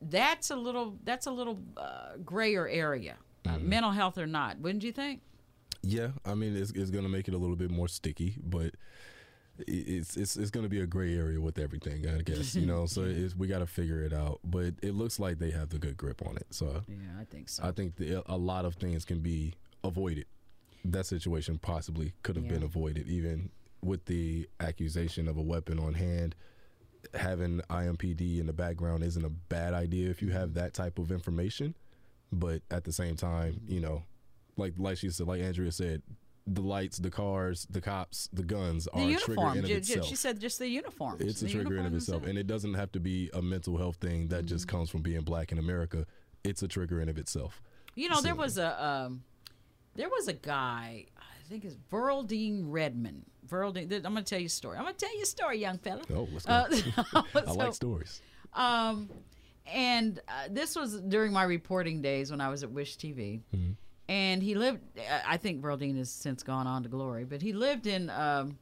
that's 0.00 0.50
a 0.50 0.56
little 0.56 0.98
that's 1.04 1.26
a 1.26 1.30
little 1.30 1.60
uh, 1.76 2.16
grayer 2.24 2.68
area, 2.68 3.16
uh, 3.48 3.58
mental 3.58 3.92
health 3.92 4.18
or 4.18 4.26
not. 4.26 4.58
Wouldn't 4.58 4.84
you 4.84 4.92
think? 4.92 5.22
Yeah, 5.82 6.08
I 6.24 6.34
mean 6.34 6.56
it's, 6.56 6.72
it's 6.72 6.90
going 6.90 7.04
to 7.04 7.10
make 7.10 7.28
it 7.28 7.34
a 7.34 7.38
little 7.38 7.56
bit 7.56 7.70
more 7.70 7.88
sticky, 7.88 8.36
but 8.42 8.74
it's 9.66 10.16
it's 10.16 10.36
it's 10.36 10.50
going 10.50 10.64
to 10.64 10.70
be 10.70 10.80
a 10.80 10.86
gray 10.86 11.16
area 11.16 11.40
with 11.40 11.58
everything, 11.58 12.06
I 12.08 12.22
guess. 12.22 12.54
You 12.54 12.66
know, 12.66 12.86
so 12.86 13.02
we 13.38 13.46
got 13.46 13.60
to 13.60 13.66
figure 13.66 14.02
it 14.02 14.12
out. 14.12 14.40
But 14.44 14.74
it 14.82 14.94
looks 14.94 15.18
like 15.18 15.38
they 15.38 15.50
have 15.50 15.70
the 15.70 15.78
good 15.78 15.96
grip 15.96 16.22
on 16.26 16.36
it. 16.36 16.46
So 16.50 16.82
Yeah, 16.88 17.20
I 17.20 17.24
think 17.24 17.48
so. 17.48 17.64
I 17.64 17.72
think 17.72 17.96
the, 17.96 18.22
a 18.26 18.36
lot 18.36 18.64
of 18.64 18.74
things 18.74 19.04
can 19.04 19.20
be 19.20 19.54
avoided. 19.84 20.26
That 20.84 21.06
situation 21.06 21.58
possibly 21.58 22.12
could 22.24 22.34
have 22.34 22.48
been 22.48 22.64
avoided, 22.64 23.06
even 23.06 23.50
with 23.84 24.06
the 24.06 24.48
accusation 24.58 25.28
of 25.28 25.36
a 25.36 25.42
weapon 25.42 25.78
on 25.78 25.94
hand. 25.94 26.34
Having 27.14 27.60
IMPD 27.70 28.38
in 28.40 28.46
the 28.46 28.52
background 28.52 29.02
isn't 29.02 29.24
a 29.24 29.28
bad 29.30 29.74
idea 29.74 30.08
if 30.10 30.22
you 30.22 30.30
have 30.30 30.54
that 30.54 30.72
type 30.74 30.98
of 30.98 31.10
information, 31.12 31.74
but 32.32 32.62
at 32.70 32.84
the 32.84 32.92
same 32.92 33.16
time, 33.16 33.60
you 33.66 33.80
know, 33.80 34.02
like 34.56 34.74
like 34.78 34.98
she 34.98 35.10
said, 35.10 35.26
like 35.26 35.40
Andrea 35.42 35.72
said, 35.72 36.02
the 36.46 36.60
lights, 36.62 36.98
the 36.98 37.10
cars, 37.10 37.66
the 37.70 37.80
cops, 37.80 38.28
the 38.32 38.42
guns 38.42 38.84
the 38.84 38.92
are 38.92 39.00
a 39.02 39.06
uniform. 39.06 39.52
trigger 39.52 39.58
in 39.58 39.64
of 39.64 39.70
itself. 39.78 40.06
She 40.06 40.16
said 40.16 40.40
just 40.40 40.58
the 40.58 40.68
uniform. 40.68 41.16
It's 41.20 41.42
a 41.42 41.48
trigger 41.48 41.76
in 41.78 41.86
of 41.86 41.94
itself, 41.94 42.24
and 42.24 42.36
it 42.38 42.46
doesn't 42.46 42.74
have 42.74 42.90
to 42.92 43.00
be 43.00 43.30
a 43.34 43.42
mental 43.42 43.76
health 43.76 43.96
thing 43.96 44.28
that 44.28 44.46
just 44.46 44.66
Mm-hmm. 44.66 44.76
comes 44.76 44.90
from 44.90 45.02
being 45.02 45.20
black 45.22 45.52
in 45.52 45.58
America. 45.58 46.06
It's 46.44 46.62
a 46.62 46.68
trigger 46.68 47.00
in 47.00 47.08
of 47.08 47.18
itself. 47.18 47.60
You 47.94 48.08
know, 48.08 48.20
there 48.20 48.34
was 48.34 48.58
a 48.58 48.84
um, 48.84 49.22
there 49.94 50.08
was 50.08 50.28
a 50.28 50.32
guy. 50.32 51.06
I 51.18 51.48
think 51.48 51.64
it's 51.64 51.76
Verldine 51.90 52.62
Redmond. 52.66 53.24
Verldine. 53.48 53.92
I'm 53.92 54.12
going 54.12 54.16
to 54.16 54.22
tell 54.22 54.38
you 54.38 54.46
a 54.46 54.50
story. 54.50 54.76
I'm 54.76 54.84
going 54.84 54.94
to 54.94 55.04
tell 55.04 55.16
you 55.16 55.22
a 55.22 55.26
story, 55.26 55.58
young 55.58 55.78
fella. 55.78 56.02
Oh, 56.14 56.28
let's 56.32 56.46
go. 56.46 56.52
Uh, 56.52 57.22
I 57.34 57.44
so- 57.44 57.54
like 57.54 57.74
stories. 57.74 58.22
Um, 58.54 59.08
and 59.66 60.20
uh, 60.28 60.48
this 60.50 60.76
was 60.76 61.00
during 61.00 61.32
my 61.32 61.44
reporting 61.44 62.02
days 62.02 62.30
when 62.30 62.40
I 62.40 62.48
was 62.48 62.62
at 62.62 62.70
Wish 62.70 62.96
TV. 62.96 63.40
Mm-hmm. 63.54 63.72
And 64.08 64.42
he 64.42 64.54
lived, 64.54 64.80
I 65.26 65.36
think 65.36 65.62
Verldine 65.62 65.96
has 65.96 66.10
since 66.10 66.42
gone 66.42 66.66
on 66.66 66.82
to 66.82 66.88
glory, 66.88 67.24
but 67.24 67.40
he 67.40 67.52
lived 67.52 67.86
in 67.86 68.10
um, 68.10 68.58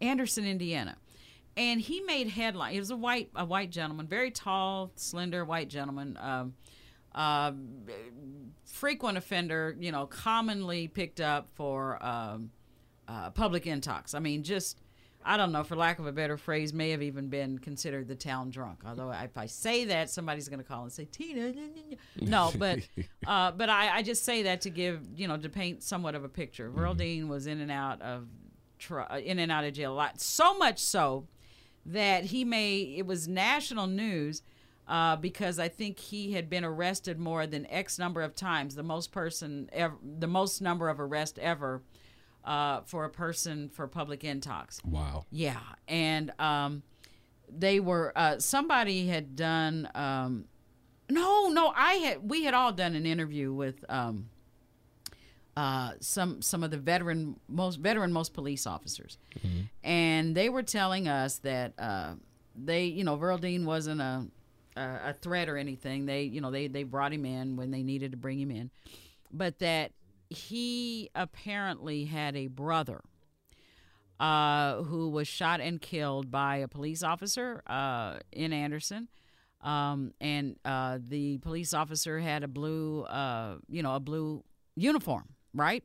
Anderson, 0.00 0.46
Indiana. 0.46 0.96
And 1.56 1.80
he 1.80 2.00
made 2.00 2.28
headline. 2.28 2.72
He 2.72 2.78
was 2.78 2.90
a 2.90 2.96
white, 2.96 3.30
a 3.34 3.44
white 3.44 3.70
gentleman, 3.70 4.06
very 4.06 4.30
tall, 4.30 4.92
slender 4.94 5.44
white 5.44 5.68
gentleman. 5.68 6.16
Um, 6.20 6.54
uh, 7.14 7.52
frequent 8.64 9.18
offender, 9.18 9.76
you 9.78 9.90
know, 9.90 10.06
commonly 10.06 10.86
picked 10.86 11.20
up 11.20 11.48
for 11.54 12.02
um, 12.04 12.50
uh, 13.08 13.30
public 13.30 13.64
intox. 13.64 14.14
I 14.14 14.18
mean, 14.18 14.42
just 14.42 14.80
I 15.24 15.36
don't 15.36 15.52
know, 15.52 15.64
for 15.64 15.76
lack 15.76 15.98
of 15.98 16.06
a 16.06 16.12
better 16.12 16.36
phrase, 16.36 16.72
may 16.72 16.90
have 16.90 17.02
even 17.02 17.28
been 17.28 17.58
considered 17.58 18.06
the 18.06 18.14
town 18.14 18.50
drunk. 18.50 18.80
Although 18.86 19.10
if 19.10 19.36
I 19.36 19.46
say 19.46 19.86
that, 19.86 20.10
somebody's 20.10 20.48
going 20.48 20.60
to 20.60 20.64
call 20.64 20.84
and 20.84 20.92
say 20.92 21.06
Tina. 21.06 21.52
No, 22.20 22.52
but 22.56 22.80
uh, 23.26 23.50
but 23.52 23.68
I, 23.68 23.96
I 23.96 24.02
just 24.02 24.24
say 24.24 24.44
that 24.44 24.60
to 24.62 24.70
give 24.70 25.00
you 25.16 25.26
know 25.26 25.36
to 25.36 25.48
paint 25.48 25.82
somewhat 25.82 26.14
of 26.14 26.24
a 26.24 26.28
picture. 26.28 26.70
Verldine 26.70 27.28
was 27.28 27.46
in 27.46 27.60
and 27.60 27.70
out 27.70 28.00
of 28.02 28.28
tr- 28.78 29.00
uh, 29.00 29.18
in 29.18 29.38
and 29.38 29.50
out 29.50 29.64
of 29.64 29.72
jail 29.72 29.92
a 29.92 29.94
lot, 29.94 30.20
so 30.20 30.56
much 30.56 30.78
so 30.78 31.26
that 31.86 32.26
he 32.26 32.44
may 32.44 32.78
it 32.96 33.06
was 33.06 33.26
national 33.26 33.86
news 33.86 34.42
uh, 34.86 35.16
because 35.16 35.58
I 35.58 35.68
think 35.68 35.98
he 35.98 36.32
had 36.32 36.48
been 36.48 36.64
arrested 36.64 37.18
more 37.18 37.46
than 37.46 37.66
X 37.66 37.98
number 37.98 38.22
of 38.22 38.34
times, 38.34 38.74
the 38.74 38.82
most 38.82 39.12
person 39.12 39.68
ever, 39.72 39.96
the 40.02 40.26
most 40.26 40.62
number 40.62 40.88
of 40.88 41.00
arrests 41.00 41.38
ever 41.42 41.82
uh, 42.48 42.80
for 42.86 43.04
a 43.04 43.10
person 43.10 43.68
for 43.68 43.86
public 43.86 44.20
intox. 44.20 44.82
Wow. 44.82 45.26
Yeah, 45.30 45.60
and 45.86 46.32
um, 46.38 46.82
they 47.48 47.78
were 47.78 48.12
uh, 48.16 48.38
somebody 48.38 49.06
had 49.06 49.36
done. 49.36 49.88
Um, 49.94 50.46
no, 51.10 51.48
no, 51.48 51.72
I 51.76 51.94
had. 51.94 52.28
We 52.28 52.44
had 52.44 52.54
all 52.54 52.72
done 52.72 52.94
an 52.94 53.04
interview 53.04 53.52
with 53.52 53.84
um, 53.90 54.30
uh, 55.58 55.92
some 56.00 56.40
some 56.40 56.64
of 56.64 56.70
the 56.70 56.78
veteran 56.78 57.38
most 57.48 57.80
veteran 57.80 58.12
most 58.12 58.32
police 58.32 58.66
officers, 58.66 59.18
and 59.84 60.34
they 60.34 60.48
were 60.48 60.62
telling 60.62 61.06
us 61.06 61.36
that 61.40 61.74
uh, 61.78 62.14
they, 62.56 62.84
you 62.84 63.04
know, 63.04 63.18
Verldine 63.18 63.66
wasn't 63.66 64.00
a, 64.00 64.26
a 64.74 64.98
a 65.10 65.12
threat 65.12 65.50
or 65.50 65.58
anything. 65.58 66.06
They, 66.06 66.22
you 66.22 66.40
know, 66.40 66.50
they 66.50 66.66
they 66.66 66.84
brought 66.84 67.12
him 67.12 67.26
in 67.26 67.56
when 67.56 67.70
they 67.70 67.82
needed 67.82 68.12
to 68.12 68.16
bring 68.16 68.40
him 68.40 68.50
in, 68.50 68.70
but 69.30 69.58
that 69.58 69.92
he 70.30 71.10
apparently 71.14 72.04
had 72.04 72.36
a 72.36 72.46
brother 72.46 73.00
uh, 74.20 74.82
who 74.82 75.10
was 75.10 75.28
shot 75.28 75.60
and 75.60 75.80
killed 75.80 76.30
by 76.30 76.56
a 76.56 76.68
police 76.68 77.02
officer 77.02 77.62
uh, 77.66 78.18
in 78.32 78.52
Anderson. 78.52 79.08
Um, 79.60 80.12
and 80.20 80.56
uh, 80.64 80.98
the 81.00 81.38
police 81.38 81.74
officer 81.74 82.20
had 82.20 82.44
a 82.44 82.48
blue, 82.48 83.02
uh, 83.02 83.56
you 83.68 83.82
know, 83.82 83.94
a 83.94 84.00
blue 84.00 84.44
uniform, 84.76 85.24
right? 85.52 85.82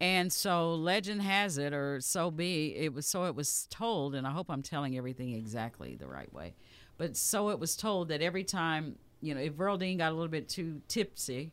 And 0.00 0.32
so 0.32 0.74
legend 0.74 1.22
has 1.22 1.58
it, 1.58 1.72
or 1.72 2.00
so 2.00 2.30
be 2.30 2.74
it 2.74 2.94
was. 2.94 3.06
So 3.06 3.24
it 3.26 3.34
was 3.34 3.66
told, 3.70 4.14
and 4.14 4.26
I 4.26 4.30
hope 4.30 4.50
I'm 4.50 4.62
telling 4.62 4.96
everything 4.96 5.34
exactly 5.34 5.94
the 5.94 6.08
right 6.08 6.32
way. 6.32 6.54
But 6.96 7.16
so 7.16 7.50
it 7.50 7.58
was 7.58 7.76
told 7.76 8.08
that 8.08 8.22
every 8.22 8.44
time, 8.44 8.96
you 9.20 9.34
know, 9.34 9.40
if 9.40 9.52
Verldine 9.52 9.98
got 9.98 10.10
a 10.10 10.14
little 10.14 10.28
bit 10.28 10.48
too 10.48 10.80
tipsy, 10.88 11.52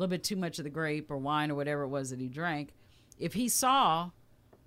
little 0.00 0.10
bit 0.10 0.24
too 0.24 0.36
much 0.36 0.58
of 0.58 0.64
the 0.64 0.70
grape 0.70 1.10
or 1.10 1.18
wine 1.18 1.50
or 1.50 1.54
whatever 1.54 1.82
it 1.82 1.88
was 1.88 2.10
that 2.10 2.20
he 2.20 2.28
drank, 2.28 2.70
if 3.18 3.34
he 3.34 3.48
saw 3.48 4.10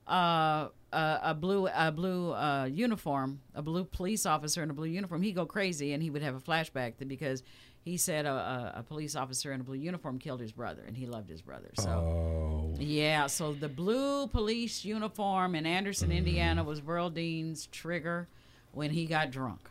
uh, 0.07 0.67
a, 0.91 1.19
a 1.23 1.33
blue 1.33 1.67
a 1.67 1.91
blue 1.91 2.33
uh, 2.33 2.65
uniform, 2.65 3.39
a 3.55 3.61
blue 3.61 3.83
police 3.85 4.25
officer 4.25 4.61
in 4.63 4.69
a 4.69 4.73
blue 4.73 4.87
uniform, 4.87 5.21
he'd 5.21 5.33
go 5.35 5.45
crazy 5.45 5.93
and 5.93 6.03
he 6.03 6.09
would 6.09 6.21
have 6.21 6.35
a 6.35 6.39
flashback 6.39 6.93
because 7.07 7.41
he 7.81 7.97
said 7.97 8.25
a, 8.25 8.31
a, 8.31 8.73
a 8.79 8.83
police 8.83 9.15
officer 9.15 9.51
in 9.51 9.59
a 9.59 9.63
blue 9.63 9.75
uniform 9.75 10.19
killed 10.19 10.39
his 10.39 10.51
brother 10.51 10.83
and 10.87 10.95
he 10.95 11.05
loved 11.05 11.29
his 11.29 11.41
brother. 11.41 11.69
So 11.77 11.89
Oh. 11.89 12.75
yeah, 12.79 13.27
so 13.27 13.53
the 13.53 13.67
blue 13.69 14.27
police 14.27 14.85
uniform 14.85 15.55
in 15.55 15.65
Anderson, 15.65 16.11
Indiana, 16.11 16.63
was 16.63 16.79
Verldine's 16.81 17.67
trigger 17.67 18.27
when 18.71 18.91
he 18.91 19.05
got 19.05 19.31
drunk. 19.31 19.61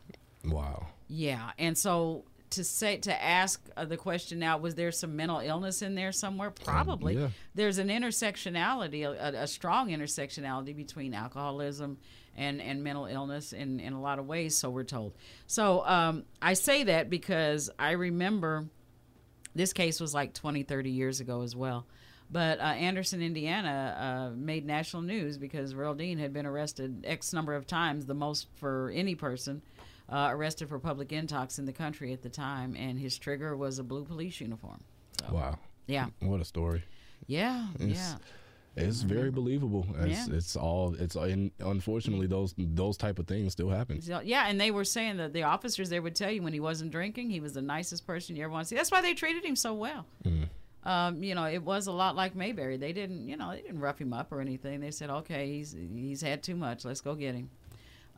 Wow. 0.44 0.86
Yeah, 1.08 1.50
and 1.58 1.76
so 1.76 2.24
to 2.52 2.64
say 2.64 2.96
to 2.98 3.22
ask 3.22 3.62
uh, 3.76 3.84
the 3.84 3.96
question 3.96 4.38
now, 4.38 4.58
was 4.58 4.74
there 4.74 4.92
some 4.92 5.16
mental 5.16 5.40
illness 5.40 5.82
in 5.82 5.94
there 5.94 6.12
somewhere? 6.12 6.50
Probably. 6.50 7.16
yeah. 7.16 7.28
There's 7.54 7.78
an 7.78 7.88
intersectionality, 7.88 9.04
a, 9.04 9.12
a, 9.12 9.42
a 9.42 9.46
strong 9.46 9.88
intersectionality 9.90 10.74
between 10.76 11.14
alcoholism 11.14 11.98
and, 12.36 12.60
and 12.60 12.82
mental 12.82 13.06
illness 13.06 13.52
in, 13.52 13.80
in 13.80 13.92
a 13.92 14.00
lot 14.00 14.18
of 14.18 14.26
ways. 14.26 14.56
So 14.56 14.70
we're 14.70 14.84
told. 14.84 15.14
So 15.46 15.84
um, 15.84 16.24
I 16.40 16.54
say 16.54 16.84
that 16.84 17.10
because 17.10 17.70
I 17.78 17.92
remember 17.92 18.68
This 19.54 19.72
case 19.72 20.00
was 20.00 20.14
like 20.14 20.32
20, 20.32 20.62
30 20.62 20.90
years 20.90 21.20
ago 21.20 21.42
as 21.42 21.54
well. 21.54 21.86
But 22.30 22.60
uh, 22.60 22.62
Anderson, 22.62 23.20
Indiana, 23.20 24.30
uh, 24.32 24.36
made 24.36 24.64
national 24.64 25.02
news 25.02 25.36
because 25.36 25.74
Dean 25.98 26.18
had 26.18 26.32
been 26.32 26.46
arrested 26.46 27.04
X 27.06 27.34
number 27.34 27.54
of 27.54 27.66
times, 27.66 28.06
the 28.06 28.14
most 28.14 28.46
for 28.56 28.90
any 28.94 29.14
person 29.14 29.60
uh, 30.12 30.28
arrested 30.30 30.68
for 30.68 30.78
public 30.78 31.08
intox 31.08 31.58
in 31.58 31.64
the 31.64 31.72
country 31.72 32.12
at 32.12 32.22
the 32.22 32.28
time, 32.28 32.76
and 32.76 32.98
his 32.98 33.18
trigger 33.18 33.56
was 33.56 33.78
a 33.78 33.82
blue 33.82 34.04
police 34.04 34.40
uniform. 34.40 34.80
So, 35.26 35.34
Wow. 35.34 35.58
Yeah, 35.86 36.06
What 36.20 36.40
a 36.40 36.44
story. 36.44 36.84
yeah, 37.26 37.68
It's- 37.80 37.96
yeah. 37.96 38.18
It's 38.74 39.02
very 39.02 39.30
believable. 39.30 39.84
It's, 39.98 40.28
Yeah. 40.28 40.34
it's 40.34 40.56
all. 40.56 40.94
It's 40.94 41.14
and 41.14 41.50
unfortunately 41.60 42.26
those 42.26 42.54
those 42.56 42.96
type 42.96 43.18
of 43.18 43.26
things 43.26 43.52
still 43.52 43.68
happen. 43.68 44.00
So, 44.00 44.20
yeah, 44.24 44.46
and 44.48 44.58
they 44.58 44.70
were 44.70 44.84
saying 44.86 45.18
that 45.18 45.34
the 45.34 45.42
officers 45.42 45.90
there 45.90 46.00
would 46.00 46.14
tell 46.14 46.30
you 46.30 46.40
when 46.42 46.54
he 46.54 46.60
wasn't 46.60 46.90
drinking, 46.90 47.28
he 47.28 47.40
was 47.40 47.52
the 47.52 47.60
nicest 47.60 48.06
person 48.06 48.34
you 48.34 48.44
ever 48.44 48.50
want 48.52 48.64
to 48.64 48.68
see. 48.70 48.76
That's 48.76 48.90
why 48.90 49.02
they 49.02 49.12
treated 49.12 49.44
him 49.44 49.56
so 49.56 49.74
well. 49.74 50.06
Um, 50.84 51.22
you 51.22 51.34
know, 51.34 51.44
it 51.44 51.62
was 51.62 51.86
a 51.86 51.92
lot 51.92 52.16
like 52.16 52.34
Mayberry. 52.34 52.76
They 52.78 52.92
didn't, 52.94 53.28
you 53.28 53.36
know, 53.36 53.50
they 53.52 53.60
didn't 53.62 53.78
rough 53.80 54.00
him 54.00 54.12
up 54.14 54.32
or 54.32 54.40
anything. 54.40 54.80
They 54.80 54.90
said, 54.90 55.10
okay, 55.10 55.52
he's 55.52 55.72
he's 55.94 56.22
had 56.22 56.42
too 56.42 56.56
much. 56.56 56.84
Let's 56.84 57.00
go 57.02 57.14
get 57.14 57.34
him. 57.34 57.50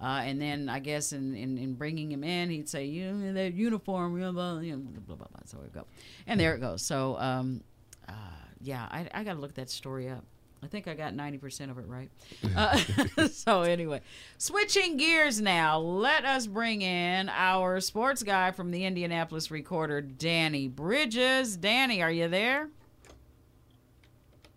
Uh, 0.04 0.20
and 0.20 0.38
then 0.38 0.68
I 0.68 0.80
guess 0.80 1.14
in, 1.14 1.34
in, 1.34 1.56
in 1.56 1.72
bringing 1.72 2.12
him 2.12 2.22
in, 2.22 2.50
he'd 2.50 2.68
say, 2.68 2.84
you 2.84 3.10
know, 3.10 3.32
that 3.32 3.54
uniform, 3.54 4.18
blah, 4.18 4.32
blah, 4.32 4.58
you 4.58 4.76
blah, 4.76 5.16
blah, 5.16 5.26
blah. 5.26 5.40
So 5.46 5.58
we 5.62 5.70
go. 5.70 5.86
And 6.26 6.38
there 6.38 6.54
it 6.54 6.58
goes. 6.60 6.82
So, 6.82 7.18
um, 7.18 7.62
uh, 8.06 8.12
yeah, 8.60 8.86
I, 8.90 9.08
I 9.14 9.24
got 9.24 9.32
to 9.32 9.40
look 9.40 9.54
that 9.54 9.70
story 9.70 10.10
up. 10.10 10.22
I 10.62 10.66
think 10.66 10.88
I 10.88 10.94
got 10.94 11.14
90% 11.14 11.70
of 11.70 11.78
it 11.78 11.86
right. 11.86 12.10
Uh, 12.54 13.28
so, 13.28 13.62
anyway, 13.62 14.02
switching 14.36 14.98
gears 14.98 15.40
now, 15.40 15.78
let 15.78 16.26
us 16.26 16.46
bring 16.46 16.82
in 16.82 17.30
our 17.30 17.80
sports 17.80 18.22
guy 18.22 18.50
from 18.50 18.72
the 18.72 18.84
Indianapolis 18.84 19.50
Recorder, 19.50 20.02
Danny 20.02 20.68
Bridges. 20.68 21.56
Danny, 21.56 22.02
are 22.02 22.12
you 22.12 22.28
there? 22.28 22.68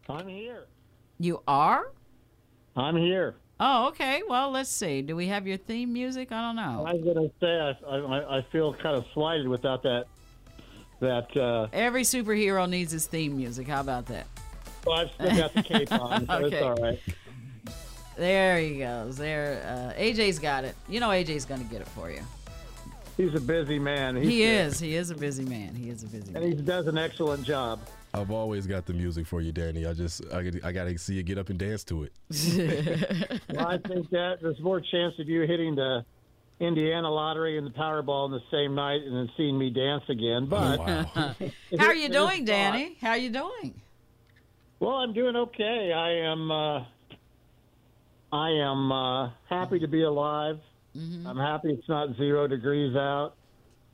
I'm 0.09 0.27
here. 0.27 0.65
You 1.19 1.41
are? 1.47 1.93
I'm 2.75 2.97
here. 2.97 3.37
Oh, 3.59 3.87
okay. 3.87 4.21
Well, 4.27 4.51
let's 4.51 4.69
see. 4.69 5.01
Do 5.01 5.15
we 5.15 5.27
have 5.27 5.47
your 5.47 5.57
theme 5.57 5.91
music? 5.91 6.31
I 6.31 6.41
don't 6.41 6.55
know. 6.55 6.85
I 6.87 6.93
was 6.93 7.03
gonna 7.03 7.29
say 7.39 7.59
I, 7.87 7.95
I, 7.97 8.37
I 8.37 8.41
feel 8.51 8.73
kind 8.73 8.95
of 8.95 9.05
slighted 9.13 9.47
without 9.47 9.83
that. 9.83 10.05
That 10.99 11.35
uh, 11.37 11.67
Every 11.73 12.01
superhero 12.03 12.67
needs 12.69 12.91
his 12.91 13.05
theme 13.05 13.35
music. 13.37 13.67
How 13.67 13.81
about 13.81 14.05
that? 14.07 14.25
well, 14.85 14.99
I've 14.99 15.11
still 15.11 15.35
got 15.35 15.53
the 15.53 15.63
cape 15.63 15.91
on, 15.91 16.25
so 16.27 16.33
Okay. 16.33 16.55
it's 16.55 16.63
all 16.65 16.75
right. 16.75 16.99
There 18.15 18.57
he 18.59 18.79
goes. 18.79 19.17
There, 19.17 19.93
uh, 19.95 19.99
AJ's 20.01 20.39
got 20.39 20.63
it. 20.63 20.75
You 20.89 20.99
know 20.99 21.09
AJ's 21.09 21.45
gonna 21.45 21.63
get 21.65 21.81
it 21.81 21.87
for 21.89 22.09
you. 22.09 22.21
He's 23.15 23.33
a 23.35 23.39
busy 23.41 23.79
man. 23.79 24.15
He's, 24.15 24.27
He 24.27 24.43
is. 24.43 24.79
He 24.79 24.95
is 24.95 25.09
a 25.11 25.15
busy 25.15 25.45
man. 25.45 25.73
He 25.75 25.89
is 25.89 26.03
a 26.03 26.07
busy 26.07 26.25
and 26.25 26.33
man. 26.33 26.43
And 26.43 26.53
he 26.53 26.61
does 26.61 26.85
an 26.87 26.97
excellent 26.97 27.43
job. 27.43 27.79
I've 28.21 28.31
always 28.31 28.65
got 28.67 28.85
the 28.85 28.93
music 28.93 29.27
for 29.27 29.41
you, 29.41 29.51
Danny. 29.51 29.85
I 29.85 29.93
just 29.93 30.21
I, 30.33 30.51
I 30.63 30.71
gotta 30.71 30.97
see 30.97 31.13
you 31.15 31.23
get 31.23 31.37
up 31.37 31.49
and 31.49 31.59
dance 31.59 31.83
to 31.85 32.03
it. 32.03 32.11
Well, 33.53 33.67
I 33.67 33.77
think 33.77 34.09
that 34.11 34.37
there's 34.41 34.59
more 34.59 34.81
chance 34.81 35.15
of 35.19 35.27
you 35.27 35.41
hitting 35.41 35.75
the 35.75 36.03
Indiana 36.59 37.09
lottery 37.09 37.57
and 37.57 37.65
the 37.65 37.71
Powerball 37.71 38.25
in 38.25 38.31
the 38.31 38.41
same 38.51 38.75
night 38.75 39.01
and 39.03 39.15
then 39.15 39.29
seeing 39.37 39.57
me 39.57 39.69
dance 39.69 40.03
again. 40.09 40.47
But 40.49 40.79
Wow. 40.79 41.11
How 41.79 41.85
are 41.85 41.95
you 41.95 42.09
doing, 42.09 42.37
fun. 42.37 42.45
Danny? 42.45 42.97
How 42.99 43.11
are 43.11 43.17
you 43.17 43.29
doing? 43.29 43.79
Well, 44.79 44.95
I'm 44.95 45.13
doing 45.13 45.35
okay. 45.35 45.91
I 45.95 46.31
am. 46.31 46.51
Uh, 46.51 46.85
I 48.31 48.49
am 48.49 48.91
uh, 48.91 49.29
happy 49.49 49.79
to 49.79 49.87
be 49.87 50.03
alive. 50.03 50.59
I'm 50.95 51.37
happy 51.37 51.69
it's 51.69 51.87
not 51.87 52.15
zero 52.17 52.47
degrees 52.47 52.95
out. 52.95 53.33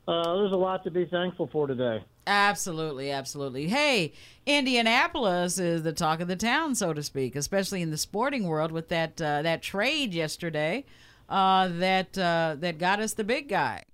Uh, 0.06 0.36
there's 0.36 0.52
a 0.52 0.56
lot 0.56 0.84
to 0.84 0.90
be 0.90 1.06
thankful 1.06 1.48
for 1.50 1.66
today. 1.66 2.04
Absolutely, 2.26 3.10
absolutely. 3.10 3.68
Hey, 3.68 4.12
Indianapolis 4.46 5.58
is 5.58 5.82
the 5.82 5.92
talk 5.92 6.20
of 6.20 6.28
the 6.28 6.36
town, 6.36 6.74
so 6.74 6.92
to 6.92 7.02
speak, 7.02 7.36
especially 7.36 7.80
in 7.82 7.90
the 7.90 7.96
sporting 7.98 8.46
world 8.46 8.70
with 8.72 8.88
that 8.88 9.20
uh, 9.20 9.42
that 9.42 9.62
trade 9.62 10.12
yesterday 10.12 10.84
uh, 11.28 11.68
that 11.68 12.16
uh, 12.18 12.56
that 12.58 12.78
got 12.78 13.00
us 13.00 13.14
the 13.14 13.24
big 13.24 13.48
guy. 13.48 13.84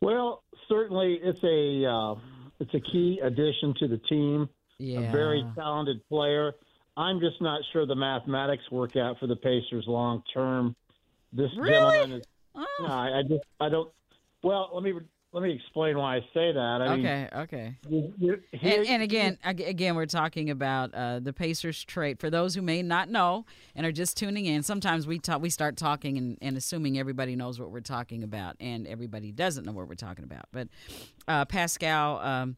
Well, 0.00 0.42
certainly 0.68 1.18
it's 1.22 1.42
a 1.42 1.90
uh, 1.90 2.14
it's 2.60 2.74
a 2.74 2.80
key 2.80 3.20
addition 3.22 3.74
to 3.78 3.88
the 3.88 3.98
team. 3.98 4.48
Yeah, 4.78 5.00
A 5.00 5.12
very 5.12 5.44
talented 5.56 6.06
player. 6.08 6.52
I'm 6.96 7.20
just 7.20 7.40
not 7.40 7.62
sure 7.72 7.86
the 7.86 7.96
mathematics 7.96 8.62
work 8.70 8.96
out 8.96 9.18
for 9.18 9.26
the 9.26 9.36
Pacers 9.36 9.84
long 9.86 10.22
term. 10.32 10.76
This 11.32 11.50
Really? 11.56 11.72
gentleman 11.72 12.20
is. 12.20 12.26
Oh. 12.54 12.66
No, 12.80 12.86
I, 12.86 13.18
I 13.18 13.22
just 13.22 13.44
I 13.60 13.68
don't. 13.68 13.90
Well, 14.42 14.70
let 14.72 14.82
me 14.82 14.92
let 15.30 15.42
me 15.42 15.52
explain 15.52 15.98
why 15.98 16.16
I 16.16 16.20
say 16.32 16.52
that. 16.52 16.58
I 16.58 16.96
mean, 16.96 17.04
okay, 17.06 17.28
okay. 17.34 17.76
you- 17.86 18.14
you- 18.16 18.42
here- 18.52 18.78
And, 18.78 18.88
and 18.88 19.02
again, 19.02 19.36
again, 19.44 19.94
we're 19.94 20.06
talking 20.06 20.48
about 20.48 20.94
uh, 20.94 21.20
the 21.20 21.34
Pacers 21.34 21.84
trade. 21.84 22.18
For 22.18 22.30
those 22.30 22.54
who 22.54 22.62
may 22.62 22.80
not 22.82 23.10
know 23.10 23.44
and 23.74 23.84
are 23.84 23.92
just 23.92 24.16
tuning 24.16 24.46
in, 24.46 24.62
sometimes 24.62 25.06
we 25.06 25.18
talk, 25.18 25.42
we 25.42 25.50
start 25.50 25.76
talking 25.76 26.16
and, 26.16 26.38
and 26.40 26.56
assuming 26.56 26.98
everybody 26.98 27.36
knows 27.36 27.60
what 27.60 27.70
we're 27.70 27.80
talking 27.80 28.22
about, 28.22 28.56
and 28.58 28.86
everybody 28.86 29.30
doesn't 29.30 29.66
know 29.66 29.72
what 29.72 29.86
we're 29.86 29.96
talking 29.96 30.24
about. 30.24 30.46
But 30.50 30.68
uh, 31.28 31.44
Pascal 31.44 32.20
um, 32.20 32.56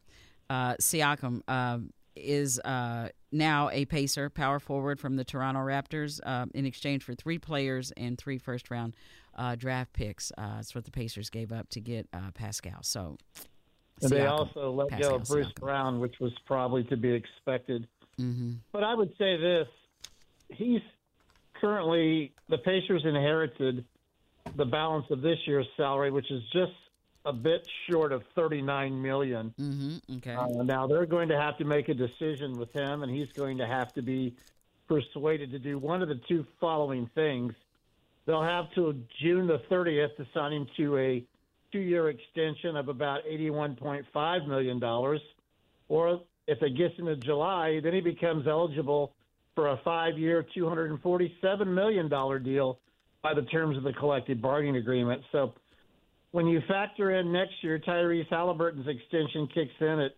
uh, 0.48 0.74
Siakam 0.74 1.42
um, 1.50 1.90
is 2.14 2.60
uh, 2.60 3.08
now 3.32 3.68
a 3.70 3.84
Pacer, 3.84 4.30
power 4.30 4.60
forward 4.60 5.00
from 5.00 5.16
the 5.16 5.24
Toronto 5.24 5.60
Raptors, 5.60 6.20
uh, 6.24 6.46
in 6.54 6.66
exchange 6.66 7.02
for 7.02 7.14
three 7.16 7.38
players 7.38 7.90
and 7.96 8.16
three 8.16 8.38
first 8.38 8.70
round 8.70 8.94
uh, 9.40 9.54
draft 9.56 9.92
picks. 9.92 10.30
Uh, 10.36 10.56
that's 10.56 10.74
what 10.74 10.84
the 10.84 10.90
Pacers 10.90 11.30
gave 11.30 11.50
up 11.50 11.68
to 11.70 11.80
get 11.80 12.06
uh, 12.12 12.30
Pascal. 12.34 12.82
So. 12.82 13.16
And 14.02 14.10
they 14.10 14.26
also 14.26 14.70
let 14.70 14.88
Pascal 14.88 15.10
go 15.10 15.16
of 15.16 15.24
Bruce 15.24 15.46
Siakam. 15.48 15.60
Brown, 15.60 16.00
which 16.00 16.20
was 16.20 16.32
probably 16.46 16.84
to 16.84 16.96
be 16.96 17.12
expected. 17.12 17.86
Mm-hmm. 18.18 18.52
But 18.72 18.84
I 18.84 18.94
would 18.94 19.12
say 19.18 19.36
this: 19.36 19.68
he's 20.48 20.80
currently 21.60 22.32
the 22.48 22.58
Pacers 22.58 23.02
inherited 23.04 23.84
the 24.56 24.64
balance 24.64 25.06
of 25.10 25.20
this 25.20 25.38
year's 25.46 25.66
salary, 25.76 26.10
which 26.10 26.30
is 26.30 26.42
just 26.50 26.72
a 27.26 27.32
bit 27.32 27.66
short 27.90 28.12
of 28.12 28.22
thirty-nine 28.34 29.02
million. 29.02 29.52
Mm-hmm. 29.60 30.16
Okay. 30.16 30.34
Uh, 30.34 30.62
now 30.62 30.86
they're 30.86 31.04
going 31.04 31.28
to 31.28 31.38
have 31.38 31.58
to 31.58 31.64
make 31.64 31.90
a 31.90 31.94
decision 31.94 32.58
with 32.58 32.72
him, 32.72 33.02
and 33.02 33.14
he's 33.14 33.30
going 33.32 33.58
to 33.58 33.66
have 33.66 33.92
to 33.94 34.02
be 34.02 34.34
persuaded 34.88 35.50
to 35.52 35.58
do 35.58 35.78
one 35.78 36.00
of 36.00 36.08
the 36.08 36.20
two 36.26 36.46
following 36.58 37.10
things. 37.14 37.52
They'll 38.30 38.44
have 38.44 38.66
till 38.76 38.92
June 39.20 39.48
the 39.48 39.58
30th 39.68 40.16
to 40.16 40.24
sign 40.32 40.52
him 40.52 40.66
to 40.76 40.96
a 40.98 41.24
two-year 41.72 42.10
extension 42.10 42.76
of 42.76 42.88
about 42.88 43.22
$81.5 43.28 44.46
million. 44.46 44.80
Or 45.88 46.20
if 46.46 46.62
it 46.62 46.76
gets 46.76 46.94
into 46.98 47.16
July, 47.16 47.80
then 47.82 47.92
he 47.92 48.00
becomes 48.00 48.46
eligible 48.46 49.14
for 49.56 49.70
a 49.70 49.80
five-year, 49.84 50.46
$247 50.56 51.66
million 51.66 52.08
deal 52.44 52.78
by 53.20 53.34
the 53.34 53.42
terms 53.42 53.76
of 53.76 53.82
the 53.82 53.94
collective 53.94 54.40
bargaining 54.40 54.76
agreement. 54.76 55.22
So 55.32 55.52
when 56.30 56.46
you 56.46 56.60
factor 56.68 57.18
in 57.18 57.32
next 57.32 57.54
year, 57.62 57.80
Tyrese 57.80 58.28
Haliburton's 58.28 58.86
extension 58.86 59.48
kicks 59.52 59.74
in 59.80 59.98
at 59.98 60.12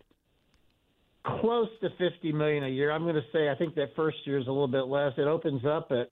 close 1.41 1.69
to 1.81 1.89
50 1.97 2.31
million 2.31 2.63
a 2.63 2.69
year. 2.69 2.91
I'm 2.91 3.05
going 3.05 3.15
to 3.15 3.25
say 3.33 3.49
I 3.49 3.55
think 3.55 3.73
that 3.73 3.95
first 3.95 4.17
year 4.25 4.37
is 4.37 4.45
a 4.45 4.51
little 4.51 4.67
bit 4.67 4.85
less. 4.85 5.13
It 5.17 5.25
opens 5.25 5.65
up 5.65 5.91
at 5.91 6.11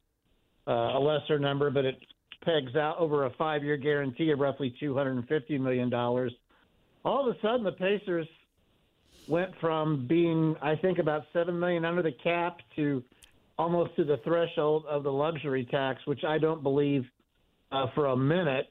uh, 0.67 0.71
a 0.71 0.99
lesser 0.99 1.39
number, 1.39 1.69
but 1.69 1.85
it 1.85 1.97
pegs 2.43 2.75
out 2.75 2.97
over 2.97 3.25
a 3.25 3.29
five-year 3.31 3.77
guarantee 3.77 4.31
of 4.31 4.39
roughly 4.39 4.75
250 4.79 5.57
million 5.57 5.89
dollars. 5.89 6.33
All 7.03 7.27
of 7.27 7.35
a 7.35 7.39
sudden, 7.41 7.63
the 7.63 7.71
Pacers 7.71 8.27
went 9.27 9.51
from 9.59 10.07
being, 10.07 10.55
I 10.61 10.75
think, 10.75 10.99
about 10.99 11.23
7 11.33 11.57
million 11.59 11.85
under 11.85 12.01
the 12.01 12.11
cap 12.23 12.57
to 12.75 13.03
almost 13.57 13.95
to 13.95 14.03
the 14.03 14.17
threshold 14.23 14.85
of 14.88 15.03
the 15.03 15.11
luxury 15.11 15.67
tax, 15.69 16.01
which 16.05 16.23
I 16.23 16.38
don't 16.38 16.63
believe 16.63 17.05
uh, 17.71 17.88
for 17.93 18.07
a 18.07 18.17
minute 18.17 18.69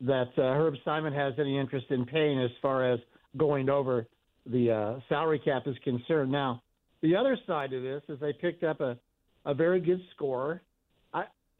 that 0.00 0.28
uh, 0.38 0.42
Herb 0.42 0.74
Simon 0.84 1.12
has 1.12 1.34
any 1.38 1.58
interest 1.58 1.86
in 1.90 2.04
paying 2.06 2.40
as 2.40 2.50
far 2.60 2.90
as 2.92 3.00
going 3.36 3.68
over 3.68 4.06
the 4.46 4.70
uh, 4.70 5.00
salary 5.08 5.38
cap 5.38 5.62
is 5.66 5.76
concerned. 5.82 6.30
Now, 6.30 6.62
the 7.02 7.16
other 7.16 7.36
side 7.46 7.72
of 7.72 7.82
this 7.82 8.02
is 8.08 8.20
they 8.20 8.32
picked 8.32 8.62
up 8.62 8.80
a, 8.80 8.96
a 9.44 9.54
very 9.54 9.80
good 9.80 10.00
scorer. 10.14 10.62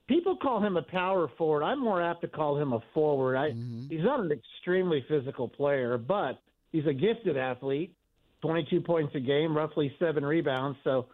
People 0.08 0.36
call 0.36 0.62
him 0.62 0.76
a 0.76 0.82
power 0.82 1.28
forward. 1.36 1.64
I'm 1.64 1.80
more 1.80 2.00
apt 2.00 2.20
to 2.20 2.28
call 2.28 2.56
him 2.56 2.72
a 2.72 2.80
forward. 2.94 3.36
I, 3.36 3.50
He's 3.88 4.04
not 4.04 4.20
an 4.20 4.30
extremely 4.30 5.04
physical 5.08 5.48
player, 5.48 5.98
but 5.98 6.40
he's 6.70 6.86
a 6.86 6.92
gifted 6.92 7.36
athlete. 7.36 7.92
22 8.42 8.80
points 8.82 9.12
a 9.16 9.20
game, 9.20 9.56
roughly 9.56 9.92
seven 9.98 10.24
rebounds. 10.24 10.78
So 10.84 11.06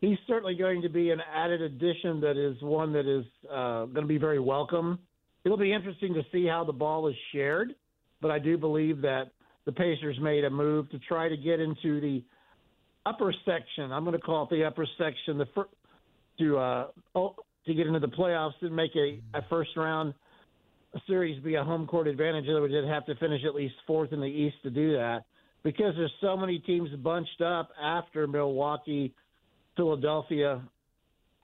he's 0.00 0.18
certainly 0.26 0.54
going 0.54 0.82
to 0.82 0.90
be 0.90 1.10
an 1.10 1.20
added 1.34 1.62
addition 1.62 2.20
that 2.20 2.36
is 2.36 2.60
one 2.60 2.92
that 2.92 3.06
is 3.06 3.24
uh, 3.50 3.86
going 3.86 4.02
to 4.02 4.06
be 4.06 4.18
very 4.18 4.40
welcome. 4.40 4.98
It'll 5.44 5.56
be 5.56 5.72
interesting 5.72 6.12
to 6.14 6.22
see 6.30 6.46
how 6.46 6.64
the 6.64 6.72
ball 6.72 7.08
is 7.08 7.14
shared, 7.32 7.74
but 8.20 8.30
I 8.30 8.38
do 8.38 8.58
believe 8.58 9.00
that 9.02 9.30
the 9.64 9.72
Pacers 9.72 10.18
made 10.20 10.44
a 10.44 10.50
move 10.50 10.90
to 10.90 10.98
try 10.98 11.28
to 11.28 11.36
get 11.36 11.60
into 11.60 12.00
the 12.00 12.22
upper 13.06 13.32
section. 13.46 13.92
I'm 13.92 14.04
going 14.04 14.16
to 14.16 14.20
call 14.20 14.44
it 14.44 14.50
the 14.50 14.64
upper 14.64 14.86
section, 14.98 15.38
the 15.38 15.46
fir- 15.54 15.68
to 16.40 16.58
uh, 16.58 16.86
to 17.68 17.74
get 17.74 17.86
into 17.86 18.00
the 18.00 18.08
playoffs 18.08 18.60
and 18.60 18.74
make 18.74 18.90
a, 18.96 19.20
a 19.38 19.42
first 19.48 19.70
round 19.76 20.14
series 21.06 21.42
be 21.44 21.54
a 21.54 21.62
home 21.62 21.86
court 21.86 22.08
advantage. 22.08 22.46
Words, 22.48 22.72
they'd 22.72 22.88
have 22.88 23.06
to 23.06 23.14
finish 23.16 23.42
at 23.46 23.54
least 23.54 23.74
fourth 23.86 24.12
in 24.12 24.20
the 24.20 24.26
East 24.26 24.56
to 24.64 24.70
do 24.70 24.92
that. 24.94 25.24
because 25.62 25.94
there's 25.96 26.12
so 26.20 26.36
many 26.36 26.58
teams 26.60 26.88
bunched 27.02 27.40
up 27.40 27.70
after 27.82 28.26
Milwaukee, 28.26 29.14
Philadelphia, 29.76 30.62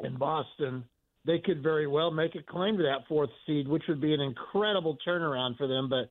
and 0.00 0.18
Boston. 0.18 0.84
They 1.26 1.38
could 1.38 1.62
very 1.62 1.86
well 1.86 2.10
make 2.10 2.34
a 2.34 2.42
claim 2.42 2.76
to 2.76 2.82
that 2.84 3.06
fourth 3.08 3.30
seed, 3.46 3.66
which 3.68 3.82
would 3.88 4.00
be 4.00 4.14
an 4.14 4.20
incredible 4.20 4.96
turnaround 5.06 5.56
for 5.56 5.66
them. 5.66 5.88
But 5.88 6.10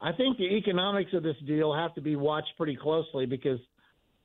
I 0.00 0.12
think 0.12 0.38
the 0.38 0.56
economics 0.56 1.12
of 1.12 1.22
this 1.22 1.36
deal 1.46 1.74
have 1.74 1.94
to 1.94 2.00
be 2.00 2.16
watched 2.16 2.52
pretty 2.56 2.76
closely 2.76 3.26
because 3.26 3.58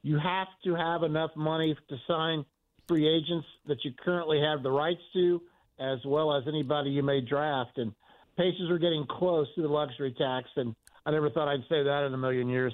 you 0.01 0.17
have 0.19 0.47
to 0.63 0.75
have 0.75 1.03
enough 1.03 1.31
money 1.35 1.75
to 1.89 1.95
sign 2.07 2.45
free 2.87 3.07
agents 3.07 3.47
that 3.67 3.83
you 3.83 3.91
currently 4.03 4.41
have 4.41 4.63
the 4.63 4.71
rights 4.71 5.01
to, 5.13 5.41
as 5.79 5.99
well 6.05 6.35
as 6.35 6.43
anybody 6.47 6.89
you 6.89 7.03
may 7.03 7.21
draft. 7.21 7.77
And 7.77 7.93
Pacers 8.37 8.69
are 8.69 8.77
getting 8.77 9.05
close 9.09 9.47
to 9.55 9.61
the 9.61 9.67
luxury 9.67 10.13
tax, 10.17 10.49
and 10.55 10.75
I 11.05 11.11
never 11.11 11.29
thought 11.29 11.47
I'd 11.47 11.63
say 11.69 11.83
that 11.83 12.03
in 12.05 12.13
a 12.13 12.17
million 12.17 12.49
years. 12.49 12.73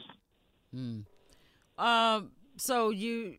Hmm. 0.74 1.00
Um. 1.78 2.32
So 2.58 2.90
you, 2.90 3.36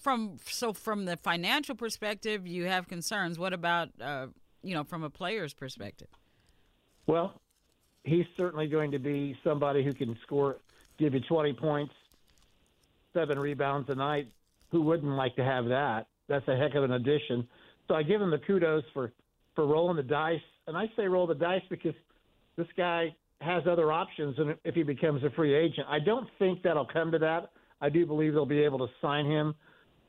from 0.00 0.38
so 0.44 0.72
from 0.72 1.04
the 1.04 1.16
financial 1.16 1.74
perspective, 1.74 2.46
you 2.46 2.64
have 2.64 2.88
concerns. 2.88 3.38
What 3.38 3.52
about 3.52 3.88
uh, 4.00 4.26
you 4.62 4.74
know 4.74 4.84
from 4.84 5.02
a 5.02 5.10
player's 5.10 5.54
perspective? 5.54 6.08
Well, 7.06 7.40
he's 8.04 8.26
certainly 8.36 8.66
going 8.66 8.90
to 8.90 8.98
be 8.98 9.36
somebody 9.42 9.82
who 9.82 9.94
can 9.94 10.16
score, 10.26 10.56
give 10.98 11.14
you 11.14 11.20
20 11.20 11.54
points, 11.54 11.94
seven 13.14 13.38
rebounds 13.38 13.88
a 13.88 13.94
night. 13.94 14.28
Who 14.70 14.82
wouldn't 14.82 15.12
like 15.12 15.34
to 15.36 15.44
have 15.44 15.66
that? 15.66 16.06
That's 16.28 16.46
a 16.48 16.56
heck 16.56 16.74
of 16.74 16.84
an 16.84 16.92
addition. 16.92 17.46
So 17.86 17.94
I 17.94 18.02
give 18.02 18.20
him 18.20 18.30
the 18.30 18.38
kudos 18.38 18.84
for 18.92 19.12
for 19.54 19.66
rolling 19.66 19.96
the 19.96 20.02
dice, 20.02 20.40
and 20.66 20.76
I 20.76 20.84
say 20.96 21.08
roll 21.08 21.26
the 21.26 21.34
dice 21.34 21.62
because 21.68 21.94
this 22.56 22.68
guy 22.76 23.14
has 23.40 23.64
other 23.70 23.90
options, 23.90 24.38
and 24.38 24.54
if 24.64 24.74
he 24.74 24.82
becomes 24.82 25.22
a 25.24 25.30
free 25.30 25.54
agent, 25.54 25.86
I 25.88 25.98
don't 25.98 26.28
think 26.38 26.62
that'll 26.62 26.86
come 26.86 27.10
to 27.12 27.18
that. 27.18 27.50
I 27.80 27.88
do 27.88 28.04
believe 28.06 28.34
they'll 28.34 28.46
be 28.46 28.62
able 28.62 28.78
to 28.78 28.88
sign 29.00 29.26
him. 29.26 29.54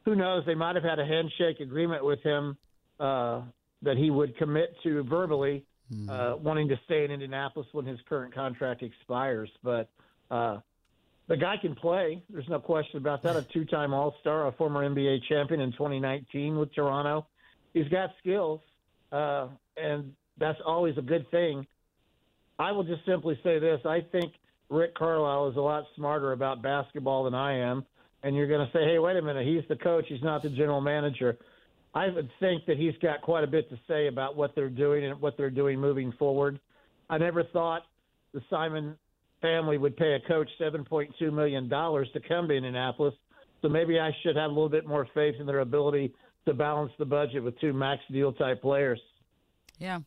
Who 0.05 0.15
knows? 0.15 0.43
They 0.45 0.55
might 0.55 0.75
have 0.75 0.83
had 0.83 0.99
a 0.99 1.05
handshake 1.05 1.59
agreement 1.59 2.03
with 2.03 2.21
him 2.23 2.57
uh, 2.99 3.41
that 3.81 3.97
he 3.97 4.09
would 4.09 4.37
commit 4.37 4.75
to 4.83 5.03
verbally, 5.03 5.65
mm-hmm. 5.93 6.09
uh, 6.09 6.37
wanting 6.37 6.67
to 6.69 6.79
stay 6.85 7.05
in 7.05 7.11
Indianapolis 7.11 7.67
when 7.71 7.85
his 7.85 7.99
current 8.07 8.33
contract 8.33 8.81
expires. 8.81 9.49
But 9.63 9.89
uh, 10.31 10.59
the 11.29 11.37
guy 11.37 11.55
can 11.57 11.75
play. 11.75 12.21
There's 12.29 12.49
no 12.49 12.59
question 12.59 12.97
about 12.97 13.21
that. 13.23 13.35
A 13.35 13.43
two-time 13.43 13.93
All-Star, 13.93 14.47
a 14.47 14.51
former 14.53 14.81
NBA 14.81 15.19
champion 15.29 15.61
in 15.61 15.71
2019 15.71 16.57
with 16.57 16.73
Toronto. 16.73 17.27
He's 17.73 17.87
got 17.87 18.09
skills, 18.19 18.59
uh, 19.11 19.47
and 19.77 20.11
that's 20.39 20.57
always 20.65 20.97
a 20.97 21.03
good 21.03 21.29
thing. 21.29 21.67
I 22.57 22.71
will 22.71 22.83
just 22.83 23.05
simply 23.05 23.39
say 23.43 23.59
this: 23.59 23.79
I 23.85 24.01
think 24.11 24.33
Rick 24.69 24.95
Carlisle 24.95 25.49
is 25.49 25.55
a 25.55 25.61
lot 25.61 25.83
smarter 25.95 26.31
about 26.31 26.63
basketball 26.63 27.23
than 27.25 27.35
I 27.35 27.59
am. 27.59 27.85
And 28.23 28.35
you're 28.35 28.47
going 28.47 28.65
to 28.65 28.73
say, 28.73 28.83
"Hey, 28.83 28.97
wait 28.97 29.15
a 29.15 29.21
minute, 29.21 29.45
he's 29.45 29.63
the 29.69 29.75
coach; 29.75 30.05
he's 30.09 30.23
not 30.23 30.41
the 30.41 30.49
general 30.49 30.81
manager." 30.81 31.37
I 31.93 32.07
would 32.09 32.29
think 32.39 32.65
that 32.65 32.77
he's 32.77 32.93
got 33.01 33.21
quite 33.21 33.43
a 33.43 33.47
bit 33.47 33.69
to 33.69 33.79
say 33.87 34.07
about 34.07 34.35
what 34.35 34.55
they're 34.55 34.69
doing 34.69 35.05
and 35.05 35.21
what 35.21 35.37
they're 35.37 35.49
doing 35.49 35.79
moving 35.79 36.11
forward. 36.19 36.59
I 37.09 37.17
never 37.17 37.43
thought 37.43 37.83
the 38.33 38.41
Simon 38.49 38.95
family 39.41 39.77
would 39.77 39.95
pay 39.97 40.13
a 40.13 40.27
coach 40.27 40.49
$7.2 40.59 41.33
million 41.33 41.69
to 41.69 42.19
come 42.27 42.47
to 42.47 42.53
Indianapolis. 42.53 43.13
So 43.61 43.69
maybe 43.69 43.99
I 43.99 44.11
should 44.23 44.35
have 44.35 44.51
a 44.51 44.53
little 44.53 44.69
bit 44.69 44.87
more 44.87 45.07
faith 45.13 45.35
in 45.39 45.45
their 45.45 45.59
ability 45.59 46.13
to 46.45 46.53
balance 46.53 46.91
the 46.97 47.05
budget 47.05 47.43
with 47.43 47.59
two 47.59 47.73
max 47.73 48.01
deal 48.11 48.31
type 48.33 48.61
players. 48.61 49.01
Yeah. 49.77 49.99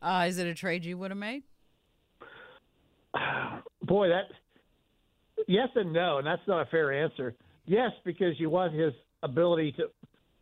Uh, 0.00 0.26
is 0.28 0.38
it 0.38 0.46
a 0.46 0.54
trade 0.54 0.84
you 0.84 0.98
would 0.98 1.10
have 1.10 1.18
made? 1.18 1.42
Boy, 3.82 4.08
that 4.08 4.24
yes 5.46 5.68
and 5.74 5.92
no, 5.92 6.18
and 6.18 6.26
that's 6.26 6.46
not 6.46 6.66
a 6.66 6.70
fair 6.70 6.92
answer. 6.92 7.34
Yes, 7.66 7.90
because 8.04 8.38
you 8.38 8.50
want 8.50 8.74
his 8.74 8.92
ability 9.22 9.72
to 9.72 9.90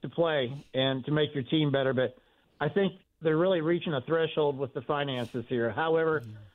to 0.02 0.08
play 0.08 0.52
and 0.74 1.04
to 1.06 1.12
make 1.12 1.30
your 1.32 1.44
team 1.44 1.72
better, 1.72 1.94
but 1.94 2.16
I 2.60 2.68
think 2.68 2.92
they're 3.22 3.36
really 3.36 3.60
reaching 3.60 3.94
a 3.94 4.00
threshold 4.02 4.58
with 4.58 4.74
the 4.74 4.82
finances 4.82 5.44
here. 5.48 5.70
However, 5.70 6.20
mm-hmm 6.20 6.45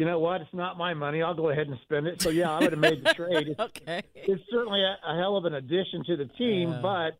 you 0.00 0.06
know 0.06 0.18
what? 0.18 0.40
It's 0.40 0.54
not 0.54 0.78
my 0.78 0.94
money. 0.94 1.20
I'll 1.20 1.34
go 1.34 1.50
ahead 1.50 1.68
and 1.68 1.78
spend 1.82 2.06
it. 2.06 2.22
So 2.22 2.30
yeah, 2.30 2.50
I 2.50 2.60
would 2.60 2.72
have 2.72 2.80
made 2.80 3.04
the 3.04 3.12
trade. 3.14 3.48
It's, 3.48 3.60
okay. 3.60 4.02
It's 4.14 4.42
certainly 4.50 4.80
a, 4.82 4.96
a, 5.06 5.18
hell 5.18 5.36
of 5.36 5.44
an 5.44 5.52
addition 5.52 6.02
to 6.06 6.16
the 6.16 6.24
team, 6.24 6.70
yeah. 6.70 6.80
but 6.80 7.10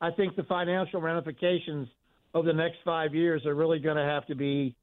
I 0.00 0.12
think 0.12 0.34
the 0.34 0.42
financial 0.44 1.02
ramifications 1.02 1.88
over 2.32 2.46
the 2.46 2.54
next 2.54 2.78
five 2.86 3.14
years 3.14 3.44
are 3.44 3.54
really 3.54 3.80
going 3.80 3.98
to 3.98 4.04
have 4.04 4.24
to 4.28 4.34
be 4.34 4.74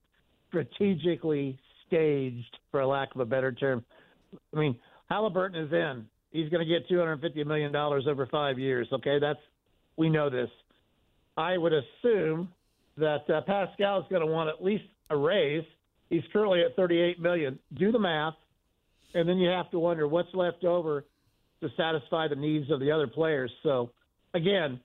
strategically 0.50 1.58
staged, 1.88 2.56
for 2.70 2.86
lack 2.86 3.16
of 3.16 3.22
a 3.22 3.26
better 3.26 3.52
term. 3.52 3.84
I 4.56 4.60
mean, 4.60 4.78
Haliburton 5.10 5.66
is 5.66 5.74
in. 5.74 6.06
He's 6.30 6.52
going 6.52 6.64
to 6.64 6.72
get 6.72 6.88
two 6.88 7.00
hundred 7.00 7.20
fifty 7.20 7.44
million 7.44 7.72
dollars 7.72 8.06
over 8.08 8.28
five 8.28 8.60
years. 8.60 8.88
Okay, 8.94 9.18
that's 9.18 9.40
we 9.98 10.08
know 10.08 10.30
this. 10.30 10.52
I 11.36 11.58
would 11.58 11.74
assume 11.74 12.50
that 12.98 13.28
uh, 13.28 13.42
Pascal 13.42 14.02
is 14.02 14.06
going 14.12 14.22
to 14.22 14.32
want 14.32 14.50
at 14.50 14.64
least 14.64 14.84
a 15.10 15.18
raise 15.18 15.66
He's 16.10 16.24
currently 16.34 16.62
at 16.62 16.76
38 16.76 17.20
million. 17.20 17.60
Do 17.74 17.92
the 17.92 18.00
math, 18.00 18.34
and 19.14 19.28
then 19.28 19.38
you 19.38 19.50
have 19.50 19.70
to 19.72 19.80
wonder 19.80 20.08
what's 20.08 20.34
left 20.34 20.64
over 20.64 21.06
to 21.62 21.70
satisfy 21.78 22.28
the 22.28 22.36
needs 22.36 22.72
of 22.72 22.80
the 22.80 22.92
other 22.92 23.08
players. 23.08 23.52
So, 23.64 23.92
again, 24.34 24.80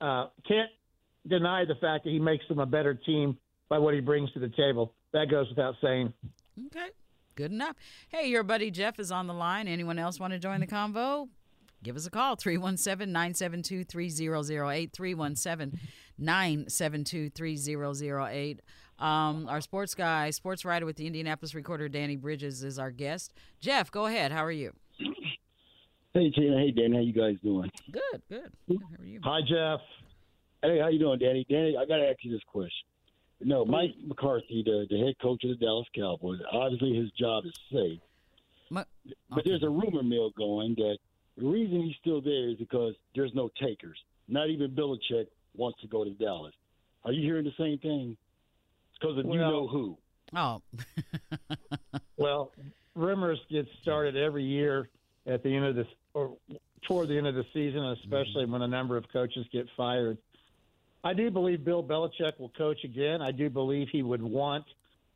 uh, 0.00 0.28
can't 0.46 0.70
deny 1.26 1.64
the 1.64 1.74
fact 1.74 2.04
that 2.04 2.10
he 2.10 2.18
makes 2.18 2.46
them 2.48 2.58
a 2.58 2.66
better 2.66 2.94
team 2.94 3.36
by 3.68 3.78
what 3.78 3.94
he 3.94 4.00
brings 4.00 4.30
to 4.32 4.40
the 4.40 4.50
table. 4.50 4.94
That 5.12 5.30
goes 5.30 5.48
without 5.48 5.74
saying. 5.82 6.12
Okay, 6.66 6.88
good 7.34 7.52
enough. 7.52 7.76
Hey, 8.08 8.28
your 8.28 8.42
buddy 8.42 8.70
Jeff 8.70 8.98
is 8.98 9.10
on 9.10 9.26
the 9.26 9.34
line. 9.34 9.68
Anyone 9.68 9.98
else 9.98 10.20
want 10.20 10.32
to 10.32 10.38
join 10.38 10.60
the 10.60 10.66
convo? 10.66 11.28
Give 11.82 11.96
us 11.96 12.06
a 12.06 12.10
call 12.10 12.36
317 12.36 13.12
972 13.12 13.84
3008. 13.84 14.92
317 14.92 15.80
972 16.18 17.30
3008. 17.30 18.60
Um, 18.98 19.46
our 19.48 19.60
sports 19.60 19.94
guy, 19.94 20.30
sports 20.30 20.64
writer 20.64 20.84
with 20.84 20.96
the 20.96 21.06
Indianapolis 21.06 21.54
Recorder, 21.54 21.88
Danny 21.88 22.16
Bridges, 22.16 22.64
is 22.64 22.78
our 22.78 22.90
guest. 22.90 23.32
Jeff, 23.60 23.90
go 23.90 24.06
ahead. 24.06 24.32
How 24.32 24.44
are 24.44 24.52
you? 24.52 24.72
Hey, 26.14 26.30
Tina. 26.30 26.58
Hey, 26.58 26.72
Danny. 26.72 26.96
How 26.96 27.02
you 27.02 27.12
guys 27.12 27.36
doing? 27.42 27.70
Good, 27.92 28.22
good. 28.28 28.52
How 28.68 29.02
are 29.02 29.06
you? 29.06 29.20
Hi, 29.22 29.40
Jeff. 29.48 29.80
Hey, 30.62 30.80
how 30.80 30.88
you 30.88 30.98
doing, 30.98 31.18
Danny? 31.20 31.46
Danny, 31.48 31.76
I 31.76 31.84
got 31.84 31.98
to 31.98 32.08
ask 32.08 32.18
you 32.22 32.32
this 32.32 32.42
question. 32.48 32.86
No, 33.40 33.64
Mike 33.64 33.94
McCarthy, 34.04 34.64
the, 34.64 34.86
the 34.90 34.98
head 34.98 35.14
coach 35.22 35.44
of 35.44 35.50
the 35.50 35.64
Dallas 35.64 35.86
Cowboys, 35.94 36.40
obviously 36.52 36.96
his 36.96 37.10
job 37.12 37.44
is 37.46 37.52
safe. 37.72 38.00
My, 38.68 38.80
okay. 38.80 39.14
But 39.30 39.44
there's 39.44 39.62
a 39.62 39.68
rumor 39.68 40.02
mill 40.02 40.30
going 40.36 40.74
that 40.74 40.98
the 41.36 41.46
reason 41.46 41.82
he's 41.82 41.94
still 42.00 42.20
there 42.20 42.48
is 42.48 42.56
because 42.56 42.94
there's 43.14 43.32
no 43.34 43.48
takers. 43.62 43.96
Not 44.26 44.50
even 44.50 44.72
Belichick 44.72 45.28
wants 45.54 45.80
to 45.82 45.86
go 45.86 46.02
to 46.02 46.10
Dallas. 46.10 46.52
Are 47.04 47.12
you 47.12 47.22
hearing 47.22 47.44
the 47.44 47.52
same 47.56 47.78
thing? 47.78 48.16
Because 48.98 49.18
of 49.18 49.24
well, 49.24 49.34
you 49.34 49.40
know 49.40 49.66
who. 49.66 49.98
Oh. 50.34 50.62
well, 52.16 52.52
rumors 52.94 53.40
get 53.50 53.66
started 53.82 54.16
every 54.16 54.44
year 54.44 54.88
at 55.26 55.42
the 55.42 55.54
end 55.54 55.64
of 55.64 55.74
this 55.76 55.86
or 56.14 56.36
toward 56.86 57.08
the 57.08 57.16
end 57.16 57.26
of 57.26 57.34
the 57.34 57.44
season, 57.52 57.84
especially 57.84 58.44
mm-hmm. 58.44 58.52
when 58.52 58.62
a 58.62 58.68
number 58.68 58.96
of 58.96 59.04
coaches 59.12 59.46
get 59.52 59.66
fired. 59.76 60.18
I 61.04 61.14
do 61.14 61.30
believe 61.30 61.64
Bill 61.64 61.82
Belichick 61.82 62.38
will 62.38 62.50
coach 62.50 62.82
again. 62.84 63.22
I 63.22 63.30
do 63.30 63.48
believe 63.48 63.88
he 63.90 64.02
would 64.02 64.22
want 64.22 64.64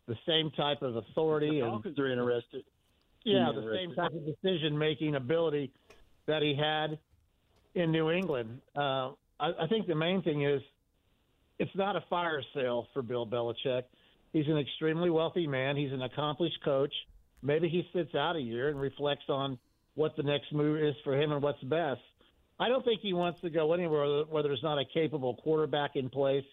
the 0.06 0.16
same 0.26 0.50
type 0.52 0.82
of 0.82 0.96
authority. 0.96 1.60
The 1.60 1.66
Falcons 1.66 1.98
and, 1.98 2.06
are 2.06 2.12
interested. 2.12 2.64
Yeah, 3.24 3.50
the 3.52 3.62
interested. 3.62 3.78
same 3.78 3.94
type 3.94 4.12
of 4.12 4.24
decision 4.24 4.78
making 4.78 5.16
ability 5.16 5.72
that 6.26 6.42
he 6.42 6.54
had 6.54 6.98
in 7.74 7.90
New 7.90 8.10
England. 8.10 8.60
Uh, 8.76 9.10
I, 9.40 9.52
I 9.62 9.66
think 9.68 9.86
the 9.86 9.94
main 9.94 10.22
thing 10.22 10.42
is 10.44 10.62
it's 11.62 11.76
not 11.76 11.94
a 11.94 12.02
fire 12.10 12.42
sale 12.54 12.88
for 12.92 13.02
Bill 13.02 13.24
Belichick. 13.24 13.82
He's 14.32 14.48
an 14.48 14.58
extremely 14.58 15.10
wealthy 15.10 15.46
man. 15.46 15.76
He's 15.76 15.92
an 15.92 16.02
accomplished 16.02 16.58
coach. 16.64 16.92
Maybe 17.40 17.68
he 17.68 17.86
sits 17.96 18.16
out 18.16 18.34
a 18.34 18.40
year 18.40 18.68
and 18.68 18.80
reflects 18.80 19.26
on 19.28 19.56
what 19.94 20.16
the 20.16 20.24
next 20.24 20.52
move 20.52 20.82
is 20.82 20.96
for 21.04 21.14
him 21.14 21.30
and 21.30 21.40
what's 21.40 21.62
best. 21.62 22.00
I 22.58 22.68
don't 22.68 22.84
think 22.84 23.00
he 23.00 23.12
wants 23.12 23.40
to 23.42 23.50
go 23.50 23.74
anywhere 23.74 24.24
where 24.24 24.42
there's 24.42 24.62
not 24.64 24.78
a 24.78 24.84
capable 24.92 25.36
quarterback 25.36 25.92
in 25.94 26.10
place 26.10 26.44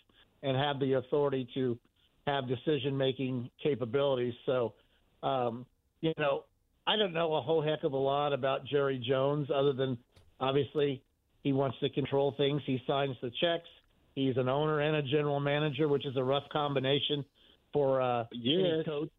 and 0.44 0.56
have 0.56 0.80
the 0.80 0.94
authority 0.94 1.48
to 1.56 1.76
have 2.28 2.48
decision 2.48 2.96
making 2.96 3.50
capabilities. 3.64 4.36
So, 4.46 4.74
um, 5.24 5.66
you 6.02 6.14
know, 6.20 6.44
I 6.86 6.98
don't 6.98 7.14
know 7.14 7.34
a 7.34 7.42
whole 7.42 7.64
heck 7.64 7.84
of 7.84 7.94
a 7.94 7.98
lot 7.98 8.32
about 8.32 8.64
Jerry 8.68 9.04
Jones 9.04 9.50
other 9.52 9.74
than 9.74 9.98
obviously 10.40 11.02
he 11.42 11.52
wants 11.52 11.78
to 11.80 11.90
control 11.90 12.36
things. 12.38 12.62
He 12.68 12.80
signs 12.86 13.16
the 13.24 13.32
checks. 13.42 13.70
He's 14.16 14.38
an 14.38 14.50
owner 14.50 14.80
and 14.80 14.96
a 14.96 15.02
general 15.02 15.40
manager, 15.40 15.88
which 15.88 16.06
is 16.06 16.16
a 16.18 16.24
rough 16.24 16.48
combination 16.52 17.24
for 17.72 18.02
uh, 18.02 18.26
yes. 18.32 18.86
coach. 18.86 19.10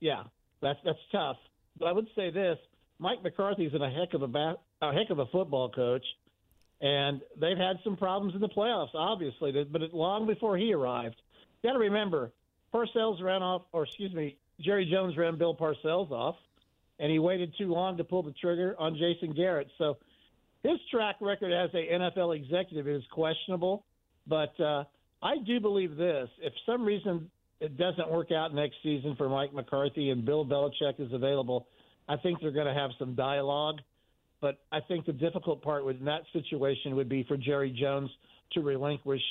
Yeah, 0.00 0.24
that's 0.60 0.78
that's 0.84 0.98
tough. 1.10 1.36
But 1.78 1.86
I 1.86 1.92
would 1.92 2.06
say 2.14 2.30
this: 2.30 2.58
Mike 2.98 3.22
McCarthy's 3.22 3.72
in 3.74 3.82
a 3.82 3.90
heck 3.90 4.14
of 4.14 4.22
a 4.22 4.28
ba- 4.28 4.58
a 4.82 4.92
heck 4.92 5.10
of 5.10 5.18
a 5.18 5.26
football 5.26 5.70
coach, 5.70 6.04
and 6.80 7.20
they've 7.40 7.56
had 7.56 7.76
some 7.82 7.96
problems 7.96 8.34
in 8.34 8.40
the 8.40 8.48
playoffs, 8.48 8.94
obviously. 8.94 9.52
But 9.64 9.94
long 9.94 10.26
before 10.26 10.56
he 10.56 10.72
arrived, 10.72 11.16
you 11.62 11.70
got 11.70 11.74
to 11.74 11.78
remember, 11.78 12.32
Parcells 12.72 13.22
ran 13.22 13.42
off, 13.42 13.62
or 13.72 13.84
excuse 13.84 14.12
me, 14.12 14.36
Jerry 14.60 14.88
Jones 14.90 15.16
ran 15.16 15.36
Bill 15.38 15.54
Parcells 15.56 16.10
off. 16.10 16.36
and 16.98 17.10
he 17.10 17.18
waited 17.18 17.54
too 17.58 17.72
long 17.72 17.96
to 17.96 18.04
pull 18.04 18.22
the 18.22 18.32
trigger 18.32 18.74
on 18.78 18.96
Jason 18.96 19.34
Garrett. 19.34 19.68
So 19.78 19.98
his 20.62 20.78
track 20.90 21.16
record 21.20 21.52
as 21.52 21.70
a 21.74 21.86
NFL 21.92 22.36
executive 22.36 22.88
is 22.88 23.02
questionable. 23.10 23.84
But 24.26 24.58
uh, 24.60 24.84
I 25.22 25.38
do 25.46 25.60
believe 25.60 25.96
this: 25.96 26.28
if 26.40 26.52
some 26.64 26.84
reason 26.84 27.30
it 27.60 27.76
doesn't 27.76 28.10
work 28.10 28.32
out 28.32 28.54
next 28.54 28.76
season 28.82 29.14
for 29.16 29.28
Mike 29.28 29.52
McCarthy 29.54 30.10
and 30.10 30.24
Bill 30.24 30.44
Belichick 30.44 31.00
is 31.00 31.12
available, 31.12 31.66
I 32.08 32.16
think 32.16 32.40
they're 32.40 32.50
going 32.50 32.66
to 32.66 32.74
have 32.74 32.90
some 32.98 33.14
dialogue. 33.14 33.76
But 34.40 34.58
I 34.70 34.80
think 34.80 35.06
the 35.06 35.12
difficult 35.12 35.62
part 35.62 35.86
in 35.86 36.04
that 36.04 36.22
situation 36.32 36.94
would 36.96 37.08
be 37.08 37.24
for 37.24 37.36
Jerry 37.36 37.74
Jones 37.78 38.10
to 38.52 38.60
relinquish 38.60 39.22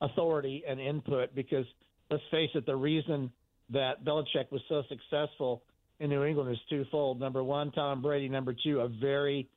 authority 0.00 0.62
and 0.68 0.78
input 0.78 1.34
because 1.34 1.66
let's 2.10 2.22
face 2.30 2.50
it, 2.54 2.66
the 2.66 2.76
reason 2.76 3.30
that 3.70 4.04
Belichick 4.04 4.52
was 4.52 4.60
so 4.68 4.82
successful 4.88 5.62
in 5.98 6.10
New 6.10 6.24
England 6.24 6.52
is 6.52 6.58
twofold. 6.70 7.18
Number 7.18 7.42
one, 7.42 7.72
Tom 7.72 8.02
Brady. 8.02 8.28
Number 8.28 8.54
two, 8.54 8.80
a 8.80 8.88
very 8.88 9.48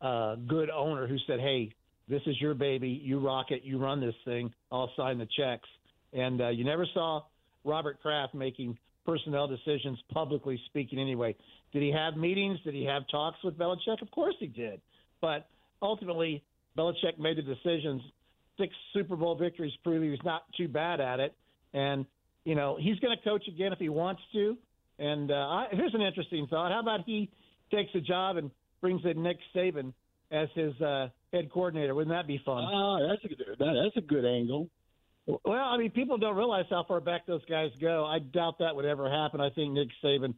uh, 0.00 0.36
good 0.36 0.70
owner 0.70 1.06
who 1.06 1.18
said, 1.26 1.40
"Hey, 1.40 1.74
this 2.10 2.22
is 2.26 2.40
your 2.40 2.54
baby. 2.54 3.00
You 3.02 3.20
rock 3.20 3.46
it. 3.50 3.62
You 3.64 3.78
run 3.78 4.00
this 4.00 4.14
thing. 4.24 4.52
I'll 4.70 4.90
sign 4.96 5.18
the 5.18 5.28
checks." 5.38 5.68
And 6.12 6.40
uh, 6.40 6.48
you 6.48 6.64
never 6.64 6.86
saw 6.92 7.22
Robert 7.64 8.00
Kraft 8.02 8.34
making 8.34 8.76
personnel 9.06 9.46
decisions 9.46 9.98
publicly 10.12 10.60
speaking. 10.66 10.98
Anyway, 10.98 11.36
did 11.72 11.82
he 11.82 11.92
have 11.92 12.16
meetings? 12.16 12.58
Did 12.64 12.74
he 12.74 12.84
have 12.84 13.02
talks 13.10 13.38
with 13.44 13.56
Belichick? 13.56 14.02
Of 14.02 14.10
course 14.10 14.34
he 14.38 14.46
did. 14.46 14.80
But 15.20 15.48
ultimately, 15.82 16.42
Belichick 16.76 17.18
made 17.18 17.38
the 17.38 17.42
decisions. 17.42 18.02
Six 18.58 18.74
Super 18.92 19.16
Bowl 19.16 19.36
victories 19.36 19.72
prove 19.82 20.02
he 20.02 20.10
was 20.10 20.20
not 20.24 20.42
too 20.56 20.68
bad 20.68 21.00
at 21.00 21.20
it. 21.20 21.34
And, 21.72 22.04
you 22.44 22.54
know, 22.54 22.76
he's 22.78 22.98
going 22.98 23.16
to 23.16 23.24
coach 23.24 23.46
again 23.48 23.72
if 23.72 23.78
he 23.78 23.88
wants 23.88 24.20
to. 24.32 24.56
And 24.98 25.30
uh, 25.30 25.34
I, 25.34 25.66
here's 25.70 25.94
an 25.94 26.02
interesting 26.02 26.46
thought. 26.48 26.70
How 26.70 26.80
about 26.80 27.00
he 27.06 27.30
takes 27.72 27.90
a 27.94 28.00
job 28.00 28.36
and 28.36 28.50
brings 28.80 29.00
in 29.04 29.22
Nick 29.22 29.38
Saban 29.54 29.92
as 30.30 30.48
his 30.54 30.78
uh, 30.80 31.08
head 31.32 31.50
coordinator? 31.50 31.94
Wouldn't 31.94 32.14
that 32.14 32.26
be 32.26 32.40
fun? 32.44 32.64
Ah, 32.64 32.98
that's 33.08 33.24
a 33.24 33.28
good, 33.28 33.38
that, 33.58 33.82
that's 33.84 33.96
a 33.96 34.06
good 34.06 34.24
angle. 34.24 34.68
Well, 35.26 35.54
I 35.54 35.76
mean, 35.76 35.90
people 35.90 36.18
don't 36.18 36.36
realize 36.36 36.64
how 36.70 36.84
far 36.88 37.00
back 37.00 37.26
those 37.26 37.44
guys 37.48 37.70
go. 37.80 38.04
I 38.04 38.18
doubt 38.18 38.58
that 38.58 38.74
would 38.74 38.84
ever 38.84 39.10
happen. 39.10 39.40
I 39.40 39.50
think 39.50 39.72
Nick 39.72 39.88
Saban 40.02 40.34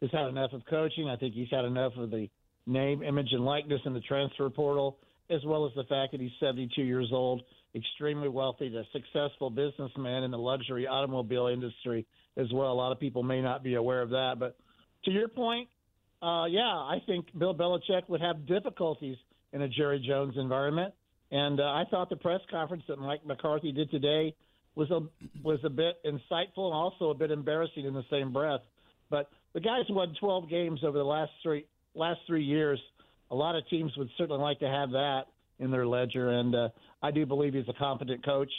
has 0.00 0.10
had 0.12 0.28
enough 0.28 0.52
of 0.52 0.62
coaching. 0.68 1.08
I 1.08 1.16
think 1.16 1.34
he's 1.34 1.48
had 1.50 1.64
enough 1.64 1.92
of 1.96 2.10
the 2.10 2.28
name, 2.66 3.02
image, 3.02 3.28
and 3.32 3.44
likeness 3.44 3.80
in 3.84 3.94
the 3.94 4.00
transfer 4.00 4.48
portal, 4.50 4.98
as 5.30 5.40
well 5.44 5.66
as 5.66 5.72
the 5.74 5.84
fact 5.84 6.12
that 6.12 6.20
he's 6.20 6.30
72 6.38 6.82
years 6.82 7.08
old, 7.12 7.42
extremely 7.74 8.28
wealthy, 8.28 8.74
a 8.76 8.84
successful 8.92 9.50
businessman 9.50 10.22
in 10.22 10.30
the 10.30 10.38
luxury 10.38 10.86
automobile 10.86 11.46
industry 11.48 12.06
as 12.36 12.46
well. 12.52 12.72
A 12.72 12.74
lot 12.74 12.92
of 12.92 13.00
people 13.00 13.22
may 13.22 13.40
not 13.40 13.64
be 13.64 13.74
aware 13.74 14.02
of 14.02 14.10
that. 14.10 14.34
But 14.38 14.56
to 15.06 15.10
your 15.10 15.28
point, 15.28 15.68
uh, 16.22 16.44
yeah, 16.44 16.62
I 16.62 16.98
think 17.06 17.26
Bill 17.36 17.54
Belichick 17.54 18.08
would 18.08 18.20
have 18.20 18.46
difficulties 18.46 19.16
in 19.52 19.62
a 19.62 19.68
Jerry 19.68 20.04
Jones 20.06 20.34
environment. 20.36 20.94
And 21.30 21.60
uh, 21.60 21.64
I 21.64 21.84
thought 21.90 22.08
the 22.08 22.16
press 22.16 22.40
conference 22.50 22.84
that 22.88 22.98
Mike 22.98 23.26
McCarthy 23.26 23.72
did 23.72 23.90
today 23.90 24.34
was 24.74 24.90
a 24.90 25.00
was 25.42 25.58
a 25.64 25.70
bit 25.70 25.96
insightful 26.04 26.66
and 26.66 26.74
also 26.74 27.10
a 27.10 27.14
bit 27.14 27.30
embarrassing 27.30 27.84
in 27.84 27.94
the 27.94 28.04
same 28.10 28.32
breath. 28.32 28.60
But 29.10 29.30
the 29.54 29.60
guys 29.60 29.84
won 29.88 30.14
12 30.20 30.48
games 30.48 30.80
over 30.84 30.98
the 30.98 31.04
last 31.04 31.32
three 31.42 31.66
last 31.94 32.20
three 32.26 32.44
years. 32.44 32.80
A 33.30 33.34
lot 33.34 33.56
of 33.56 33.68
teams 33.68 33.92
would 33.96 34.08
certainly 34.16 34.40
like 34.40 34.60
to 34.60 34.68
have 34.68 34.90
that 34.90 35.22
in 35.58 35.70
their 35.70 35.86
ledger, 35.86 36.30
and 36.30 36.54
uh, 36.54 36.68
I 37.02 37.10
do 37.10 37.26
believe 37.26 37.54
he's 37.54 37.68
a 37.68 37.78
competent 37.78 38.24
coach. 38.24 38.52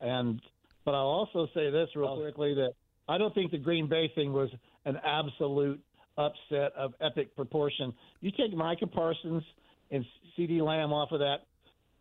And 0.00 0.40
but 0.84 0.94
I'll 0.94 1.06
also 1.06 1.46
say 1.54 1.70
this 1.70 1.88
real 1.94 2.16
quickly 2.16 2.54
that 2.54 2.72
I 3.08 3.18
don't 3.18 3.34
think 3.34 3.50
the 3.50 3.58
Green 3.58 3.88
Bay 3.88 4.10
thing 4.14 4.32
was 4.32 4.50
an 4.86 4.96
absolute 5.04 5.80
upset 6.16 6.72
of 6.76 6.94
epic 7.00 7.36
proportion. 7.36 7.92
You 8.20 8.30
take 8.32 8.54
Micah 8.54 8.86
Parsons 8.86 9.42
and 9.90 10.04
CeeDee 10.36 10.60
Lamb 10.60 10.92
off 10.92 11.12
of 11.12 11.20
that 11.20 11.46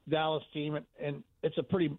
Dallas 0.09 0.43
team, 0.53 0.77
and 1.01 1.23
it's 1.43 1.57
a 1.57 1.63
pretty 1.63 1.95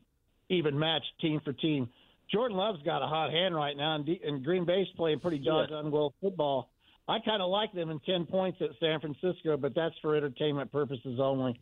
even 0.49 0.79
match 0.79 1.03
team 1.21 1.41
for 1.45 1.53
team. 1.53 1.89
Jordan 2.33 2.57
Love's 2.57 2.83
got 2.83 3.03
a 3.03 3.07
hot 3.07 3.31
hand 3.31 3.55
right 3.55 3.77
now, 3.77 3.97
and, 3.97 4.05
D- 4.05 4.21
and 4.25 4.45
Green 4.45 4.65
Bay's 4.65 4.87
playing 4.97 5.21
pretty 5.21 5.39
doggone 5.39 5.87
yeah. 5.87 5.91
well 5.91 6.15
football. 6.21 6.71
I 7.07 7.19
kind 7.21 7.41
of 7.41 7.51
like 7.51 7.73
them 7.73 7.89
in 7.91 8.01
10 8.01 8.27
points 8.27 8.59
at 8.61 8.69
San 8.81 9.01
Francisco, 9.01 9.57
but 9.57 9.75
that's 9.75 9.95
for 10.03 10.15
entertainment 10.15 10.71
purposes 10.71 11.19
only. 11.19 11.59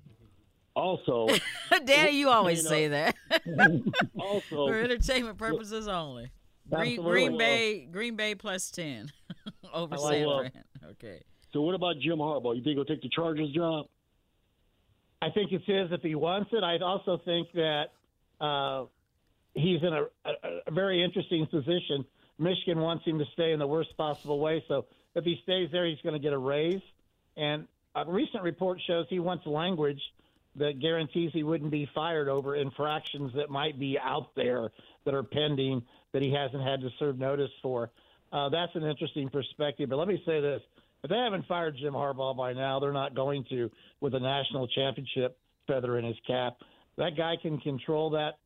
Also, 0.75 1.29
Danny, 1.85 2.19
you 2.19 2.29
always 2.29 2.59
you 2.59 2.65
know, 2.65 2.71
say 2.71 2.89
that. 2.89 3.15
also, 4.19 4.67
for 4.67 4.75
entertainment 4.75 5.39
purposes 5.39 5.89
only. 5.89 6.31
Green, 6.69 7.01
Green 7.01 7.39
Bay, 7.39 7.89
Green 7.91 8.17
Bay 8.17 8.35
plus 8.35 8.71
10 8.73 9.11
over 9.73 9.97
San 9.97 10.25
Fran. 10.25 10.65
Okay. 10.91 11.23
So 11.53 11.63
what 11.63 11.75
about 11.75 11.95
Jim 12.01 12.19
Harbaugh? 12.19 12.57
You 12.57 12.63
think 12.63 12.77
he'll 12.77 12.85
take 12.85 13.03
the 13.03 13.09
Chargers 13.09 13.51
job? 13.53 13.87
I 15.27 15.31
think 15.31 15.51
it's 15.51 15.67
his 15.67 15.91
if 15.91 16.03
he 16.03 16.15
wants 16.15 16.51
it. 16.53 16.63
I 16.63 16.79
also 16.79 17.21
think 17.25 17.49
that 17.55 17.87
uh, 18.41 18.85
he's 19.55 19.83
in 19.83 19.93
a, 19.93 20.03
a, 20.25 20.33
a 20.69 20.71
very 20.71 21.03
interesting 21.03 21.47
position. 21.47 22.05
Michigan 22.39 22.79
wants 22.79 23.05
him 23.05 23.19
to 23.19 23.25
stay 23.33 23.51
in 23.51 23.59
the 23.59 23.67
worst 23.67 23.97
possible 23.97 24.39
way. 24.39 24.65
So 24.69 24.87
if 25.17 25.25
he 25.25 25.41
stays 25.43 25.69
there, 25.73 25.85
he's 25.85 26.01
going 26.03 26.13
to 26.13 26.21
get 26.21 26.33
a 26.33 26.39
raise. 26.39 26.83
And 27.37 27.67
a 27.97 28.05
recent 28.07 28.45
report 28.45 28.79
shows 28.87 29.07
he 29.11 29.19
wants 29.19 29.47
language 29.47 30.01
that 30.55 30.79
guarantees 30.79 31.33
he 31.33 31.43
wouldn't 31.43 31.73
be 31.73 31.91
fired 31.93 32.29
over 32.29 32.55
infractions 32.55 33.33
that 33.35 33.51
might 33.51 33.81
be 33.81 33.99
out 33.99 34.33
there 34.37 34.71
that 35.05 35.15
are 35.15 35.25
pending 35.25 35.83
that 36.13 36.23
he 36.23 36.33
hasn't 36.33 36.63
had 36.63 36.81
to 36.83 36.91
serve 37.01 37.19
notice 37.19 37.51
for. 37.63 37.91
Uh, 38.33 38.49
that's 38.49 38.75
an 38.77 38.85
interesting 38.85 39.29
perspective. 39.29 39.89
But 39.91 39.97
let 39.97 40.07
me 40.07 40.23
say 40.25 40.41
this 40.41 40.63
if 41.05 41.11
they 41.11 41.17
haven't 41.17 41.47
fired 41.47 41.77
Jim 41.81 41.93
Harbaugh 41.93 42.37
by 42.37 42.53
now, 42.53 42.81
they're 42.81 42.93
not 42.93 43.15
going 43.15 43.45
to 43.51 43.71
with 44.01 44.15
a 44.15 44.21
national 44.21 44.67
championship 44.69 45.39
feather 45.67 45.99
in 45.99 46.05
his 46.05 46.17
cap. 46.27 46.57
That 46.97 47.17
guy 47.17 47.35
can 47.41 47.59
control 47.59 48.11
that 48.11 48.39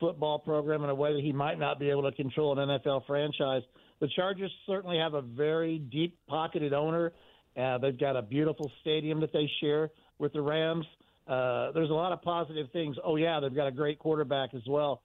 football 0.00 0.38
program 0.38 0.84
in 0.84 0.90
a 0.90 0.94
way 0.94 1.12
that 1.12 1.22
he 1.22 1.32
might 1.32 1.58
not 1.58 1.78
be 1.78 1.90
able 1.90 2.02
to 2.02 2.12
control 2.12 2.58
an 2.58 2.68
NFL 2.68 3.06
franchise. 3.06 3.62
The 4.00 4.08
Chargers 4.14 4.50
certainly 4.66 4.98
have 4.98 5.14
a 5.14 5.22
very 5.22 5.78
deep 5.78 6.16
pocketed 6.28 6.72
owner. 6.72 7.12
Uh, 7.56 7.78
they've 7.78 7.98
got 7.98 8.16
a 8.16 8.22
beautiful 8.22 8.70
stadium 8.80 9.20
that 9.20 9.32
they 9.32 9.50
share 9.60 9.90
with 10.18 10.32
the 10.32 10.40
Rams. 10.40 10.86
Uh, 11.26 11.72
there's 11.72 11.90
a 11.90 11.94
lot 11.94 12.12
of 12.12 12.22
positive 12.22 12.68
things. 12.72 12.96
Oh, 13.04 13.16
yeah, 13.16 13.40
they've 13.40 13.54
got 13.54 13.66
a 13.66 13.72
great 13.72 13.98
quarterback 13.98 14.54
as 14.54 14.62
well. 14.66 15.02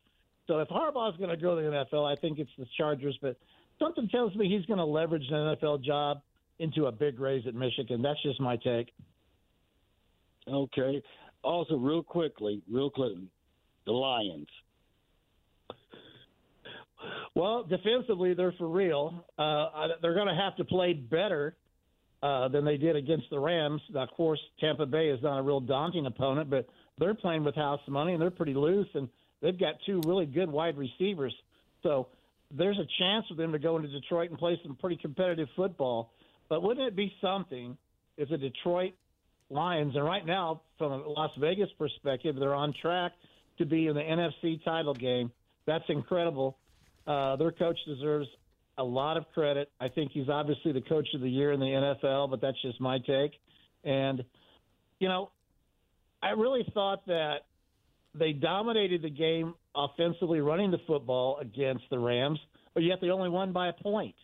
So 0.47 0.59
if 0.59 0.67
Harbaugh's 0.69 1.17
going 1.17 1.29
to 1.29 1.37
go 1.37 1.55
to 1.55 1.61
the 1.61 1.85
NFL, 1.95 2.05
I 2.05 2.19
think 2.19 2.37
it's 2.37 2.51
the 2.57 2.67
Chargers. 2.77 3.17
But 3.21 3.37
something 3.79 4.07
tells 4.09 4.35
me 4.35 4.47
he's 4.47 4.65
going 4.65 4.77
to 4.77 4.85
leverage 4.85 5.25
an 5.29 5.55
NFL 5.55 5.83
job 5.83 6.21
into 6.63 6.85
a 6.85 6.91
big 6.91 7.19
raise 7.19 7.45
at 7.47 7.55
Michigan. 7.55 8.01
That's 8.01 8.21
just 8.23 8.39
my 8.39 8.55
take. 8.57 8.91
Okay. 10.47 11.01
Also, 11.43 11.75
real 11.75 12.01
quickly, 12.01 12.61
real 12.71 12.89
quickly, 12.89 13.27
the 13.85 13.91
Lions. 13.91 14.47
Well, 17.35 17.63
defensively, 17.63 18.33
they're 18.33 18.53
for 18.57 18.67
real. 18.67 19.25
Uh, 19.37 19.87
they're 20.01 20.13
going 20.13 20.27
to 20.27 20.41
have 20.41 20.55
to 20.57 20.63
play 20.63 20.93
better 20.93 21.55
uh, 22.21 22.47
than 22.47 22.63
they 22.63 22.77
did 22.77 22.95
against 22.95 23.29
the 23.29 23.39
Rams. 23.39 23.81
Now, 23.93 24.03
of 24.03 24.11
course, 24.11 24.39
Tampa 24.61 24.85
Bay 24.85 25.09
is 25.09 25.21
not 25.21 25.39
a 25.39 25.41
real 25.41 25.59
daunting 25.59 26.05
opponent, 26.05 26.49
but 26.49 26.67
they're 26.97 27.13
playing 27.13 27.43
with 27.43 27.55
house 27.55 27.81
money 27.87 28.13
and 28.13 28.21
they're 28.21 28.31
pretty 28.31 28.53
loose, 28.53 28.87
and 28.93 29.09
they've 29.41 29.59
got 29.59 29.75
two 29.85 29.99
really 30.05 30.25
good 30.25 30.49
wide 30.49 30.77
receivers. 30.77 31.35
So 31.81 32.07
there's 32.55 32.77
a 32.77 32.87
chance 32.99 33.25
for 33.27 33.35
them 33.35 33.51
to 33.51 33.59
go 33.59 33.75
into 33.75 33.89
Detroit 33.89 34.29
and 34.29 34.39
play 34.39 34.57
some 34.63 34.75
pretty 34.75 34.95
competitive 34.95 35.49
football. 35.55 36.13
But 36.49 36.63
wouldn't 36.63 36.87
it 36.87 36.95
be 36.95 37.13
something 37.21 37.77
if 38.17 38.29
the 38.29 38.37
Detroit 38.37 38.93
Lions, 39.49 39.95
and 39.95 40.03
right 40.03 40.25
now, 40.25 40.61
from 40.77 40.91
a 40.91 41.07
Las 41.07 41.31
Vegas 41.39 41.69
perspective, 41.77 42.35
they're 42.39 42.55
on 42.55 42.73
track 42.81 43.11
to 43.57 43.65
be 43.65 43.87
in 43.87 43.95
the 43.95 44.01
NFC 44.01 44.63
title 44.63 44.93
game. 44.93 45.31
That's 45.65 45.83
incredible. 45.89 46.57
Uh, 47.05 47.35
their 47.35 47.51
coach 47.51 47.77
deserves 47.85 48.27
a 48.77 48.83
lot 48.83 49.17
of 49.17 49.25
credit. 49.33 49.69
I 49.79 49.89
think 49.89 50.11
he's 50.11 50.29
obviously 50.29 50.71
the 50.71 50.81
coach 50.81 51.07
of 51.13 51.21
the 51.21 51.29
year 51.29 51.51
in 51.51 51.59
the 51.59 51.65
NFL, 51.65 52.29
but 52.29 52.41
that's 52.41 52.59
just 52.61 52.81
my 52.81 52.97
take. 52.99 53.33
And, 53.83 54.23
you 54.99 55.07
know, 55.07 55.29
I 56.21 56.31
really 56.31 56.65
thought 56.73 57.05
that 57.07 57.41
they 58.15 58.31
dominated 58.33 59.01
the 59.01 59.09
game 59.09 59.53
offensively 59.75 60.39
running 60.39 60.71
the 60.71 60.79
football 60.87 61.37
against 61.39 61.83
the 61.89 61.99
Rams, 61.99 62.39
but 62.73 62.83
yet 62.83 62.99
they 63.01 63.09
only 63.09 63.29
won 63.29 63.51
by 63.51 63.67
a 63.67 63.73
point. 63.73 64.15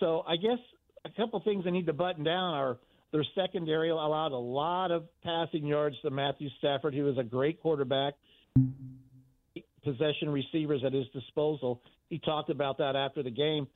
So 0.00 0.24
I 0.26 0.36
guess 0.36 0.58
a 1.06 1.20
couple 1.20 1.40
things 1.40 1.64
they 1.64 1.70
need 1.70 1.86
to 1.86 1.92
button 1.92 2.24
down 2.24 2.54
are 2.54 2.78
their 3.12 3.24
secondary 3.34 3.90
allowed 3.90 4.32
a 4.32 4.36
lot 4.36 4.90
of 4.90 5.04
passing 5.22 5.64
yards 5.66 5.96
to 6.02 6.10
Matthew 6.10 6.48
Stafford, 6.58 6.94
who 6.94 7.08
is 7.08 7.18
a 7.18 7.24
great 7.24 7.60
quarterback. 7.62 8.14
Possession 9.84 10.28
receivers 10.28 10.82
at 10.84 10.92
his 10.92 11.06
disposal. 11.12 11.80
He 12.10 12.18
talked 12.18 12.50
about 12.50 12.78
that 12.78 12.96
after 12.96 13.22
the 13.22 13.30
game. 13.30 13.66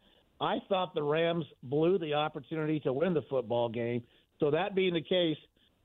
I 0.40 0.58
thought 0.68 0.94
the 0.94 1.02
Rams 1.02 1.44
blew 1.62 1.98
the 1.98 2.14
opportunity 2.14 2.80
to 2.80 2.92
win 2.92 3.14
the 3.14 3.22
football 3.30 3.68
game. 3.68 4.02
So 4.40 4.50
that 4.50 4.74
being 4.74 4.94
the 4.94 5.02
case, 5.02 5.36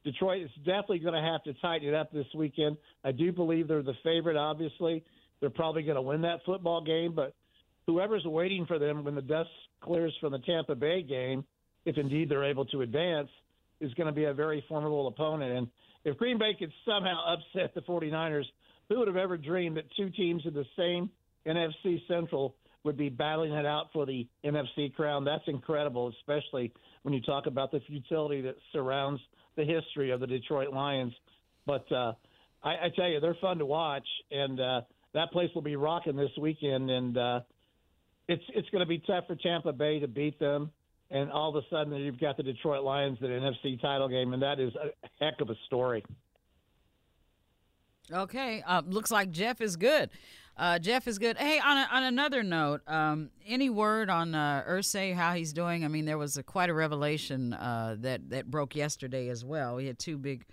Detroit 0.04 0.44
is 0.44 0.52
definitely 0.60 1.00
going 1.00 1.14
to 1.14 1.22
have 1.22 1.44
to 1.44 1.54
tighten 1.62 1.90
it 1.90 1.94
up 1.94 2.12
this 2.12 2.28
weekend. 2.34 2.78
I 3.04 3.12
do 3.12 3.32
believe 3.32 3.68
they're 3.68 3.84
the 3.84 3.94
favorite. 4.04 4.38
Obviously, 4.38 5.04
they're 5.40 5.50
probably 5.50 5.84
going 5.84 5.96
to 5.96 6.02
win 6.02 6.22
that 6.22 6.40
football 6.46 6.82
game, 6.82 7.14
but 7.14 7.36
whoever's 7.88 8.26
waiting 8.26 8.66
for 8.66 8.80
them 8.80 9.03
when 9.03 9.16
the 9.16 9.22
dust 9.22 9.49
clears 9.82 10.16
from 10.20 10.32
the 10.32 10.40
Tampa 10.40 10.76
Bay 10.76 11.02
game, 11.02 11.44
if 11.86 11.98
indeed 11.98 12.30
they're 12.30 12.44
able 12.44 12.66
to 12.66 12.82
advance, 12.82 13.30
is 13.82 13.94
going 13.94 14.07
to 14.07 14.14
be 14.14 14.26
a 14.26 14.34
very 14.34 14.64
formidable 14.68 15.07
opponent. 15.07 15.52
And 15.52 15.68
if 16.03 16.18
Green 16.18 16.38
Bay 16.38 16.56
could 16.57 16.72
somehow 16.86 17.36
upset 17.56 17.74
the 17.76 17.82
49ers, 17.82 18.45
who 18.90 18.99
would 18.99 19.07
have 19.07 19.18
ever 19.18 19.38
dreamed 19.38 19.78
that 19.78 19.86
two 19.98 20.10
teams 20.10 20.44
in 20.45 20.53
the 20.53 20.66
same 20.78 21.10
NFC 21.48 21.99
Central 22.07 22.56
would 22.84 22.98
be 22.98 23.10
battling 23.10 23.52
it 23.52 23.66
out 23.66 23.88
for 23.91 24.06
the 24.06 24.28
NFC 24.44 24.94
crown? 24.94 25.26
That's 25.26 25.44
incredible, 25.48 26.14
especially 26.20 26.72
when 27.02 27.14
you 27.14 27.22
talk 27.22 27.48
about 27.48 27.72
the 27.72 27.80
futility 27.88 28.41
that 28.41 28.56
surrounds 28.72 29.22
the 29.56 29.66
history 29.66 30.12
of 30.12 30.20
the 30.20 30.28
Detroit 30.28 30.72
Lions. 30.72 31.14
But 31.66 31.91
uh, 31.91 32.14
I, 32.64 32.70
I 32.70 32.90
tell 32.95 33.10
you, 33.10 33.20
they're 33.20 33.38
fun 33.41 33.57
to 33.57 33.66
watch, 33.66 34.07
and 34.32 34.60
uh, 34.60 34.82
that 35.14 35.32
place 35.32 35.49
will 35.56 35.64
be 35.64 35.76
rocking 35.76 36.16
this 36.16 36.30
weekend. 36.40 36.91
And 36.91 37.18
uh, 37.18 37.40
it's 38.27 38.43
it's 38.53 38.69
going 38.69 38.81
to 38.81 38.88
be 38.88 38.99
tough 38.99 39.27
for 39.27 39.35
Tampa 39.35 39.73
Bay 39.73 39.99
to 39.99 40.07
beat 40.07 40.39
them. 40.39 40.72
And 41.11 41.31
all 41.31 41.56
of 41.56 41.64
a 41.64 41.68
sudden, 41.69 41.93
you've 41.93 42.19
got 42.19 42.35
the 42.35 42.43
Detroit 42.43 42.84
Lions 42.84 43.19
in 43.22 43.31
an 43.31 43.41
NFC 43.43 43.80
title 43.80 44.10
game, 44.10 44.34
and 44.34 44.41
that 44.41 44.60
is 44.60 44.73
a 44.76 44.89
heck 45.23 45.39
of 45.39 45.49
a 45.49 45.56
story. 45.68 46.03
Okay, 48.11 48.64
uh, 48.65 48.81
looks 48.88 49.11
like 49.11 49.31
Jeff 49.31 49.61
is 49.61 49.77
good. 49.77 50.10
Uh, 50.57 50.80
Jeff 50.80 51.07
is 51.07 51.19
good. 51.19 51.38
Hey, 51.38 51.60
on, 51.60 51.77
a, 51.77 51.88
on 51.91 52.03
another 52.03 52.41
note, 52.41 52.81
um, 52.88 53.30
any 53.45 53.69
word 53.69 54.10
on 54.10 54.34
uh, 54.34 54.64
Irsay, 54.68 55.14
how 55.14 55.34
he's 55.34 55.52
doing? 55.52 55.84
I 55.84 55.89
mean, 55.89 56.06
there 56.06 56.18
was 56.18 56.38
a, 56.38 56.43
quite 56.43 56.69
a 56.69 56.73
revelation 56.73 57.53
uh, 57.53 57.97
that 57.99 58.30
that 58.30 58.49
broke 58.49 58.76
yesterday 58.76 59.27
as 59.30 59.43
well. 59.43 59.76
We 59.76 59.85
had 59.85 59.99
two 59.99 60.18
big, 60.18 60.45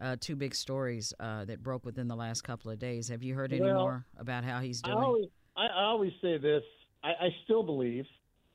uh, 0.00 0.16
two 0.18 0.34
big 0.34 0.54
stories 0.54 1.12
uh, 1.20 1.44
that 1.44 1.62
broke 1.62 1.84
within 1.84 2.08
the 2.08 2.16
last 2.16 2.42
couple 2.42 2.70
of 2.70 2.78
days. 2.78 3.08
Have 3.08 3.22
you 3.22 3.34
heard 3.34 3.52
any 3.52 3.62
Well, 3.62 3.74
more 3.74 4.06
about 4.18 4.44
how 4.44 4.60
he's 4.60 4.80
doing? 4.80 4.96
I 4.96 5.02
always, 5.02 5.26
I 5.56 5.66
always 5.76 6.12
say 6.22 6.38
this. 6.38 6.62
I, 7.04 7.26
I 7.26 7.28
still 7.44 7.62
believe, 7.62 8.06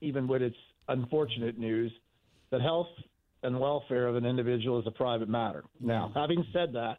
even 0.01 0.27
with 0.27 0.41
its 0.41 0.55
unfortunate 0.87 1.57
news, 1.57 1.91
that 2.51 2.61
health 2.61 2.87
and 3.43 3.59
welfare 3.59 4.07
of 4.07 4.15
an 4.15 4.25
individual 4.25 4.79
is 4.79 4.87
a 4.87 4.91
private 4.91 5.29
matter. 5.29 5.63
Now, 5.79 6.11
having 6.15 6.43
said 6.51 6.73
that, 6.73 6.97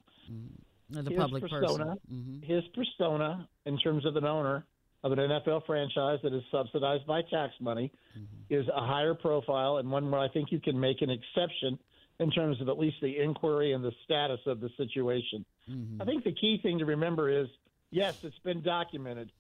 the 0.89 1.11
his 1.11 1.19
public 1.19 1.43
persona, 1.43 1.97
person. 1.97 2.43
his 2.47 2.63
persona 2.75 3.49
in 3.67 3.79
terms 3.79 4.07
of 4.07 4.17
an 4.17 4.25
owner 4.25 4.65
of 5.03 5.13
an 5.13 5.19
NFL 5.19 5.65
franchise 5.67 6.19
that 6.23 6.33
is 6.33 6.43
subsidized 6.51 7.07
by 7.07 7.23
tax 7.23 7.55
money 7.61 7.91
is 8.49 8.67
a 8.69 8.87
higher 8.87 9.15
profile 9.15 9.79
and 9.79 9.91
one 9.91 10.11
where 10.11 10.21
I 10.21 10.29
think 10.29 10.53
you 10.53 10.61
can 10.61 10.79
make 10.79 11.01
an 11.01 11.11
exception 11.11 11.79
in 12.19 12.31
terms 12.31 12.61
of 12.61 12.69
at 12.69 12.79
least 12.79 12.97
the 13.01 13.19
inquiry 13.19 13.73
and 13.73 13.83
the 13.83 13.93
status 14.05 14.41
of 14.47 14.61
the 14.61 14.69
situation. 14.77 15.45
I 16.01 16.05
think 16.05 16.25
the 16.25 16.35
key 16.35 16.59
thing 16.63 16.79
to 16.81 16.85
remember 16.85 17.31
is 17.31 17.49
yes, 17.91 18.19
it's 18.25 18.39
been 18.41 18.63
documented 18.63 19.31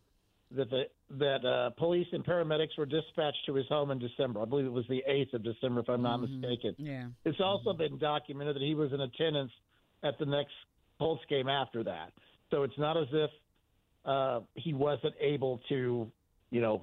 that 0.57 0.71
the 0.71 0.85
that 1.19 1.45
uh, 1.45 1.71
police 1.71 2.07
and 2.13 2.25
paramedics 2.25 2.77
were 2.79 2.87
dispatched 2.87 3.45
to 3.47 3.55
his 3.55 3.67
home 3.69 3.91
in 3.91 3.99
December. 3.99 4.41
I 4.41 4.45
believe 4.45 4.67
it 4.67 4.73
was 4.73 4.87
the 4.89 5.03
eighth 5.07 5.35
of 5.35 5.43
December, 5.43 5.81
if 5.81 5.89
I'm 5.89 6.03
not 6.03 6.19
mistaken. 6.19 6.75
Yeah. 6.79 7.07
It's 7.25 7.41
also 7.41 7.73
been 7.73 7.99
documented 7.99 8.57
that 8.57 8.63
he 8.63 8.75
was 8.75 8.93
in 8.93 9.01
attendance 9.01 9.53
at 10.03 10.19
the 10.19 10.27
next 10.27 10.53
Colts 10.99 11.23
game 11.29 11.49
after 11.49 11.83
that. 11.85 12.13
So 12.51 12.63
it's 12.63 12.79
not 12.79 12.97
as 12.97 13.09
if 13.13 13.31
uh, 14.05 14.41
he 14.55 14.73
wasn't 14.73 15.15
able 15.21 15.61
to, 15.69 16.11
you 16.51 16.61
know, 16.61 16.83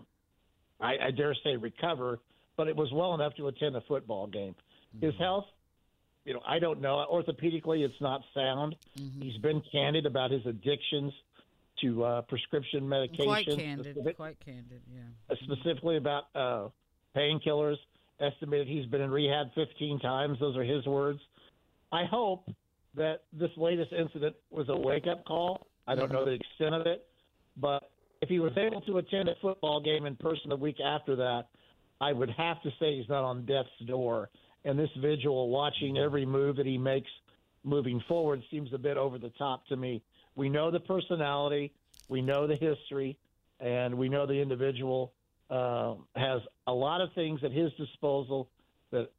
I, 0.80 1.07
I 1.07 1.11
dare 1.11 1.35
say 1.44 1.56
recover, 1.56 2.19
but 2.56 2.68
it 2.68 2.76
was 2.76 2.89
well 2.94 3.15
enough 3.15 3.34
to 3.35 3.48
attend 3.48 3.76
a 3.76 3.81
football 3.81 4.27
game. 4.27 4.56
His 5.02 5.14
health, 5.19 5.45
you 6.26 6.34
know, 6.34 6.41
I 6.48 6.60
don't 6.60 6.81
know. 6.81 7.06
Orthopedically, 7.11 7.85
it's 7.85 7.99
not 8.02 8.22
sound. 8.34 8.76
He's 9.19 9.38
been 9.38 9.61
candid 9.72 10.06
about 10.06 10.31
his 10.31 10.45
addictions 10.45 11.14
to 11.82 12.04
uh, 12.04 12.22
prescription 12.24 12.88
medication. 12.88 13.26
Quite 13.26 13.45
candid. 13.48 13.86
specific- 13.95 14.18
Quite 14.18 14.38
candid. 14.44 14.82
Yeah. 14.91 15.02
uh, 15.30 15.36
specifically 15.44 15.98
about 15.98 16.24
uh, 16.36 16.68
painkillers. 17.16 17.78
Estimated 18.20 18.68
he's 18.68 18.86
been 18.88 19.02
in 19.02 19.12
rehab 19.12 19.48
15 19.54 19.99
times. 19.99 20.40
Those 20.40 20.58
are 20.58 20.64
his 20.64 20.86
words. 20.88 21.20
I 21.91 22.04
hope 22.06 22.49
that 22.95 23.22
this 23.32 23.52
latest 23.58 23.94
incident 23.94 24.36
was 24.49 24.68
a 24.70 24.76
wake 24.76 25.06
up 25.06 25.24
call. 25.26 25.68
I 25.86 25.94
don't 25.95 26.12
know 26.12 26.26
the 26.26 26.32
extent 26.32 26.74
of 26.74 26.88
it, 26.88 27.06
but 27.56 27.91
if 28.22 28.28
he 28.30 28.40
was 28.40 28.52
able 28.58 28.82
to 28.82 28.98
attend 28.98 29.30
a 29.30 29.36
football 29.41 29.80
game 29.80 30.06
in 30.08 30.16
person 30.16 30.49
the 30.49 30.56
week 30.56 30.78
after 30.84 31.16
that, 31.18 31.44
I 32.02 32.12
would 32.12 32.32
have 32.32 32.62
to 32.64 32.70
say 32.80 32.98
he's 32.98 33.08
not 33.08 33.24
on 33.24 33.45
death's 33.45 33.70
door. 33.86 34.30
And 34.66 34.78
this 34.78 34.90
vigil, 34.99 35.49
watching 35.49 35.98
every 35.98 36.26
move 36.26 36.56
that 36.58 36.66
he 36.66 36.78
makes 36.78 37.10
moving 37.64 38.02
forward, 38.08 38.41
seems 38.52 38.74
a 38.74 38.78
bit 38.78 38.98
over 38.98 39.18
the 39.20 39.30
top 39.38 39.66
to 39.68 39.78
me. 39.78 40.02
We 40.38 40.49
know 40.49 40.69
the 40.69 40.80
personality, 40.80 41.73
we 42.07 42.22
know 42.22 42.45
the 42.47 42.55
history, 42.55 43.18
and 43.59 43.97
we 43.97 44.07
know 44.07 44.27
the 44.27 44.39
individual 44.39 45.11
uh, 45.49 45.95
has 46.15 46.41
a 46.68 46.73
lot 46.73 47.01
of 47.01 47.11
things 47.14 47.43
at 47.43 47.51
his 47.51 47.73
disposal 47.73 48.47
that 48.91 49.09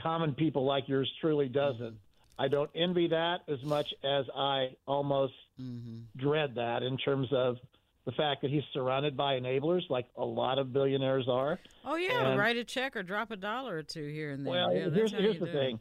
common 0.00 0.34
people 0.34 0.64
like 0.64 0.88
yours 0.88 1.10
truly 1.20 1.48
doesn't. 1.48 1.96
I 2.38 2.46
don't 2.46 2.70
envy 2.76 3.08
that 3.08 3.40
as 3.48 3.60
much 3.64 3.92
as 4.04 4.26
I 4.36 4.76
almost 4.86 5.34
dread 6.16 6.54
that 6.54 6.84
in 6.84 6.96
terms 6.96 7.26
of 7.32 7.56
the 8.04 8.12
fact 8.12 8.42
that 8.42 8.50
he's 8.52 8.62
surrounded 8.72 9.16
by 9.16 9.34
enablers 9.40 9.82
like 9.90 10.06
a 10.16 10.24
lot 10.24 10.60
of 10.60 10.72
billionaires 10.72 11.26
are. 11.28 11.58
Oh 11.84 11.96
yeah, 11.96 12.28
And- 12.30 12.38
write 12.38 12.56
a 12.56 12.62
check 12.62 12.94
or 12.94 13.02
drop 13.02 13.32
a 13.32 13.36
dollar 13.36 13.78
or 13.78 13.82
two 13.82 14.06
here 14.06 14.30
and 14.30 14.46
there. 14.46 14.52
Well, 14.52 14.72
yeah, 14.72 14.90
here's, 14.90 15.10
here's 15.10 15.40
the 15.40 15.46
do 15.46 15.52
thing. 15.52 15.80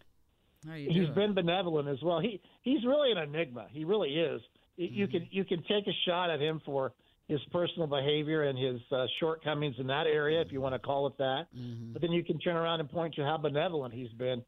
It. 0.66 0.68
How 0.68 0.74
you 0.76 0.88
He's 0.90 1.06
do 1.06 1.12
it. 1.12 1.16
been 1.16 1.34
benevolent 1.36 1.88
as 1.88 2.02
well. 2.02 2.20
He 2.20 2.42
he's 2.64 2.84
really 2.84 3.12
an 3.12 3.20
enigma. 3.20 3.68
He 3.72 3.86
really 3.86 4.10
is. 4.18 4.42
You 4.78 5.08
can 5.08 5.28
you 5.32 5.44
can 5.44 5.64
take 5.64 5.88
a 5.88 5.94
shot 6.06 6.30
at 6.30 6.40
him 6.40 6.62
for 6.66 6.94
his 7.28 7.40
personal 7.52 7.88
behavior 7.88 8.44
and 8.44 8.58
his 8.58 8.80
uh, 8.92 9.06
shortcomings 9.20 9.76
in 9.80 9.88
that 9.88 10.08
area, 10.08 10.40
if 10.40 10.52
you 10.52 10.62
want 10.62 10.74
to 10.76 10.80
call 10.80 11.08
it 11.08 11.18
that. 11.18 11.48
But 11.94 12.02
then 12.02 12.12
you 12.12 12.24
can 12.24 12.40
turn 12.40 12.56
around 12.56 12.80
and 12.80 12.90
point 12.90 13.16
to 13.16 13.24
how 13.24 13.38
benevolent 13.38 13.94
he's 13.94 14.12
been. 14.18 14.44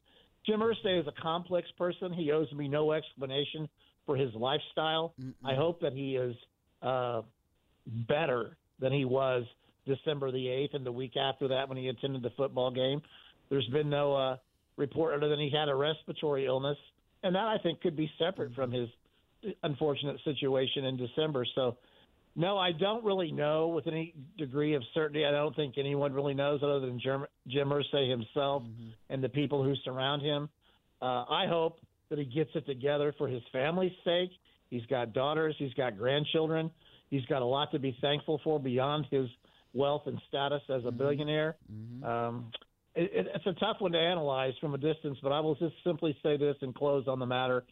Jim 0.45 0.61
Irsay 0.61 1.01
is 1.01 1.07
a 1.07 1.21
complex 1.21 1.67
person. 1.77 2.13
He 2.13 2.31
owes 2.31 2.49
me 2.53 2.67
no 2.69 2.93
explanation 2.93 3.67
for 4.05 4.15
his 4.15 4.33
lifestyle. 4.33 5.13
I 5.43 5.55
hope 5.55 5.81
that 5.81 5.93
he 5.93 6.15
is 6.15 6.35
uh, 6.81 7.23
better 8.07 8.55
than 8.79 8.93
he 8.93 9.03
was 9.03 9.43
December 9.85 10.31
the 10.31 10.45
8th 10.45 10.75
and 10.75 10.85
the 10.85 10.91
week 10.91 11.17
after 11.17 11.47
that 11.49 11.67
when 11.67 11.77
he 11.77 11.89
attended 11.89 12.21
the 12.21 12.31
football 12.37 12.71
game. 12.71 13.01
There's 13.49 13.67
been 13.67 13.89
no 13.89 14.15
uh, 14.15 14.37
report 14.77 15.15
other 15.15 15.27
than 15.27 15.39
he 15.39 15.49
had 15.49 15.67
a 15.67 15.75
respiratory 15.75 16.45
illness, 16.45 16.77
and 17.23 17.35
that 17.35 17.45
I 17.45 17.57
think 17.61 17.81
could 17.81 17.97
be 17.97 18.09
separate 18.17 18.53
from 18.53 18.71
his 18.71 18.87
unfortunate 19.63 20.17
situation 20.23 20.85
in 20.85 20.97
December. 20.97 21.45
So, 21.55 21.77
no, 22.35 22.57
I 22.57 22.71
don't 22.71 23.03
really 23.03 23.31
know 23.31 23.67
with 23.69 23.87
any 23.87 24.13
degree 24.37 24.75
of 24.75 24.83
certainty. 24.93 25.25
I 25.25 25.31
don't 25.31 25.55
think 25.55 25.75
anyone 25.77 26.13
really 26.13 26.33
knows 26.33 26.61
other 26.63 26.79
than 26.79 26.99
Jim, 26.99 27.25
Jim 27.47 27.69
Irsay 27.69 28.09
himself 28.09 28.63
and 29.09 29.23
the 29.23 29.29
people 29.29 29.63
who 29.63 29.75
surround 29.83 30.21
him. 30.21 30.49
Uh, 31.01 31.25
I 31.29 31.47
hope 31.47 31.79
that 32.09 32.19
he 32.19 32.25
gets 32.25 32.51
it 32.55 32.65
together 32.65 33.13
for 33.17 33.27
his 33.27 33.41
family's 33.51 33.91
sake. 34.03 34.31
He's 34.69 34.85
got 34.85 35.13
daughters, 35.13 35.55
he's 35.57 35.73
got 35.73 35.97
grandchildren, 35.97 36.69
he's 37.09 37.25
got 37.25 37.41
a 37.41 37.45
lot 37.45 37.71
to 37.71 37.79
be 37.79 37.97
thankful 38.01 38.39
for 38.43 38.59
beyond 38.59 39.07
his 39.09 39.27
wealth 39.73 40.03
and 40.05 40.19
status 40.27 40.61
as 40.69 40.83
a 40.85 40.91
billionaire. 40.91 41.55
Um, 42.03 42.51
it, 42.95 43.11
it, 43.13 43.27
it's 43.35 43.45
a 43.45 43.53
tough 43.53 43.77
one 43.79 43.91
to 43.93 43.99
analyze 43.99 44.53
from 44.61 44.73
a 44.73 44.77
distance, 44.77 45.17
but 45.23 45.31
I 45.31 45.39
will 45.39 45.55
just 45.55 45.75
simply 45.83 46.15
say 46.21 46.37
this 46.37 46.55
and 46.61 46.73
close 46.75 47.07
on 47.07 47.19
the 47.19 47.25
matter. 47.25 47.63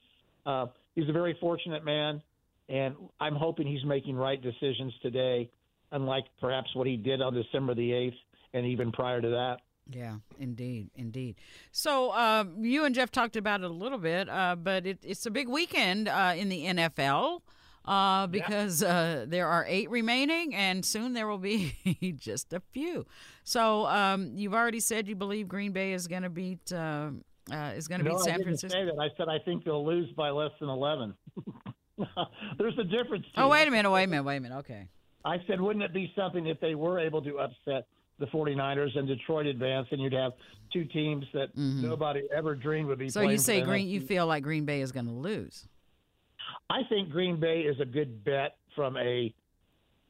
Uh, 0.45 0.67
he's 0.97 1.07
a 1.07 1.13
very 1.13 1.37
fortunate 1.39 1.85
man, 1.85 2.21
and 2.67 2.95
I'm 3.19 3.35
hoping 3.35 3.67
he's 3.67 3.85
making 3.85 4.15
right 4.15 4.41
decisions 4.41 4.93
today, 5.01 5.49
unlike 5.91 6.25
perhaps 6.41 6.73
what 6.73 6.87
he 6.87 6.97
did 6.97 7.21
on 7.21 7.33
December 7.33 7.75
the 7.75 7.91
8th 7.91 8.15
and 8.53 8.65
even 8.65 8.91
prior 8.91 9.21
to 9.21 9.29
that. 9.29 9.57
Yeah, 9.89 10.15
indeed, 10.37 10.89
indeed. 10.95 11.35
So 11.71 12.11
um, 12.13 12.55
you 12.65 12.83
and 12.83 12.93
Jeff 12.93 13.11
talked 13.11 13.37
about 13.37 13.61
it 13.61 13.67
a 13.67 13.73
little 13.73 13.99
bit, 13.99 14.27
uh, 14.27 14.55
but 14.55 14.85
it, 14.85 14.99
it's 15.03 15.25
a 15.25 15.31
big 15.31 15.47
weekend 15.47 16.09
uh, 16.09 16.33
in 16.35 16.49
the 16.49 16.65
NFL 16.65 17.41
uh, 17.85 18.27
because 18.27 18.83
uh, 18.83 19.25
there 19.27 19.47
are 19.47 19.65
eight 19.67 19.89
remaining, 19.89 20.53
and 20.53 20.83
soon 20.83 21.13
there 21.13 21.27
will 21.27 21.37
be 21.37 21.73
just 22.17 22.51
a 22.51 22.59
few. 22.71 23.05
So 23.45 23.85
um, 23.85 24.31
you've 24.35 24.53
already 24.53 24.81
said 24.81 25.07
you 25.07 25.15
believe 25.15 25.47
Green 25.47 25.71
Bay 25.71 25.93
is 25.93 26.07
going 26.07 26.23
to 26.23 26.29
beat 26.29 26.73
uh, 26.73 27.11
uh, 27.51 27.73
is 27.75 27.87
going 27.87 27.99
to 27.99 28.05
no, 28.05 28.11
beat 28.15 28.21
I 28.21 28.23
San 28.23 28.33
didn't 28.33 28.43
Francisco. 28.45 28.77
say 28.77 28.85
that. 28.85 28.99
I 28.99 29.09
said 29.17 29.27
I 29.29 29.39
think 29.43 29.63
they'll 29.63 29.85
lose 29.85 30.09
by 30.11 30.29
less 30.29 30.51
than 30.59 30.69
11. 30.69 31.13
There's 32.57 32.77
a 32.77 32.83
difference. 32.83 33.25
Oh 33.35 33.49
wait 33.49 33.67
a 33.67 33.71
minute, 33.71 33.89
wait 33.89 34.03
a 34.03 34.07
minute, 34.07 34.23
wait 34.23 34.37
a 34.37 34.39
minute. 34.39 34.57
Okay. 34.59 34.87
I 35.25 35.37
said, 35.47 35.59
wouldn't 35.59 35.83
it 35.83 35.93
be 35.93 36.11
something 36.15 36.47
if 36.47 36.59
they 36.61 36.75
were 36.75 36.99
able 36.99 37.21
to 37.23 37.39
upset 37.39 37.87
the 38.19 38.27
49ers 38.27 38.97
and 38.97 39.07
Detroit 39.07 39.45
advance, 39.45 39.87
and 39.91 40.01
you'd 40.01 40.13
have 40.13 40.31
two 40.71 40.85
teams 40.85 41.25
that 41.33 41.49
nobody 41.55 42.21
ever 42.35 42.55
dreamed 42.55 42.87
would 42.87 42.99
be 42.99 43.05
Mm-hmm. 43.05 43.11
So 43.11 43.19
playing 43.21 43.31
you 43.31 43.37
say 43.37 43.61
Green? 43.61 43.87
You 43.87 43.99
feel 43.99 44.25
like 44.25 44.43
Green 44.43 44.65
Bay 44.65 44.81
is 44.81 44.91
going 44.91 45.05
to 45.05 45.11
lose? 45.11 45.67
I 46.69 46.81
think 46.89 47.09
Green 47.09 47.39
Bay 47.39 47.61
is 47.61 47.79
a 47.79 47.85
good 47.85 48.23
bet 48.23 48.55
from 48.75 48.97
a 48.97 49.33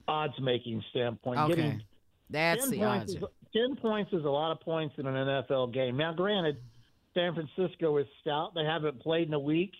odds 0.08 0.34
making 0.42 0.84
standpoint. 0.92 1.40
Okay, 1.40 1.56
Getting 1.56 1.82
that's 2.30 2.70
the 2.70 2.84
odds. 2.84 3.16
Is, 3.16 3.24
10 3.56 3.78
points 3.78 4.12
is 4.14 4.26
a 4.26 4.30
lot 4.30 4.52
of 4.52 4.60
points 4.60 4.96
in 4.98 5.08
an 5.08 5.16
NFL 5.16 5.74
game. 5.74 5.98
Now, 5.98 6.14
granted, 6.14 6.58
San 7.18 7.34
Francisco 7.34 7.98
is 7.98 8.06
stout. 8.22 8.52
They 8.54 8.64
haven't 8.64 9.00
played 9.02 9.28
in 9.28 9.34
a 9.34 9.40
week. 9.40 9.72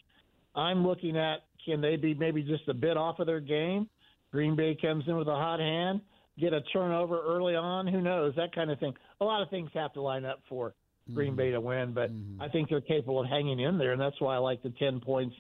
I'm 0.56 0.86
looking 0.86 1.16
at 1.18 1.44
can 1.64 1.82
they 1.82 1.98
be 1.98 2.14
maybe 2.14 2.42
just 2.42 2.68
a 2.68 2.74
bit 2.74 2.98
off 2.98 3.20
of 3.20 3.28
their 3.28 3.40
game? 3.40 3.88
Green 4.32 4.56
Bay 4.56 4.78
comes 4.82 5.04
in 5.08 5.16
with 5.16 5.28
a 5.28 5.36
hot 5.36 5.60
hand, 5.60 6.02
get 6.40 6.54
a 6.54 6.62
turnover 6.74 7.22
early 7.22 7.56
on. 7.56 7.88
Who 7.88 8.02
knows? 8.02 8.34
That 8.36 8.56
kind 8.56 8.72
of 8.72 8.80
thing. 8.80 8.94
A 9.22 9.26
lot 9.26 9.42
of 9.42 9.50
things 9.50 9.70
have 9.74 9.94
to 9.94 10.02
line 10.02 10.26
up 10.26 10.42
for 10.50 10.74
Green 11.14 11.30
Mm-hmm. 11.30 11.38
Bay 11.38 11.52
to 11.52 11.62
win, 11.62 11.94
but 11.94 12.12
I 12.40 12.50
think 12.50 12.70
they're 12.70 12.82
capable 12.82 13.22
of 13.22 13.30
hanging 13.30 13.60
in 13.60 13.78
there, 13.78 13.94
and 13.94 14.02
that's 14.02 14.20
why 14.20 14.36
I 14.36 14.40
like 14.40 14.62
the 14.64 14.72
10 14.72 15.00
points 15.00 15.36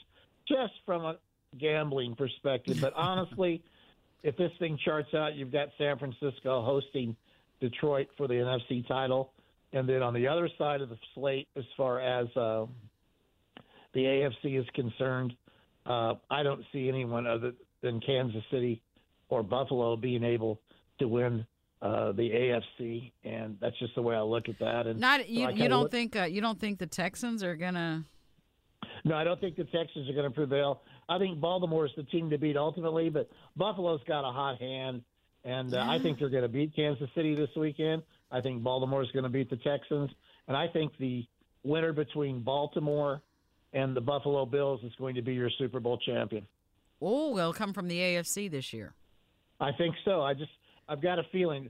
just 0.48 0.74
from 0.86 1.04
a 1.04 1.18
gambling 1.60 2.16
perspective. 2.16 2.78
But 2.80 2.94
honestly, 2.96 3.62
if 4.24 4.38
this 4.38 4.52
thing 4.60 4.78
charts 4.84 5.14
out, 5.14 5.36
you've 5.36 5.52
got 5.52 5.70
San 5.78 5.98
Francisco 5.98 6.64
hosting 6.64 7.16
Detroit 7.60 8.08
for 8.18 8.28
the 8.28 8.36
NFC 8.36 8.88
title. 8.88 9.34
And 9.74 9.88
then 9.88 10.02
on 10.02 10.14
the 10.14 10.28
other 10.28 10.50
side 10.58 10.82
of 10.82 10.90
the 10.90 10.98
slate, 11.14 11.48
as 11.56 11.66
far 11.76 12.00
as 12.00 12.28
uh, 12.38 12.66
the 13.94 14.00
AFC 14.02 14.60
is 14.60 14.66
concerned, 14.74 15.34
uh, 15.86 16.14
I 16.30 16.44
don't 16.44 16.64
see 16.72 16.88
anyone 16.88 17.28
other 17.28 17.54
than 17.82 18.00
Kansas 18.00 18.44
City 18.52 18.82
or 19.30 19.44
Buffalo 19.44 19.96
being 19.98 20.24
able 20.24 20.60
to 21.00 21.08
win 21.08 21.46
uh, 21.82 22.12
the 22.14 22.30
AFC, 22.80 23.12
and 23.24 23.58
that's 23.62 23.78
just 23.78 23.94
the 23.96 24.02
way 24.02 24.16
I 24.16 24.22
look 24.22 24.50
at 24.50 24.58
that. 24.60 24.88
And 24.88 25.00
Not 25.00 25.30
you. 25.30 25.46
I 25.46 25.52
You 25.52 25.68
don't 25.68 25.84
look- 25.84 25.92
think 25.92 26.16
uh, 26.16 26.24
you 26.24 26.42
don't 26.42 26.60
think 26.60 26.80
the 26.80 26.88
Texans 26.88 27.44
are 27.44 27.56
gonna? 27.56 28.04
No, 29.06 29.16
I 29.16 29.24
don't 29.24 29.40
think 29.40 29.58
the 29.58 29.64
Texans 29.66 30.10
are 30.10 30.14
going 30.14 30.26
to 30.30 30.34
prevail. 30.34 30.82
I 31.08 31.20
think 31.20 31.40
Baltimore 31.40 31.86
is 31.86 31.92
the 31.96 32.04
team 32.04 32.30
to 32.32 32.38
beat 32.38 32.58
ultimately, 32.58 33.10
but 33.10 33.30
Buffalo's 33.56 34.02
got 34.08 34.28
a 34.28 34.32
hot 34.32 34.60
hand, 34.60 35.04
and 35.46 35.74
uh, 35.74 35.86
I 35.88 36.00
think 36.00 36.18
they're 36.20 36.30
going 36.30 36.44
to 36.44 36.50
beat 36.50 36.76
Kansas 36.76 37.10
City 37.16 37.36
this 37.36 37.50
weekend. 37.56 38.02
I 38.32 38.42
think 38.42 38.64
Baltimore 38.64 39.02
is 39.02 39.10
going 39.12 39.24
to 39.24 39.30
beat 39.30 39.50
the 39.50 39.58
Texans, 39.58 40.10
and 40.48 40.58
I 40.58 40.68
think 40.68 40.92
the 41.00 41.26
winner 41.64 41.94
between 41.94 42.42
Baltimore 42.42 43.22
and 43.74 43.96
the 43.96 44.02
Buffalo 44.02 44.46
Bills 44.46 44.82
is 44.84 44.92
going 44.98 45.16
to 45.16 45.22
be 45.22 45.34
your 45.34 45.50
Super 45.58 45.80
Bowl 45.80 45.98
champion. 45.98 46.46
Oh, 47.02 47.36
they'll 47.36 47.54
come 47.54 47.74
from 47.74 47.88
the 47.88 47.98
AFC 48.00 48.50
this 48.50 48.74
year. 48.74 48.94
I 49.60 49.72
think 49.72 49.96
so. 50.06 50.22
I 50.22 50.34
just 50.34 50.52
I've 50.88 51.02
got 51.02 51.20
a 51.20 51.24
feeling 51.32 51.70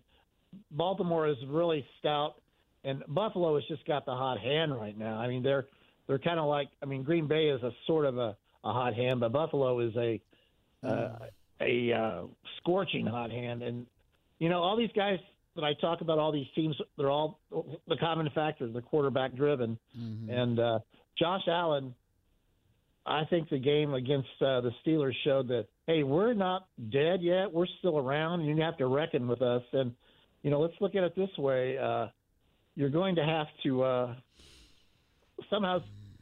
Baltimore 0.71 1.27
is 1.27 1.38
really 1.47 1.85
stout, 1.99 2.35
and 2.84 3.03
Buffalo 3.07 3.55
has 3.55 3.63
just 3.67 3.85
got 3.85 4.05
the 4.05 4.11
hot 4.13 4.39
hand 4.39 4.75
right 4.75 4.97
now. 4.97 5.17
I 5.17 5.27
mean, 5.27 5.43
they're 5.43 5.65
they're 6.07 6.19
kind 6.19 6.39
of 6.39 6.47
like 6.47 6.69
I 6.81 6.85
mean, 6.85 7.03
Green 7.03 7.27
Bay 7.27 7.47
is 7.47 7.61
a 7.63 7.71
sort 7.85 8.05
of 8.05 8.17
a, 8.17 8.35
a 8.63 8.73
hot 8.73 8.93
hand, 8.95 9.19
but 9.19 9.31
Buffalo 9.31 9.79
is 9.79 9.95
a 9.95 10.21
uh, 10.84 11.17
a 11.61 11.91
uh, 11.93 12.21
scorching 12.57 13.05
hot 13.05 13.31
hand, 13.31 13.63
and 13.63 13.85
you 14.39 14.49
know 14.49 14.61
all 14.61 14.77
these 14.77 14.91
guys 14.95 15.19
that 15.57 15.65
I 15.65 15.73
talk 15.73 16.01
about, 16.01 16.19
all 16.19 16.31
these 16.31 16.47
teams, 16.55 16.75
they're 16.97 17.11
all 17.11 17.39
the 17.51 17.97
common 17.99 18.29
factor. 18.34 18.71
They're 18.71 18.81
quarterback 18.81 19.35
driven, 19.35 19.77
and 20.29 20.59
uh, 20.59 20.79
Josh 21.19 21.43
Allen. 21.47 21.93
I 23.05 23.23
think 23.29 23.49
the 23.49 23.57
game 23.59 23.93
against 23.93 24.27
uh, 24.41 24.59
the 24.61 24.71
Steelers 24.85 25.13
showed 25.23 25.47
that 25.47 25.67
hey, 25.88 26.03
we're 26.03 26.34
not 26.34 26.67
dead 26.91 27.21
yet. 27.21 27.51
We're 27.51 27.67
still 27.79 27.97
around. 27.97 28.45
You 28.45 28.61
have 28.61 28.77
to 28.77 28.88
reckon 28.88 29.27
with 29.27 29.41
us. 29.41 29.63
And 29.71 29.93
you 30.43 30.51
know, 30.51 30.59
let's 30.59 30.73
look 30.81 30.95
at 30.95 31.03
it 31.03 31.15
this 31.15 31.29
way: 31.38 31.77
uh, 31.77 32.07
you're 32.75 32.89
going 32.89 33.15
to 33.15 33.23
have 33.23 33.47
to 33.63 33.84
uh, 33.84 34.15
somehow 35.49 35.79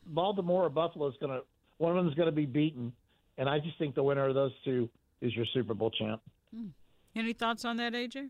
Baltimore 0.07 0.65
or 0.65 0.69
Buffalo 0.69 1.07
is 1.07 1.15
going 1.19 1.31
to 1.31 1.41
one 1.77 1.91
of 1.91 1.97
them 1.97 2.07
is 2.07 2.15
going 2.15 2.29
to 2.29 2.35
be 2.35 2.45
beaten, 2.45 2.93
and 3.37 3.49
I 3.49 3.59
just 3.59 3.77
think 3.77 3.95
the 3.95 4.03
winner 4.03 4.27
of 4.27 4.35
those 4.35 4.53
two 4.63 4.89
is 5.21 5.35
your 5.35 5.45
Super 5.53 5.73
Bowl 5.73 5.91
champ. 5.91 6.21
Any 7.15 7.33
thoughts 7.33 7.65
on 7.65 7.77
that, 7.77 7.93
AJ? 7.93 8.29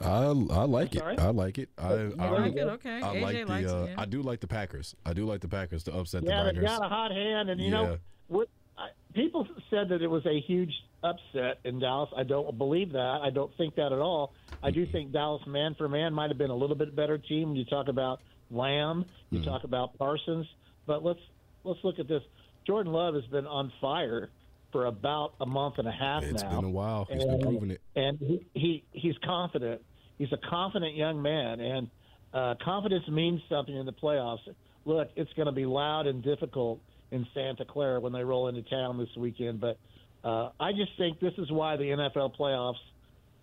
I 0.00 0.24
I 0.26 0.64
like 0.64 0.94
it. 0.94 0.98
sorry? 1.00 1.18
I 1.18 1.28
like 1.30 1.58
it. 1.58 1.68
I 1.78 1.94
You 1.94 2.14
I, 2.18 2.28
like 2.30 2.56
it? 2.56 2.60
Okay. 2.60 3.00
I 3.02 3.16
AJ 3.16 3.20
like 3.48 3.64
the. 3.66 3.76
uh, 3.76 3.82
it, 3.84 3.88
yeah. 3.90 3.94
I 4.00 4.04
do 4.04 4.22
like 4.22 4.40
the 4.40 4.46
Packers. 4.46 4.94
I 5.04 5.12
do 5.12 5.24
like 5.26 5.40
the 5.40 5.48
Packers 5.48 5.82
to 5.84 5.94
upset 5.94 6.22
Yeah, 6.22 6.44
the 6.44 6.52
they 6.52 6.60
Packers. 6.60 6.78
got 6.78 6.86
a 6.86 6.88
hot 6.88 7.10
hand, 7.10 7.50
and 7.50 7.60
you 7.60 7.66
Yeah. 7.66 7.70
know 7.72 7.98
what? 8.28 8.48
I, 8.76 8.88
people 9.14 9.46
said 9.70 9.88
that 9.88 10.02
it 10.02 10.06
was 10.06 10.24
a 10.26 10.40
huge 10.40 10.72
upset 11.02 11.58
in 11.64 11.80
Dallas. 11.80 12.10
I 12.16 12.22
don't 12.22 12.56
believe 12.56 12.92
that. 12.92 13.20
I 13.24 13.30
don't 13.30 13.52
think 13.56 13.74
that 13.74 13.92
at 13.92 13.98
all. 13.98 14.34
I 14.62 14.70
do 14.70 14.86
think 14.86 15.12
Dallas, 15.12 15.42
man 15.46 15.74
for 15.76 15.88
man, 15.88 16.12
might 16.14 16.30
have 16.30 16.38
been 16.38 16.50
a 16.50 16.54
little 16.56 16.76
bit 16.76 16.94
better 16.94 17.18
team. 17.18 17.56
You 17.56 17.64
talk 17.64 17.88
about 17.88 18.20
Lamb, 18.50 19.04
you 19.30 19.40
Mm-hmm. 19.40 19.48
talk 19.48 19.64
about 19.64 19.98
Parsons, 19.98 20.46
but 20.86 21.04
let's 21.04 21.20
let's 21.64 21.80
look 21.82 21.98
at 21.98 22.06
this. 22.08 22.22
Jordan 22.66 22.92
Love 22.92 23.14
has 23.14 23.24
been 23.26 23.46
on 23.46 23.72
fire 23.80 24.30
for 24.72 24.86
about 24.86 25.34
a 25.40 25.46
month 25.46 25.74
and 25.78 25.88
a 25.88 25.92
half 25.92 26.22
It's 26.22 26.42
now. 26.42 26.48
It's 26.48 26.56
been 26.56 26.64
a 26.64 26.70
while. 26.70 27.06
He's 27.10 27.24
been 27.24 27.40
proving 27.40 27.70
it. 27.70 27.80
and 27.96 28.18
he, 28.18 28.46
he 28.54 28.84
he's 28.92 29.16
confident. 29.24 29.80
He's 30.18 30.32
a 30.32 30.50
confident 30.50 30.94
young 30.96 31.22
man, 31.22 31.60
and 31.60 31.90
uh, 32.34 32.54
confidence 32.62 33.04
means 33.08 33.40
something 33.48 33.74
in 33.74 33.86
the 33.86 33.92
playoffs. 33.92 34.38
Look, 34.84 35.08
it's 35.16 35.32
going 35.34 35.46
to 35.46 35.52
be 35.52 35.64
loud 35.66 36.06
and 36.06 36.22
difficult 36.22 36.80
in 37.10 37.26
Santa 37.34 37.64
Clara 37.64 38.00
when 38.00 38.12
they 38.12 38.24
roll 38.24 38.48
into 38.48 38.62
town 38.62 38.98
this 38.98 39.08
weekend, 39.16 39.60
but 39.60 39.78
uh, 40.24 40.50
I 40.60 40.72
just 40.72 40.90
think 40.98 41.20
this 41.20 41.32
is 41.38 41.50
why 41.50 41.76
the 41.76 41.84
NFL 41.84 42.36
playoffs 42.36 42.74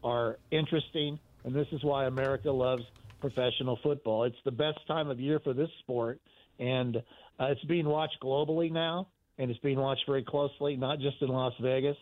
are 0.04 0.38
interesting, 0.52 1.18
and 1.44 1.56
this 1.56 1.68
is 1.72 1.84
why 1.84 2.06
America 2.06 2.52
loves 2.52 2.84
professional 3.22 3.80
football. 3.82 4.26
It's 4.26 4.36
the 4.46 4.52
best 4.52 4.80
time 4.88 5.10
of 5.10 5.20
year 5.20 5.40
for 5.40 5.54
this 5.54 5.70
sport, 5.80 6.20
and 6.60 6.98
uh, 6.98 7.46
it's 7.46 7.64
being 7.66 7.88
watched 7.88 8.18
globally 8.22 8.72
now, 8.72 9.08
and 9.38 9.52
it's 9.52 9.60
being 9.60 9.80
watched 9.80 10.04
very 10.06 10.24
closely, 10.24 10.76
not 10.76 11.00
just 11.00 11.22
in 11.22 11.28
Las 11.28 11.54
Vegas 11.62 11.98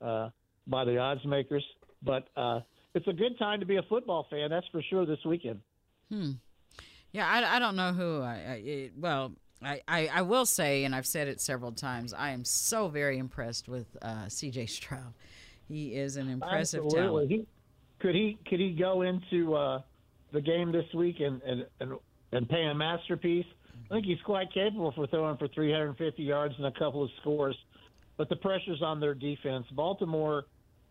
uh, 0.00 0.30
by 0.66 0.84
the 0.84 0.98
odds 0.98 1.24
makers, 1.24 1.64
but 2.02 2.28
uh, 2.36 2.60
it's 2.94 3.06
a 3.08 3.12
good 3.12 3.38
time 3.38 3.60
to 3.60 3.66
be 3.66 3.76
a 3.76 3.82
football 3.88 4.26
fan. 4.30 4.50
That's 4.50 4.66
for 4.72 4.82
sure 4.82 5.06
this 5.06 5.18
weekend. 5.24 5.60
Hmm. 6.10 6.32
Yeah, 7.12 7.26
I, 7.26 7.56
I 7.56 7.58
don't 7.58 7.76
know 7.76 7.92
who 7.92 8.20
I, 8.22 8.34
I 8.34 8.62
it, 8.64 8.92
well. 8.96 9.32
I, 9.62 9.80
I, 9.88 10.06
I 10.08 10.22
will 10.22 10.44
say, 10.44 10.84
and 10.84 10.94
I've 10.94 11.06
said 11.06 11.28
it 11.28 11.40
several 11.40 11.72
times, 11.72 12.12
I 12.12 12.32
am 12.32 12.44
so 12.44 12.88
very 12.88 13.16
impressed 13.16 13.68
with 13.70 13.86
uh, 14.02 14.28
C.J. 14.28 14.66
Stroud. 14.66 15.14
He 15.66 15.94
is 15.94 16.16
an 16.16 16.28
impressive 16.28 16.84
Absolutely. 16.84 17.00
talent. 17.00 17.30
He, 17.30 17.46
could 17.98 18.14
he 18.14 18.38
could 18.46 18.60
he 18.60 18.72
go 18.78 19.00
into 19.00 19.54
uh, 19.54 19.80
the 20.32 20.42
game 20.42 20.72
this 20.72 20.84
week 20.94 21.16
and, 21.20 21.40
and, 21.42 21.66
and, 21.80 21.92
and 22.32 22.48
pay 22.48 22.64
a 22.64 22.74
masterpiece? 22.74 23.46
I 23.90 23.94
think 23.94 24.06
he's 24.06 24.20
quite 24.24 24.52
capable 24.52 24.92
for 24.92 25.06
throwing 25.06 25.36
for 25.36 25.48
350 25.48 26.22
yards 26.22 26.54
and 26.56 26.66
a 26.66 26.72
couple 26.72 27.04
of 27.04 27.10
scores. 27.20 27.56
But 28.16 28.28
the 28.28 28.36
pressure's 28.36 28.82
on 28.82 29.00
their 29.00 29.14
defense. 29.14 29.66
Baltimore 29.72 30.44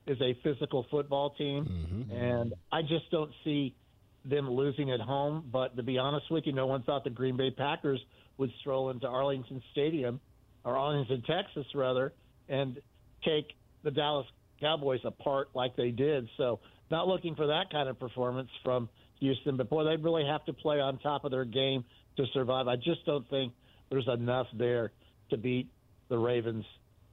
is 0.07 0.17
a 0.21 0.37
physical 0.43 0.85
football 0.91 1.31
team, 1.31 1.65
mm-hmm. 1.65 2.11
and 2.15 2.53
I 2.71 2.81
just 2.81 3.09
don't 3.11 3.31
see 3.43 3.75
them 4.23 4.49
losing 4.49 4.91
at 4.91 4.99
home. 4.99 5.49
But 5.51 5.75
to 5.75 5.83
be 5.83 5.97
honest 5.97 6.29
with 6.31 6.45
you, 6.45 6.53
no 6.53 6.67
one 6.67 6.83
thought 6.83 7.03
the 7.03 7.09
Green 7.09 7.35
Bay 7.35 7.51
Packers 7.51 7.99
would 8.37 8.51
stroll 8.61 8.91
into 8.91 9.07
Arlington 9.07 9.61
Stadium, 9.71 10.19
or 10.63 10.77
Arlington, 10.77 11.23
Texas, 11.23 11.65
rather, 11.73 12.13
and 12.47 12.79
take 13.23 13.47
the 13.83 13.91
Dallas 13.91 14.27
Cowboys 14.59 15.01
apart 15.03 15.49
like 15.53 15.75
they 15.75 15.91
did. 15.91 16.27
So, 16.37 16.59
not 16.91 17.07
looking 17.07 17.35
for 17.35 17.47
that 17.47 17.71
kind 17.71 17.89
of 17.89 17.99
performance 17.99 18.49
from 18.63 18.89
Houston. 19.19 19.57
But 19.57 19.69
boy, 19.69 19.83
they 19.85 19.95
really 19.95 20.25
have 20.25 20.45
to 20.45 20.53
play 20.53 20.79
on 20.79 20.99
top 20.99 21.25
of 21.25 21.31
their 21.31 21.45
game 21.45 21.83
to 22.17 22.25
survive. 22.33 22.67
I 22.67 22.75
just 22.75 23.05
don't 23.05 23.27
think 23.29 23.53
there's 23.89 24.07
enough 24.07 24.47
there 24.53 24.91
to 25.29 25.37
beat 25.37 25.69
the 26.09 26.17
Ravens 26.17 26.65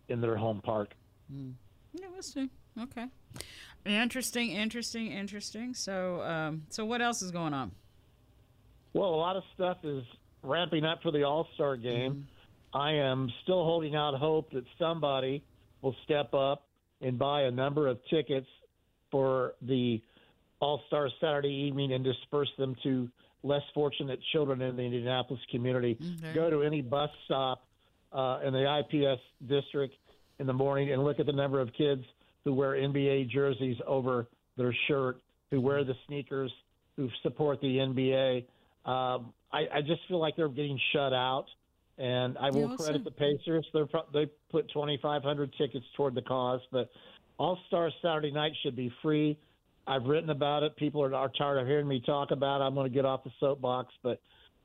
in 0.09 0.21
their 0.21 0.37
home 0.37 0.61
park. 0.63 0.91
Yeah, 1.31 2.07
we'll 2.13 2.23
see. 2.23 2.51
Okay. 2.81 3.07
Interesting, 3.85 4.51
interesting, 4.51 5.11
interesting. 5.11 5.75
So, 5.75 6.23
um, 6.23 6.63
so 6.69 6.85
what 6.85 7.03
else 7.03 7.23
is 7.23 7.31
going 7.31 7.53
on? 7.53 7.73
Well, 8.95 9.11
a 9.11 9.17
lot 9.17 9.37
of 9.37 9.43
stuff 9.55 9.79
is 9.83 10.05
ramping 10.43 10.85
up 10.85 11.03
for 11.03 11.11
the 11.11 11.25
All 11.25 11.49
Star 11.55 11.77
game. 11.77 12.27
I 12.75 12.93
am 12.93 13.31
still 13.43 13.65
holding 13.65 13.95
out 13.95 14.15
hope 14.15 14.51
that 14.53 14.65
somebody 14.79 15.43
will 15.83 15.97
step 16.05 16.33
up 16.33 16.67
and 17.01 17.19
buy 17.19 17.43
a 17.43 17.51
number 17.51 17.89
of 17.89 17.99
tickets 18.09 18.47
for 19.11 19.55
the 19.63 20.01
All 20.61 20.83
Star 20.87 21.09
Saturday 21.21 21.67
evening 21.67 21.93
and 21.93 22.05
disperse 22.05 22.51
them 22.59 22.77
to 22.83 23.09
less 23.43 23.63
fortunate 23.75 24.21
children 24.33 24.61
in 24.63 24.77
the 24.77 24.83
Indianapolis 24.83 25.41
community. 25.51 25.99
Okay. 26.01 26.35
Go 26.35 26.51
to 26.51 26.63
any 26.63 26.81
bus 26.81 27.11
stop 27.25 27.67
uh, 28.13 28.41
in 28.45 28.53
the 28.53 28.81
IPS 28.81 29.21
district 29.49 29.95
in 30.39 30.47
the 30.47 30.53
morning 30.53 30.93
and 30.93 31.03
look 31.05 31.21
at 31.21 31.27
the 31.27 31.33
number 31.33 31.61
of 31.61 31.73
kids 31.77 32.05
who 32.45 32.53
wear 32.53 32.73
NBA 32.73 33.31
jerseys 33.31 33.77
over 33.87 34.27
their 34.57 34.75
shirt, 34.89 35.19
who 35.51 35.61
wear 35.61 35.85
the 35.85 35.95
sneakers, 36.07 36.53
who 36.97 37.09
support 37.23 37.61
the 37.61 37.77
NBA. 37.77 38.45
Um, 38.85 39.33
I, 39.53 39.67
I 39.73 39.81
just 39.81 40.01
feel 40.09 40.19
like 40.19 40.37
they're 40.37 40.49
getting 40.49 40.79
shut 40.93 41.13
out, 41.13 41.47
and 41.99 42.37
I 42.39 42.51
will 42.51 42.69
we'll 42.69 42.77
credit 42.77 43.05
the 43.05 43.11
Pacers. 43.11 43.67
They're 43.73 43.87
pro- 43.87 44.07
they 44.13 44.27
put 44.51 44.69
2,500 44.73 45.55
tickets 45.57 45.85
toward 45.97 46.15
the 46.15 46.23
cause, 46.23 46.61
but 46.71 46.91
All 47.39 47.59
Star 47.69 47.91
Saturday 48.03 48.33
night 48.33 48.53
should 48.63 48.77
be 48.77 48.93
free. 49.03 49.39
I've 49.87 50.05
written 50.05 50.31
about 50.31 50.63
it. 50.63 50.77
People 50.77 51.03
are, 51.03 51.15
are 51.15 51.31
tired 51.37 51.59
of 51.59 51.67
hearing 51.67 51.89
me 51.89 52.03
talk 52.05 52.31
about 52.31 52.61
it. 52.61 52.65
I'm 52.65 52.75
going 52.75 52.89
to 52.89 52.95
get 52.95 53.05
off 53.05 53.25
the 53.25 53.31
soapbox, 53.41 53.93
but 54.03 54.21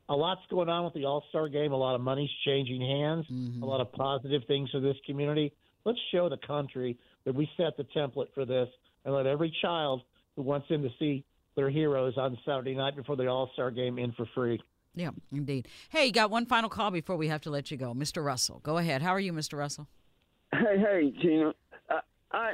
a 0.09 0.15
lot's 0.15 0.41
going 0.49 0.69
on 0.69 0.85
with 0.85 0.93
the 0.93 1.05
All 1.05 1.23
Star 1.29 1.49
game. 1.49 1.71
A 1.71 1.77
lot 1.77 1.95
of 1.95 2.01
money's 2.01 2.29
changing 2.45 2.81
hands. 2.81 3.25
A 3.61 3.65
lot 3.65 3.81
of 3.81 3.91
positive 3.91 4.43
things 4.47 4.69
for 4.69 4.79
this 4.79 4.95
community. 5.05 5.53
Let's 5.85 5.99
show 6.11 6.29
the 6.29 6.37
country 6.37 6.97
that 7.25 7.33
we 7.33 7.49
set 7.57 7.77
the 7.77 7.83
template 7.95 8.33
for 8.33 8.45
this, 8.45 8.69
and 9.05 9.13
let 9.13 9.25
every 9.25 9.53
child 9.61 10.01
who 10.35 10.43
wants 10.43 10.67
in 10.69 10.81
to 10.83 10.89
see 10.99 11.23
their 11.55 11.69
heroes 11.69 12.13
on 12.17 12.37
Saturday 12.45 12.75
night 12.75 12.95
before 12.95 13.15
the 13.15 13.27
All 13.27 13.49
Star 13.53 13.71
game 13.71 13.97
in 13.97 14.11
for 14.13 14.25
free. 14.35 14.61
Yeah, 14.95 15.11
indeed. 15.31 15.67
Hey, 15.89 16.07
you 16.07 16.11
got 16.11 16.31
one 16.31 16.45
final 16.45 16.69
call 16.69 16.89
before 16.91 17.17
we 17.17 17.27
have 17.27 17.41
to 17.41 17.49
let 17.49 17.69
you 17.69 17.77
go, 17.77 17.93
Mr. 17.93 18.23
Russell. 18.23 18.61
Go 18.63 18.77
ahead. 18.77 19.01
How 19.01 19.11
are 19.11 19.19
you, 19.19 19.33
Mr. 19.33 19.57
Russell? 19.57 19.87
Hey, 20.51 20.77
hey, 20.79 21.13
Gina. 21.21 21.53
I, 21.89 21.99
I 22.31 22.53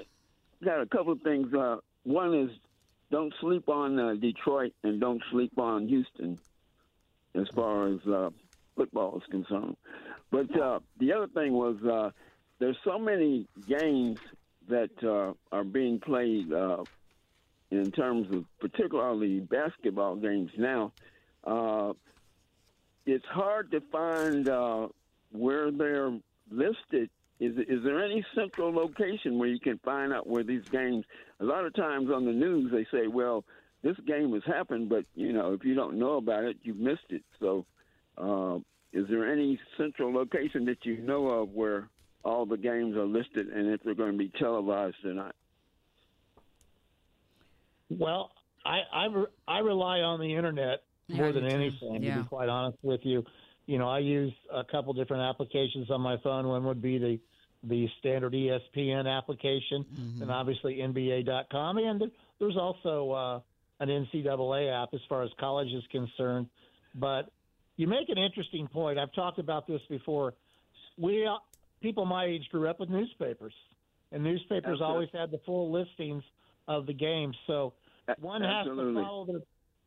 got 0.64 0.82
a 0.82 0.86
couple 0.88 1.14
of 1.14 1.22
things. 1.22 1.54
Uh, 1.54 1.78
one 2.04 2.34
is 2.34 2.50
don't 3.12 3.34
sleep 3.40 3.70
on 3.70 4.00
uh, 4.00 4.14
Detroit 4.16 4.74
and 4.84 5.00
don't 5.00 5.22
sleep 5.32 5.58
on 5.58 5.88
Houston. 5.88 6.40
as 7.36 7.48
far 7.54 7.88
as 7.88 8.00
uh, 8.08 8.30
football 8.76 9.18
is 9.18 9.24
concerned. 9.30 9.78
But 10.32 10.60
uh, 10.60 10.80
the 11.00 11.14
other 11.14 11.28
thing 11.28 11.54
was 11.54 11.78
uh, 11.84 12.12
there's 12.60 12.78
so 12.84 12.98
many 12.98 13.48
games 13.68 14.20
that 14.70 14.92
uh, 15.04 15.34
are 15.52 15.64
being 15.64 16.00
played 16.00 16.52
uh, 16.52 16.84
in 17.72 17.92
terms 17.92 18.34
of 18.34 18.46
particularly 18.60 19.40
basketball 19.40 20.16
games 20.16 20.52
now. 20.58 20.92
It's 23.06 23.26
hard 23.26 23.72
to 23.72 23.82
find 23.92 24.48
where 25.32 25.72
they're 25.72 26.18
listed. 26.50 27.10
Is, 27.40 27.58
is 27.68 27.84
there 27.84 28.04
any 28.04 28.26
central 28.36 28.74
location 28.74 29.38
where 29.38 29.50
you 29.50 29.60
can 29.60 29.80
find 29.80 30.14
out 30.14 30.28
where 30.28 30.44
these 30.44 30.64
games? 30.72 31.04
A 31.40 31.44
lot 31.44 31.66
of 31.66 31.74
times 31.76 32.10
on 32.14 32.26
the 32.26 32.32
news 32.32 32.72
they 32.72 32.86
say, 32.96 33.08
"Well, 33.08 33.44
this 33.82 33.98
game 34.06 34.32
has 34.34 34.44
happened," 34.46 34.90
but 34.90 35.06
you 35.16 35.34
know, 35.34 35.54
if 35.54 35.64
you 35.64 35.74
don't 35.76 35.98
know 35.98 36.18
about 36.18 36.44
it, 36.44 36.58
you've 36.62 36.78
missed 36.78 37.10
it. 37.10 37.24
So, 37.40 37.66
uh, 38.18 38.58
is 38.94 39.08
there 39.10 39.32
any 39.32 39.60
central 39.78 40.14
location 40.14 40.66
that 40.66 40.86
you 40.86 40.98
know 40.98 41.28
of 41.28 41.50
where 41.50 41.90
all 42.24 42.46
the 42.46 42.58
games 42.58 42.96
are 42.96 43.06
listed 43.06 43.48
and 43.48 43.68
if 43.74 43.82
they're 43.84 43.96
going 43.96 44.14
to 44.14 44.18
be 44.18 44.32
televised 44.40 45.04
or 45.04 45.14
not? 45.14 45.36
Well, 47.90 48.32
I 48.66 48.82
I, 48.94 49.06
re- 49.06 49.26
I 49.48 49.60
rely 49.60 50.00
on 50.00 50.20
the 50.20 50.36
internet 50.36 50.84
Yeah, 51.08 51.18
more 51.18 51.30
I 51.30 51.32
than 51.34 51.46
anything. 51.46 52.04
Yeah. 52.04 52.16
To 52.16 52.24
be 52.24 52.30
quite 52.30 52.50
honest 52.50 52.78
with 52.84 53.02
you, 53.04 53.24
you 53.66 53.78
know, 53.78 53.88
I 53.90 54.00
use 54.00 54.34
a 54.54 54.64
couple 54.64 54.94
different 54.94 55.24
applications 55.24 55.90
on 55.90 56.02
my 56.02 56.18
phone. 56.24 56.48
One 56.48 56.64
would 56.66 56.82
be 56.82 56.98
the 56.98 57.20
the 57.66 57.88
standard 58.00 58.34
ESPN 58.34 59.08
application, 59.08 59.86
Mm-hmm. 59.86 60.22
and 60.22 60.30
obviously 60.32 60.76
NBA.com, 60.78 61.78
and 61.78 62.04
there's 62.40 62.58
also 62.58 63.12
uh, 63.12 63.40
an 63.80 63.88
NCAA 63.88 64.84
app 64.84 64.90
as 64.94 65.00
far 65.08 65.24
as 65.24 65.30
college 65.40 65.70
is 65.72 65.84
concerned. 65.90 66.48
But 66.94 67.32
you 67.78 67.88
make 67.88 68.10
an 68.10 68.18
interesting 68.18 68.68
point. 68.68 69.00
I've 69.00 69.14
talked 69.14 69.40
about 69.40 69.66
this 69.66 69.82
before. 69.90 70.34
We 70.98 71.28
people 71.82 72.06
my 72.06 72.26
age 72.26 72.44
grew 72.52 72.68
up 72.68 72.82
with 72.82 72.90
newspapers, 72.90 73.54
and 74.12 74.24
newspapers 74.24 74.82
Absolutely. 74.82 74.86
always 74.86 75.10
had 75.14 75.32
the 75.32 75.40
full 75.46 75.72
listings 75.72 76.24
of 76.68 76.86
the 76.86 76.94
games. 76.94 77.36
So 77.48 77.74
one 78.20 78.42
has 78.42 78.66
to 78.66 78.94
follow 78.94 79.26
their 79.26 79.40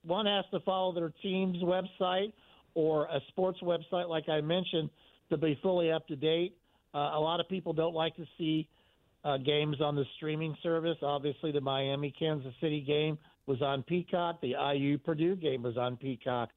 one 0.02 0.26
has 0.26 0.44
to 0.52 0.60
follow 0.60 0.94
their 0.94 1.12
team's 1.22 1.58
website 1.62 2.32
or 2.76 3.06
a 3.06 3.20
sports 3.28 3.58
website, 3.62 4.08
like 4.08 4.28
I 4.28 4.42
mentioned, 4.42 4.90
to 5.30 5.38
be 5.38 5.58
fully 5.62 5.90
up 5.90 6.06
to 6.08 6.14
date. 6.14 6.54
Uh, 6.94 6.98
a 7.14 7.20
lot 7.20 7.40
of 7.40 7.48
people 7.48 7.72
don't 7.72 7.94
like 7.94 8.14
to 8.16 8.26
see 8.36 8.68
uh, 9.24 9.38
games 9.38 9.80
on 9.80 9.96
the 9.96 10.04
streaming 10.16 10.54
service. 10.62 10.98
Obviously, 11.02 11.50
the 11.50 11.60
Miami 11.60 12.14
Kansas 12.16 12.52
City 12.60 12.82
game 12.86 13.16
was 13.46 13.62
on 13.62 13.82
Peacock. 13.82 14.42
The 14.42 14.54
IU 14.74 14.98
Purdue 14.98 15.36
game 15.36 15.62
was 15.62 15.78
on 15.78 15.96
Peacock. 15.96 16.50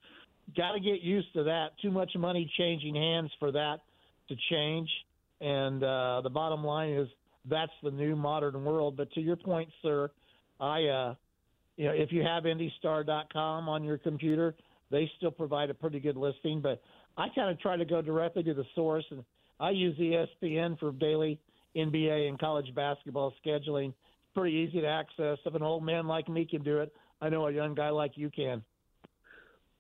Got 0.58 0.74
to 0.74 0.80
get 0.82 1.02
used 1.02 1.32
to 1.34 1.44
that. 1.44 1.70
Too 1.82 1.90
much 1.90 2.12
money 2.18 2.52
changing 2.58 2.96
hands 2.96 3.32
for 3.40 3.54
that 3.54 3.78
to 4.28 4.36
change. 4.50 4.90
And 5.40 5.82
uh, 5.82 6.20
the 6.22 6.30
bottom 6.30 6.66
line 6.66 6.92
is 6.92 7.08
that's 7.50 7.72
the 7.82 7.92
new 7.92 8.16
modern 8.16 8.66
world. 8.66 8.98
But 8.98 9.10
to 9.14 9.22
your 9.22 9.38
point, 9.38 9.70
sir, 9.82 10.12
I, 10.60 10.84
uh, 10.84 11.16
you 11.78 11.86
know, 11.86 11.94
if 11.94 12.12
you 12.12 12.24
have 12.24 12.44
IndyStar.com 12.44 13.70
on 13.70 13.86
your 13.86 13.98
computer, 13.98 14.54
they 14.92 15.10
still 15.18 15.32
provide 15.32 15.70
a 15.70 15.74
pretty 15.74 16.00
good 16.00 16.18
listing. 16.18 16.62
But 16.62 16.82
I 17.18 17.28
kind 17.36 17.50
of 17.50 17.60
try 17.60 17.78
to 17.78 17.86
go 17.86 18.02
directly 18.02 18.44
to 18.44 18.54
the 18.54 18.66
source, 18.76 19.06
and 19.12 19.24
I 19.60 19.72
use 19.72 19.98
ESPN 19.98 20.80
for 20.80 20.92
daily 20.92 21.40
NBA 21.76 22.28
and 22.28 22.40
college 22.40 22.74
basketball 22.76 23.34
scheduling. 23.46 23.90
It's 23.90 24.34
pretty 24.34 24.56
easy 24.56 24.82
to 24.82 24.88
access. 24.88 25.38
If 25.46 25.56
an 25.56 25.64
old 25.64 25.84
man 25.84 26.08
like 26.08 26.28
me 26.30 26.46
can 26.46 26.64
do 26.64 26.80
it, 26.80 26.94
I 27.22 27.30
know 27.30 27.48
a 27.48 27.52
young 27.52 27.76
guy 27.76 27.90
like 27.90 28.14
you 28.16 28.30
can. 28.30 28.64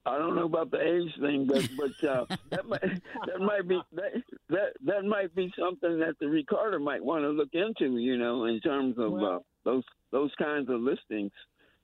I 0.05 0.17
don't 0.17 0.35
know 0.35 0.45
about 0.45 0.71
the 0.71 0.81
age 0.81 1.11
thing, 1.19 1.45
but 1.45 1.67
but 1.77 2.07
uh, 2.07 2.25
that 2.49 2.65
might 2.65 2.81
that 2.81 3.39
might 3.39 3.67
be 3.67 3.79
that, 3.93 4.23
that 4.49 4.69
that 4.85 5.03
might 5.03 5.35
be 5.35 5.53
something 5.59 5.99
that 5.99 6.15
the 6.19 6.27
recorder 6.27 6.79
might 6.79 7.03
want 7.03 7.23
to 7.23 7.29
look 7.29 7.49
into. 7.53 7.97
You 7.97 8.17
know, 8.17 8.45
in 8.45 8.59
terms 8.61 8.95
of 8.97 9.13
uh, 9.21 9.39
those 9.65 9.83
those 10.11 10.31
kinds 10.39 10.69
of 10.69 10.79
listings. 10.79 11.31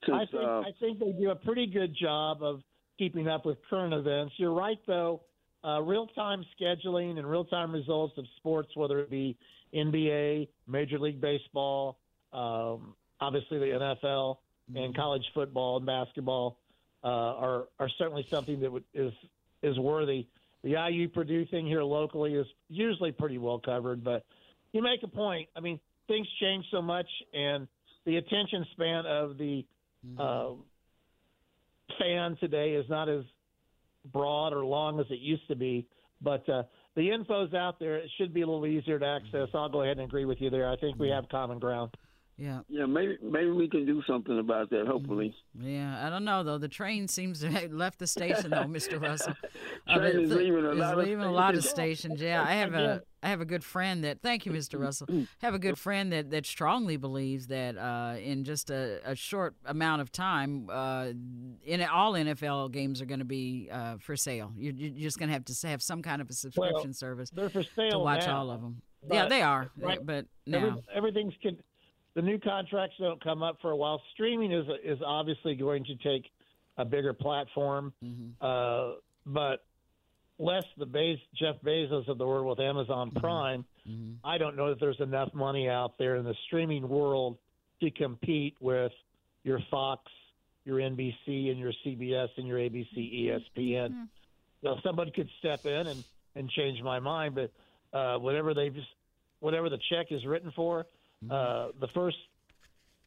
Since, 0.06 0.18
I 0.18 0.26
think 0.26 0.43
uh, 0.43 0.60
I 0.60 0.72
think 0.80 0.99
they 0.99 1.11
do 1.11 1.31
a 1.31 1.35
pretty 1.35 1.68
good 1.68 1.95
job 1.99 2.41
of 2.41 2.61
keeping 2.97 3.27
up 3.27 3.45
with 3.45 3.57
current 3.69 3.93
events. 3.93 4.34
You're 4.38 4.53
right, 4.53 4.80
though. 4.88 5.22
Uh, 5.63 5.81
real 5.81 6.07
time 6.07 6.45
scheduling 6.59 7.17
and 7.17 7.27
real 7.27 7.45
time 7.45 7.72
results 7.72 8.13
of 8.17 8.26
sports, 8.38 8.69
whether 8.76 8.99
it 8.99 9.09
be 9.09 9.35
NBA, 9.73 10.47
Major 10.67 10.99
League 10.99 11.19
Baseball, 11.19 11.97
um, 12.34 12.93
obviously 13.19 13.57
the 13.57 13.65
NFL, 13.65 14.38
and 14.76 14.95
college 14.95 15.23
football 15.34 15.77
and 15.77 15.85
basketball, 15.85 16.57
uh, 17.03 17.07
are 17.07 17.65
are 17.80 17.89
certainly 17.97 18.26
something 18.30 18.59
that 18.59 18.72
would, 18.72 18.84
is 18.93 19.13
is 19.63 19.77
worthy. 19.80 20.27
The 20.63 20.76
IU 20.89 21.09
Purdue 21.09 21.45
thing 21.45 21.67
here 21.67 21.84
locally 21.84 22.34
is 22.34 22.47
usually 22.69 23.11
pretty 23.11 23.38
well 23.38 23.59
covered, 23.59 24.03
but 24.03 24.23
you 24.72 24.81
make 24.81 25.03
a 25.03 25.07
point. 25.07 25.49
I 25.55 25.59
mean, 25.59 25.80
things 26.07 26.27
change 26.39 26.65
so 26.72 26.81
much, 26.81 27.07
and 27.34 27.67
the 28.05 28.17
attention 28.17 28.65
span 28.72 29.05
of 29.05 29.38
the 29.38 29.65
uh, 30.19 30.51
fan 31.99 32.38
today 32.40 32.72
is 32.74 32.86
not 32.90 33.10
as 33.10 33.24
broad 34.12 34.53
or 34.53 34.66
long 34.66 34.99
as 34.99 35.06
it 35.10 35.20
used 35.20 35.48
to 35.48 35.56
be. 35.56 35.88
But 36.22 36.48
uh, 36.49 36.64
the 36.95 37.12
info's 37.12 37.53
out 37.53 37.80
there. 37.80 37.98
It 37.98 38.10
should 38.18 38.34
be 38.34 38.41
a 38.41 38.45
little 38.48 38.66
easier 38.66 38.98
to 38.99 39.06
access. 39.06 39.49
I'll 39.53 39.70
go 39.70 39.82
ahead 39.82 39.98
and 39.98 40.06
agree 40.07 40.26
with 40.26 40.40
you 40.41 40.49
there. 40.49 40.70
I 40.70 40.76
think 40.78 40.98
we 40.98 41.10
have 41.10 41.28
common 41.30 41.60
ground. 41.60 41.91
Yeah. 42.38 42.60
yeah, 42.68 42.86
maybe 42.86 43.18
maybe 43.24 43.49
we 43.49 43.70
can 43.70 43.86
do 43.86 44.03
something 44.06 44.40
about 44.40 44.70
that. 44.72 44.88
Hopefully, 44.88 45.34
Yeah, 45.57 46.06
I 46.06 46.10
don't 46.10 46.26
know 46.26 46.44
though. 46.44 46.57
The 46.57 46.68
train 46.68 47.07
seems 47.07 47.40
to 47.40 47.49
have 47.49 47.72
left 47.72 47.98
the 47.98 48.07
station 48.07 48.49
though, 48.49 48.64
Mr. 48.66 49.02
Russell. 49.02 49.36
Train 49.95 50.20
is 50.20 50.32
leaving 50.34 50.66
a 50.66 50.72
is 50.72 50.78
lot 50.78 50.99
of 50.99 51.07
a 51.07 51.30
lot 51.32 51.56
of 51.56 51.64
stations. 51.64 52.20
stations. 52.20 52.22
Yeah, 52.22 52.44
I 52.44 52.56
have 52.56 52.74
a 52.74 53.03
I 53.26 53.30
have 53.30 53.41
a 53.41 53.45
good 53.45 53.64
friend 53.64 54.03
that. 54.03 54.22
Thank 54.22 54.45
you, 54.45 54.52
Mr. 54.52 54.80
Russell. 54.80 55.07
I 55.11 55.26
have 55.45 55.53
a 55.56 55.60
good 55.60 55.77
friend 55.77 56.11
that 56.14 56.30
that 56.31 56.45
strongly 56.45 56.95
believes 56.97 57.47
that 57.47 57.77
uh, 57.77 58.18
in 58.19 58.43
just 58.43 58.69
a, 58.69 58.99
a 59.03 59.15
short 59.15 59.56
amount 59.65 60.02
of 60.02 60.11
time, 60.11 60.69
uh, 60.69 61.07
in 61.65 61.81
all 61.84 62.14
NFL 62.14 62.72
games 62.72 63.02
are 63.02 63.06
going 63.06 63.19
to 63.19 63.26
be 63.26 63.68
uh, 63.72 63.97
for 63.99 64.15
sale. 64.15 64.53
You're, 64.57 64.73
you're 64.73 65.02
just 65.03 65.18
going 65.18 65.30
to 65.30 65.34
have 65.34 65.45
to 65.45 65.68
have 65.68 65.81
some 65.81 66.02
kind 66.02 66.22
of 66.22 66.30
a 66.30 66.34
subscription 66.34 66.93
service 66.93 67.30
They're 67.31 67.49
for 67.49 67.64
sale 67.76 67.91
to 67.91 67.99
watch 67.99 68.27
now, 68.27 68.38
all 68.38 68.52
of 68.52 68.61
them. 68.61 68.81
yeah, 69.11 69.27
they 69.27 69.41
are. 69.41 69.72
right. 69.77 70.06
But 70.06 70.26
now, 70.45 70.81
everything's 70.93 71.34
con- 71.41 71.57
the 72.14 72.22
new 72.22 72.39
contracts 72.39 72.95
don't 72.99 73.22
come 73.23 73.41
up 73.43 73.57
for 73.61 73.72
a 73.72 73.76
while. 73.76 74.02
Streaming 74.14 74.52
is 74.52 74.65
is 74.84 74.99
obviously 75.06 75.56
going 75.56 75.84
to 75.85 75.95
take 75.95 76.30
a 76.77 76.85
bigger 76.85 77.14
platform, 77.14 77.91
Mm-hmm. 78.03 78.30
uh, 78.45 78.95
but 79.26 79.64
less 80.38 80.64
the 80.78 80.86
Bez- 80.86 81.20
Jeff 81.36 81.56
Bezos 81.64 82.07
of 82.07 82.18
the 82.18 82.26
world 82.26 82.48
with 82.48 82.60
Amazon 82.60 83.10
Mm-hmm. 83.10 83.20
Prime. 83.20 83.66
I 84.24 84.38
don't 84.38 84.56
know 84.56 84.70
that 84.70 84.80
there's 84.80 84.99
enough 84.99 85.34
money 85.34 85.70
out 85.70 85.98
there 85.99 86.16
in 86.16 86.26
the 86.26 86.34
streaming 86.48 86.88
world 86.90 87.38
to 87.82 87.91
compete 87.91 88.56
with 88.60 88.91
your 89.44 89.60
Fox, 89.70 90.02
your 90.64 90.80
NBC, 90.80 91.52
and 91.52 91.60
your 91.60 91.72
CBS 91.86 92.30
and 92.38 92.48
your 92.48 92.57
ABC, 92.57 93.30
ESPN. 93.57 94.07
So 94.64 94.78
somebody 94.84 95.12
could 95.12 95.30
step 95.38 95.66
in 95.66 95.86
and, 95.88 96.03
and 96.36 96.49
change 96.49 96.82
my 96.82 96.99
mind, 96.99 97.36
but 97.36 97.52
uh, 97.95 98.18
whatever 98.18 98.53
they 98.56 98.70
just 98.70 98.88
whatever 99.40 99.70
the 99.70 99.78
check 99.91 100.07
is 100.10 100.26
written 100.26 100.52
for, 100.56 100.88
uh, 101.30 101.68
the 101.80 101.88
first 101.94 102.18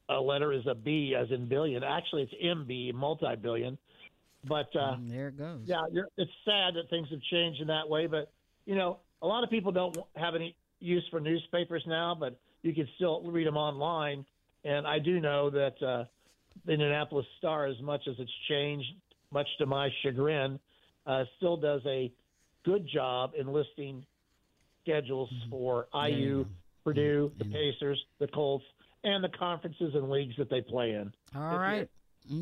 uh, 0.09 0.21
letter 0.21 0.53
is 0.53 0.65
a 0.69 0.75
B 0.75 1.17
as 1.19 1.31
in 1.33 1.49
billion. 1.49 1.83
Actually, 1.83 2.23
it's 2.31 2.35
MB, 2.43 2.95
multi-billion. 2.95 3.77
But 4.45 4.75
uh, 4.77 4.97
Mm, 4.97 5.11
there 5.11 5.29
it 5.29 5.39
goes. 5.39 5.63
yeah, 5.67 5.83
you're, 5.91 6.09
it's 6.17 6.31
sad 6.45 6.75
that 6.75 6.89
things 6.91 7.09
have 7.11 7.21
changed 7.31 7.61
in 7.61 7.67
that 7.69 7.89
way. 7.89 8.07
But 8.07 8.31
you 8.67 8.75
know, 8.75 8.99
a 9.23 9.27
lot 9.27 9.43
of 9.45 9.51
people 9.51 9.73
don't 9.73 9.97
have 10.17 10.35
any 10.35 10.55
use 10.81 11.07
for 11.11 11.21
newspapers 11.21 11.83
now, 11.87 12.15
but 12.19 12.39
you 12.63 12.73
can 12.73 12.89
still 12.97 13.23
read 13.23 13.47
them 13.47 13.57
online. 13.57 14.25
And 14.65 14.87
I 14.87 14.99
do 14.99 15.21
know 15.21 15.51
that 15.51 15.83
uh, 15.83 16.05
the 16.67 16.73
Indianapolis 16.73 17.27
Star, 17.39 17.67
as 17.67 17.81
much 17.81 18.03
as 18.09 18.15
it's 18.19 18.31
changed, 18.49 18.89
much 19.33 19.47
to 19.59 19.67
my 19.67 19.89
chagrin, 20.03 20.59
uh, 21.07 21.25
still 21.37 21.57
does 21.57 21.81
a 21.87 22.13
good 22.65 22.87
job 22.93 23.33
in 23.39 23.53
listing 23.53 24.05
schedules 24.83 25.31
for 25.51 25.87
IU, 25.95 26.45
Purdue, 26.85 27.33
the 27.39 27.45
Pacers, 27.45 28.03
the 28.19 28.27
Colts, 28.29 28.65
and 29.05 29.23
the 29.23 29.29
conferences 29.39 29.95
and 29.95 30.11
leagues 30.11 30.35
that 30.39 30.51
they 30.51 30.61
play 30.61 30.91
in. 30.93 31.13
All 31.37 31.59
right. 31.59 31.89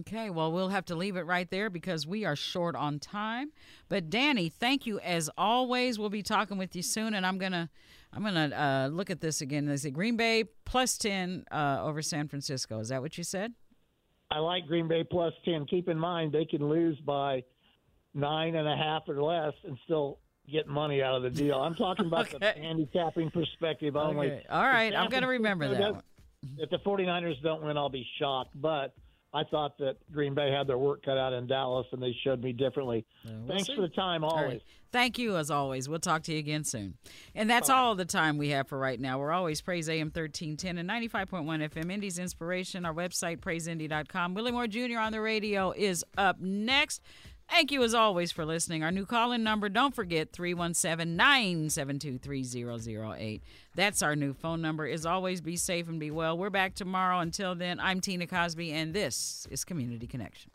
Okay, 0.00 0.30
well, 0.30 0.50
we'll 0.50 0.70
have 0.70 0.84
to 0.86 0.96
leave 0.96 1.16
it 1.16 1.22
right 1.22 1.48
there 1.50 1.70
because 1.70 2.06
we 2.06 2.24
are 2.24 2.34
short 2.34 2.74
on 2.74 2.98
time. 2.98 3.52
But 3.88 4.10
Danny, 4.10 4.48
thank 4.48 4.86
you 4.86 4.98
as 5.00 5.30
always. 5.38 5.98
We'll 5.98 6.10
be 6.10 6.22
talking 6.22 6.58
with 6.58 6.74
you 6.74 6.82
soon, 6.82 7.14
and 7.14 7.24
I'm 7.24 7.38
gonna, 7.38 7.70
I'm 8.12 8.24
gonna 8.24 8.54
uh, 8.54 8.88
look 8.88 9.10
at 9.10 9.20
this 9.20 9.40
again. 9.40 9.68
Is 9.68 9.84
it 9.84 9.92
Green 9.92 10.16
Bay 10.16 10.44
plus 10.64 10.98
ten 10.98 11.44
uh, 11.50 11.78
over 11.82 12.02
San 12.02 12.26
Francisco? 12.28 12.80
Is 12.80 12.88
that 12.88 13.00
what 13.00 13.16
you 13.16 13.24
said? 13.24 13.52
I 14.30 14.38
like 14.38 14.66
Green 14.66 14.88
Bay 14.88 15.04
plus 15.04 15.32
10. 15.44 15.66
Keep 15.66 15.88
in 15.88 15.98
mind, 15.98 16.32
they 16.32 16.44
can 16.44 16.68
lose 16.68 16.98
by 16.98 17.44
nine 18.12 18.56
and 18.56 18.66
a 18.66 18.76
half 18.76 19.02
or 19.08 19.22
less 19.22 19.52
and 19.64 19.78
still 19.84 20.18
get 20.50 20.66
money 20.66 21.02
out 21.02 21.14
of 21.14 21.22
the 21.22 21.30
deal. 21.30 21.60
I'm 21.60 21.74
talking 21.74 22.06
about 22.06 22.30
the 22.30 22.44
handicapping 22.56 23.30
perspective 23.30 23.96
only. 23.96 24.32
Okay. 24.32 24.46
All 24.50 24.64
right, 24.64 24.94
I'm 24.94 25.10
gonna 25.10 25.28
remember 25.28 25.68
that 25.68 26.02
If 26.58 26.70
the 26.70 26.78
49ers 26.78 27.40
don't 27.42 27.62
win, 27.62 27.76
I'll 27.76 27.88
be 27.88 28.06
shocked. 28.18 28.50
But 28.60 28.94
I 29.36 29.44
thought 29.44 29.76
that 29.78 29.96
Green 30.12 30.34
Bay 30.34 30.50
had 30.50 30.66
their 30.66 30.78
work 30.78 31.04
cut 31.04 31.18
out 31.18 31.34
in 31.34 31.46
Dallas, 31.46 31.86
and 31.92 32.02
they 32.02 32.16
showed 32.24 32.42
me 32.42 32.52
differently. 32.52 33.04
we'll 33.22 33.48
Thanks 33.48 33.66
see. 33.66 33.74
for 33.74 33.82
the 33.82 33.88
time, 33.88 34.24
always. 34.24 34.46
Right. 34.46 34.62
Thank 34.92 35.18
you, 35.18 35.36
as 35.36 35.50
always. 35.50 35.90
We'll 35.90 35.98
talk 35.98 36.22
to 36.22 36.32
you 36.32 36.38
again 36.38 36.64
soon. 36.64 36.94
And 37.34 37.50
that's 37.50 37.68
Bye. 37.68 37.74
all 37.74 37.94
the 37.94 38.06
time 38.06 38.38
we 38.38 38.48
have 38.50 38.66
for 38.66 38.78
right 38.78 38.98
now. 38.98 39.18
We're 39.18 39.32
always 39.32 39.60
Praise 39.60 39.90
AM 39.90 40.06
1310 40.06 40.78
and 40.78 40.88
95.1 40.88 41.68
FM, 41.70 41.92
Indy's 41.92 42.18
Inspiration, 42.18 42.86
our 42.86 42.94
website, 42.94 43.40
praiseindy.com. 43.40 44.32
Willie 44.32 44.52
Moore 44.52 44.68
Jr. 44.68 44.98
on 44.98 45.12
the 45.12 45.20
radio 45.20 45.72
is 45.72 46.02
up 46.16 46.40
next. 46.40 47.02
Thank 47.48 47.70
you 47.70 47.82
as 47.84 47.94
always 47.94 48.32
for 48.32 48.44
listening. 48.44 48.82
Our 48.82 48.90
new 48.90 49.06
call 49.06 49.32
in 49.32 49.42
number, 49.42 49.68
don't 49.68 49.94
forget 49.94 50.32
317 50.32 51.16
972 51.16 52.18
3008. 52.18 53.42
That's 53.74 54.02
our 54.02 54.16
new 54.16 54.34
phone 54.34 54.60
number. 54.60 54.86
As 54.86 55.06
always, 55.06 55.40
be 55.40 55.56
safe 55.56 55.88
and 55.88 55.98
be 55.98 56.10
well. 56.10 56.36
We're 56.36 56.50
back 56.50 56.74
tomorrow. 56.74 57.20
Until 57.20 57.54
then, 57.54 57.80
I'm 57.80 58.00
Tina 58.00 58.26
Cosby, 58.26 58.72
and 58.72 58.92
this 58.92 59.46
is 59.50 59.64
Community 59.64 60.06
Connection. 60.06 60.50